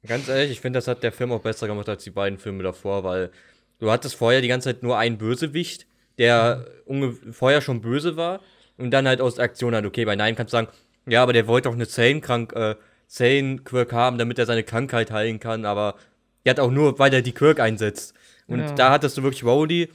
Ganz 0.07 0.29
ehrlich, 0.29 0.53
ich 0.53 0.61
finde, 0.61 0.77
das 0.77 0.89
hat 0.89 1.03
der 1.03 1.13
Film 1.13 1.33
auch 1.33 1.41
besser 1.41 1.67
gemacht 1.67 1.89
als 1.89 2.05
die 2.05 2.11
beiden 2.11 2.39
Filme 2.39 2.63
davor, 2.63 3.03
weil 3.03 3.31
du 3.79 3.91
hattest 3.91 4.15
vorher 4.15 4.41
die 4.41 4.49
ganze 4.49 4.69
Zeit 4.71 4.83
nur 4.83 4.99
einen 4.99 5.19
Bösewicht, 5.19 5.87
der 6.19 6.67
unge- 6.87 7.33
vorher 7.33 7.61
schon 7.61 7.81
böse 7.81 8.17
war 8.17 8.41
und 8.79 8.91
dann 8.91 9.07
halt 9.07 9.21
aus 9.21 9.35
der 9.37 9.45
Aktion 9.45 9.75
hat, 9.75 9.85
okay, 9.85 10.05
bei 10.05 10.17
Nein 10.17 10.35
kannst 10.37 10.53
du 10.53 10.57
sagen, 10.57 10.69
ja, 11.07 11.23
aber 11.23 11.33
der 11.33 11.47
wollte 11.47 11.69
auch 11.69 11.75
eine 11.75 11.87
Zellenkrank, 11.87 12.53
äh, 12.55 12.75
Zellenquirk 13.07 13.93
haben, 13.93 14.19
damit 14.19 14.39
er 14.39 14.47
seine 14.47 14.65
Krankheit 14.65 15.11
heilen 15.11 15.39
kann, 15.41 15.65
aber 15.65 15.95
der 16.45 16.51
hat 16.51 16.61
auch 16.61 16.71
nur, 16.71 16.99
weil 16.99 17.13
er 17.15 17.23
die 17.23 17.33
Quirk 17.33 17.61
einsetzt. 17.61 18.15
Und 18.47 18.61
Ja. 18.61 18.73
da 18.75 18.91
hattest 18.91 19.17
du 19.19 19.23
wirklich 19.23 19.45
Rowdy, 19.45 19.89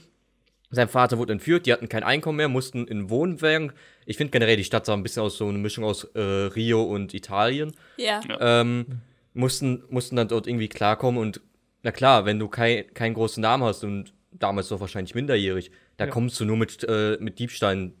sein 0.70 0.88
Vater 0.88 1.18
wurde 1.18 1.32
entführt, 1.34 1.66
die 1.66 1.72
hatten 1.72 1.88
kein 1.88 2.02
Einkommen 2.02 2.36
mehr, 2.38 2.48
mussten 2.48 2.86
in 2.86 3.10
Wohnwagen. 3.10 3.72
Ich 4.06 4.16
finde 4.16 4.30
generell, 4.30 4.56
die 4.56 4.64
Stadt 4.64 4.86
sah 4.86 4.94
ein 4.94 5.02
bisschen 5.02 5.22
aus 5.22 5.36
so 5.36 5.46
eine 5.46 5.58
Mischung 5.58 5.84
aus 5.84 6.04
äh, 6.14 6.20
Rio 6.20 6.82
und 6.82 7.12
Italien 7.12 7.72
Ja. 7.98 8.20
ähm, 8.40 8.86
mussten, 9.34 9.82
mussten 9.90 10.16
dann 10.16 10.28
dort 10.28 10.46
irgendwie 10.46 10.68
klarkommen 10.68 11.20
und 11.20 11.40
na 11.82 11.92
klar, 11.92 12.24
wenn 12.24 12.38
du 12.38 12.48
kein, 12.48 12.92
keinen 12.94 13.14
großen 13.14 13.40
Namen 13.40 13.62
hast 13.64 13.84
und 13.84 14.12
damals 14.30 14.68
doch 14.68 14.80
wahrscheinlich 14.80 15.14
minderjährig, 15.14 15.70
da 15.96 16.06
Ja. 16.06 16.10
kommst 16.10 16.38
du 16.40 16.44
nur 16.44 16.56
mit, 16.56 16.84
äh, 16.88 17.16
mit 17.20 17.38
Diebstahlen 17.38 17.94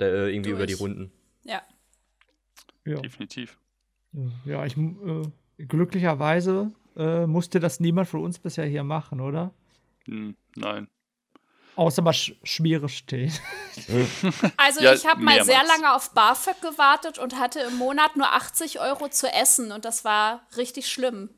äh, 0.00 0.32
irgendwie 0.34 0.50
über 0.50 0.66
die 0.66 0.72
Durch. 0.72 0.80
Runden. 0.82 1.12
Ja. 1.44 1.62
Ja, 2.84 3.00
Definitiv. 3.00 3.58
ja 4.44 4.64
ich, 4.64 4.76
äh, 4.76 5.22
glücklicherweise 5.58 6.72
äh, 6.96 7.26
musste 7.26 7.60
das 7.60 7.80
niemand 7.80 8.08
von 8.08 8.22
uns 8.22 8.38
bisher 8.38 8.64
hier 8.66 8.82
machen, 8.84 9.20
oder? 9.20 9.52
Hm, 10.06 10.36
nein. 10.56 10.88
Außer 11.76 12.02
mal 12.02 12.12
Sch 12.12 12.34
Schmiere 12.42 12.88
stehen. 12.88 13.32
Also 14.56 14.80
Ja, 14.82 14.92
ich 14.94 15.06
habe 15.06 15.22
mal 15.22 15.44
sehr 15.44 15.62
lange 15.64 15.94
auf 15.94 16.12
BAföG 16.12 16.60
gewartet 16.60 17.18
und 17.20 17.38
hatte 17.38 17.60
im 17.60 17.76
Monat 17.76 18.16
nur 18.16 18.32
80 18.32 18.80
Euro 18.80 19.08
zu 19.08 19.28
essen 19.32 19.70
und 19.70 19.84
das 19.84 20.04
war 20.04 20.44
richtig 20.56 20.90
schlimm. 20.90 21.30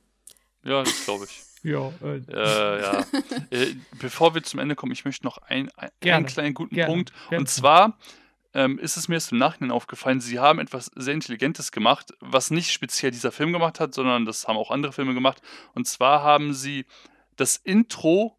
Ja, 0.64 0.82
das 0.82 1.04
glaube 1.04 1.26
ich. 1.26 1.42
Ja, 1.62 1.92
äh, 2.02 2.20
Äh, 2.32 2.82
ja. 2.82 3.06
äh, 3.50 3.74
bevor 4.00 4.34
wir 4.34 4.42
zum 4.42 4.60
Ende 4.60 4.74
kommen, 4.76 4.92
ich 4.92 5.04
möchte 5.04 5.24
noch 5.24 5.38
ein, 5.38 5.70
ein, 5.76 5.90
einen 6.02 6.26
kleinen 6.26 6.54
guten 6.54 6.74
Gerne. 6.74 6.92
Punkt. 6.92 7.12
Gerne. 7.28 7.40
Und 7.42 7.48
zwar 7.48 7.98
ähm, 8.54 8.78
ist 8.78 8.96
es 8.96 9.08
mir 9.08 9.14
erst 9.14 9.32
im 9.32 9.38
Nachhinein 9.38 9.70
aufgefallen, 9.70 10.20
sie 10.20 10.38
haben 10.40 10.58
etwas 10.58 10.90
sehr 10.96 11.14
Intelligentes 11.14 11.70
gemacht, 11.70 12.12
was 12.20 12.50
nicht 12.50 12.72
speziell 12.72 13.12
dieser 13.12 13.30
Film 13.30 13.52
gemacht 13.52 13.78
hat, 13.78 13.94
sondern 13.94 14.24
das 14.24 14.48
haben 14.48 14.56
auch 14.56 14.70
andere 14.70 14.92
Filme 14.92 15.14
gemacht. 15.14 15.40
Und 15.74 15.86
zwar 15.86 16.22
haben 16.22 16.52
sie 16.52 16.84
das 17.36 17.56
Intro 17.56 18.36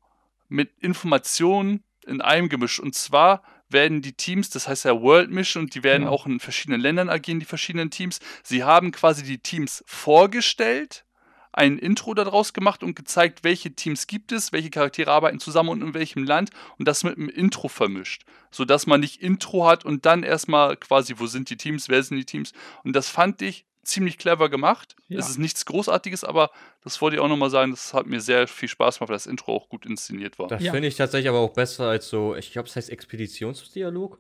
mit 0.50 0.72
Informationen 0.80 1.84
in 2.06 2.20
einem 2.22 2.50
gemischt. 2.50 2.80
Und 2.80 2.94
zwar 2.96 3.42
werden 3.70 4.02
die 4.02 4.12
Teams, 4.12 4.50
das 4.50 4.68
heißt 4.68 4.84
ja 4.84 5.00
World 5.02 5.32
Mission, 5.32 5.64
und 5.64 5.76
die 5.76 5.84
werden 5.84 6.04
Ja. 6.04 6.10
auch 6.10 6.26
in 6.26 6.42
verschiedenen 6.42 6.82
Ländern 6.82 7.08
agieren, 7.10 7.40
die 7.40 7.46
verschiedenen 7.46 7.90
Teams. 7.90 8.20
Sie 8.44 8.66
haben 8.66 8.92
quasi 8.92 9.24
die 9.24 9.38
Teams 9.38 9.82
vorgestellt, 9.88 11.06
ein 11.54 11.78
Intro 11.78 12.14
daraus 12.14 12.54
gemacht 12.54 12.82
und 12.84 12.96
gezeigt, 12.96 13.44
welche 13.44 13.72
Teams 13.74 14.08
gibt 14.08 14.32
es, 14.32 14.52
welche 14.54 14.70
Charaktere 14.70 15.12
arbeiten 15.12 15.40
zusammen 15.40 15.70
und 15.70 15.82
in 15.82 15.94
welchem 15.94 16.24
Land 16.24 16.50
und 16.78 16.88
das 16.88 17.04
mit 17.04 17.18
einem 17.18 17.30
Intro 17.30 17.68
vermischt, 17.68 18.24
sodass 18.52 18.88
man 18.88 19.02
nicht 19.02 19.22
Intro 19.22 19.68
hat 19.68 19.84
und 19.86 20.06
dann 20.06 20.24
erstmal 20.24 20.78
quasi, 20.78 21.16
wo 21.18 21.26
sind 21.28 21.50
die 21.50 21.58
Teams, 21.58 21.90
wer 21.90 22.02
sind 22.04 22.18
die 22.18 22.26
Teams 22.26 22.54
und 22.84 22.96
das 22.96 23.10
fand 23.10 23.42
ich 23.42 23.66
ziemlich 23.84 24.18
clever 24.20 24.48
gemacht. 24.48 24.96
Ja. 25.08 25.18
Es 25.20 25.28
ist 25.28 25.40
nichts 25.40 25.66
Großartiges, 25.66 26.24
aber 26.24 26.52
das 26.84 27.02
wollte 27.02 27.16
ich 27.18 27.22
auch 27.22 27.28
nochmal 27.28 27.50
sagen, 27.50 27.72
das 27.72 27.94
hat 27.96 28.06
mir 28.06 28.22
sehr 28.22 28.48
viel 28.48 28.70
Spaß 28.70 29.00
gemacht, 29.00 29.10
weil 29.10 29.16
das 29.16 29.26
Intro 29.26 29.56
auch 29.56 29.70
gut 29.70 29.86
inszeniert 29.88 30.38
war. 30.40 30.48
Das 30.48 30.62
Ja. 30.64 30.72
finde 30.72 30.88
ich 30.88 30.96
tatsächlich 30.96 31.28
aber 31.30 31.40
auch 31.40 31.54
besser 31.54 31.86
als 31.90 32.08
so, 32.08 32.36
ich 32.36 32.52
glaube, 32.52 32.70
es 32.70 32.76
heißt 32.76 32.92
Expeditionsdialog. 32.92 34.20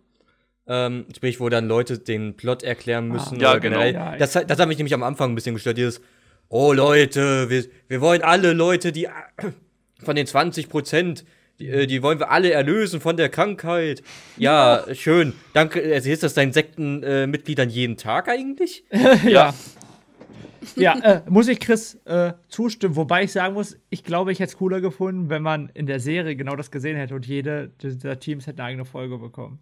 Ähm, 0.67 1.05
sprich, 1.15 1.39
wo 1.39 1.49
dann 1.49 1.67
Leute 1.67 1.99
den 1.99 2.35
Plot 2.37 2.63
erklären 2.63 3.07
müssen. 3.07 3.39
Ja, 3.39 3.51
oder 3.51 3.59
genau. 3.59 3.81
Ja, 3.81 4.15
das, 4.17 4.35
hat- 4.35 4.49
das 4.49 4.59
hat 4.59 4.67
mich 4.67 4.77
nämlich 4.77 4.93
am 4.93 5.03
Anfang 5.03 5.31
ein 5.31 5.35
bisschen 5.35 5.55
gestört. 5.55 5.77
Dieses, 5.77 6.01
oh 6.51 6.73
Leute, 6.73 7.49
wir, 7.49 7.65
wir 7.87 8.01
wollen 8.01 8.21
alle 8.21 8.53
Leute, 8.53 8.91
die 8.91 9.07
von 10.03 10.15
den 10.15 10.27
20 10.27 10.69
Prozent, 10.69 11.25
die, 11.59 11.67
äh, 11.69 11.87
die 11.87 12.03
wollen 12.03 12.19
wir 12.19 12.29
alle 12.29 12.51
erlösen 12.51 12.99
von 12.99 13.17
der 13.17 13.29
Krankheit. 13.29 14.03
Ja, 14.37 14.83
schön. 14.93 15.33
Danke. 15.53 15.81
Also 15.93 16.09
ist 16.09 16.23
das 16.23 16.33
deinen 16.33 16.53
Sektenmitgliedern 16.53 17.69
äh, 17.69 17.71
jeden 17.71 17.97
Tag 17.97 18.27
eigentlich? 18.27 18.83
ja. 19.25 19.53
Ja, 20.75 20.99
äh, 20.99 21.21
muss 21.27 21.47
ich 21.47 21.59
Chris 21.59 21.95
äh, 22.05 22.33
zustimmen, 22.47 22.95
wobei 22.95 23.23
ich 23.23 23.31
sagen 23.31 23.55
muss, 23.55 23.77
ich 23.89 24.03
glaube, 24.03 24.31
ich 24.31 24.39
hätte 24.39 24.51
es 24.51 24.57
cooler 24.57 24.79
gefunden, 24.79 25.29
wenn 25.29 25.41
man 25.41 25.71
in 25.73 25.87
der 25.87 25.99
Serie 25.99 26.35
genau 26.35 26.55
das 26.55 26.69
gesehen 26.69 26.97
hätte 26.97 27.15
und 27.15 27.25
jede 27.25 27.69
dieser 27.81 28.19
Teams 28.19 28.45
hätte 28.45 28.61
eine 28.61 28.69
eigene 28.69 28.85
Folge 28.85 29.17
bekommen. 29.17 29.59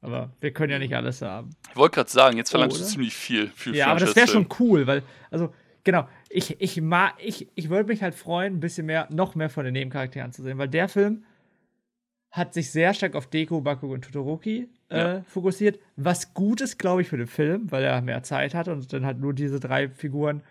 Aber 0.00 0.32
wir 0.40 0.52
können 0.52 0.72
ja 0.72 0.78
nicht 0.78 0.94
alles 0.94 1.20
haben. 1.20 1.50
Ich 1.70 1.76
wollte 1.76 1.96
gerade 1.96 2.10
sagen, 2.10 2.38
jetzt 2.38 2.48
verlangst 2.48 2.78
du 2.78 2.80
Oder? 2.80 2.88
ziemlich 2.88 3.14
viel 3.14 3.50
für 3.54 3.74
Ja, 3.74 3.88
aber 3.88 4.00
das 4.00 4.16
wäre 4.16 4.26
schon 4.26 4.48
cool, 4.58 4.86
weil, 4.86 5.02
also, 5.30 5.52
genau, 5.88 6.06
ich, 6.28 6.60
ich, 6.60 6.82
ich, 7.18 7.48
ich 7.54 7.70
würde 7.70 7.88
mich 7.88 8.02
halt 8.02 8.14
freuen, 8.14 8.56
ein 8.56 8.60
bisschen 8.60 8.84
mehr, 8.84 9.08
noch 9.10 9.34
mehr 9.34 9.48
von 9.48 9.64
den 9.64 9.72
Nebencharakteren 9.72 10.32
zu 10.32 10.42
sehen, 10.42 10.58
weil 10.58 10.68
der 10.68 10.86
Film 10.86 11.24
hat 12.30 12.52
sich 12.52 12.70
sehr 12.70 12.92
stark 12.92 13.14
auf 13.14 13.26
Deku, 13.26 13.62
Baku 13.62 13.94
und 13.94 14.04
Todoroki 14.04 14.68
äh, 14.90 14.98
Ja. 14.98 15.20
fokussiert, 15.22 15.80
was 15.96 16.34
gut 16.34 16.60
ist, 16.60 16.78
glaube 16.78 17.00
ich, 17.00 17.08
für 17.08 17.16
den 17.16 17.26
Film, 17.26 17.72
weil 17.72 17.84
er 17.84 18.02
mehr 18.02 18.22
Zeit 18.22 18.52
hat 18.54 18.68
und 18.68 18.92
dann 18.92 19.06
halt 19.06 19.18
nur 19.18 19.32
diese 19.32 19.60
drei 19.60 19.88
Figuren 19.88 20.42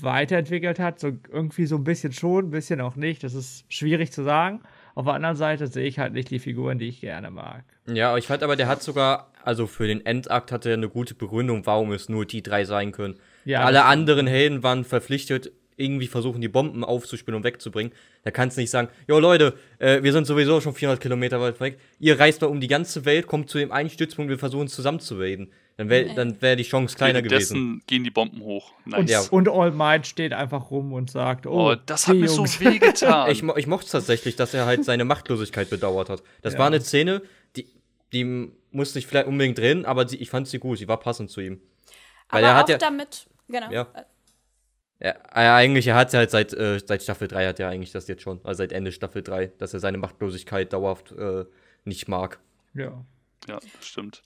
weiterentwickelt 0.00 0.78
hat. 0.78 0.98
So 1.00 1.08
irgendwie 1.30 1.66
so 1.66 1.76
ein 1.76 1.84
bisschen 1.84 2.14
schon, 2.14 2.46
ein 2.46 2.50
bisschen 2.50 2.80
auch 2.80 2.96
nicht. 2.96 3.22
Das 3.24 3.34
ist 3.34 3.70
schwierig 3.70 4.10
zu 4.10 4.22
sagen. 4.24 4.62
Auf 4.94 5.04
der 5.04 5.12
anderen 5.12 5.36
Seite 5.36 5.66
sehe 5.66 5.84
ich 5.84 5.98
halt 5.98 6.14
nicht 6.14 6.30
die 6.30 6.38
Figuren, 6.38 6.78
die 6.78 6.88
ich 6.88 7.02
gerne 7.02 7.30
mag. 7.30 7.64
Ja, 7.86 8.16
ich 8.16 8.26
fand 8.26 8.42
aber, 8.42 8.56
der 8.56 8.68
hat 8.68 8.82
sogar, 8.82 9.32
also 9.44 9.66
für 9.66 9.86
den 9.86 10.04
Endakt 10.06 10.50
hatte 10.50 10.70
er 10.70 10.76
eine 10.78 10.88
gute 10.88 11.14
Begründung, 11.14 11.66
warum 11.66 11.92
es 11.92 12.08
nur 12.08 12.24
die 12.24 12.42
drei 12.42 12.64
sein 12.64 12.90
können. 12.92 13.18
Ja, 13.44 13.64
Alle 13.64 13.84
anderen 13.84 14.26
Helden 14.26 14.62
waren 14.62 14.84
verpflichtet, 14.84 15.52
irgendwie 15.76 16.06
versuchen, 16.06 16.40
die 16.40 16.48
Bomben 16.48 16.84
aufzuspielen 16.84 17.36
und 17.36 17.44
wegzubringen. 17.44 17.92
Da 18.24 18.30
kannst 18.30 18.56
du 18.56 18.60
nicht 18.60 18.70
sagen, 18.70 18.88
jo 19.08 19.18
Leute, 19.18 19.54
äh, 19.78 20.02
wir 20.02 20.12
sind 20.12 20.26
sowieso 20.26 20.60
schon 20.60 20.74
400 20.74 21.00
Kilometer 21.00 21.40
weit 21.40 21.58
weg. 21.60 21.78
Ihr 21.98 22.20
reist 22.20 22.40
mal 22.42 22.48
um 22.48 22.60
die 22.60 22.68
ganze 22.68 23.04
Welt, 23.04 23.26
kommt 23.26 23.48
zu 23.50 23.58
dem 23.58 23.72
einen 23.72 23.90
Stützpunkt, 23.90 24.30
wir 24.30 24.38
versuchen 24.38 24.66
es 24.66 24.74
zusammenzuwählen. 24.74 25.50
Dann 25.78 25.88
wäre 25.88 26.14
dann 26.14 26.40
wär 26.42 26.54
die 26.54 26.62
Chance 26.64 26.94
kleiner 26.96 27.22
gewesen. 27.22 27.82
Gehen 27.86 28.04
die 28.04 28.10
Bomben 28.10 28.42
hoch. 28.42 28.72
Nice. 28.84 28.98
Und, 29.00 29.10
Ja. 29.10 29.20
und 29.30 29.48
All 29.48 29.70
Might 29.72 30.06
steht 30.06 30.34
einfach 30.34 30.70
rum 30.70 30.92
und 30.92 31.10
sagt, 31.10 31.46
oh, 31.46 31.70
Oh, 31.70 31.74
das 31.86 32.06
hat 32.06 32.14
die 32.14 32.20
mir 32.20 32.28
so 32.28 32.42
Jungs- 32.44 32.60
wehgetan. 32.60 33.30
Ich, 33.32 33.42
ich 33.42 33.66
mochte 33.66 33.86
es 33.86 33.92
tatsächlich, 33.92 34.36
dass 34.36 34.52
er 34.52 34.66
halt 34.66 34.84
seine 34.84 35.04
Machtlosigkeit 35.06 35.70
bedauert 35.70 36.10
hat. 36.10 36.22
Das 36.42 36.52
Ja. 36.52 36.58
war 36.60 36.66
eine 36.66 36.82
Szene, 36.82 37.22
die, 37.56 37.66
die 38.12 38.50
musste 38.70 38.98
ich 38.98 39.06
vielleicht 39.06 39.26
unbedingt 39.26 39.56
drin, 39.58 39.86
aber 39.86 40.06
sie, 40.06 40.18
ich 40.18 40.28
fand 40.28 40.46
sie 40.46 40.58
gut, 40.58 40.78
sie 40.78 40.86
war 40.88 41.00
passend 41.00 41.30
zu 41.30 41.40
ihm. 41.40 41.60
Weil 42.28 42.44
Aber 42.44 42.52
er 42.52 42.56
hat 42.56 42.64
auch 42.66 42.68
ja- 42.70 42.78
damit, 42.78 43.26
genau. 43.48 43.70
Ja. 43.70 43.88
Ja, 45.00 45.10
er 45.32 45.54
eigentlich, 45.54 45.88
er 45.88 45.96
hat 45.96 46.14
halt 46.14 46.30
seit, 46.30 46.52
äh, 46.52 46.78
seit 46.78 47.02
Staffel 47.02 47.26
3 47.26 47.48
hat 47.48 47.58
er 47.58 47.68
eigentlich 47.68 47.90
das 47.90 48.06
jetzt 48.06 48.22
schon, 48.22 48.40
also 48.44 48.58
seit 48.58 48.70
Ende 48.70 48.92
Staffel 48.92 49.22
3, 49.22 49.48
dass 49.58 49.74
er 49.74 49.80
seine 49.80 49.98
Machtlosigkeit 49.98 50.72
dauerhaft 50.72 51.10
äh, 51.10 51.44
nicht 51.84 52.06
mag. 52.06 52.38
Ja. 52.72 53.04
ja, 53.48 53.58
das 53.58 53.84
stimmt. 53.84 54.22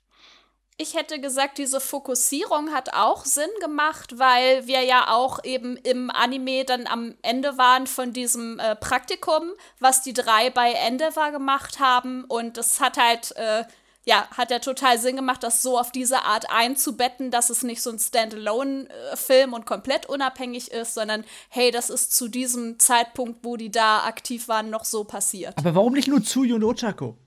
Ich 0.79 0.95
hätte 0.95 1.19
gesagt, 1.19 1.57
diese 1.57 1.81
Fokussierung 1.81 2.75
hat 2.75 2.93
auch 2.93 3.25
Sinn 3.25 3.49
gemacht, 3.63 4.19
weil 4.19 4.67
wir 4.67 4.83
ja 4.83 5.07
auch 5.09 5.43
eben 5.43 5.79
im 5.79 6.11
Anime 6.11 6.67
dann 6.67 6.87
am 6.87 7.15
Ende 7.23 7.57
waren 7.57 7.87
von 7.87 8.13
diesem 8.13 8.59
äh, 8.59 8.77
Praktikum, 8.77 9.53
was 9.81 10.03
die 10.03 10.13
drei 10.13 10.51
bei 10.51 10.73
Endeavor 10.73 11.31
gemacht 11.31 11.81
haben. 11.81 12.25
Und 12.25 12.59
das 12.59 12.81
hat 12.81 12.99
halt, 12.99 13.35
äh, 13.37 13.65
ja, 14.09 14.29
hat 14.31 14.51
ja 14.53 14.61
total 14.61 14.99
Sinn 14.99 15.17
gemacht, 15.17 15.43
das 15.43 15.63
so 15.63 15.79
auf 15.79 15.91
diese 15.91 16.23
Art 16.23 16.45
einzubetten, 16.49 17.31
dass 17.33 17.51
es 17.51 17.65
nicht 17.65 17.83
so 17.83 17.91
ein 17.91 17.99
Standalone-Film 17.99 19.53
und 19.53 19.67
komplett 19.67 20.07
unabhängig 20.07 20.71
ist, 20.71 20.95
sondern 20.95 21.25
hey, 21.49 21.71
das 21.73 21.91
ist 21.91 22.15
zu 22.15 22.29
diesem 22.29 22.79
Zeitpunkt, 22.79 23.41
wo 23.45 23.57
die 23.57 23.71
da 23.71 24.05
aktiv 24.05 24.47
waren, 24.49 24.71
noch 24.71 24.85
so 24.85 25.03
passiert. 25.05 25.55
Aber 25.59 25.75
warum 25.75 25.93
nicht 25.93 26.07
nur 26.09 26.23
Tsuyu 26.23 26.55
und 26.55 26.65
Ochako? 26.65 27.19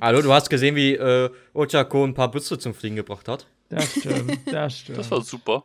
Hallo, 0.00 0.22
du 0.22 0.32
hast 0.32 0.48
gesehen, 0.48 0.76
wie 0.76 0.94
äh, 0.94 1.30
Ochako 1.52 2.04
ein 2.04 2.14
paar 2.14 2.30
Büste 2.30 2.58
zum 2.58 2.72
Fliegen 2.74 2.96
gebracht 2.96 3.26
hat? 3.28 3.46
Das 3.68 3.90
stimmt, 3.90 4.40
das 4.52 4.78
stimmt. 4.78 4.98
Das 4.98 5.10
war 5.10 5.20
super. 5.22 5.64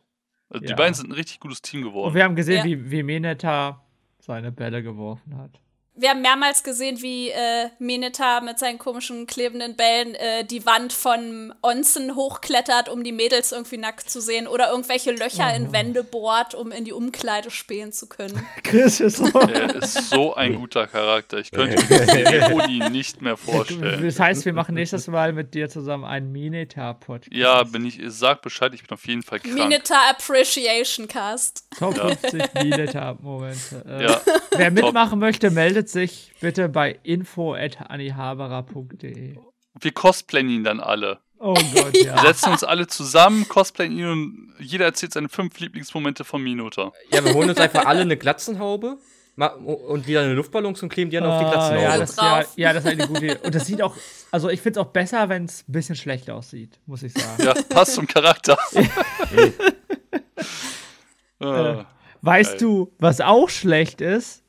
Also 0.50 0.64
Die 0.66 0.72
Ja. 0.72 0.76
beiden 0.76 0.96
sind 0.96 1.10
ein 1.10 1.14
richtig 1.14 1.40
gutes 1.40 1.62
Team 1.62 1.82
und 1.84 1.90
geworden. 1.90 2.16
wir 2.16 2.24
haben 2.24 2.36
gesehen, 2.36 2.58
Ja. 2.58 2.64
wie, 2.66 2.90
wie 2.92 3.04
Meneta 3.04 3.86
seine 4.20 4.52
Bälle 4.52 4.82
geworfen 4.84 5.38
hat. 5.38 5.60
Wir 5.94 6.12
haben 6.12 6.22
mehrmals 6.22 6.64
gesehen, 6.64 7.02
wie 7.02 7.30
äh, 7.30 7.68
Meneta 7.78 8.40
mit 8.40 8.58
seinen 8.58 8.80
komischen 8.80 9.28
klebenden 9.28 9.76
Bällen 9.76 10.16
äh, 10.16 10.46
die 10.46 10.66
Wand 10.66 10.94
von 10.94 11.54
Onsen 11.62 12.16
hochklettert, 12.16 12.88
um 12.88 13.04
die 13.04 13.12
Mädels 13.12 13.52
irgendwie 13.52 13.76
nackt 13.78 14.10
zu 14.10 14.22
sehen 14.22 14.48
oder 14.48 14.72
irgendwelche 14.72 15.12
Löcher 15.12 15.54
in 15.54 15.74
Wände 15.74 16.06
bohrt, 16.06 16.56
um 16.56 16.72
in 16.72 16.86
die 16.86 16.94
Umkleide 16.94 17.52
spähen 17.52 17.92
zu 17.92 18.08
können. 18.08 18.42
Chris 18.64 19.02
ist 19.02 19.18
so. 19.18 19.38
Er 19.42 19.76
ist 19.76 20.10
so 20.10 20.34
ein 20.34 20.56
guter 20.56 20.88
Charakter. 20.88 21.40
Ich 21.40 21.52
könnte 21.52 21.84
mir 21.86 22.52
Uni 22.56 22.90
nicht 22.90 23.22
mehr 23.22 23.36
vorstellen. 23.36 24.02
Das 24.02 24.18
heißt, 24.18 24.46
wir 24.46 24.54
machen 24.54 24.76
nächstes 24.76 25.08
Mal 25.08 25.34
mit 25.34 25.54
dir 25.54 25.70
zusammen 25.70 26.06
einen 26.06 26.32
Mineta-Podcast. 26.32 27.36
Ja, 27.36 27.64
bin 27.64 27.86
ich, 27.86 28.00
sag 28.08 28.42
Bescheid, 28.42 28.74
ich 28.74 28.82
bin 28.88 28.92
auf 28.92 29.06
jeden 29.08 29.24
Fall 29.24 29.42
krank. 29.42 29.56
Meneta 29.56 29.96
Appreciation 30.10 31.10
Cast. 31.10 31.66
Top 31.78 31.96
50 31.98 32.54
Mineta-Momente. 32.64 33.84
Äh, 33.86 34.04
Ja, 34.06 34.22
Wer 34.56 34.72
mitmachen 34.72 35.20
möchte, 35.20 35.52
meldet 35.52 35.81
meldet 35.82 35.90
sich 35.90 36.32
bitte 36.40 36.70
bei 36.70 37.00
info.annihaberer.de. 37.04 39.36
Wir 39.80 39.92
cosplayen 39.92 40.50
ihn 40.50 40.64
dann 40.64 40.80
alle. 40.80 41.20
Oh 41.40 41.54
Gott, 41.56 41.94
Wir 41.94 42.04
ja. 42.06 42.22
setzen 42.22 42.52
uns 42.52 42.64
alle 42.64 42.86
zusammen, 42.88 43.48
cosplayen 43.50 43.98
ihn 43.98 44.06
und 44.08 44.54
jeder 44.60 44.86
erzählt 44.86 45.12
seine 45.14 45.28
fünf 45.30 45.60
Lieblingsmomente 45.60 46.24
von 46.24 46.44
Minota. 46.44 46.92
Ja, 47.12 47.26
wir 47.26 47.34
holen 47.34 47.50
uns 47.50 47.58
einfach 47.60 47.86
alle 47.86 48.02
eine 48.02 48.16
Glatzenhaube 48.16 48.98
und 49.38 50.06
wieder 50.06 50.22
eine 50.22 50.34
Luftballons 50.34 50.84
und 50.84 50.90
kleben 50.90 51.10
die 51.10 51.18
dann 51.18 51.26
auf 51.26 51.40
die 51.40 51.46
Ah, 51.46 51.50
Glatzenhaube. 51.52 51.82
ja, 51.84 51.98
das, 51.98 52.16
ja, 52.16 52.42
drauf. 52.42 52.54
ja, 52.58 52.74
das 52.74 52.86
ist 52.86 52.92
eine 52.92 53.08
gute 53.08 53.26
Idee. 53.26 53.38
Und 53.44 53.56
das 53.56 53.66
sieht 53.66 53.82
auch, 53.82 53.96
also 54.30 54.50
ich 54.50 54.62
finde 54.62 54.80
es 54.80 54.86
auch 54.86 54.92
besser, 54.92 55.30
wenn 55.30 55.46
es 55.46 55.68
ein 55.68 55.72
bisschen 55.72 55.96
schlecht 55.96 56.30
aussieht, 56.30 56.80
muss 56.86 57.02
ich 57.02 57.12
sagen. 57.14 57.42
Ja, 57.44 57.56
passt 57.70 57.96
zum 57.96 58.06
Charakter. 58.06 58.56
äh, 61.40 61.84
Weißt 62.24 62.52
Geil. 62.52 62.60
du, 62.60 62.92
was 63.00 63.20
auch 63.20 63.50
schlecht 63.50 64.00
ist? 64.02 64.44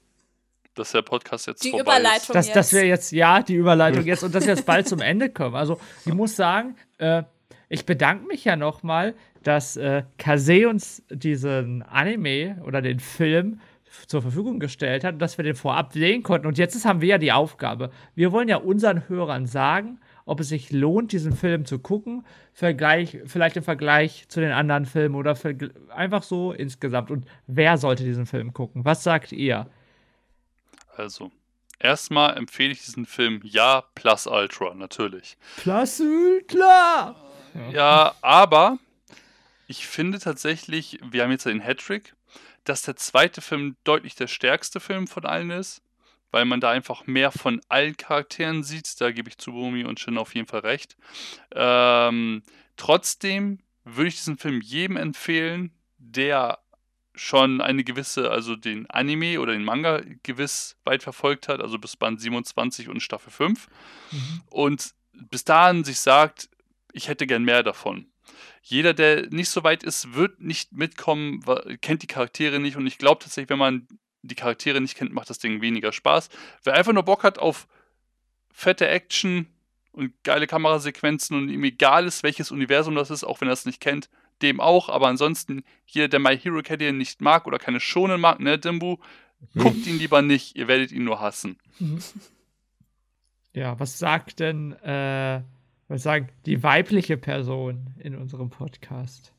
Dass 0.74 0.92
der 0.92 1.02
Podcast 1.02 1.46
jetzt 1.46 1.64
Die 1.64 1.70
vorbei 1.70 1.98
Überleitung 1.98 2.34
Dass, 2.34 2.46
jetzt. 2.46 2.56
dass 2.56 2.72
wir 2.72 2.86
jetzt, 2.86 3.12
ja, 3.12 3.42
die 3.42 3.54
Überleitung 3.54 4.04
jetzt 4.06 4.22
und 4.22 4.34
dass 4.34 4.46
wir 4.46 4.54
jetzt 4.54 4.66
bald 4.66 4.88
zum 4.88 5.00
Ende 5.00 5.30
kommen. 5.30 5.54
Also, 5.54 5.78
ich 6.04 6.14
muss 6.14 6.36
sagen, 6.36 6.76
äh, 6.98 7.22
ich 7.68 7.86
bedanke 7.86 8.26
mich 8.26 8.44
ja 8.44 8.56
nochmal, 8.56 9.14
dass 9.42 9.76
äh, 9.76 10.02
Kase 10.18 10.68
uns 10.68 11.02
diesen 11.10 11.82
Anime 11.82 12.62
oder 12.64 12.82
den 12.82 13.00
Film 13.00 13.60
zur 14.06 14.22
Verfügung 14.22 14.58
gestellt 14.58 15.04
hat, 15.04 15.20
dass 15.20 15.38
wir 15.38 15.44
den 15.44 15.54
vorab 15.54 15.92
sehen 15.92 16.22
konnten. 16.22 16.46
Und 16.46 16.58
jetzt 16.58 16.74
ist, 16.74 16.84
haben 16.84 17.00
wir 17.00 17.08
ja 17.08 17.18
die 17.18 17.32
Aufgabe. 17.32 17.90
Wir 18.14 18.32
wollen 18.32 18.48
ja 18.48 18.56
unseren 18.56 19.08
Hörern 19.08 19.46
sagen, 19.46 20.00
ob 20.24 20.40
es 20.40 20.48
sich 20.48 20.70
lohnt, 20.70 21.12
diesen 21.12 21.34
Film 21.34 21.64
zu 21.64 21.78
gucken, 21.78 22.24
Vergleich, 22.52 23.18
vielleicht 23.26 23.56
im 23.56 23.62
Vergleich 23.62 24.26
zu 24.28 24.40
den 24.40 24.52
anderen 24.52 24.86
Filmen 24.86 25.14
oder 25.14 25.36
einfach 25.94 26.22
so 26.22 26.52
insgesamt. 26.52 27.10
Und 27.10 27.26
wer 27.46 27.76
sollte 27.78 28.04
diesen 28.04 28.26
Film 28.26 28.52
gucken? 28.52 28.84
Was 28.84 29.02
sagt 29.02 29.32
ihr? 29.32 29.66
Also, 30.96 31.30
erstmal 31.78 32.36
empfehle 32.36 32.72
ich 32.72 32.84
diesen 32.84 33.06
Film 33.06 33.40
Ja 33.44 33.84
plus 33.94 34.26
Ultra, 34.26 34.74
natürlich. 34.74 35.36
Plus 35.56 36.00
Ultra! 36.00 37.16
Ja, 37.70 38.14
aber 38.22 38.78
ich 39.66 39.86
finde 39.86 40.18
tatsächlich, 40.18 40.98
wir 41.02 41.22
haben 41.22 41.30
jetzt 41.30 41.46
den 41.46 41.60
Hattrick, 41.60 42.14
dass 42.64 42.82
der 42.82 42.96
zweite 42.96 43.40
Film 43.40 43.76
deutlich 43.84 44.14
der 44.14 44.26
stärkste 44.26 44.80
Film 44.80 45.06
von 45.06 45.24
allen 45.26 45.50
ist, 45.50 45.82
weil 46.30 46.44
man 46.44 46.60
da 46.60 46.70
einfach 46.70 47.06
mehr 47.06 47.30
von 47.30 47.60
allen 47.68 47.96
Charakteren 47.96 48.62
sieht. 48.62 49.00
Da 49.00 49.10
gebe 49.10 49.28
ich 49.28 49.36
Tsubumi 49.36 49.84
und 49.84 50.00
Shin 50.00 50.18
auf 50.18 50.34
jeden 50.34 50.46
Fall 50.46 50.60
recht. 50.60 50.96
Ähm, 51.52 52.42
trotzdem 52.76 53.58
würde 53.84 54.08
ich 54.08 54.16
diesen 54.16 54.38
Film 54.38 54.60
jedem 54.60 54.96
empfehlen, 54.96 55.72
der 55.98 56.58
schon 57.14 57.60
eine 57.60 57.84
gewisse, 57.84 58.30
also 58.30 58.56
den 58.56 58.88
Anime 58.88 59.40
oder 59.40 59.52
den 59.52 59.64
Manga 59.64 60.00
gewiss 60.22 60.76
weit 60.84 61.02
verfolgt 61.02 61.48
hat, 61.48 61.60
also 61.60 61.78
bis 61.78 61.96
Band 61.96 62.20
27 62.20 62.88
und 62.88 63.00
Staffel 63.00 63.30
5. 63.30 63.68
Und 64.50 64.94
bis 65.12 65.44
dahin 65.44 65.84
sich 65.84 66.00
sagt, 66.00 66.48
ich 66.92 67.08
hätte 67.08 67.26
gern 67.26 67.44
mehr 67.44 67.62
davon. 67.62 68.06
Jeder, 68.62 68.94
der 68.94 69.28
nicht 69.28 69.50
so 69.50 69.64
weit 69.64 69.82
ist, 69.82 70.14
wird 70.14 70.40
nicht 70.40 70.72
mitkommen, 70.72 71.42
kennt 71.80 72.02
die 72.02 72.06
Charaktere 72.06 72.60
nicht 72.60 72.76
und 72.76 72.86
ich 72.86 72.98
glaube 72.98 73.22
tatsächlich, 73.22 73.50
wenn 73.50 73.58
man 73.58 73.88
die 74.22 74.36
Charaktere 74.36 74.80
nicht 74.80 74.96
kennt, 74.96 75.12
macht 75.12 75.30
das 75.30 75.38
Ding 75.38 75.60
weniger 75.60 75.92
Spaß. 75.92 76.28
Wer 76.62 76.74
einfach 76.74 76.92
nur 76.92 77.02
Bock 77.02 77.24
hat 77.24 77.38
auf 77.38 77.66
fette 78.52 78.86
Action 78.88 79.48
und 79.90 80.12
geile 80.22 80.46
Kamerasequenzen 80.46 81.36
und 81.36 81.48
ihm 81.48 81.64
egal 81.64 82.06
ist, 82.06 82.22
welches 82.22 82.50
Universum 82.50 82.94
das 82.94 83.10
ist, 83.10 83.24
auch 83.24 83.40
wenn 83.40 83.48
er 83.48 83.54
es 83.54 83.66
nicht 83.66 83.80
kennt, 83.80 84.08
dem 84.42 84.60
auch. 84.60 84.88
Aber 84.88 85.08
ansonsten, 85.08 85.64
jeder, 85.86 86.08
der 86.08 86.20
My 86.20 86.36
Hero 86.38 86.58
Academia 86.58 86.92
nicht 86.92 87.20
mag 87.20 87.46
oder 87.46 87.58
keine 87.58 87.80
Schonen 87.80 88.20
mag, 88.20 88.40
ne, 88.40 88.58
Dimbu, 88.58 88.96
guckt 89.56 89.86
ihn 89.86 89.98
lieber 89.98 90.22
nicht, 90.22 90.56
ihr 90.56 90.68
werdet 90.68 90.92
ihn 90.92 91.04
nur 91.04 91.20
hassen. 91.20 91.58
Ja, 93.54 93.78
was 93.78 93.98
sagt 93.98 94.40
denn, 94.40 94.72
äh, 94.82 95.42
was 95.88 96.02
sagt 96.04 96.32
die 96.46 96.62
weibliche 96.62 97.16
Person 97.16 97.94
in 97.98 98.16
unserem 98.16 98.50
Podcast? 98.50 99.32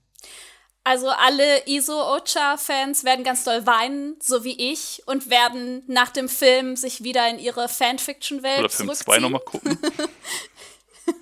Also 0.86 1.08
alle 1.10 1.66
Iso-Ocha-Fans 1.66 3.06
werden 3.06 3.24
ganz 3.24 3.46
doll 3.46 3.66
weinen, 3.66 4.18
so 4.20 4.44
wie 4.44 4.72
ich, 4.72 5.02
und 5.06 5.30
werden 5.30 5.82
nach 5.88 6.10
dem 6.10 6.28
Film 6.28 6.76
sich 6.76 7.06
wieder 7.06 7.30
in 7.30 7.40
ihre 7.40 7.70
Fanfiction-Welt 7.70 8.60
Oder 8.60 8.70
Film 8.70 8.90
2 8.90 8.96
zurückziehen. 8.96 9.22
nochmal 9.22 9.46
gucken. 9.46 9.78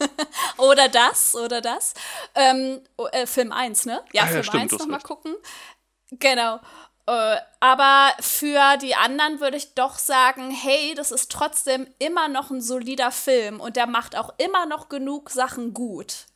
Oder 0.57 0.89
das, 0.89 1.35
oder 1.35 1.61
das. 1.61 1.93
Ähm, 2.35 2.81
oh, 2.97 3.07
äh, 3.11 3.25
Film 3.25 3.51
1, 3.51 3.85
ne? 3.85 4.01
Ja, 4.13 4.23
Ah 4.23 4.25
ja, 4.25 4.31
Film 4.31 4.43
stimmt, 4.43 4.63
1 4.63 4.69
du 4.69 4.75
hast 4.77 4.83
nochmal 4.83 5.01
gucken. 5.01 5.35
Genau. 6.11 6.59
Äh, 7.07 7.37
aber 7.59 8.11
für 8.19 8.77
die 8.81 8.95
anderen 8.95 9.39
würde 9.39 9.57
ich 9.57 9.73
doch 9.73 9.97
sagen, 9.97 10.51
hey, 10.51 10.93
das 10.95 11.11
ist 11.11 11.31
trotzdem 11.31 11.87
immer 11.99 12.27
noch 12.27 12.51
ein 12.51 12.61
solider 12.61 13.11
Film 13.11 13.59
und 13.59 13.75
der 13.75 13.87
macht 13.87 14.15
auch 14.15 14.33
immer 14.37 14.65
noch 14.65 14.87
genug 14.89 15.29
Sachen 15.29 15.73
gut. 15.73 16.27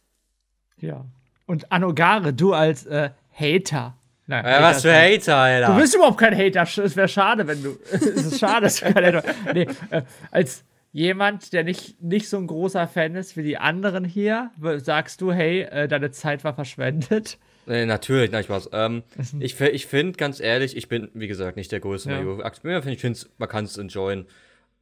Ja. 0.77 1.05
Und 1.45 1.71
Anogare, 1.71 2.33
du 2.33 2.53
als 2.53 2.85
äh, 2.85 3.11
Hater. 3.33 3.95
Nein, 4.27 4.43
Ja, 4.43 4.61
was 4.63 4.81
für 4.81 4.93
Hater, 4.93 5.35
Alter. 5.37 5.67
Du 5.67 5.79
bist 5.79 5.93
überhaupt 5.93 6.17
kein 6.17 6.35
Hater. 6.35 6.63
Es 6.63 6.95
wäre 6.95 7.07
schade, 7.07 7.45
wenn 7.45 7.61
du. 7.61 7.77
es 7.91 8.01
ist 8.01 8.39
schade, 8.39 8.61
dass 8.61 8.77
du 8.77 8.91
kein 8.91 9.05
Hater 9.05 9.23
Nee, 9.53 9.67
äh, 9.91 10.01
als 10.31 10.63
jemand, 10.95 11.51
der 11.51 11.65
nicht, 11.65 12.01
nicht 12.01 12.29
so 12.29 12.37
ein 12.37 12.47
großer 12.47 12.87
Fan 12.87 13.15
ist 13.15 13.35
wie 13.35 13.43
die 13.43 13.57
anderen 13.57 14.05
hier, 14.05 14.51
sagst 14.77 15.19
du, 15.19 15.33
hey, 15.33 15.63
äh, 15.63 15.89
deine 15.89 16.11
Zeit 16.11 16.45
war 16.45 16.53
verschwendet. 16.55 17.37
Nee, 17.65 17.85
natürlich, 17.85 18.31
nein. 18.31 18.45
Ähm, 18.71 19.03
ich 19.41 19.55
fi- 19.55 19.67
ich 19.71 19.87
finde, 19.87 20.15
ganz 20.17 20.39
ehrlich, 20.39 20.77
ich 20.77 20.87
bin, 20.87 21.09
wie 21.13 21.27
gesagt, 21.27 21.57
nicht 21.57 21.73
der 21.73 21.81
größte 21.81 22.11
Ja. 22.11 22.21
Mario. 22.23 22.41
Ich 22.87 23.01
finde, 23.01 23.19
man 23.37 23.49
kann 23.49 23.65
es 23.65 23.77
enjoyen. 23.77 24.25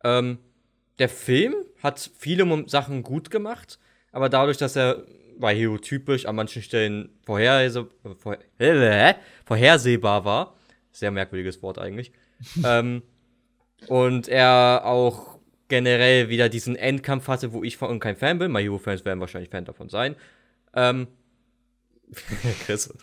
Ähm, 0.03 0.37
der 0.99 1.09
Film 1.09 1.55
hat 1.81 2.11
viele 2.15 2.63
Sachen 2.67 3.01
gut 3.01 3.31
gemacht, 3.31 3.79
aber 4.11 4.29
dadurch, 4.29 4.57
dass 4.57 4.75
er 4.75 5.03
bei 5.39 5.55
Hero 5.55 5.79
typisch 5.79 6.27
an 6.27 6.35
manchen 6.35 6.61
Stellen 6.61 7.09
vorherse 7.25 7.87
vor 8.19 8.37
äh, 8.59 9.15
vorhersehbar 9.45 10.25
war, 10.25 10.55
sehr 10.91 11.09
merkwürdiges 11.09 11.63
Wort 11.63 11.79
eigentlich, 11.79 12.11
ähm, 12.63 13.01
und 13.87 14.27
er 14.27 14.83
auch 14.85 15.32
generell 15.67 16.29
wieder 16.29 16.49
diesen 16.49 16.75
Endkampf 16.75 17.27
hatte, 17.27 17.53
wo 17.53 17.63
ich 17.63 17.77
von 17.77 17.99
kein 17.99 18.15
Fan 18.15 18.39
bin. 18.39 18.51
My 18.51 18.61
Hero-Fans 18.61 19.05
werden 19.05 19.19
wahrscheinlich 19.19 19.49
Fan 19.49 19.65
davon 19.65 19.89
sein. 19.89 20.15
Ähm, 20.75 21.07
Chris. 22.65 22.93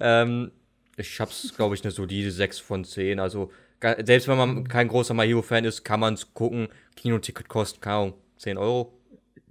Ähm, 0.00 0.52
ich 0.96 1.20
hab's, 1.20 1.54
glaube 1.56 1.74
ich, 1.74 1.82
eine 1.82 1.90
solide 1.90 2.30
6 2.30 2.58
von 2.58 2.84
10. 2.84 3.18
Also, 3.18 3.50
selbst 3.80 4.28
wenn 4.28 4.38
man 4.38 4.68
kein 4.68 4.88
großer 4.88 5.14
My 5.14 5.26
Hero-Fan 5.26 5.64
ist, 5.64 5.84
kann 5.84 6.00
man's 6.00 6.32
gucken. 6.34 6.68
Kinoticket 6.96 7.48
kostet, 7.48 7.82
keine 7.82 7.96
Ahnung, 7.96 8.14
10 8.36 8.58
Euro. 8.58 8.92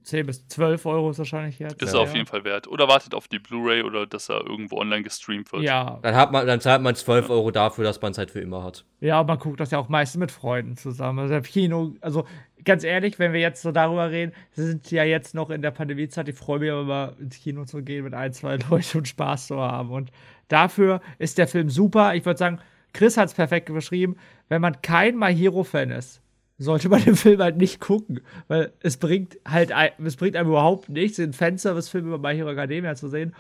10 0.04 0.26
bis 0.26 0.48
12 0.48 0.86
Euro 0.86 1.12
ist 1.12 1.20
wahrscheinlich 1.20 1.60
jetzt. 1.60 1.82
Ist 1.82 1.94
ja. 1.94 2.00
er 2.00 2.04
auf 2.04 2.14
jeden 2.14 2.26
Fall 2.26 2.44
wert. 2.44 2.68
Oder 2.68 2.88
wartet 2.88 3.14
auf 3.14 3.28
die 3.28 3.40
Blu-ray 3.40 3.84
oder 3.84 4.08
dass 4.08 4.30
er 4.30 4.46
irgendwo 4.48 4.78
online 4.78 5.04
gestreamt 5.04 5.52
wird. 5.52 5.64
Ja, 5.64 6.00
Dann, 6.02 6.16
hat 6.16 6.32
man, 6.32 6.48
dann 6.48 6.60
zahlt 6.60 6.82
man 6.82 6.96
12 6.96 7.30
Euro 7.30 7.52
dafür, 7.52 7.84
dass 7.84 8.02
man 8.02 8.12
es 8.12 8.18
halt 8.18 8.32
für 8.32 8.40
immer 8.40 8.64
hat. 8.64 8.84
Ja, 9.00 9.24
man 9.24 9.38
guckt 9.38 9.60
das 9.60 9.72
ja 9.72 9.78
auch 9.78 9.90
meistens 9.90 10.20
mit 10.20 10.32
Freunden 10.32 10.76
zusammen. 10.76 11.20
Also 11.20 11.36
im 11.36 11.44
Kino, 11.44 11.94
also 12.02 12.26
ganz 12.66 12.84
ehrlich, 12.84 13.20
wenn 13.20 13.34
wir 13.34 13.40
jetzt 13.40 13.62
so 13.62 13.72
darüber 13.72 14.12
reden, 14.12 14.34
sind 14.54 14.90
ja 14.92 15.04
jetzt 15.04 15.36
noch 15.36 15.50
in 15.50 15.62
der 15.62 15.72
Pandemiezeit, 15.72 16.28
ich 16.28 16.36
freue 16.36 16.60
mich 16.60 16.72
aber 16.72 16.84
mal 16.84 17.16
ins 17.20 17.38
Kino 17.40 17.66
zu 17.66 17.82
gehen 17.82 18.04
mit 18.04 18.14
ein, 18.14 18.34
zwei 18.34 18.56
Leuten 18.70 19.00
und 19.00 19.08
Spaß 19.08 19.48
zu 19.48 19.58
haben. 19.58 19.92
Und 19.92 20.12
dafür 20.48 21.02
ist 21.20 21.38
der 21.38 21.48
Film 21.48 21.70
super. 21.70 22.16
Ich 22.16 22.26
würde 22.26 22.38
sagen, 22.38 22.60
Chris 22.94 23.18
hat 23.18 23.30
es 23.30 23.34
perfekt 23.34 23.72
beschrieben. 23.74 24.18
Wenn 24.50 24.62
man 24.62 24.82
kein 24.82 25.18
My 25.18 25.34
Hero-Fan 25.36 25.92
ist, 25.92 26.22
sollte 26.58 26.90
man 26.90 27.02
den 27.06 27.16
Film 27.16 27.42
halt 27.42 27.58
nicht 27.58 27.80
gucken. 27.80 28.22
Weil 28.48 28.74
es 28.82 28.98
bringt 28.98 29.38
halt, 29.48 29.72
es 30.04 30.16
bringt 30.16 30.36
einem 30.36 30.50
überhaupt 30.50 30.90
nichts, 30.90 31.18
den 31.18 31.34
Fanservice-Film 31.34 32.08
über 32.08 32.18
My 32.18 32.36
Hero 32.36 32.52
Academia 32.52 32.96
zu 32.96 33.08
sehen 33.08 33.34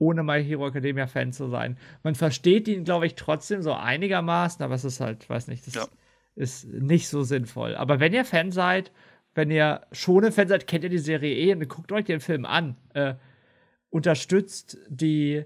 ohne 0.00 0.22
My 0.22 0.42
Hero 0.42 0.66
Academia 0.66 1.06
Fan 1.06 1.32
zu 1.32 1.48
sein. 1.48 1.76
Man 2.02 2.14
versteht 2.14 2.66
ihn, 2.66 2.84
glaube 2.84 3.06
ich, 3.06 3.14
trotzdem 3.14 3.62
so 3.62 3.74
einigermaßen, 3.74 4.64
aber 4.64 4.74
es 4.74 4.84
ist 4.84 4.98
halt, 4.98 5.28
weiß 5.28 5.46
nicht, 5.48 5.66
das 5.66 5.74
Ja. 5.74 5.86
Ist 6.34 6.66
nicht 6.68 7.08
so 7.08 7.22
sinnvoll. 7.22 7.74
Aber 7.74 8.00
wenn 8.00 8.12
ihr 8.12 8.24
Fan 8.24 8.52
seid, 8.52 8.92
wenn 9.34 9.50
ihr 9.50 9.82
schon 9.92 10.24
ein 10.24 10.32
Fan 10.32 10.48
seid, 10.48 10.66
kennt 10.66 10.84
ihr 10.84 10.90
die 10.90 10.98
Serie 10.98 11.34
eh 11.34 11.52
und 11.54 11.68
guckt 11.68 11.92
euch 11.92 12.04
den 12.04 12.20
Film 12.20 12.44
an. 12.44 12.76
Äh, 12.94 13.14
unterstützt 13.90 14.78
die 14.88 15.44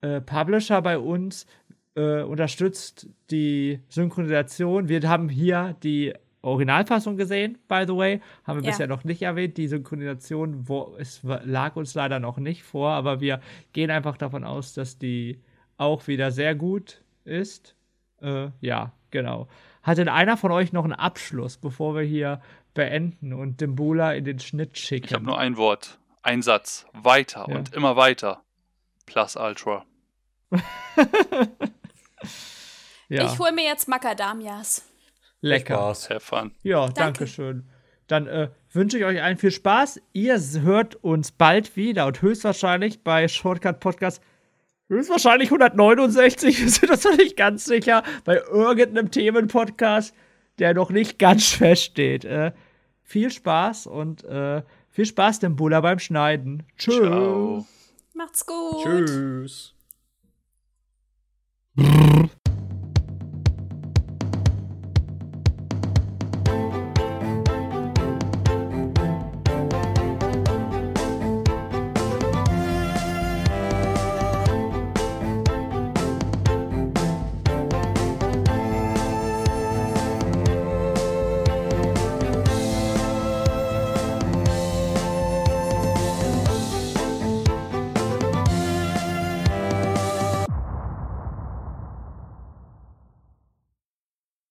äh, 0.00 0.20
Publisher 0.20 0.82
bei 0.82 0.98
uns, 0.98 1.46
äh, 1.94 2.22
unterstützt 2.22 3.08
die 3.30 3.80
Synchronisation. 3.88 4.88
Wir 4.88 5.08
haben 5.08 5.28
hier 5.28 5.76
die 5.82 6.12
Originalfassung 6.42 7.16
gesehen, 7.16 7.58
by 7.68 7.84
the 7.86 7.94
way. 7.94 8.20
Haben 8.44 8.60
wir 8.60 8.64
Ja. 8.64 8.70
bisher 8.70 8.86
noch 8.88 9.04
nicht 9.04 9.22
erwähnt. 9.22 9.56
Die 9.56 9.68
Synchronisation 9.68 10.68
wo, 10.68 10.96
es 10.98 11.20
lag 11.22 11.76
uns 11.76 11.94
leider 11.94 12.18
noch 12.18 12.38
nicht 12.38 12.64
vor, 12.64 12.90
aber 12.90 13.20
wir 13.20 13.40
gehen 13.72 13.90
einfach 13.90 14.16
davon 14.16 14.42
aus, 14.42 14.74
dass 14.74 14.98
die 14.98 15.40
auch 15.76 16.08
wieder 16.08 16.32
sehr 16.32 16.54
gut 16.56 17.02
ist. 17.24 17.76
Äh, 18.20 18.48
ja, 18.60 18.92
genau. 19.12 19.46
Hat 19.84 19.98
denn 19.98 20.08
einer 20.08 20.36
von 20.36 20.50
euch 20.50 20.72
noch 20.72 20.82
einen 20.84 20.92
Abschluss, 20.92 21.56
bevor 21.56 21.94
wir 21.94 22.02
hier 22.02 22.40
beenden 22.74 23.32
und 23.32 23.60
Dimbula 23.60 24.12
in 24.14 24.24
den 24.24 24.40
Schnitt 24.40 24.76
schicken? 24.78 25.06
Ich 25.06 25.12
habe 25.14 25.24
nur 25.24 25.38
ein 25.38 25.56
Wort, 25.56 25.98
ein 26.22 26.42
Satz. 26.42 26.86
Weiter 26.92 27.46
Ja. 27.48 27.56
und 27.56 27.72
immer 27.74 27.94
weiter. 27.96 28.42
Plus 29.06 29.36
Ultra. 29.36 29.84
ja. 33.08 33.26
Ich 33.26 33.38
hole 33.38 33.52
mir 33.52 33.64
jetzt 33.64 33.88
Macadamias. 33.88 34.84
Lecker. 35.40 35.74
Spaß. 35.74 36.10
Have 36.10 36.20
fun. 36.20 36.52
Ja, 36.62 36.80
Danke. 36.86 36.94
danke 37.00 37.26
schön. 37.26 37.68
Dann 38.06 38.26
äh, 38.26 38.50
wünsche 38.72 38.98
ich 38.98 39.04
euch 39.04 39.22
allen 39.22 39.38
viel 39.38 39.50
Spaß. 39.50 40.00
Ihr 40.12 40.38
hört 40.60 40.96
uns 40.96 41.32
bald 41.32 41.76
wieder 41.76 42.06
und 42.06 42.22
höchstwahrscheinlich 42.22 43.02
bei 43.02 43.26
Shortcut 43.28 43.80
Podcast 43.80 44.22
höchstwahrscheinlich 44.92 45.48
169, 45.48 46.60
wir 46.60 46.68
sind 46.68 46.90
uns 46.90 47.04
noch 47.04 47.16
nicht 47.16 47.36
ganz 47.36 47.64
sicher, 47.64 48.02
bei 48.24 48.36
irgendeinem 48.36 49.10
Themenpodcast, 49.10 50.14
der 50.58 50.74
noch 50.74 50.90
nicht 50.90 51.18
ganz 51.18 51.48
feststeht. 51.52 52.24
Äh, 52.24 52.52
viel 53.02 53.30
Spaß 53.30 53.86
und 53.86 54.24
äh, 54.24 54.62
viel 54.90 55.06
Spaß 55.06 55.40
dem 55.40 55.56
Buller 55.56 55.82
beim 55.82 55.98
Schneiden. 55.98 56.64
Tschüss. 56.76 56.96
Ciao. 56.96 57.66
Macht's 58.14 58.46
gut. 58.46 59.06
Tschüss. 59.06 59.74
Brrr. 61.74 62.28